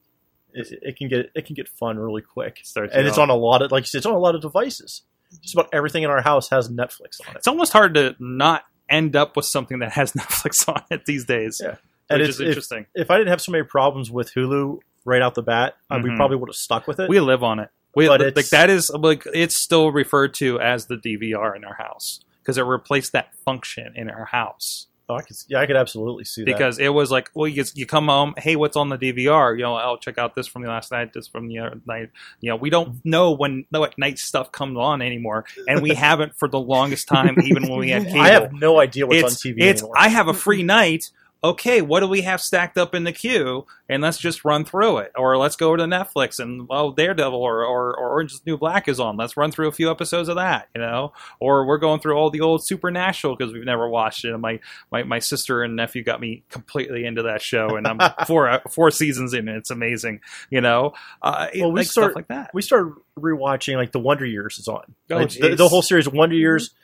it, 0.53 0.79
it 0.83 0.97
can 0.97 1.09
get 1.09 1.31
it 1.35 1.47
can 1.47 1.55
get 1.55 1.69
fun 1.69 1.99
really 1.99 2.23
quick, 2.23 2.61
Starts 2.63 2.95
and 2.95 3.05
you 3.05 3.09
it's 3.09 3.19
on 3.19 3.31
a 3.31 3.35
lot 3.37 3.63
of 3.63 3.73
like 3.73 3.85
you 3.85 3.89
said, 3.89 3.99
it's 3.99 4.07
on 4.07 4.15
a 4.15 4.19
lot 4.19 4.35
of 4.35 4.43
devices. 4.43 5.03
Just 5.41 5.55
about 5.55 5.71
everything 5.73 6.05
in 6.05 6.11
our 6.11 6.23
house 6.23 6.51
has 6.51 6.69
Netflix 6.69 7.21
on 7.27 7.35
it. 7.35 7.39
it's 7.39 7.49
almost 7.49 7.73
hard 7.73 7.95
to 7.95 8.15
not 8.21 8.65
end 8.89 9.17
up 9.17 9.35
with 9.35 9.45
something 9.45 9.81
that 9.81 9.93
has 9.93 10.13
Netflix 10.13 10.69
on 10.69 10.83
it 10.91 11.05
these 11.07 11.25
days. 11.25 11.61
Yeah. 11.61 11.71
which 11.71 11.79
And 12.11 12.23
is 12.23 12.29
it's, 12.29 12.41
if, 12.41 12.47
interesting. 12.49 12.87
if 12.95 13.11
I 13.11 13.19
didn't 13.19 13.31
have 13.31 13.41
so 13.41 13.51
many 13.51 13.65
problems 13.65 14.11
with 14.11 14.33
Hulu 14.35 14.79
right 15.07 15.23
out 15.23 15.35
the 15.35 15.43
bat, 15.43 15.77
uh, 15.91 15.99
we 16.03 16.11
Mhm. 16.11 16.17
probably 16.17 16.37
would 16.37 16.49
have 16.51 16.57
stuck 16.57 16.87
with 16.87 17.01
it. 17.01 17.09
we 17.09 17.21
live 17.21 17.43
on 17.43 17.59
it. 17.61 17.71
We 17.95 18.07
But 18.09 18.21
like 18.21 18.29
it's- 18.29 18.51
that 18.51 18.69
is 18.69 18.91
like 18.91 19.27
it's 19.33 19.57
still 19.57 19.91
referred 19.91 20.35
to 20.35 20.61
as 20.61 20.87
the 20.87 20.97
DVR 20.99 21.55
in 21.57 21.65
our 21.65 21.75
house 21.77 22.21
because 22.43 22.59
it 22.59 22.63
replaced 22.63 23.13
that 23.13 23.35
function 23.45 23.93
in 23.97 24.11
our 24.11 24.27
house. 24.27 24.89
oh, 25.09 25.15
I 25.15 25.23
could, 25.23 25.37
yeah, 25.49 25.61
I 25.61 25.67
could 25.67 25.77
absolutely 25.77 26.25
see 26.25 26.43
that. 26.43 26.47
because 26.47 26.81
it 26.81 26.89
was 26.89 27.13
like, 27.13 27.31
well, 27.33 27.47
you, 27.47 27.63
you 27.77 27.87
come 27.87 28.09
home, 28.09 28.35
hey, 28.39 28.57
what's 28.57 28.77
on 28.77 28.89
the 28.89 28.99
DVR? 28.99 29.55
You 29.57 29.63
know, 29.63 29.77
I'll 29.77 29.99
check 29.99 30.19
out 30.19 30.35
this 30.35 30.49
from 30.49 30.63
the 30.63 30.69
last 30.69 30.91
night, 30.91 31.13
this 31.13 31.29
from 31.29 31.47
the 31.47 31.61
other 31.61 31.81
night. 31.87 32.11
You 32.41 32.51
know, 32.51 32.57
we 32.57 32.71
don't 32.71 33.05
know 33.05 33.31
when 33.31 33.67
know 33.71 33.79
what 33.79 33.97
night 33.97 34.19
stuff 34.19 34.51
comes 34.51 34.77
on 34.77 35.01
anymore, 35.03 35.45
and 35.69 35.81
we 35.81 35.91
haven't 35.95 36.37
for 36.37 36.49
the 36.49 36.59
longest 36.59 37.07
time, 37.07 37.37
even 37.45 37.69
when 37.69 37.79
we 37.79 37.91
had 37.91 38.07
cable. 38.07 38.21
I 38.21 38.31
have 38.31 38.53
no 38.53 38.81
idea 38.81 39.07
what's 39.07 39.23
on 39.23 39.31
TV 39.31 39.61
it's 39.63 39.81
anymore. 39.83 39.95
I 39.97 40.09
have 40.09 40.27
a 40.27 40.35
free 40.35 40.65
night. 40.65 41.05
Okay, 41.51 41.81
what 41.81 42.01
do 42.01 42.09
we 42.09 42.23
have 42.23 42.41
stacked 42.41 42.77
up 42.77 42.95
in 42.95 43.05
the 43.05 43.13
queue? 43.13 43.67
And 43.89 44.03
let's 44.03 44.19
just 44.19 44.45
run 44.45 44.65
through 44.65 44.99
it, 44.99 45.13
or 45.17 45.37
let's 45.39 45.55
go 45.55 45.77
to 45.77 45.85
Netflix 45.85 46.41
and 46.41 46.67
oh, 46.71 46.93
Daredevil 46.93 47.39
or, 47.39 47.65
or 47.65 47.97
or 47.97 48.09
Orange 48.11 48.33
is 48.33 48.43
New 48.45 48.59
Black 48.59 48.89
is 48.89 48.99
on. 48.99 49.17
Let's 49.17 49.37
run 49.37 49.53
through 49.53 49.69
a 49.69 49.73
few 49.73 49.89
episodes 49.91 50.29
of 50.29 50.37
that, 50.37 50.69
you 50.75 50.81
know. 50.81 51.13
Or 51.39 51.65
we're 51.67 51.79
going 51.79 52.01
through 52.01 52.17
all 52.17 52.31
the 52.31 52.41
old 52.41 52.67
Supernatural 52.67 53.37
because 53.37 53.53
we've 53.53 53.65
never 53.65 53.89
watched 53.89 54.25
it. 54.25 54.33
And 54.33 54.43
my, 54.43 54.59
my 54.91 55.05
my 55.05 55.19
sister 55.21 55.63
and 55.63 55.77
nephew 55.77 56.03
got 56.03 56.21
me 56.21 56.43
completely 56.51 57.05
into 57.07 57.23
that 57.23 57.43
show, 57.43 57.77
and 57.77 57.87
I'm 57.87 58.01
four 58.27 58.61
four 58.71 58.91
seasons 58.91 59.33
in, 59.33 59.47
and 59.49 59.57
it's 59.57 59.71
amazing, 59.71 60.21
you 60.51 60.61
know. 60.61 60.95
Uh, 61.23 61.47
Well, 61.57 61.71
we 61.71 61.81
like 61.83 61.87
start- 61.87 62.07
stuff 62.11 62.17
like 62.17 62.29
that. 62.29 62.51
we 62.55 62.63
started 62.63 62.95
rewatching 63.17 63.77
like 63.77 63.93
the 63.93 64.01
Wonder 64.01 64.27
Years 64.27 64.59
is 64.59 64.67
on. 64.67 64.83
Oh, 65.11 65.17
Like, 65.19 65.31
the, 65.31 65.55
the 65.55 65.69
whole 65.69 65.83
series 65.83 66.09
of 66.09 66.13
Wonder 66.13 66.35
Years, 66.35 66.75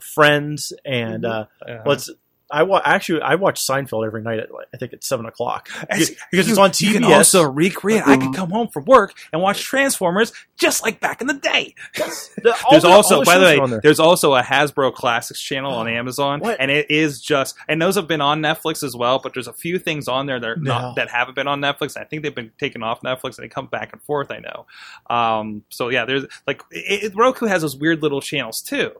Friends, 0.00 0.72
and 0.84 1.24
uh, 1.24 1.46
Uh, 1.64 1.76
let's. 1.86 2.10
I 2.50 2.62
wa- 2.62 2.80
actually 2.84 3.20
I 3.20 3.34
watch 3.34 3.60
Seinfeld 3.60 4.06
every 4.06 4.22
night 4.22 4.38
at 4.38 4.50
like, 4.52 4.68
I 4.72 4.76
think 4.78 4.92
it's 4.92 5.06
seven 5.06 5.26
o'clock 5.26 5.68
because 5.80 6.10
you- 6.10 6.16
it's 6.32 6.56
on 6.58 6.70
You 6.78 6.90
TBS. 6.90 6.92
can 6.94 7.04
also 7.04 7.42
recreate. 7.44 8.02
I 8.06 8.16
could 8.16 8.34
come 8.34 8.50
home 8.50 8.68
from 8.68 8.84
work 8.86 9.14
and 9.32 9.42
watch 9.42 9.62
Transformers 9.62 10.32
just 10.56 10.82
like 10.82 10.98
back 11.00 11.20
in 11.20 11.26
the 11.26 11.34
day. 11.34 11.74
The- 11.94 12.56
There's 12.70 12.82
the- 12.84 12.88
also, 12.88 13.20
the 13.20 13.24
by 13.26 13.38
the 13.38 13.44
way, 13.44 13.66
there. 13.68 13.80
there's 13.82 14.00
also 14.00 14.34
a 14.34 14.42
Hasbro 14.42 14.94
Classics 14.94 15.40
channel 15.40 15.74
on 15.74 15.88
Amazon, 16.00 16.40
What? 16.40 16.56
and 16.60 16.70
it 16.70 16.90
is 16.90 17.20
just, 17.20 17.56
and 17.68 17.82
those 17.82 17.96
have 17.96 18.06
been 18.08 18.20
on 18.20 18.40
Netflix 18.40 18.82
as 18.82 18.94
well. 18.96 19.18
But 19.18 19.34
there's 19.34 19.48
a 19.48 19.52
few 19.52 19.78
things 19.78 20.08
on 20.08 20.26
there 20.26 20.38
that 20.40 20.48
are 20.48 20.56
No. 20.56 20.72
not 20.78 20.96
that 20.96 21.10
haven't 21.10 21.34
been 21.34 21.48
on 21.48 21.60
Netflix. 21.60 21.96
I 21.96 22.04
think 22.04 22.22
they've 22.22 22.34
been 22.34 22.52
taken 22.58 22.82
off 22.82 23.02
Netflix, 23.02 23.36
and 23.36 23.44
they 23.44 23.48
come 23.48 23.66
back 23.66 23.92
and 23.92 24.00
forth. 24.02 24.30
I 24.30 24.38
know. 24.38 24.66
Um, 25.14 25.64
so 25.68 25.88
yeah, 25.90 26.04
there's 26.04 26.24
like 26.46 26.62
it, 26.70 27.04
it- 27.04 27.12
Roku 27.16 27.46
has 27.46 27.62
those 27.62 27.76
weird 27.76 28.02
little 28.02 28.20
channels 28.20 28.62
too, 28.62 28.92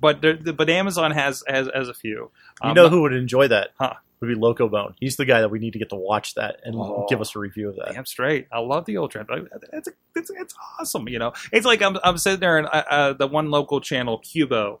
but 0.00 0.20
there, 0.22 0.34
but 0.36 0.68
Amazon 0.70 1.10
has 1.12 1.42
has, 1.46 1.68
has 1.74 1.88
a 1.88 1.94
few. 1.94 2.30
you 2.62 2.70
Um, 2.70 2.74
know 2.74 2.88
who 2.88 3.02
would 3.02 3.12
enjoy 3.12 3.48
that? 3.48 3.70
Huh. 3.78 3.94
Would 4.20 4.28
be 4.28 4.34
Loco 4.34 4.66
Bone. 4.68 4.94
He's 4.98 5.16
the 5.16 5.26
guy 5.26 5.40
that 5.42 5.50
we 5.50 5.58
need 5.58 5.74
to 5.74 5.78
get 5.78 5.90
to 5.90 5.96
watch 5.96 6.34
that 6.36 6.60
and 6.64 6.74
Oh. 6.74 7.04
give 7.06 7.20
us 7.20 7.36
a 7.36 7.38
review 7.38 7.68
of 7.68 7.76
that. 7.76 7.92
Damn 7.92 8.06
straight. 8.06 8.46
I 8.50 8.60
love 8.60 8.86
the 8.86 8.96
old 8.96 9.10
trend. 9.10 9.28
It's, 9.74 9.88
it's, 10.14 10.30
it's 10.30 10.54
awesome. 10.80 11.06
You 11.08 11.18
know, 11.18 11.32
it's 11.52 11.66
like 11.66 11.82
I'm, 11.82 11.98
I'm 12.02 12.16
sitting 12.16 12.40
there 12.40 12.56
and 12.56 12.66
uh, 12.66 12.82
uh, 12.90 13.12
the 13.12 13.26
one 13.26 13.50
local 13.50 13.78
channel, 13.82 14.22
Qubo, 14.24 14.78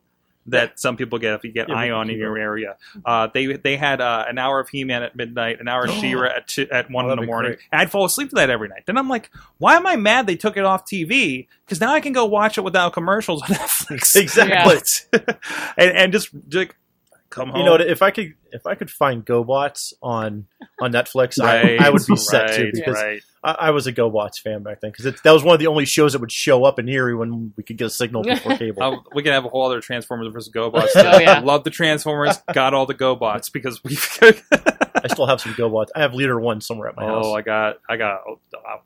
that 0.48 0.78
some 0.78 0.96
people 0.96 1.18
get 1.18 1.34
if 1.34 1.44
you 1.44 1.52
get 1.52 1.68
Yeah, 1.68 1.76
Ion 1.76 2.10
in 2.10 2.18
your 2.18 2.38
area. 2.38 2.76
Uh, 3.04 3.28
they 3.32 3.46
they 3.46 3.76
had 3.76 4.00
uh, 4.00 4.24
an 4.28 4.38
hour 4.38 4.60
of 4.60 4.68
He-Man 4.68 5.02
at 5.02 5.16
midnight, 5.16 5.60
an 5.60 5.68
hour 5.68 5.84
of 5.84 5.90
She-Ra 6.00 6.28
at 6.36 6.48
two, 6.48 6.68
at 6.70 6.90
one 6.90 7.06
Oh, 7.06 7.10
in 7.12 7.18
the 7.20 7.26
morning, 7.26 7.56
and 7.72 7.80
I'd 7.80 7.90
fall 7.90 8.04
asleep 8.04 8.30
to 8.30 8.36
that 8.36 8.50
every 8.50 8.68
night. 8.68 8.84
Then 8.86 8.96
I'm 8.96 9.08
like, 9.08 9.30
why 9.58 9.76
am 9.76 9.86
I 9.86 9.96
mad 9.96 10.26
they 10.26 10.36
took 10.36 10.56
it 10.56 10.64
off 10.64 10.84
TV? 10.86 11.46
Because 11.64 11.80
now 11.80 11.92
I 11.92 12.00
can 12.00 12.12
go 12.12 12.24
watch 12.24 12.58
it 12.58 12.62
without 12.62 12.92
commercials 12.92 13.42
on 13.42 13.48
Netflix. 13.56 14.14
Exactly. 14.16 14.80
and, 15.76 15.90
and 15.90 16.12
just 16.12 16.30
like 16.52 16.76
come 17.30 17.48
home. 17.50 17.58
You 17.58 17.64
know, 17.64 17.72
what, 17.72 17.80
if 17.82 18.02
I 18.02 18.10
could, 18.10 18.34
if 18.52 18.66
I 18.66 18.74
could 18.74 18.90
find 18.90 19.24
GoBots 19.24 19.92
on 20.02 20.46
on 20.80 20.92
Netflix, 20.92 21.38
Right, 21.38 21.80
I, 21.80 21.86
I 21.86 21.90
would 21.90 22.06
be 22.06 22.16
set 22.16 22.54
too 22.54 22.64
right, 22.64 22.72
because 22.72 22.94
right. 22.94 23.22
I, 23.42 23.52
I 23.52 23.70
was 23.70 23.86
a 23.86 23.92
GoBots 23.92 24.38
fan 24.42 24.62
back 24.62 24.80
then 24.80 24.90
because 24.90 25.20
that 25.22 25.32
was 25.32 25.44
one 25.44 25.54
of 25.54 25.60
the 25.60 25.66
only 25.66 25.84
shows 25.84 26.12
that 26.12 26.20
would 26.20 26.32
show 26.32 26.64
up 26.64 26.78
in 26.78 26.88
Erie 26.88 27.14
when 27.14 27.52
we 27.56 27.62
could 27.62 27.76
get 27.76 27.86
a 27.86 27.90
signal 27.90 28.22
before 28.22 28.56
cable. 28.58 28.82
Oh, 28.82 29.02
we 29.14 29.22
can 29.22 29.32
have 29.32 29.44
a 29.44 29.48
whole 29.48 29.66
other 29.66 29.80
Transformers 29.80 30.32
versus 30.32 30.52
GoBots. 30.52 30.88
Oh, 30.96 31.18
yeah. 31.18 31.40
Love 31.40 31.64
the 31.64 31.70
Transformers. 31.70 32.38
Got 32.52 32.74
all 32.74 32.86
the 32.86 32.94
GoBots 32.94 33.52
because 33.52 33.82
we. 33.84 33.96
I 34.22 35.08
still 35.08 35.26
have 35.26 35.40
some 35.40 35.54
GoBots. 35.54 35.88
I 35.94 36.00
have 36.00 36.14
Leader 36.14 36.40
One 36.40 36.60
somewhere 36.60 36.88
at 36.88 36.96
my 36.96 37.04
oh, 37.04 37.08
house. 37.08 37.24
Oh, 37.26 37.34
I 37.34 37.42
got, 37.42 37.76
I 37.88 37.96
got, 37.96 38.22
oh, 38.26 38.40
uh, 38.54 38.78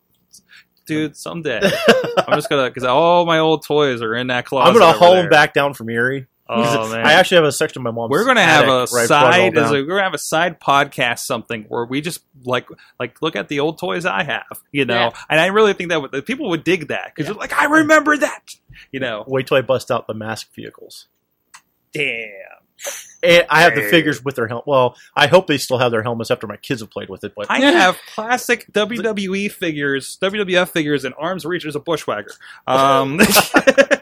dude. 0.91 1.17
Someday 1.17 1.61
I'm 2.19 2.37
just 2.37 2.51
gonna 2.51 2.69
because 2.69 2.85
all 2.85 3.25
my 3.25 3.39
old 3.39 3.65
toys 3.65 4.03
are 4.03 4.15
in 4.15 4.27
that 4.27 4.45
closet. 4.45 4.69
I'm 4.69 4.79
gonna 4.79 4.93
haul 4.93 5.13
there. 5.13 5.23
them 5.23 5.31
back 5.31 5.55
down 5.55 5.75
from 5.75 5.89
Erie 5.89 6.27
Oh 6.53 6.91
man. 6.91 7.07
I 7.07 7.13
actually 7.13 7.37
have 7.37 7.45
a 7.45 7.53
section 7.53 7.81
of 7.81 7.85
my 7.85 7.93
mom's. 7.93 8.11
we're 8.11 8.25
gonna 8.25 8.43
have 8.43 8.69
a 8.69 8.83
attic 8.83 8.93
where 8.93 9.05
I 9.05 9.07
plug 9.07 9.23
it 9.23 9.25
all 9.25 9.33
side. 9.33 9.57
As 9.57 9.65
down. 9.65 9.69
a, 9.69 9.79
we're 9.83 9.87
gonna 9.87 10.03
have 10.03 10.15
a 10.15 10.19
side 10.19 10.61
podcast, 10.61 11.21
something 11.21 11.65
where 11.69 11.85
we 11.85 12.01
just 12.01 12.21
like 12.45 12.69
like 12.99 13.23
look 13.23 13.37
at 13.37 13.49
the 13.49 13.61
old 13.61 13.79
toys 13.79 14.05
I 14.05 14.25
have, 14.25 14.61
you 14.73 14.85
know. 14.85 14.95
Yeah. 14.95 15.21
And 15.29 15.41
I 15.41 15.47
really 15.47 15.75
think 15.75 15.91
that 15.91 16.03
would, 16.03 16.11
the 16.11 16.23
people 16.23 16.51
would 16.51 16.65
dig 16.65 16.89
that 16.89 17.13
because 17.15 17.27
they're 17.27 17.35
like, 17.35 17.53
I 17.53 17.67
remember 17.67 18.17
that, 18.17 18.51
you 18.91 18.99
know. 18.99 19.25
Wait 19.27 19.47
till 19.47 19.57
I 19.57 19.63
bust 19.63 19.91
out 19.91 20.07
the 20.07 20.15
mask 20.15 20.53
vehicles. 20.55 21.07
Damn. 21.93 22.31
And 23.23 23.45
I 23.51 23.63
have 23.63 23.75
the 23.75 23.83
figures 23.83 24.25
with 24.25 24.37
their 24.37 24.49
helmet. 24.49 24.67
Well, 24.67 24.97
I 25.15 25.27
hope 25.27 25.47
they 25.47 25.59
still 25.59 25.77
have 25.77 25.91
their 25.91 26.03
helmets 26.03 26.31
after 26.31 26.47
my 26.47 26.57
kids 26.57 26.81
have 26.81 26.91
played 26.91 27.11
with 27.11 27.23
it. 27.25 27.35
But 27.37 27.51
I 27.51 27.61
have 27.61 27.99
classic 28.15 28.67
WWE 28.73 29.51
figures, 29.53 30.17
WWF 30.23 30.71
figures, 30.71 31.05
and 31.05 31.15
arms 31.19 31.45
reach 31.45 31.67
as 31.67 31.77
a 31.77 31.81
bushwhacker. 31.81 32.33
Um, 32.67 33.19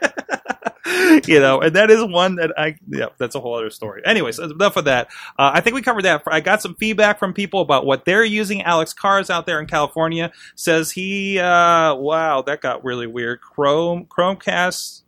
you 1.35 1.41
know, 1.41 1.61
and 1.61 1.77
that 1.77 1.91
is 1.91 2.03
one 2.05 2.37
that 2.37 2.53
I, 2.57 2.77
yeah, 2.89 3.07
that's 3.19 3.35
a 3.35 3.41
whole 3.41 3.55
other 3.55 3.71
story. 3.71 4.03
Anyways, 4.05 4.39
enough 4.39 4.77
of 4.77 4.87
that. 4.87 5.09
Uh, 5.39 5.53
I 5.55 5.61
think 5.61 5.75
we 5.75 5.83
covered 5.83 6.05
that. 6.05 6.23
I 6.27 6.41
got 6.41 6.63
some 6.63 6.75
feedback 6.77 7.19
from 7.19 7.35
people 7.35 7.61
about 7.61 7.85
what 7.85 8.05
they're 8.05 8.25
using. 8.25 8.63
Alex 8.63 8.93
Cars 8.93 9.31
out 9.31 9.47
there 9.47 9.61
in 9.61 9.67
California 9.67 10.33
says 10.55 10.93
he, 10.93 11.39
uh, 11.39 11.95
wow, 11.95 12.43
that 12.43 12.61
got 12.61 12.85
really 12.85 13.07
weird. 13.07 13.41
Chrome, 13.41 14.07
Chromecast. 14.07 15.03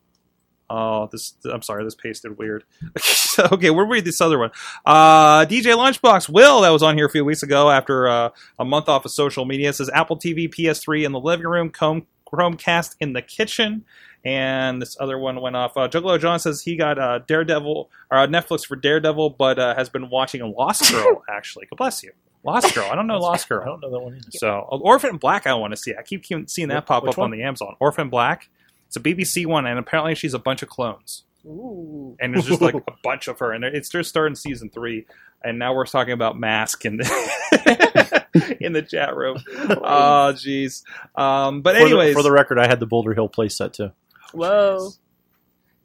Oh, 0.68 1.09
this. 1.11 1.35
I'm 1.51 1.62
sorry, 1.62 1.83
this 1.83 1.97
pasted 1.97 2.39
weird. 2.39 2.62
okay, 3.53 3.71
we'll 3.71 3.89
read 3.89 4.05
this 4.05 4.21
other 4.21 4.39
one. 4.39 4.51
Uh, 4.87 5.45
DJ 5.45 5.75
Lunchbox 5.75 6.29
Will, 6.29 6.61
that 6.61 6.71
was 6.71 6.83
on 6.83 6.97
here 6.97 7.07
a 7.07 7.11
few 7.11 7.25
weeks 7.25 7.43
ago 7.43 7.71
after 7.71 8.07
uh, 8.07 8.31
a 8.59 8.64
month 8.64 8.89
off 8.89 9.05
of 9.05 9.11
social 9.11 9.45
media, 9.45 9.73
says 9.73 9.91
Apple 9.93 10.16
TV, 10.16 10.49
PS3 10.49 11.07
in 11.07 11.12
the 11.12 11.18
living 11.18 11.47
room, 11.47 11.71
Chrome, 11.71 12.07
Chromecast 12.33 12.95
in 13.01 13.14
the 13.14 13.23
kitchen. 13.23 13.85
And 14.25 14.83
this 14.83 14.97
other 15.01 15.18
one 15.18 15.41
went 15.41 15.57
off. 15.57 15.77
Uh, 15.77 15.89
Juggalo 15.89 16.21
John 16.21 16.39
says 16.39 16.61
he 16.61 16.77
got 16.77 16.99
uh, 16.99 17.21
Daredevil 17.27 17.89
or 18.11 18.18
uh, 18.18 18.27
Netflix 18.27 18.66
for 18.66 18.77
Daredevil, 18.77 19.31
but 19.31 19.59
uh, 19.59 19.75
has 19.75 19.89
been 19.89 20.11
watching 20.11 20.43
Lost 20.57 20.93
Girl. 20.93 21.23
Actually, 21.31 21.66
God 21.71 21.77
bless 21.77 22.03
you, 22.03 22.12
Lost 22.45 22.75
Girl. 22.75 22.87
I 22.91 22.95
don't 22.97 23.07
know 23.07 23.18
Lost 23.18 23.49
Girl. 23.49 23.62
I 23.62 23.66
don't 23.66 23.81
know 23.81 23.91
that 23.91 23.99
one 23.99 24.14
either. 24.16 24.29
So 24.33 24.66
Orphan 24.71 25.16
Black, 25.16 25.47
I 25.47 25.55
want 25.55 25.73
to 25.73 25.77
see. 25.79 25.95
I 25.99 26.03
keep 26.03 26.27
seeing 26.51 26.68
that 26.68 26.85
Wh- 26.85 26.87
pop 26.89 27.09
up 27.09 27.18
on 27.18 27.31
the 27.31 27.43
Amazon. 27.43 27.77
Orphan 27.81 28.11
Black. 28.11 28.51
It's 28.89 28.97
a 28.97 29.01
BBC 29.01 29.47
one, 29.47 29.64
and 29.66 29.79
apparently 29.79 30.14
she's 30.14 30.35
a 30.35 30.39
bunch 30.39 30.62
of 30.62 30.68
clones, 30.68 31.23
Ooh. 31.47 32.16
and 32.21 32.35
there's 32.35 32.45
just 32.47 32.61
like 32.61 32.75
a 32.75 32.83
bunch 33.05 33.27
of 33.29 33.39
her, 33.39 33.53
and 33.53 33.64
it's 33.64 33.89
just 33.89 34.09
starting 34.11 34.35
season 34.35 34.68
three, 34.68 35.07
and 35.45 35.59
now 35.59 35.73
we're 35.73 35.87
talking 35.87 36.12
about 36.12 36.37
Mask 36.39 36.85
in 36.85 36.97
the 36.99 38.57
in 38.61 38.73
the 38.75 38.83
chat 38.83 39.16
room. 39.16 39.39
Oh, 39.59 40.33
jeez. 40.35 40.83
Um, 41.16 41.62
but 41.62 41.75
For 41.77 41.81
the- 41.81 41.87
anyways, 41.87 42.14
for 42.16 42.23
the 42.23 42.33
record, 42.33 42.59
I 42.59 42.66
had 42.66 42.81
the 42.81 42.87
Boulder 42.87 43.14
Hill 43.14 43.29
playset 43.31 43.73
too. 43.73 43.93
Whoa. 44.33 44.91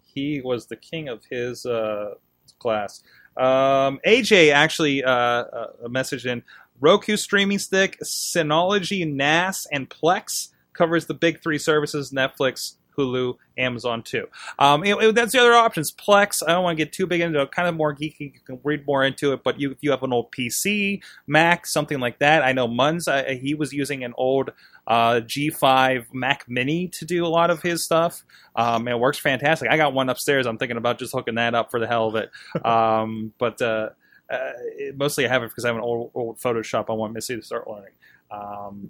he 0.04 0.42
was 0.42 0.68
the 0.68 0.76
king 0.76 1.08
of 1.10 1.24
his 1.30 1.66
uh, 1.66 2.16
class. 2.60 3.04
Um, 3.38 4.00
AJ 4.08 4.54
actually 4.54 5.04
uh, 5.04 5.12
uh, 5.12 5.68
messaged 5.88 6.26
in 6.26 6.44
Roku 6.80 7.18
streaming 7.18 7.60
stick, 7.60 7.98
Synology, 8.04 9.10
NAS, 9.12 9.68
and 9.72 9.90
Plex 9.90 10.50
covers 10.74 11.06
the 11.06 11.14
big 11.14 11.42
three 11.42 11.58
services: 11.58 12.12
Netflix, 12.12 12.76
Hulu, 12.98 13.36
Amazon 13.58 14.04
too. 14.04 14.28
Um, 14.60 14.84
it- 14.86 14.96
it- 15.02 15.16
that's 15.16 15.34
the 15.34 15.40
other 15.40 15.54
options. 15.54 15.92
Plex. 15.92 16.42
I 16.46 16.52
don't 16.54 16.64
want 16.64 16.78
to 16.78 16.84
get 16.86 16.94
too 16.94 17.08
big 17.08 17.20
into 17.22 17.42
it. 17.42 17.52
Kind 17.52 17.68
of 17.68 17.76
more 17.76 17.94
geeky. 17.96 18.34
You 18.34 18.40
can 18.46 18.60
read 18.64 18.86
more 18.86 19.04
into 19.04 19.34
it. 19.34 19.42
But 19.44 19.60
you, 19.60 19.72
if 19.72 19.78
you 19.82 19.92
have 19.92 20.04
an 20.04 20.14
old 20.14 20.32
PC, 20.32 21.02
Mac, 21.28 21.66
something 21.66 22.00
like 22.00 22.20
that. 22.20 22.44
I 22.44 22.52
know 22.54 22.68
Munz. 22.68 23.08
Uh, 23.08 23.24
he 23.42 23.54
was 23.54 23.74
using 23.74 24.04
an 24.06 24.14
old 24.18 24.52
uh, 24.88 25.22
G5 25.24 26.08
Mac 26.14 26.46
Mini 26.48 26.88
to 26.90 27.06
do 27.06 27.26
a 27.26 27.28
lot 27.28 27.50
of 27.50 27.62
his 27.62 27.84
stuff. 27.84 28.24
Um, 28.56 28.88
it 28.88 29.00
works 29.00 29.18
fantastic. 29.18 29.70
I 29.70 29.78
got 29.78 29.94
one 29.94 30.10
upstairs. 30.10 30.46
I'm 30.46 30.58
thinking 30.58 30.78
about 30.78 31.00
just 31.00 31.14
hooking 31.14 31.36
that 31.36 31.56
up 31.56 31.72
for 31.72 31.80
the 31.80 31.88
hell 31.88 32.08
of 32.08 32.16
it. 32.16 32.30
Um, 32.66 33.32
but 33.38 33.62
uh, 33.62 33.90
uh, 34.30 34.52
mostly 34.96 35.26
I 35.26 35.30
have 35.30 35.44
it 35.44 35.50
because 35.50 35.66
I 35.66 35.70
have 35.70 35.76
an 35.76 35.84
old, 35.84 36.12
old 36.16 36.40
Photoshop 36.40 36.86
I 36.90 36.94
want 36.94 37.14
Missy 37.14 37.36
to 37.36 37.42
start 37.42 37.68
learning. 37.68 37.94
Um, 38.32 38.90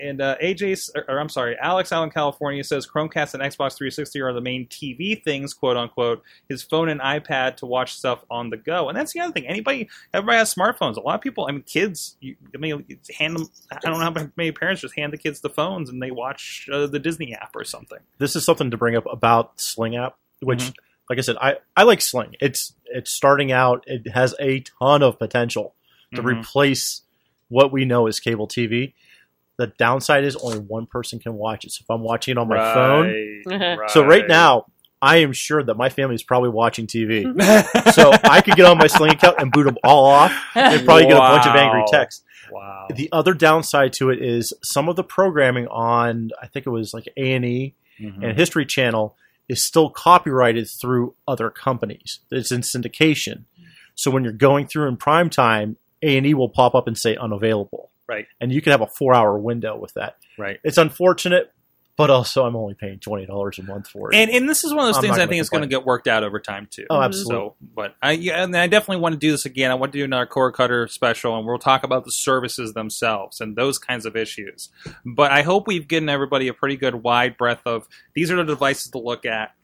and 0.00 0.20
uh, 0.20 0.36
AJ, 0.42 0.90
or, 0.94 1.04
or 1.08 1.18
I'm 1.20 1.28
sorry, 1.28 1.56
Alex 1.58 1.92
out 1.92 2.02
in 2.04 2.10
California 2.10 2.62
says 2.64 2.86
Chromecast 2.86 3.34
and 3.34 3.42
Xbox 3.42 3.76
360 3.76 4.20
are 4.20 4.32
the 4.32 4.40
main 4.40 4.66
TV 4.66 5.22
things, 5.22 5.54
quote 5.54 5.76
unquote. 5.76 6.22
His 6.48 6.62
phone 6.62 6.88
and 6.88 7.00
iPad 7.00 7.56
to 7.56 7.66
watch 7.66 7.94
stuff 7.94 8.24
on 8.30 8.50
the 8.50 8.56
go, 8.56 8.88
and 8.88 8.96
that's 8.96 9.12
the 9.12 9.20
other 9.20 9.32
thing. 9.32 9.46
Anybody, 9.46 9.88
everybody 10.14 10.38
has 10.38 10.54
smartphones. 10.54 10.96
A 10.96 11.00
lot 11.00 11.14
of 11.16 11.20
people, 11.20 11.46
I 11.48 11.52
mean, 11.52 11.62
kids. 11.62 12.16
You, 12.20 12.36
I 12.54 12.58
mean, 12.58 12.84
hand 13.18 13.36
them. 13.36 13.48
I 13.70 13.78
don't 13.80 13.98
know 13.98 14.20
how 14.20 14.30
many 14.36 14.52
parents 14.52 14.82
just 14.82 14.94
hand 14.96 15.12
the 15.12 15.18
kids 15.18 15.40
the 15.40 15.50
phones 15.50 15.90
and 15.90 16.02
they 16.02 16.10
watch 16.10 16.68
uh, 16.72 16.86
the 16.86 16.98
Disney 16.98 17.34
app 17.34 17.54
or 17.56 17.64
something. 17.64 17.98
This 18.18 18.36
is 18.36 18.44
something 18.44 18.70
to 18.70 18.76
bring 18.76 18.96
up 18.96 19.04
about 19.10 19.60
Sling 19.60 19.96
app, 19.96 20.16
which, 20.40 20.60
Mhm. 20.64 20.74
like 21.10 21.18
I 21.18 21.22
said, 21.22 21.36
I, 21.40 21.56
I 21.76 21.82
like 21.82 22.00
Sling. 22.00 22.36
It's 22.40 22.74
it's 22.86 23.10
starting 23.10 23.50
out. 23.52 23.84
It 23.86 24.10
has 24.12 24.34
a 24.38 24.60
ton 24.60 25.02
of 25.02 25.18
potential 25.18 25.74
to 26.14 26.22
Mhm. 26.22 26.40
replace 26.40 27.02
what 27.48 27.72
we 27.72 27.84
know 27.84 28.06
as 28.06 28.20
cable 28.20 28.46
TV. 28.46 28.92
The 29.58 29.68
downside 29.78 30.24
is 30.24 30.34
only 30.36 30.58
one 30.58 30.86
person 30.86 31.18
can 31.18 31.34
watch 31.34 31.64
it. 31.64 31.72
So 31.72 31.82
if 31.82 31.90
I'm 31.90 32.02
watching 32.02 32.32
it 32.32 32.38
on 32.38 32.48
my 32.48 32.56
phone, 32.74 33.42
Right, 33.46 33.90
so 33.90 34.04
right 34.04 34.26
now 34.26 34.66
I 35.00 35.18
am 35.18 35.32
sure 35.32 35.62
that 35.62 35.74
my 35.76 35.88
family 35.88 36.14
is 36.14 36.22
probably 36.22 36.48
watching 36.48 36.86
TV. 36.86 37.22
so 37.92 38.12
I 38.24 38.40
could 38.40 38.54
get 38.56 38.66
on 38.66 38.78
my 38.78 38.86
Sling 38.86 39.12
account 39.12 39.36
and 39.38 39.52
boot 39.52 39.64
them 39.64 39.76
all 39.84 40.06
off 40.06 40.32
and 40.54 40.84
probably 40.84 41.04
get 41.04 41.16
a 41.16 41.18
bunch 41.18 41.46
of 41.46 41.54
angry 41.54 41.82
texts. 41.88 42.24
wow. 42.50 42.86
The 42.94 43.08
other 43.12 43.34
downside 43.34 43.92
to 43.94 44.10
it 44.10 44.22
is 44.22 44.52
some 44.62 44.88
of 44.88 44.96
the 44.96 45.04
programming 45.04 45.66
on 45.68 46.30
I 46.40 46.46
think 46.46 46.66
it 46.66 46.70
was 46.70 46.94
like 46.94 47.08
A 47.16 47.32
and 47.34 47.44
E 47.44 47.74
Mhm. 48.00 48.22
and 48.26 48.38
History 48.38 48.64
Channel 48.64 49.16
is 49.48 49.62
still 49.64 49.90
copyrighted 49.90 50.66
through 50.68 51.14
other 51.28 51.50
companies. 51.50 52.20
It's 52.30 52.50
in 52.50 52.62
syndication. 52.62 53.44
So 53.94 54.10
when 54.10 54.24
you're 54.24 54.32
going 54.32 54.66
through 54.66 54.88
in 54.88 54.96
prime 54.96 55.28
time, 55.28 55.76
A 56.02 56.16
and 56.16 56.26
E 56.26 56.32
will 56.32 56.48
pop 56.48 56.74
up 56.74 56.86
and 56.86 56.96
say 56.96 57.16
unavailable. 57.16 57.90
Right. 58.12 58.26
And 58.40 58.52
you 58.52 58.60
can 58.60 58.72
have 58.72 58.82
a 58.82 58.86
four 58.86 59.14
hour 59.14 59.38
window 59.38 59.76
with 59.76 59.94
that. 59.94 60.16
Right. 60.38 60.58
It's 60.62 60.76
unfortunate, 60.76 61.52
but 61.96 62.10
also 62.10 62.44
I'm 62.44 62.56
only 62.56 62.74
paying 62.74 62.98
twenty 62.98 63.24
dollars 63.24 63.58
a 63.58 63.62
month 63.62 63.88
for 63.88 64.12
it. 64.12 64.16
And 64.16 64.30
and 64.30 64.48
this 64.48 64.64
is 64.64 64.74
one 64.74 64.86
of 64.86 64.88
those 64.88 64.98
I'm 64.98 65.02
things 65.02 65.18
I 65.18 65.26
think 65.26 65.40
is 65.40 65.48
going 65.48 65.62
to 65.62 65.68
get 65.68 65.86
worked 65.86 66.08
out 66.08 66.22
over 66.22 66.38
time 66.38 66.68
too. 66.70 66.86
oh, 66.90 67.00
absolutely. 67.00 67.34
So, 67.34 67.54
but 67.74 67.94
I 68.02 68.12
yeah, 68.12 68.42
and 68.42 68.54
I 68.54 68.66
definitely 68.66 69.00
want 69.00 69.14
to 69.14 69.18
do 69.18 69.30
this 69.30 69.46
again. 69.46 69.70
I 69.70 69.74
want 69.74 69.92
to 69.92 69.98
do 69.98 70.04
another 70.04 70.26
cord 70.26 70.54
cutter 70.54 70.86
special, 70.88 71.36
and 71.38 71.46
we'll 71.46 71.58
talk 71.58 71.84
about 71.84 72.04
the 72.04 72.12
services 72.12 72.74
themselves 72.74 73.40
and 73.40 73.56
those 73.56 73.78
kinds 73.78 74.04
of 74.04 74.14
issues. 74.14 74.68
But 75.06 75.32
I 75.32 75.42
hope 75.42 75.66
we've 75.66 75.88
given 75.88 76.08
everybody 76.10 76.48
a 76.48 76.54
pretty 76.54 76.76
good 76.76 76.96
wide 76.96 77.38
breadth 77.38 77.62
of 77.66 77.88
these 78.14 78.30
are 78.30 78.36
the 78.36 78.44
devices 78.44 78.90
to 78.90 78.98
look 78.98 79.24
at. 79.24 79.54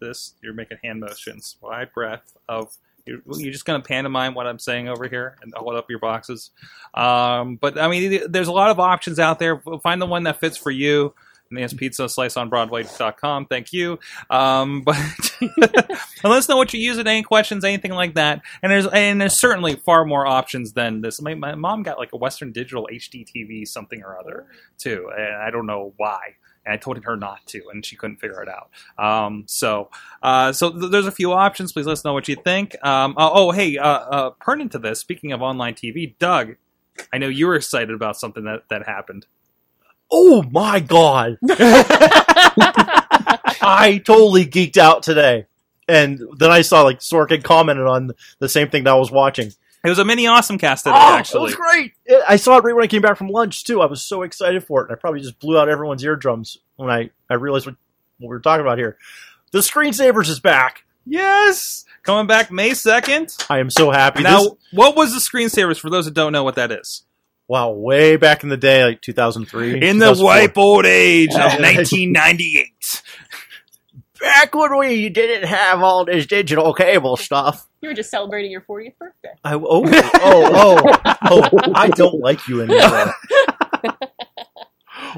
This 0.00 0.32
you're 0.42 0.54
making 0.54 0.78
hand 0.82 1.00
motions. 1.00 1.56
Wide 1.60 1.92
breadth 1.92 2.36
of. 2.48 2.78
You're, 3.10 3.38
you're 3.38 3.52
just 3.52 3.64
going 3.64 3.80
to 3.80 3.86
pantomime 3.86 4.34
what 4.34 4.46
I'm 4.46 4.58
saying 4.58 4.88
over 4.88 5.08
here 5.08 5.36
and 5.42 5.52
hold 5.54 5.74
up 5.74 5.90
your 5.90 5.98
boxes. 5.98 6.50
Um, 6.94 7.56
but 7.56 7.78
I 7.78 7.88
mean, 7.88 8.30
there's 8.30 8.48
a 8.48 8.52
lot 8.52 8.70
of 8.70 8.78
options 8.78 9.18
out 9.18 9.38
there. 9.38 9.60
Find 9.82 10.00
the 10.00 10.06
one 10.06 10.24
that 10.24 10.38
fits 10.38 10.56
for 10.56 10.70
you. 10.70 11.14
Nan's 11.52 11.74
Pizza, 11.74 12.08
slice 12.08 12.36
on 12.36 12.48
Broadway.com. 12.48 13.46
Thank 13.46 13.72
you. 13.72 13.98
Um, 14.28 14.82
but 14.82 14.96
let 16.22 16.24
us 16.24 16.48
know 16.48 16.56
what 16.56 16.72
you 16.72 16.80
use 16.80 16.98
it, 16.98 17.08
any 17.08 17.24
questions, 17.24 17.64
anything 17.64 17.90
like 17.90 18.14
that. 18.14 18.42
And 18.62 18.70
there's 18.70 18.86
and 18.86 19.20
there's 19.20 19.40
certainly 19.40 19.74
far 19.74 20.04
more 20.04 20.26
options 20.26 20.74
than 20.74 21.00
this. 21.00 21.20
My, 21.20 21.34
my 21.34 21.56
mom 21.56 21.82
got 21.82 21.98
like 21.98 22.12
a 22.12 22.16
Western 22.16 22.52
Digital 22.52 22.88
HD 22.92 23.26
TV 23.26 23.66
something 23.66 24.00
or 24.02 24.16
other 24.16 24.46
too, 24.78 25.10
and 25.16 25.42
I 25.42 25.50
don't 25.50 25.66
know 25.66 25.92
why. 25.96 26.36
And 26.66 26.74
I 26.74 26.76
told 26.76 27.02
her 27.02 27.16
not 27.16 27.46
to, 27.46 27.62
and 27.72 27.84
she 27.84 27.96
couldn't 27.96 28.18
figure 28.18 28.42
it 28.42 28.48
out. 28.48 28.70
Um, 29.02 29.44
so, 29.46 29.88
uh, 30.22 30.52
so 30.52 30.70
th- 30.70 30.90
there's 30.90 31.06
a 31.06 31.12
few 31.12 31.32
options. 31.32 31.72
Please 31.72 31.86
let 31.86 31.92
us 31.92 32.04
know 32.04 32.12
what 32.12 32.28
you 32.28 32.36
think. 32.36 32.76
Um, 32.84 33.14
oh, 33.16 33.30
oh, 33.48 33.50
hey, 33.52 33.78
uh, 33.78 33.88
uh, 33.88 34.30
pertinent 34.40 34.72
to 34.72 34.78
this, 34.78 35.00
speaking 35.00 35.32
of 35.32 35.40
online 35.40 35.74
TV, 35.74 36.14
Doug, 36.18 36.56
I 37.12 37.18
know 37.18 37.28
you 37.28 37.46
were 37.46 37.56
excited 37.56 37.90
about 37.94 38.16
something 38.18 38.44
that 38.44 38.64
that 38.68 38.86
happened. 38.86 39.26
oh 40.12 40.42
my 40.50 40.80
god! 40.80 41.38
I 43.62 44.02
totally 44.04 44.46
geeked 44.46 44.76
out 44.76 45.02
today. 45.02 45.46
And 45.88 46.20
then 46.36 46.50
I 46.50 46.62
saw 46.62 46.82
like 46.82 47.00
Sorkin 47.00 47.42
commented 47.42 47.86
on 47.86 48.12
the 48.38 48.48
same 48.48 48.68
thing 48.70 48.84
that 48.84 48.90
I 48.90 48.96
was 48.96 49.10
watching. 49.10 49.52
It 49.84 49.88
was 49.88 49.98
a 49.98 50.04
mini 50.04 50.26
awesome 50.26 50.58
cast 50.58 50.84
today, 50.84 50.96
oh, 50.98 51.16
actually. 51.16 51.40
it 51.40 51.42
was 51.44 51.54
great. 51.54 51.92
I 52.28 52.36
saw 52.36 52.58
it 52.58 52.64
right 52.64 52.74
when 52.74 52.84
I 52.84 52.86
came 52.86 53.00
back 53.02 53.16
from 53.16 53.28
lunch 53.28 53.64
too. 53.64 53.80
I 53.80 53.86
was 53.86 54.02
so 54.02 54.22
excited 54.22 54.62
for 54.64 54.82
it, 54.82 54.88
and 54.90 54.96
I 54.96 55.00
probably 55.00 55.20
just 55.20 55.38
blew 55.38 55.58
out 55.58 55.68
everyone's 55.70 56.04
eardrums 56.04 56.58
when 56.76 56.90
I, 56.90 57.10
I 57.30 57.34
realized 57.34 57.66
what, 57.66 57.76
what 58.18 58.28
we 58.28 58.34
were 58.34 58.40
talking 58.40 58.60
about 58.60 58.76
here. 58.78 58.98
The 59.52 59.60
screensavers 59.60 60.28
is 60.28 60.38
back. 60.38 60.84
Yes, 61.06 61.86
coming 62.02 62.26
back 62.26 62.52
May 62.52 62.74
second. 62.74 63.34
I 63.48 63.58
am 63.58 63.70
so 63.70 63.90
happy. 63.90 64.22
Now, 64.22 64.40
This- 64.40 64.52
what 64.72 64.96
was 64.96 65.12
the 65.14 65.18
screensavers 65.20 65.78
for 65.80 65.88
those 65.88 66.04
that 66.04 66.14
don't 66.14 66.32
know 66.32 66.44
what 66.44 66.56
that 66.56 66.70
is? 66.72 67.04
wow, 67.48 67.70
way 67.70 68.14
back 68.16 68.44
in 68.44 68.48
the 68.48 68.56
day, 68.56 68.84
like 68.84 69.00
2003, 69.02 69.72
In 69.82 69.98
the 69.98 70.12
2004. 70.14 70.28
ripe 70.30 70.56
old 70.56 70.86
age 70.86 71.30
of 71.30 71.36
1998. 71.58 72.68
Back 74.20 74.54
when 74.54 74.76
we 74.78 75.08
didn't 75.08 75.48
have 75.48 75.82
all 75.82 76.04
this 76.04 76.26
digital 76.26 76.74
cable 76.74 77.16
stuff. 77.16 77.66
You 77.80 77.88
were 77.88 77.94
just 77.94 78.10
celebrating 78.10 78.50
your 78.50 78.60
40th 78.60 78.98
birthday. 78.98 79.30
I, 79.42 79.54
oh, 79.54 79.62
oh, 79.64 79.88
oh, 80.14 81.48
oh, 81.52 81.58
I 81.74 81.88
don't 81.88 82.20
like 82.20 82.46
you 82.48 82.62
anymore. 82.62 83.14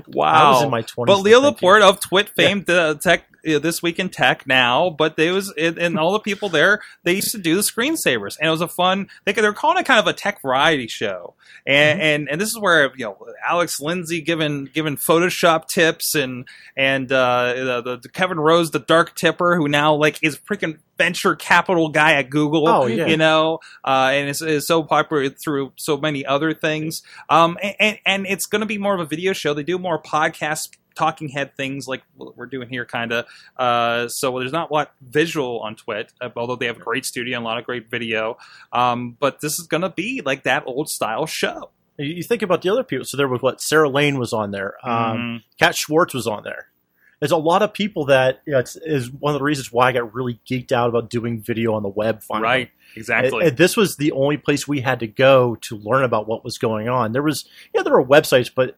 Wow. 0.09 0.33
I 0.33 0.51
was 0.53 0.63
in 0.63 0.71
my 0.71 0.83
20s. 0.83 1.07
but 1.07 1.21
Leo. 1.21 1.41
Laporte 1.41 1.83
of 1.83 2.01
TWiT 2.01 2.31
fame, 2.31 2.65
the 2.65 2.99
tech 3.03 3.25
uh, 3.47 3.59
this 3.59 3.83
week 3.83 3.99
in 3.99 4.09
tech 4.09 4.47
now, 4.47 4.91
but 4.91 5.17
they 5.17 5.31
was 5.31 5.53
it, 5.57 5.79
and 5.79 5.99
all 5.99 6.13
the 6.13 6.21
people 6.21 6.49
there 6.49 6.81
they 7.03 7.15
used 7.15 7.33
to 7.33 7.39
do 7.39 7.55
the 7.55 7.63
screensavers, 7.63 8.39
and 8.39 8.49
it 8.49 8.51
was 8.51 8.61
a 8.61 8.69
fun. 8.69 9.09
They 9.25 9.33
they're 9.33 9.53
calling 9.53 9.79
it 9.79 9.87
kind 9.87 10.01
of 10.01 10.07
a 10.07 10.13
tech 10.13 10.43
variety 10.43 10.89
show, 10.89 11.35
and 11.67 12.01
and, 12.01 12.29
and 12.31 12.41
this 12.41 12.51
is 12.51 12.59
where 12.59 12.93
you 12.97 13.07
know 13.07 13.27
Alex 13.47 13.81
Lindsay 13.81 14.21
giving 14.21 14.67
giving 14.67 14.97
Photoshop 14.97 15.69
tips 15.69 16.15
and 16.15 16.47
and 16.77 17.11
uh, 17.11 17.81
the, 17.83 17.99
the 18.03 18.09
Kevin 18.09 18.39
Rose, 18.39 18.71
the 18.71 18.79
dark 18.79 19.15
tipper, 19.15 19.57
who 19.57 19.69
now 19.69 19.95
like 19.95 20.19
is 20.23 20.39
freaking 20.39 20.79
venture 20.99 21.35
capital 21.35 21.89
guy 21.89 22.15
at 22.15 22.31
Google. 22.31 22.69
Oh, 22.69 22.87
yeah. 22.87 23.07
you 23.07 23.17
know, 23.17 23.59
uh, 23.85 24.11
and 24.13 24.29
is, 24.29 24.41
is 24.43 24.67
so 24.67 24.83
popular 24.83 25.29
through 25.31 25.73
so 25.77 25.97
many 25.97 26.25
other 26.25 26.55
things. 26.55 27.03
Um, 27.29 27.59
and, 27.63 27.75
and, 27.81 27.99
and 28.07 28.27
it's 28.27 28.47
going 28.47 28.61
to 28.61 28.67
be 28.67 28.79
more 28.79 28.95
of 28.95 29.01
a 29.01 29.07
video 29.07 29.33
show. 29.33 29.55
They 29.55 29.65
do 29.65 29.79
more 29.79 30.01
podcast 30.01 30.77
talking 30.95 31.29
head 31.29 31.57
things 31.57 31.87
like 31.89 32.03
we're 32.17 32.47
doing 32.47 32.69
here, 32.69 32.85
kind 32.85 33.13
of. 33.13 33.27
Uh, 33.57 34.09
so 34.09 34.39
there's 34.39 34.53
not 34.53 34.71
a 34.71 34.73
lot 34.73 34.93
visual 35.01 35.61
on 35.61 35.77
TWiT, 35.77 36.13
uh, 36.21 36.29
although 36.37 36.57
they 36.57 36.67
have 36.67 36.77
a 36.77 36.81
great 36.81 37.05
studio 37.05 37.37
and 37.37 37.45
a 37.45 37.49
lot 37.49 37.59
of 37.59 37.65
great 37.65 37.91
video. 37.91 38.37
Um, 38.73 39.17
but 39.19 39.41
this 39.41 39.59
is 39.59 39.67
going 39.67 39.83
to 39.83 39.91
be 39.91 40.23
like 40.25 40.45
that 40.45 40.65
old 40.67 40.89
style 40.89 41.27
show. 41.27 41.71
You 41.99 42.23
think 42.23 42.43
about 42.43 42.63
the 42.63 42.71
other 42.71 42.85
people. 42.85 43.05
So 43.05 43.17
there 43.17 43.29
was 43.29 43.43
what 43.43 43.61
Sarah 43.61 43.89
Lane 43.89 44.19
was 44.19 44.33
on 44.33 44.51
there. 44.51 44.75
Um, 44.83 45.17
Mhm. 45.19 45.43
Cat 45.59 45.77
Schwartz 45.77 46.15
was 46.15 46.27
on 46.27 46.43
there. 46.43 46.69
There's 47.21 47.31
a 47.31 47.37
lot 47.37 47.63
of 47.63 47.73
people 47.73 48.07
that 48.07 48.41
you 48.47 48.53
know, 48.55 48.59
it's, 48.59 48.75
is 48.75 49.09
one 49.09 49.33
of 49.33 49.39
the 49.39 49.45
reasons 49.45 49.71
why 49.71 49.89
I 49.89 49.93
got 49.93 50.13
really 50.13 50.41
geeked 50.51 50.73
out 50.73 50.89
about 50.89 51.09
doing 51.09 51.41
video 51.41 51.75
on 51.75 51.85
the 51.85 51.89
web. 51.89 52.21
Finally, 52.23 52.43
Right, 52.45 52.71
exactly. 52.97 53.47
And 53.47 53.57
this 53.57 53.77
was 53.77 53.97
the 53.97 54.11
only 54.11 54.39
place 54.39 54.67
we 54.67 54.81
had 54.81 54.99
to 55.01 55.07
go 55.07 55.55
to 55.61 55.77
learn 55.77 56.03
about 56.03 56.27
what 56.27 56.43
was 56.43 56.59
going 56.59 56.89
on. 56.89 57.13
There 57.13 57.23
was, 57.23 57.45
yeah, 57.73 57.83
there 57.83 57.93
were 57.93 58.05
websites, 58.05 58.51
but 58.53 58.75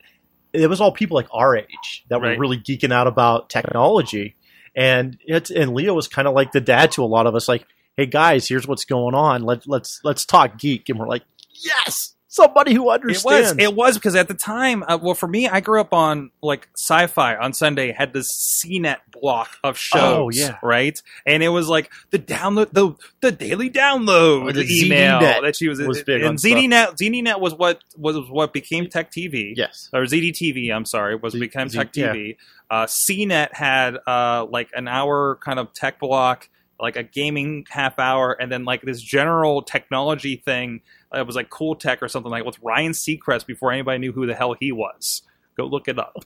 it 0.55 0.69
was 0.69 0.81
all 0.81 0.93
people 0.93 1.17
like 1.17 1.29
our 1.33 1.57
age 1.57 2.05
that 2.09 2.21
were 2.21 2.29
Right. 2.29 2.39
really 2.39 2.59
geeking 2.59 2.93
out 2.93 3.07
about 3.07 3.51
technology. 3.51 4.37
And 4.77 5.19
it's 5.27 5.51
and 5.51 5.75
Leo 5.75 5.95
was 5.95 6.09
kind 6.09 6.27
of 6.27 6.35
like 6.35 6.53
the 6.53 6.61
dad 6.61 6.93
to 6.93 7.05
a 7.05 7.07
lot 7.07 7.27
of 7.27 7.35
us. 7.35 7.49
Like, 7.49 7.67
hey 7.97 8.07
guys, 8.07 8.49
here's 8.49 8.67
what's 8.67 8.85
going 8.85 9.15
on. 9.15 9.43
Let 9.43 9.67
let's 9.69 10.01
let's 10.05 10.25
talk 10.25 10.59
geek. 10.59 10.89
And 10.89 10.99
we're 10.99 11.09
like, 11.09 11.23
yes, 11.53 12.14
somebody 12.35 12.75
who 12.75 12.91
It 12.91 12.95
understands. 12.95 13.51
was. 13.55 13.59
It 13.59 13.75
was 13.75 13.95
because 13.97 14.15
at 14.17 14.29
the 14.29 14.35
time, 14.35 14.83
uh, 14.87 14.99
well, 15.01 15.15
for 15.15 15.29
me, 15.29 15.47
I 15.49 15.61
grew 15.61 15.81
up 15.81 15.93
on 15.95 16.31
like 16.43 16.69
sci-fi 16.77 17.37
on 17.37 17.53
Sunday. 17.53 17.93
Had 17.93 18.13
this 18.13 18.29
CNET 18.65 18.99
block 19.13 19.57
of 19.63 19.79
shows, 19.79 20.03
Oh, 20.03 20.31
yeah. 20.31 20.57
right? 20.63 21.01
And 21.25 21.43
it 21.43 21.51
was 21.51 21.69
like 21.69 21.91
the 22.11 22.19
download, 22.19 22.71
the 22.73 22.95
the 23.21 23.31
daily 23.33 23.71
download 23.71 24.49
Oh, 24.49 24.53
the 24.53 24.63
email 24.85 25.21
ZDNet 25.21 25.43
that 25.43 25.57
she 25.57 25.69
was. 25.69 25.81
was 25.81 26.03
big 26.03 26.23
on 26.23 26.31
and 26.31 26.39
ZDNet, 26.39 26.97
ZDNet 26.99 27.41
was 27.41 27.55
what 27.55 27.83
was 27.97 28.17
what 28.29 28.53
became 28.53 28.89
Tech 28.89 29.11
TV. 29.13 29.53
yes. 29.57 29.89
or 29.93 30.03
ZDTV. 30.03 30.75
I'm 30.75 30.85
sorry, 30.85 31.15
was 31.17 31.35
Z- 31.35 31.39
became 31.41 31.69
Z- 31.69 31.79
Tech 31.79 31.97
yeah. 31.97 32.13
TV. 32.13 32.37
Uh, 32.71 32.87
CNET 32.87 33.55
had 33.55 33.97
uh, 34.07 34.47
like 34.51 34.71
an 34.75 34.89
hour 34.89 35.39
kind 35.45 35.59
of 35.59 35.73
tech 35.75 36.01
block, 36.01 36.49
like 36.81 36.97
a 36.97 37.03
gaming 37.05 37.65
half 37.71 37.99
hour, 37.99 38.33
and 38.33 38.51
then 38.51 38.65
like 38.65 38.83
this 38.83 39.01
general 39.01 39.63
technology 39.63 40.37
thing. 40.37 40.81
Uh, 41.15 41.21
It 41.21 41.27
was 41.27 41.37
like 41.37 41.51
Cool 41.51 41.75
Tech 41.77 42.03
or 42.03 42.09
something 42.09 42.31
like 42.31 42.45
with 42.45 42.59
Ryan 42.63 42.93
Seacrest 42.93 43.47
before 43.47 43.71
anybody 43.73 43.99
knew 43.99 44.13
who 44.13 44.27
the 44.27 44.35
hell 44.35 44.55
he 44.59 44.73
was. 44.73 45.23
Go 45.57 45.67
look 45.67 45.87
it 45.87 45.99
up. 46.01 46.17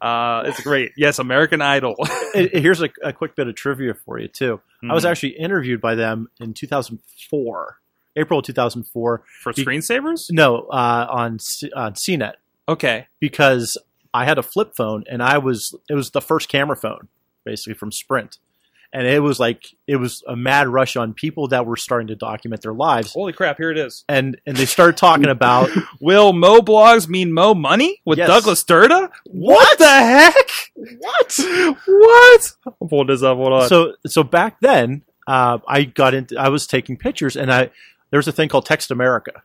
Uh, 0.00 0.44
it's 0.46 0.62
great. 0.62 0.92
Yes, 0.96 1.18
American 1.18 1.60
Idol. 1.60 1.94
Here's 2.34 2.80
a, 2.80 2.88
a 3.02 3.12
quick 3.12 3.36
bit 3.36 3.46
of 3.46 3.54
trivia 3.54 3.92
for 3.92 4.18
you 4.18 4.28
too. 4.28 4.60
I 4.88 4.94
was 4.94 5.04
Mhm. 5.04 5.10
actually 5.10 5.28
interviewed 5.38 5.80
by 5.82 5.94
them 5.94 6.28
in 6.40 6.54
2004, 6.54 7.78
April 8.16 8.42
2004. 8.42 9.22
for 9.42 9.52
be- 9.52 9.64
screensavers. 9.64 10.26
No, 10.30 10.60
uh, 10.70 11.06
on 11.10 11.38
C- 11.38 11.70
on 11.72 11.94
CNET 11.94 12.34
Okay. 12.68 13.06
because 13.20 13.76
I 14.14 14.24
had 14.24 14.38
a 14.38 14.42
flip 14.42 14.72
phone 14.76 15.04
and 15.08 15.22
I 15.22 15.38
was 15.38 15.74
it 15.88 15.94
was 15.94 16.10
the 16.12 16.20
first 16.22 16.48
camera 16.48 16.76
phone 16.76 17.08
basically 17.44 17.74
from 17.74 17.92
Sprint, 17.92 18.38
and 18.92 19.06
it 19.06 19.20
was 19.20 19.38
like 19.38 19.66
it 19.86 19.96
was 19.96 20.22
a 20.26 20.34
mad 20.36 20.68
rush 20.68 20.96
on 20.96 21.12
people 21.14 21.48
that 21.48 21.66
were 21.66 21.76
starting 21.76 22.08
to 22.08 22.16
document 22.16 22.62
their 22.62 22.72
lives, 22.72 23.12
Holy 23.12 23.32
crap! 23.32 23.56
Here 23.58 23.70
it 23.70 23.78
is. 23.78 24.04
and 24.08 24.40
and 24.46 24.56
they 24.56 24.64
started 24.66 24.96
talking 24.96 25.28
about 25.28 25.70
Will 26.00 26.32
Mo 26.32 26.60
blogs 26.60 27.08
mean 27.08 27.32
Mo 27.32 27.54
money 27.54 28.00
with 28.06 28.18
Yes. 28.18 28.28
Douglas 28.28 28.64
Derda? 28.64 29.10
What? 29.26 29.78
the 29.78 29.86
heck? 29.88 30.50
what. 30.74 31.34
What? 31.86 32.52
I'm 32.80 32.88
pulling 32.88 33.06
this 33.08 33.22
up. 33.22 33.36
Hold 33.36 33.52
on. 33.52 33.68
So 33.68 33.94
so 34.06 34.22
back 34.22 34.60
then, 34.60 35.02
uh, 35.26 35.58
I 35.66 35.84
got 35.84 36.14
into 36.14 36.36
I 36.38 36.48
was 36.48 36.66
taking 36.66 36.96
pictures 36.96 37.36
and 37.36 37.52
I 37.52 37.70
there 38.10 38.18
was 38.18 38.28
a 38.28 38.32
thing 38.32 38.48
called 38.48 38.64
Text 38.64 38.90
America, 38.90 39.42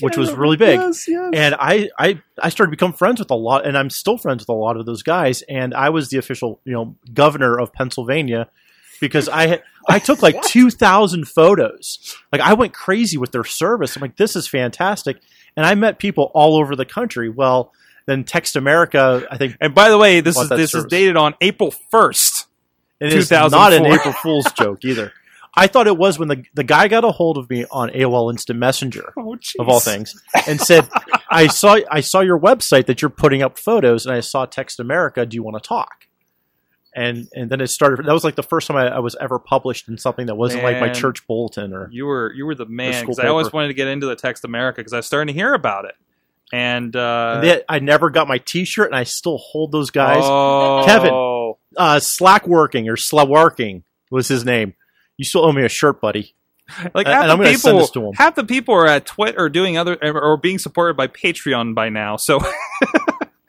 which 0.00 0.16
was 0.18 0.32
really 0.32 0.56
big. 0.58 0.78
Yes, 0.78 1.08
yes. 1.08 1.30
and 1.34 1.54
I, 1.58 1.88
I 1.98 2.20
I 2.42 2.50
started 2.50 2.70
to 2.70 2.76
become 2.76 2.92
friends 2.92 3.20
with 3.20 3.30
a 3.30 3.34
lot, 3.34 3.66
and 3.66 3.76
I'm 3.78 3.88
still 3.88 4.18
friends 4.18 4.42
with 4.42 4.50
a 4.50 4.52
lot 4.52 4.76
of 4.76 4.84
those 4.84 5.02
guys. 5.02 5.42
And 5.48 5.72
I 5.72 5.88
was 5.88 6.10
the 6.10 6.18
official, 6.18 6.60
you 6.64 6.72
know, 6.74 6.96
governor 7.14 7.58
of 7.58 7.72
Pennsylvania 7.72 8.48
because 9.02 9.28
I 9.28 9.48
had 9.48 9.62
I 9.88 9.98
took 9.98 10.22
like 10.22 10.40
two 10.42 10.70
thousand 10.70 11.28
photos. 11.28 12.16
Like 12.32 12.40
I 12.40 12.54
went 12.54 12.72
crazy 12.72 13.18
with 13.18 13.32
their 13.32 13.44
service. 13.44 13.94
I'm 13.96 14.00
like, 14.00 14.16
this 14.16 14.34
is 14.34 14.48
fantastic, 14.48 15.18
and 15.56 15.66
I 15.66 15.74
met 15.74 15.98
people 15.98 16.30
all 16.32 16.56
over 16.56 16.74
the 16.74 16.86
country. 16.86 17.28
Well, 17.28 17.72
then 18.06 18.24
Text 18.24 18.56
America, 18.56 19.26
I 19.30 19.36
think 19.36 19.56
And 19.60 19.74
by 19.74 19.90
the 19.90 19.98
way, 19.98 20.20
this 20.20 20.38
is 20.38 20.48
this 20.48 20.74
is 20.74 20.86
dated 20.86 21.18
on 21.18 21.34
April 21.42 21.74
first. 21.90 22.46
it 23.00 23.12
is 23.12 23.30
not 23.30 23.74
an 23.74 23.84
April 23.84 24.14
Fool's 24.22 24.50
joke 24.52 24.84
either. 24.84 25.12
I 25.54 25.66
thought 25.66 25.86
it 25.86 25.98
was 25.98 26.18
when 26.18 26.28
the 26.28 26.44
the 26.54 26.64
guy 26.64 26.88
got 26.88 27.04
a 27.04 27.10
hold 27.10 27.36
of 27.36 27.50
me 27.50 27.66
on 27.70 27.90
AOL 27.90 28.32
Instant 28.32 28.58
Messenger. 28.58 29.12
Oh, 29.18 29.36
of 29.58 29.68
all 29.68 29.80
things, 29.80 30.14
and 30.48 30.58
said, 30.58 30.88
"I 31.28 31.48
saw 31.48 31.76
I 31.90 32.00
saw 32.00 32.20
your 32.20 32.38
website 32.38 32.86
that 32.86 33.02
you're 33.02 33.10
putting 33.10 33.42
up 33.42 33.58
photos, 33.58 34.06
and 34.06 34.14
I 34.14 34.20
saw 34.20 34.46
Text 34.46 34.80
America. 34.80 35.26
Do 35.26 35.34
you 35.34 35.42
want 35.42 35.62
to 35.62 35.68
talk?" 35.68 36.06
And 36.94 37.26
and 37.34 37.50
then 37.50 37.60
it 37.62 37.68
started. 37.68 38.04
That 38.04 38.12
was 38.12 38.22
like 38.24 38.34
the 38.34 38.42
first 38.42 38.66
time 38.66 38.76
I, 38.76 38.88
I 38.96 38.98
was 38.98 39.16
ever 39.20 39.38
published 39.38 39.88
in 39.88 39.96
something 39.96 40.26
that 40.26 40.34
wasn't 40.34 40.62
like 40.64 40.78
my 40.78 40.88
church 40.90 41.26
bulletin 41.26 41.72
or. 41.72 41.88
You 41.90 42.04
were 42.04 42.32
you 42.34 42.44
were 42.44 42.54
the 42.54 42.66
man 42.66 43.02
because 43.02 43.18
I 43.18 43.28
always 43.28 43.50
wanted 43.52 43.68
to 43.68 43.74
get 43.74 43.88
into 43.88 44.06
the 44.06 44.16
Text 44.16 44.44
America 44.44 44.80
because 44.80 44.92
I 44.92 44.96
was 44.98 45.06
starting 45.06 45.32
to 45.32 45.38
hear 45.38 45.54
about 45.54 45.86
it. 45.86 45.94
And, 46.54 46.94
uh, 46.94 47.32
and 47.36 47.44
they- 47.44 47.62
I 47.66 47.78
never 47.78 48.10
got 48.10 48.28
my 48.28 48.36
T-shirt, 48.36 48.88
and 48.88 48.94
I 48.94 49.04
still 49.04 49.38
hold 49.38 49.72
those 49.72 49.90
guys. 49.90 50.18
oh, 50.20 50.82
Kevin. 50.84 51.54
Uh, 51.82 51.98
Slack 51.98 52.46
working 52.46 52.90
or 52.90 52.96
Slawarking 52.96 53.84
was 54.10 54.28
his 54.28 54.44
name. 54.44 54.74
You 55.16 55.24
still 55.24 55.46
owe 55.46 55.52
me 55.52 55.64
a 55.64 55.70
shirt, 55.70 56.02
buddy. 56.02 56.34
like 56.94 57.06
half 57.06 57.26
the 57.38 57.44
people, 57.44 57.78
this 57.78 57.90
to 57.92 58.06
'em. 58.06 58.12
half 58.14 58.34
the 58.34 58.44
people 58.44 58.74
are 58.74 58.86
at 58.86 59.06
Twitter 59.06 59.38
or 59.40 59.48
doing 59.48 59.78
other 59.78 59.96
or 60.02 60.36
being 60.36 60.58
supported 60.58 60.94
by 60.96 61.06
Patreon 61.06 61.74
by 61.74 61.88
now. 61.88 62.16
So 62.16 62.38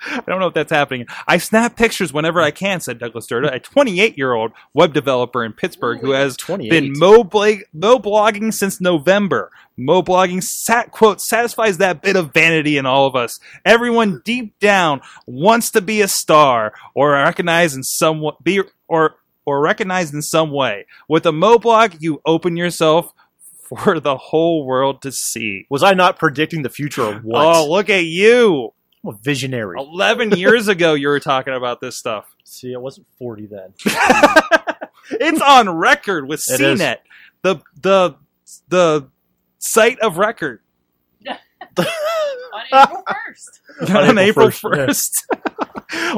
I 0.05 0.21
don't 0.25 0.39
know 0.39 0.47
if 0.47 0.53
that's 0.53 0.71
happening. 0.71 1.05
I 1.27 1.37
snap 1.37 1.75
pictures 1.75 2.11
whenever 2.13 2.41
I 2.41 2.51
can," 2.51 2.79
said 2.79 2.99
Douglas 2.99 3.27
Derda, 3.27 3.53
a 3.53 3.59
28 3.59 4.17
year 4.17 4.33
old 4.33 4.51
web 4.73 4.93
developer 4.93 5.43
in 5.43 5.53
Pittsburgh 5.53 5.99
who 6.01 6.11
has 6.11 6.35
28. 6.37 6.69
been 6.69 6.93
mo, 6.95 7.23
blag- 7.23 7.63
mo 7.73 7.99
blogging 7.99 8.53
since 8.53 8.79
November. 8.81 9.51
Mo 9.77 10.03
blogging, 10.03 10.43
sat, 10.43 10.91
quote, 10.91 11.19
satisfies 11.19 11.77
that 11.79 12.01
bit 12.01 12.15
of 12.15 12.33
vanity 12.33 12.77
in 12.77 12.85
all 12.85 13.07
of 13.07 13.15
us. 13.15 13.39
Everyone 13.65 14.21
deep 14.23 14.59
down 14.59 15.01
wants 15.25 15.71
to 15.71 15.81
be 15.81 16.01
a 16.01 16.07
star 16.07 16.73
or 16.93 17.11
recognized 17.11 17.75
in 17.75 17.83
some 17.83 18.19
wa- 18.19 18.35
be 18.43 18.61
or 18.87 19.15
or 19.45 19.61
recognized 19.61 20.13
in 20.13 20.21
some 20.21 20.51
way. 20.51 20.85
With 21.07 21.25
a 21.25 21.31
Mo 21.31 21.57
blog, 21.57 21.95
you 21.99 22.21
open 22.25 22.55
yourself 22.55 23.13
for 23.63 23.99
the 23.99 24.17
whole 24.17 24.65
world 24.65 25.01
to 25.01 25.11
see. 25.11 25.65
Was 25.69 25.83
I 25.83 25.93
not 25.93 26.19
predicting 26.19 26.61
the 26.61 26.69
future 26.69 27.03
of 27.03 27.23
what? 27.23 27.43
Oh, 27.43 27.69
look 27.69 27.89
at 27.89 28.05
you! 28.05 28.73
I'm 29.03 29.09
a 29.13 29.17
visionary. 29.21 29.75
11 29.79 30.31
years 30.37 30.67
ago, 30.67 30.93
you 30.93 31.07
were 31.09 31.19
talking 31.19 31.53
about 31.53 31.81
this 31.81 31.97
stuff. 31.97 32.25
See, 32.43 32.73
I 32.73 32.77
wasn't 32.77 33.07
40 33.19 33.47
then. 33.47 33.73
it's 35.11 35.41
on 35.41 35.69
record 35.69 36.27
with 36.27 36.43
It 36.49 36.61
is. 36.61 36.79
CNET, 36.79 36.97
the 37.41 37.57
the 37.81 38.15
the 38.69 39.09
site 39.59 39.99
of 39.99 40.17
record 40.17 40.61
on 41.77 41.85
April 42.71 43.03
first. 43.07 43.61
on, 43.81 43.97
On 44.09 44.17
April 44.19 44.47
April 44.49 44.49
1st, 44.49 44.85
first. 44.85 45.25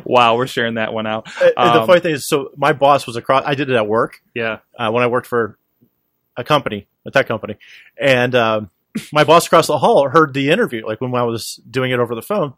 wow, 0.06 0.36
we're 0.36 0.48
sharing 0.48 0.76
that 0.76 0.94
one 0.94 1.08
out. 1.08 1.28
And 1.42 1.54
the 1.56 1.82
Um, 1.82 1.88
funny 1.88 2.00
thing 2.02 2.14
is, 2.16 2.28
so 2.28 2.52
my 2.58 2.74
boss 2.74 3.08
was 3.08 3.16
across. 3.16 3.44
I 3.46 3.56
did 3.56 3.70
it 3.70 3.76
at 3.76 3.88
work 3.88 4.20
Yeah, 4.34 4.60
uh, 4.78 4.92
when 4.92 5.04
I 5.04 5.08
worked 5.08 5.28
for 5.28 5.58
a 6.38 6.44
company, 6.44 6.88
a 7.06 7.12
tech 7.12 7.28
company, 7.28 7.56
and 8.00 8.36
um, 8.36 8.70
my 9.14 9.24
boss 9.24 9.46
across 9.48 9.68
the 9.68 9.78
hall 9.78 10.08
heard 10.10 10.34
the 10.34 10.50
interview, 10.52 10.86
like 10.86 11.00
when 11.02 11.14
I 11.16 11.24
was 11.24 11.60
doing 11.70 11.92
it 11.92 12.00
over 12.00 12.16
the 12.16 12.22
phone, 12.22 12.54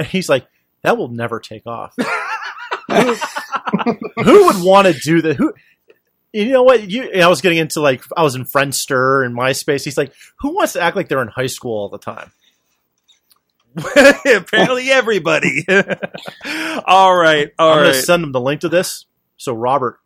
and 0.00 0.08
he's 0.08 0.28
like, 0.30 0.46
"That 0.82 0.96
will 0.96 1.08
never 1.08 1.40
take 1.40 1.66
off. 1.66 1.94
who, 2.88 3.14
who 4.22 4.46
would 4.46 4.64
want 4.64 4.86
to 4.88 4.94
do 4.94 5.20
that? 5.22 5.36
Who?" 5.36 5.52
You 6.32 6.52
know 6.52 6.62
what? 6.62 6.88
You, 6.88 7.10
I 7.12 7.26
was 7.26 7.40
getting 7.40 7.58
into 7.58 7.80
like 7.80 8.02
I 8.16 8.22
was 8.22 8.34
in 8.34 8.44
Friendster 8.44 9.24
and 9.26 9.36
MySpace. 9.36 9.84
He's 9.84 9.98
like, 9.98 10.14
"Who 10.40 10.54
wants 10.54 10.72
to 10.72 10.80
act 10.80 10.96
like 10.96 11.08
they're 11.08 11.22
in 11.22 11.28
high 11.28 11.46
school 11.46 11.76
all 11.76 11.88
the 11.90 11.98
time?" 11.98 12.32
apparently 14.26 14.90
everybody. 14.90 15.66
all 16.86 17.14
right, 17.14 17.50
all 17.58 17.72
I'm 17.72 17.76
right. 17.76 17.82
going 17.84 17.92
to 17.92 18.02
send 18.02 18.24
him 18.24 18.32
the 18.32 18.40
link 18.40 18.62
to 18.62 18.68
this. 18.68 19.06
So 19.36 19.52
Robert, 19.52 20.00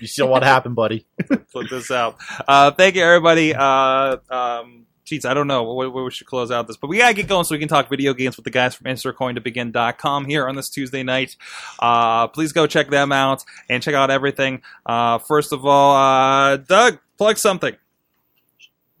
you 0.00 0.06
see 0.06 0.22
what 0.22 0.42
happened, 0.42 0.74
buddy? 0.74 1.06
Put 1.52 1.70
this 1.70 1.90
out. 1.90 2.16
Uh, 2.46 2.72
thank 2.72 2.96
you, 2.96 3.02
everybody. 3.02 3.54
Uh, 3.54 4.16
um, 4.28 4.86
geez, 5.06 5.24
I 5.24 5.32
don't 5.32 5.46
know 5.46 5.62
what 5.62 5.94
we 5.94 6.10
should 6.10 6.26
close 6.26 6.50
out 6.50 6.66
this, 6.66 6.76
but 6.76 6.88
we 6.88 6.98
gotta 6.98 7.14
get 7.14 7.28
going 7.28 7.44
so 7.44 7.54
we 7.54 7.58
can 7.58 7.68
talk 7.68 7.88
video 7.88 8.12
games 8.12 8.36
with 8.36 8.44
the 8.44 8.50
guys 8.50 8.74
from 8.74 8.86
InsertCoinToBegin.com 8.86 10.26
here 10.26 10.46
on 10.46 10.56
this 10.56 10.68
Tuesday 10.68 11.02
night. 11.02 11.36
Uh, 11.78 12.26
please 12.26 12.52
go 12.52 12.66
check 12.66 12.90
them 12.90 13.12
out 13.12 13.44
and 13.70 13.82
check 13.82 13.94
out 13.94 14.10
everything. 14.10 14.60
Uh, 14.84 15.18
first 15.18 15.52
of 15.52 15.64
all, 15.64 15.96
uh, 15.96 16.56
Doug, 16.58 16.98
plug 17.16 17.38
something. 17.38 17.76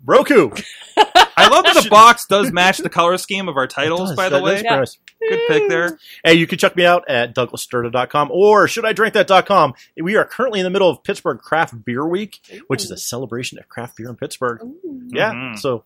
Roku. 0.04 0.50
I 1.38 1.48
love 1.48 1.64
that 1.64 1.80
the 1.82 1.88
box 1.90 2.26
does 2.26 2.50
match 2.52 2.78
the 2.78 2.88
color 2.88 3.16
scheme 3.18 3.48
of 3.48 3.56
our 3.56 3.66
titles, 3.66 4.10
does. 4.10 4.16
by 4.16 4.28
the 4.28 4.36
That 4.36 4.42
way. 4.44 4.54
is 4.56 4.62
gross. 4.62 4.98
Good 5.28 5.40
pick 5.48 5.68
there. 5.68 5.98
Hey, 6.24 6.34
you 6.34 6.46
can 6.46 6.58
check 6.58 6.76
me 6.76 6.84
out 6.84 7.08
at 7.08 7.34
douglasderda.com 7.34 8.30
or 8.30 8.66
shouldidrinkthat.com. 8.66 9.74
We 10.02 10.16
are 10.16 10.24
currently 10.24 10.60
in 10.60 10.64
the 10.64 10.70
middle 10.70 10.88
of 10.88 11.02
Pittsburgh 11.02 11.38
Craft 11.38 11.84
Beer 11.84 12.06
Week, 12.06 12.38
which 12.68 12.82
is 12.84 12.90
a 12.90 12.96
celebration 12.96 13.58
of 13.58 13.68
craft 13.68 13.96
beer 13.96 14.08
in 14.08 14.16
Pittsburgh. 14.16 14.60
Ooh. 14.62 15.02
Yeah, 15.08 15.32
Mhm. 15.32 15.58
so 15.58 15.84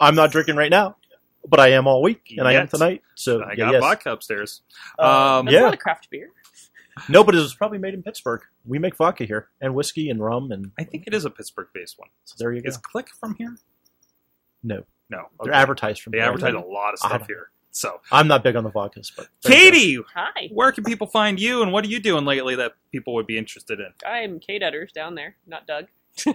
I'm 0.00 0.14
not 0.14 0.32
drinking 0.32 0.56
right 0.56 0.70
now, 0.70 0.96
but 1.48 1.60
I 1.60 1.68
am 1.70 1.86
all 1.86 2.02
week, 2.02 2.34
and 2.36 2.46
I 2.48 2.52
am 2.54 2.62
Yet. 2.62 2.70
tonight. 2.70 3.02
So 3.14 3.42
I 3.42 3.50
yeah, 3.50 3.56
got 3.56 3.72
yes. 3.74 3.80
vodka 3.80 4.12
upstairs. 4.12 4.62
Uh, 4.98 5.38
Um, 5.38 5.46
That's 5.46 5.54
yeah, 5.54 5.60
not 5.60 5.74
a 5.74 5.78
craft 5.78 6.08
beer. 6.10 6.30
No, 7.08 7.24
but 7.24 7.34
it 7.34 7.38
was 7.38 7.54
probably 7.54 7.78
made 7.78 7.94
in 7.94 8.02
Pittsburgh. 8.02 8.42
We 8.64 8.78
make 8.78 8.96
vodka 8.96 9.24
here, 9.24 9.48
and 9.60 9.74
whiskey, 9.74 10.10
and 10.10 10.22
rum, 10.22 10.52
and 10.52 10.72
I 10.78 10.84
think 10.84 11.04
it 11.06 11.14
is 11.14 11.24
a 11.24 11.30
Pittsburgh-based 11.30 11.98
one. 11.98 12.08
so 12.24 12.34
there 12.38 12.52
you 12.52 12.62
go. 12.62 12.68
Is 12.68 12.76
Click 12.76 13.08
from 13.18 13.34
here? 13.36 13.56
No, 14.62 14.84
No, 15.10 15.26
they're 15.42 15.52
advertised 15.52 16.00
from. 16.02 16.12
They 16.12 16.18
here. 16.18 16.26
advertise 16.28 16.54
a 16.54 16.58
lot 16.60 16.92
of 16.94 16.98
stuff 17.00 17.26
here. 17.26 17.50
So, 17.72 18.00
I'm 18.12 18.28
not 18.28 18.44
big 18.44 18.54
on 18.54 18.62
the 18.62 18.70
vodkas, 18.70 19.10
but 19.16 19.26
there 19.42 19.52
you 19.52 19.58
go. 19.58 19.70
Katie, 19.72 19.98
Hi, 20.14 20.48
where 20.52 20.70
can 20.70 20.84
people 20.84 21.08
find 21.08 21.40
you, 21.40 21.60
and 21.62 21.72
what 21.72 21.84
are 21.84 21.88
you 21.88 21.98
doing 21.98 22.24
lately 22.24 22.54
that 22.54 22.74
people 22.92 23.14
would 23.14 23.26
be 23.26 23.36
interested 23.36 23.80
in? 23.80 23.88
I'm 24.06 24.38
KDudders 24.38 24.92
down 24.92 25.16
there, 25.16 25.34
not 25.46 25.66
Doug. 25.66 25.86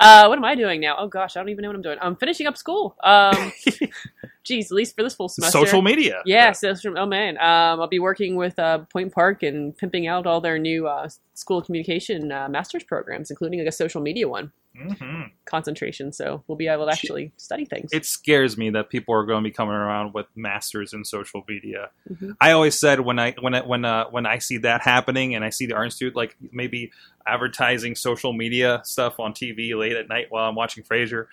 uh, 0.00 0.26
what 0.26 0.38
am 0.38 0.44
I 0.44 0.54
doing 0.54 0.80
now? 0.80 0.96
Oh 0.98 1.08
gosh, 1.08 1.36
I 1.36 1.40
don't 1.40 1.48
even 1.48 1.62
know 1.62 1.68
what 1.68 1.76
I'm 1.76 1.82
doing. 1.82 1.98
I'm 2.00 2.16
finishing 2.16 2.46
up 2.46 2.56
school. 2.56 2.96
Um, 3.02 3.52
geez, 4.44 4.70
at 4.70 4.74
least 4.74 4.96
for 4.96 5.02
this 5.02 5.14
full 5.14 5.28
semester. 5.28 5.58
Social 5.58 5.82
media. 5.82 6.22
Yeah, 6.26 6.52
social. 6.52 6.98
Oh 6.98 7.06
man, 7.06 7.36
um, 7.38 7.80
I'll 7.80 7.88
be 7.88 7.98
working 7.98 8.36
with 8.36 8.58
uh, 8.58 8.78
Point 8.92 9.12
Park 9.12 9.42
and 9.42 9.76
pimping 9.76 10.06
out 10.06 10.26
all 10.26 10.40
their 10.40 10.58
new 10.58 10.88
uh, 10.88 11.08
school 11.34 11.62
communication 11.62 12.32
uh, 12.32 12.48
master's 12.48 12.84
programs, 12.84 13.30
including 13.30 13.60
like 13.60 13.68
a 13.68 13.72
social 13.72 14.00
media 14.00 14.28
one 14.28 14.52
hmm 14.78 15.22
concentration. 15.44 16.12
So 16.12 16.44
we'll 16.46 16.58
be 16.58 16.68
able 16.68 16.86
to 16.86 16.92
actually 16.92 17.32
study 17.38 17.64
things. 17.64 17.90
It 17.92 18.04
scares 18.04 18.56
me 18.58 18.70
that 18.70 18.90
people 18.90 19.14
are 19.14 19.24
going 19.24 19.42
to 19.42 19.48
be 19.48 19.52
coming 19.52 19.74
around 19.74 20.12
with 20.12 20.26
masters 20.36 20.92
in 20.92 21.04
social 21.04 21.42
media. 21.48 21.90
Mhm. 22.10 22.36
I 22.40 22.52
always 22.52 22.78
said 22.78 23.00
when 23.00 23.18
I 23.18 23.34
when 23.40 23.54
I, 23.54 23.62
when 23.62 23.84
uh, 23.84 24.04
when 24.10 24.26
I 24.26 24.38
see 24.38 24.58
that 24.58 24.82
happening, 24.82 25.34
and 25.34 25.44
I 25.44 25.50
see 25.50 25.66
the 25.66 25.74
Art 25.74 25.86
Institute 25.86 26.14
like 26.14 26.36
maybe 26.52 26.90
advertising 27.26 27.94
social 27.94 28.32
media 28.32 28.82
stuff 28.84 29.18
on 29.18 29.32
TV 29.32 29.74
late 29.76 29.96
at 29.96 30.08
night 30.08 30.26
while 30.30 30.48
I'm 30.48 30.54
watching 30.54 30.84
Frasier. 30.84 31.26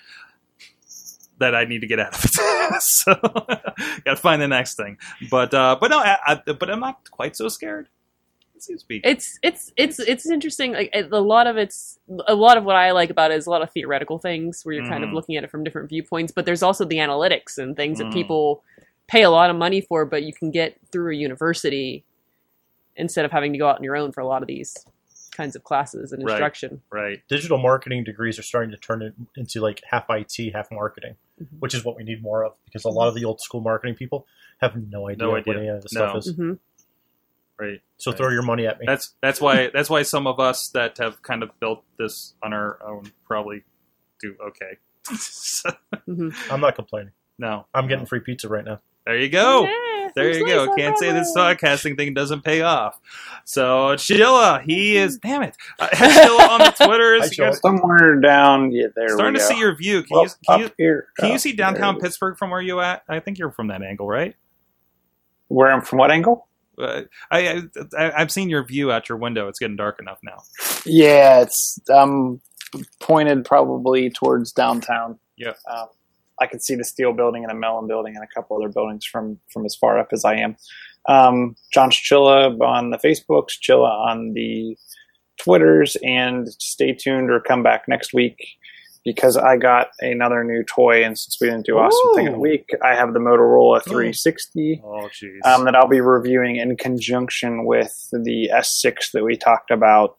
That 1.39 1.53
I 1.53 1.65
need 1.65 1.81
to 1.81 1.87
get 1.87 1.99
out 1.99 2.15
of 2.15 2.23
it, 2.23 2.31
so 2.81 3.13
gotta 4.05 4.15
find 4.15 4.41
the 4.41 4.47
next 4.47 4.75
thing. 4.75 4.97
But 5.29 5.53
uh, 5.53 5.75
but 5.81 5.91
no, 5.91 5.99
I, 5.99 6.17
I, 6.25 6.53
but 6.53 6.69
I'm 6.69 6.79
not 6.79 7.11
quite 7.11 7.35
so 7.35 7.49
scared. 7.49 7.89
It 8.55 8.63
seems 8.63 8.81
to 8.83 8.87
be 8.87 9.01
it's 9.03 9.37
it's 9.43 9.73
it's 9.75 9.99
it's 9.99 10.29
interesting. 10.29 10.71
Like 10.73 10.89
a 10.93 11.03
lot 11.19 11.45
of 11.47 11.57
it's 11.57 11.99
a 12.27 12.35
lot 12.35 12.57
of 12.57 12.63
what 12.63 12.75
I 12.75 12.91
like 12.91 13.09
about 13.09 13.31
it 13.31 13.37
is 13.37 13.47
a 13.47 13.49
lot 13.49 13.61
of 13.61 13.69
theoretical 13.71 14.17
things 14.17 14.63
where 14.63 14.73
you're 14.75 14.85
kind 14.87 15.03
of 15.03 15.09
Mhm. 15.09 15.13
looking 15.13 15.35
at 15.35 15.43
it 15.43 15.51
from 15.51 15.63
different 15.63 15.89
viewpoints. 15.89 16.31
But 16.31 16.45
there's 16.45 16.63
also 16.63 16.85
the 16.85 16.97
analytics 16.97 17.57
and 17.57 17.75
things 17.75 17.99
Mhm. 17.99 18.03
that 18.05 18.13
people 18.13 18.63
pay 19.07 19.23
a 19.23 19.29
lot 19.29 19.49
of 19.49 19.55
money 19.55 19.81
for, 19.81 20.05
but 20.05 20.23
you 20.23 20.33
can 20.33 20.51
get 20.51 20.77
through 20.91 21.11
a 21.11 21.15
university 21.15 22.05
instead 22.95 23.25
of 23.25 23.31
having 23.31 23.51
to 23.51 23.59
go 23.59 23.67
out 23.67 23.77
on 23.77 23.83
your 23.83 23.95
own 23.97 24.11
for 24.11 24.21
a 24.21 24.25
lot 24.27 24.41
of 24.41 24.47
these 24.47 24.73
kinds 25.33 25.53
of 25.55 25.63
classes 25.65 26.13
and 26.13 26.23
Right. 26.23 26.31
instruction. 26.35 26.81
right. 26.91 27.21
digital 27.27 27.57
marketing 27.57 28.05
degrees 28.05 28.39
are 28.39 28.43
starting 28.43 28.71
to 28.71 28.77
turn 28.77 29.01
it 29.01 29.13
into 29.35 29.59
like 29.59 29.81
half 29.91 30.09
IT, 30.09 30.49
half 30.51 30.71
marketing, 30.71 31.17
Mhm. 31.41 31.59
which 31.59 31.73
is 31.73 31.83
what 31.83 31.97
we 31.97 32.05
need 32.05 32.21
more 32.23 32.45
of 32.45 32.55
because 32.63 32.85
a 32.85 32.89
lot 32.89 33.09
of 33.09 33.15
the 33.15 33.25
old 33.25 33.41
school 33.41 33.59
marketing 33.59 33.95
people 33.95 34.25
have 34.59 34.77
no 34.89 35.09
idea, 35.09 35.25
No 35.25 35.31
what 35.31 35.45
any 35.49 35.67
of 35.67 35.81
this 35.83 35.91
No. 35.93 35.99
stuff 36.07 36.17
is. 36.19 36.35
hmm 36.37 36.53
Right. 37.59 37.81
So 37.97 38.11
Right. 38.11 38.17
throw 38.17 38.29
your 38.29 38.41
money 38.43 38.67
at 38.67 38.79
me. 38.79 38.85
That's 38.87 39.15
that's 39.21 39.39
why 39.39 39.69
that's 39.73 39.89
why 39.89 40.03
some 40.03 40.27
of 40.27 40.39
us 40.39 40.69
that 40.69 40.97
have 40.97 41.21
kind 41.21 41.41
of 41.43 41.57
built 41.59 41.83
this 41.97 42.33
on 42.43 42.53
our 42.53 42.79
own 42.85 43.11
probably 43.25 43.63
do 44.21 44.35
okay. 44.49 44.77
So, 45.17 45.69
hmm 46.05 46.29
I'm 46.49 46.59
not 46.61 46.75
complaining. 46.75 47.11
no, 47.39 47.65
I'm 47.73 47.87
getting 47.87 48.05
free 48.05 48.19
pizza 48.21 48.49
right 48.49 48.65
now. 48.65 48.81
there 49.05 49.17
you 49.17 49.29
go. 49.29 49.63
Yeah, 49.63 50.09
There 50.15 50.33
some 50.33 50.41
you 50.41 50.47
go. 50.47 50.65
slice 50.65 50.77
Can't 50.77 50.97
say 50.97 51.11
this 51.11 51.31
podcasting 51.35 51.95
thing 51.95 52.13
doesn't 52.13 52.43
pay 52.43 52.61
off. 52.61 52.99
So 53.45 53.95
Chilla, 53.95 54.61
he 54.63 54.97
is 54.97 55.17
damn 55.17 55.43
it. 55.43 55.55
Uh, 55.79 55.87
Chilla 55.93 56.49
on 56.49 56.59
the 56.59 56.71
Twitters. 56.85 57.37
Hi, 57.37 57.51
Somewhere 57.51 58.19
down, 58.19 58.71
yeah, 58.71 58.87
there 58.95 59.09
starting 59.09 59.33
we 59.33 59.39
to 59.39 59.45
see 59.45 59.59
your 59.59 59.75
view. 59.75 60.01
Can 60.03 60.15
Well, 60.17 60.23
you 60.23 60.29
can 60.45 60.59
you 60.59 60.71
here. 60.77 61.07
can 61.17 61.31
you 61.31 61.37
see 61.39 61.53
downtown 61.53 61.99
Pittsburgh 61.99 62.37
from 62.37 62.49
where 62.49 62.61
you 62.61 62.81
at? 62.81 63.03
I 63.07 63.19
think 63.21 63.37
you're 63.37 63.51
from 63.51 63.67
that 63.67 63.81
angle, 63.81 64.07
right? 64.07 64.35
Where 65.47 65.71
I'm 65.71 65.81
from? 65.81 65.99
What 65.99 66.11
angle? 66.11 66.47
I, 66.79 67.05
I 67.31 67.61
I- 67.97 68.11
I've 68.17 68.31
seen 68.31 68.49
your 68.49 68.63
view 68.65 68.91
out 68.91 69.09
your 69.09 69.17
window. 69.17 69.47
It's 69.47 69.59
getting 69.59 69.75
dark 69.75 69.99
enough 69.99 70.19
now. 70.23 70.41
Yeah, 70.85 71.41
it's 71.41 71.77
um 71.93 72.41
pointed 72.99 73.45
probably 73.45 74.09
towards 74.09 74.51
downtown. 74.51 75.17
Yeah. 75.37 75.53
Um, 75.71 75.87
I 76.41 76.47
can 76.47 76.59
see 76.59 76.75
the 76.75 76.83
steel 76.83 77.13
building 77.13 77.43
and 77.43 77.51
a 77.51 77.55
Mellon 77.55 77.87
building 77.87 78.15
and 78.15 78.23
a 78.23 78.27
couple 78.35 78.57
other 78.57 78.69
buildings 78.69 79.05
from 79.05 79.39
from 79.53 79.65
as 79.65 79.75
far 79.79 79.99
up 79.99 80.09
as 80.11 80.25
I 80.25 80.35
am. 80.35 80.55
Um, 81.07 81.55
John 81.73 81.91
Chilla 81.91 82.59
on 82.61 82.89
the 82.89 82.97
Facebooks, 82.97 83.51
Chilla 83.61 83.89
on 83.89 84.33
the 84.33 84.75
Twitters, 85.39 85.95
and 86.03 86.47
stay 86.59 86.93
tuned 86.93 87.29
or 87.29 87.39
come 87.39 87.61
back 87.63 87.83
next 87.87 88.13
week 88.13 88.37
because 89.05 89.37
I 89.37 89.57
got 89.57 89.89
another 89.99 90.43
new 90.43 90.63
toy. 90.63 91.03
And 91.03 91.17
since 91.17 91.37
we 91.39 91.47
didn't 91.47 91.65
do 91.65 91.77
awesome 91.77 92.15
thing 92.15 92.27
of 92.27 92.33
the 92.33 92.39
week, 92.39 92.71
I 92.83 92.95
have 92.95 93.13
the 93.13 93.19
Motorola 93.19 93.83
360 93.83 94.81
Oh 94.83 95.07
um, 95.45 95.65
that 95.65 95.75
I'll 95.75 95.87
be 95.87 96.01
reviewing 96.01 96.55
in 96.57 96.75
conjunction 96.75 97.65
with 97.65 98.07
the 98.11 98.49
S6 98.51 99.11
that 99.13 99.23
we 99.23 99.37
talked 99.37 99.69
about 99.69 100.15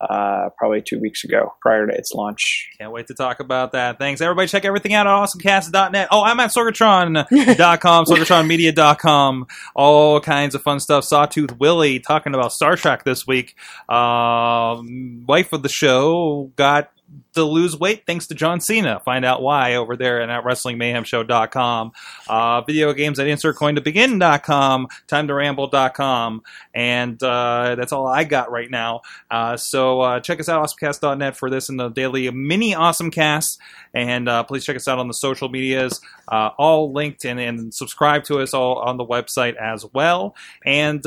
uh, 0.00 0.50
probably 0.56 0.80
two 0.80 1.00
weeks 1.00 1.24
ago 1.24 1.54
prior 1.60 1.86
to 1.86 1.92
its 1.92 2.12
launch. 2.12 2.70
Can't 2.78 2.92
wait 2.92 3.08
to 3.08 3.14
talk 3.14 3.40
about 3.40 3.72
that. 3.72 3.98
Thanks. 3.98 4.20
Everybody 4.20 4.46
check 4.46 4.64
everything 4.64 4.94
out 4.94 5.08
at 5.08 5.10
awesomecast.net. 5.10 6.08
Oh, 6.12 6.22
I'm 6.22 6.38
at 6.38 6.50
sorgatron.com, 6.50 8.04
sorgatronmedia.com. 8.06 9.46
All 9.74 10.20
kinds 10.20 10.54
of 10.54 10.62
fun 10.62 10.78
stuff. 10.78 11.02
Sawtooth 11.02 11.58
Willie 11.58 11.98
talking 11.98 12.34
about 12.34 12.52
Star 12.52 12.76
Trek 12.76 13.02
this 13.02 13.26
week. 13.26 13.56
Um, 13.90 15.24
wife 15.26 15.52
of 15.52 15.64
the 15.64 15.68
show 15.68 16.52
got 16.54 16.92
to 17.38 17.44
lose 17.44 17.78
weight 17.78 18.04
thanks 18.06 18.26
to 18.26 18.34
John 18.34 18.60
Cena. 18.60 19.00
Find 19.00 19.24
out 19.24 19.42
why 19.42 19.74
over 19.76 19.96
there 19.96 20.20
at 20.20 20.44
WrestlingMayhemShow.com. 20.44 21.92
Uh, 22.28 22.60
video 22.62 22.92
games 22.92 23.18
at 23.18 23.26
InsertCoinToBegin.com, 23.26 24.88
TimeToRamble.com. 25.08 26.42
And 26.74 27.22
uh, 27.22 27.74
that's 27.76 27.92
all 27.92 28.06
I 28.06 28.24
got 28.24 28.50
right 28.50 28.70
now. 28.70 29.02
Uh, 29.30 29.56
so 29.56 30.00
uh, 30.00 30.20
check 30.20 30.40
us 30.40 30.48
out, 30.48 30.64
awesomecast.net, 30.64 31.36
for 31.36 31.50
this 31.50 31.68
and 31.68 31.78
the 31.78 31.88
daily 31.88 32.30
mini 32.30 32.74
awesomecast. 32.74 33.58
And 33.94 34.28
uh, 34.28 34.44
please 34.44 34.64
check 34.64 34.76
us 34.76 34.86
out 34.86 34.98
on 34.98 35.08
the 35.08 35.14
social 35.14 35.48
medias, 35.48 36.00
uh, 36.28 36.50
all 36.58 36.92
linked, 36.92 37.24
and, 37.24 37.40
and 37.40 37.72
subscribe 37.72 38.24
to 38.24 38.40
us 38.40 38.52
all 38.52 38.78
on 38.80 38.96
the 38.96 39.04
website 39.04 39.56
as 39.56 39.84
well. 39.92 40.36
And 40.64 41.02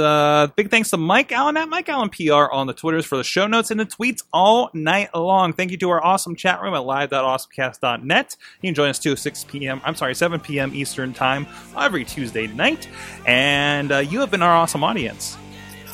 big 0.55 0.71
thanks 0.71 0.89
to 0.89 0.97
Mike 0.97 1.31
Allen 1.31 1.57
at 1.57 1.69
Mike 1.69 1.89
Allen 1.89 2.09
PR 2.09 2.51
on 2.51 2.67
the 2.67 2.73
Twitters 2.73 3.05
for 3.05 3.17
the 3.17 3.23
show 3.23 3.47
notes 3.47 3.71
and 3.71 3.79
the 3.79 3.85
tweets 3.85 4.23
all 4.33 4.69
night 4.73 5.13
long. 5.15 5.53
Thank 5.53 5.71
you 5.71 5.77
to 5.77 5.89
our 5.91 6.03
awesome 6.03 6.20
chat 6.35 6.61
room 6.61 6.73
at 6.73 6.85
live.awesomecast.net. 6.85 8.38
You 8.61 8.68
can 8.68 8.76
join 8.76 8.89
us 8.89 8.99
too, 8.99 9.15
6 9.15 9.43
p.m. 9.45 9.81
I'm 9.84 9.95
sorry, 9.95 10.15
7 10.15 10.39
p.m. 10.39 10.73
Eastern 10.73 11.14
Time 11.14 11.48
every 11.77 12.06
Tuesday 12.06 12.48
night. 12.48 12.88
And 13.26 13.91
uh, 13.91 13.98
you 13.99 14.19
have 14.19 14.31
been 14.31 14.41
our 14.41 14.56
awesome 14.56 14.84
audience. 14.84 15.38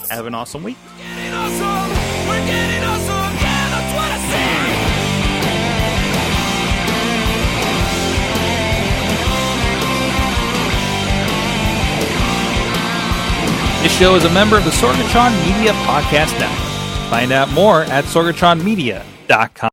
Have 0.10 0.26
an 0.26 0.36
awesome 0.36 0.64
week. 0.64 0.78
getting 0.98 1.34
awesome. 1.34 1.90
We're 2.30 2.46
getting 2.46 2.84
awesome. 2.84 3.36
Yeah, 3.42 3.70
that's 3.70 3.94
what 3.96 4.12
I 4.12 4.18
said. 4.32 4.64
This 13.84 13.98
show 13.98 14.16
is 14.16 14.26
a 14.26 14.30
member 14.34 14.58
of 14.58 14.64
the 14.66 14.72
Sorgatron 14.72 15.32
Media 15.46 15.72
Podcast 15.86 16.38
Network. 16.40 16.68
Find 17.10 17.32
out 17.32 17.50
more 17.52 17.84
at 17.84 18.04
sorgatronmedia.com. 18.06 19.70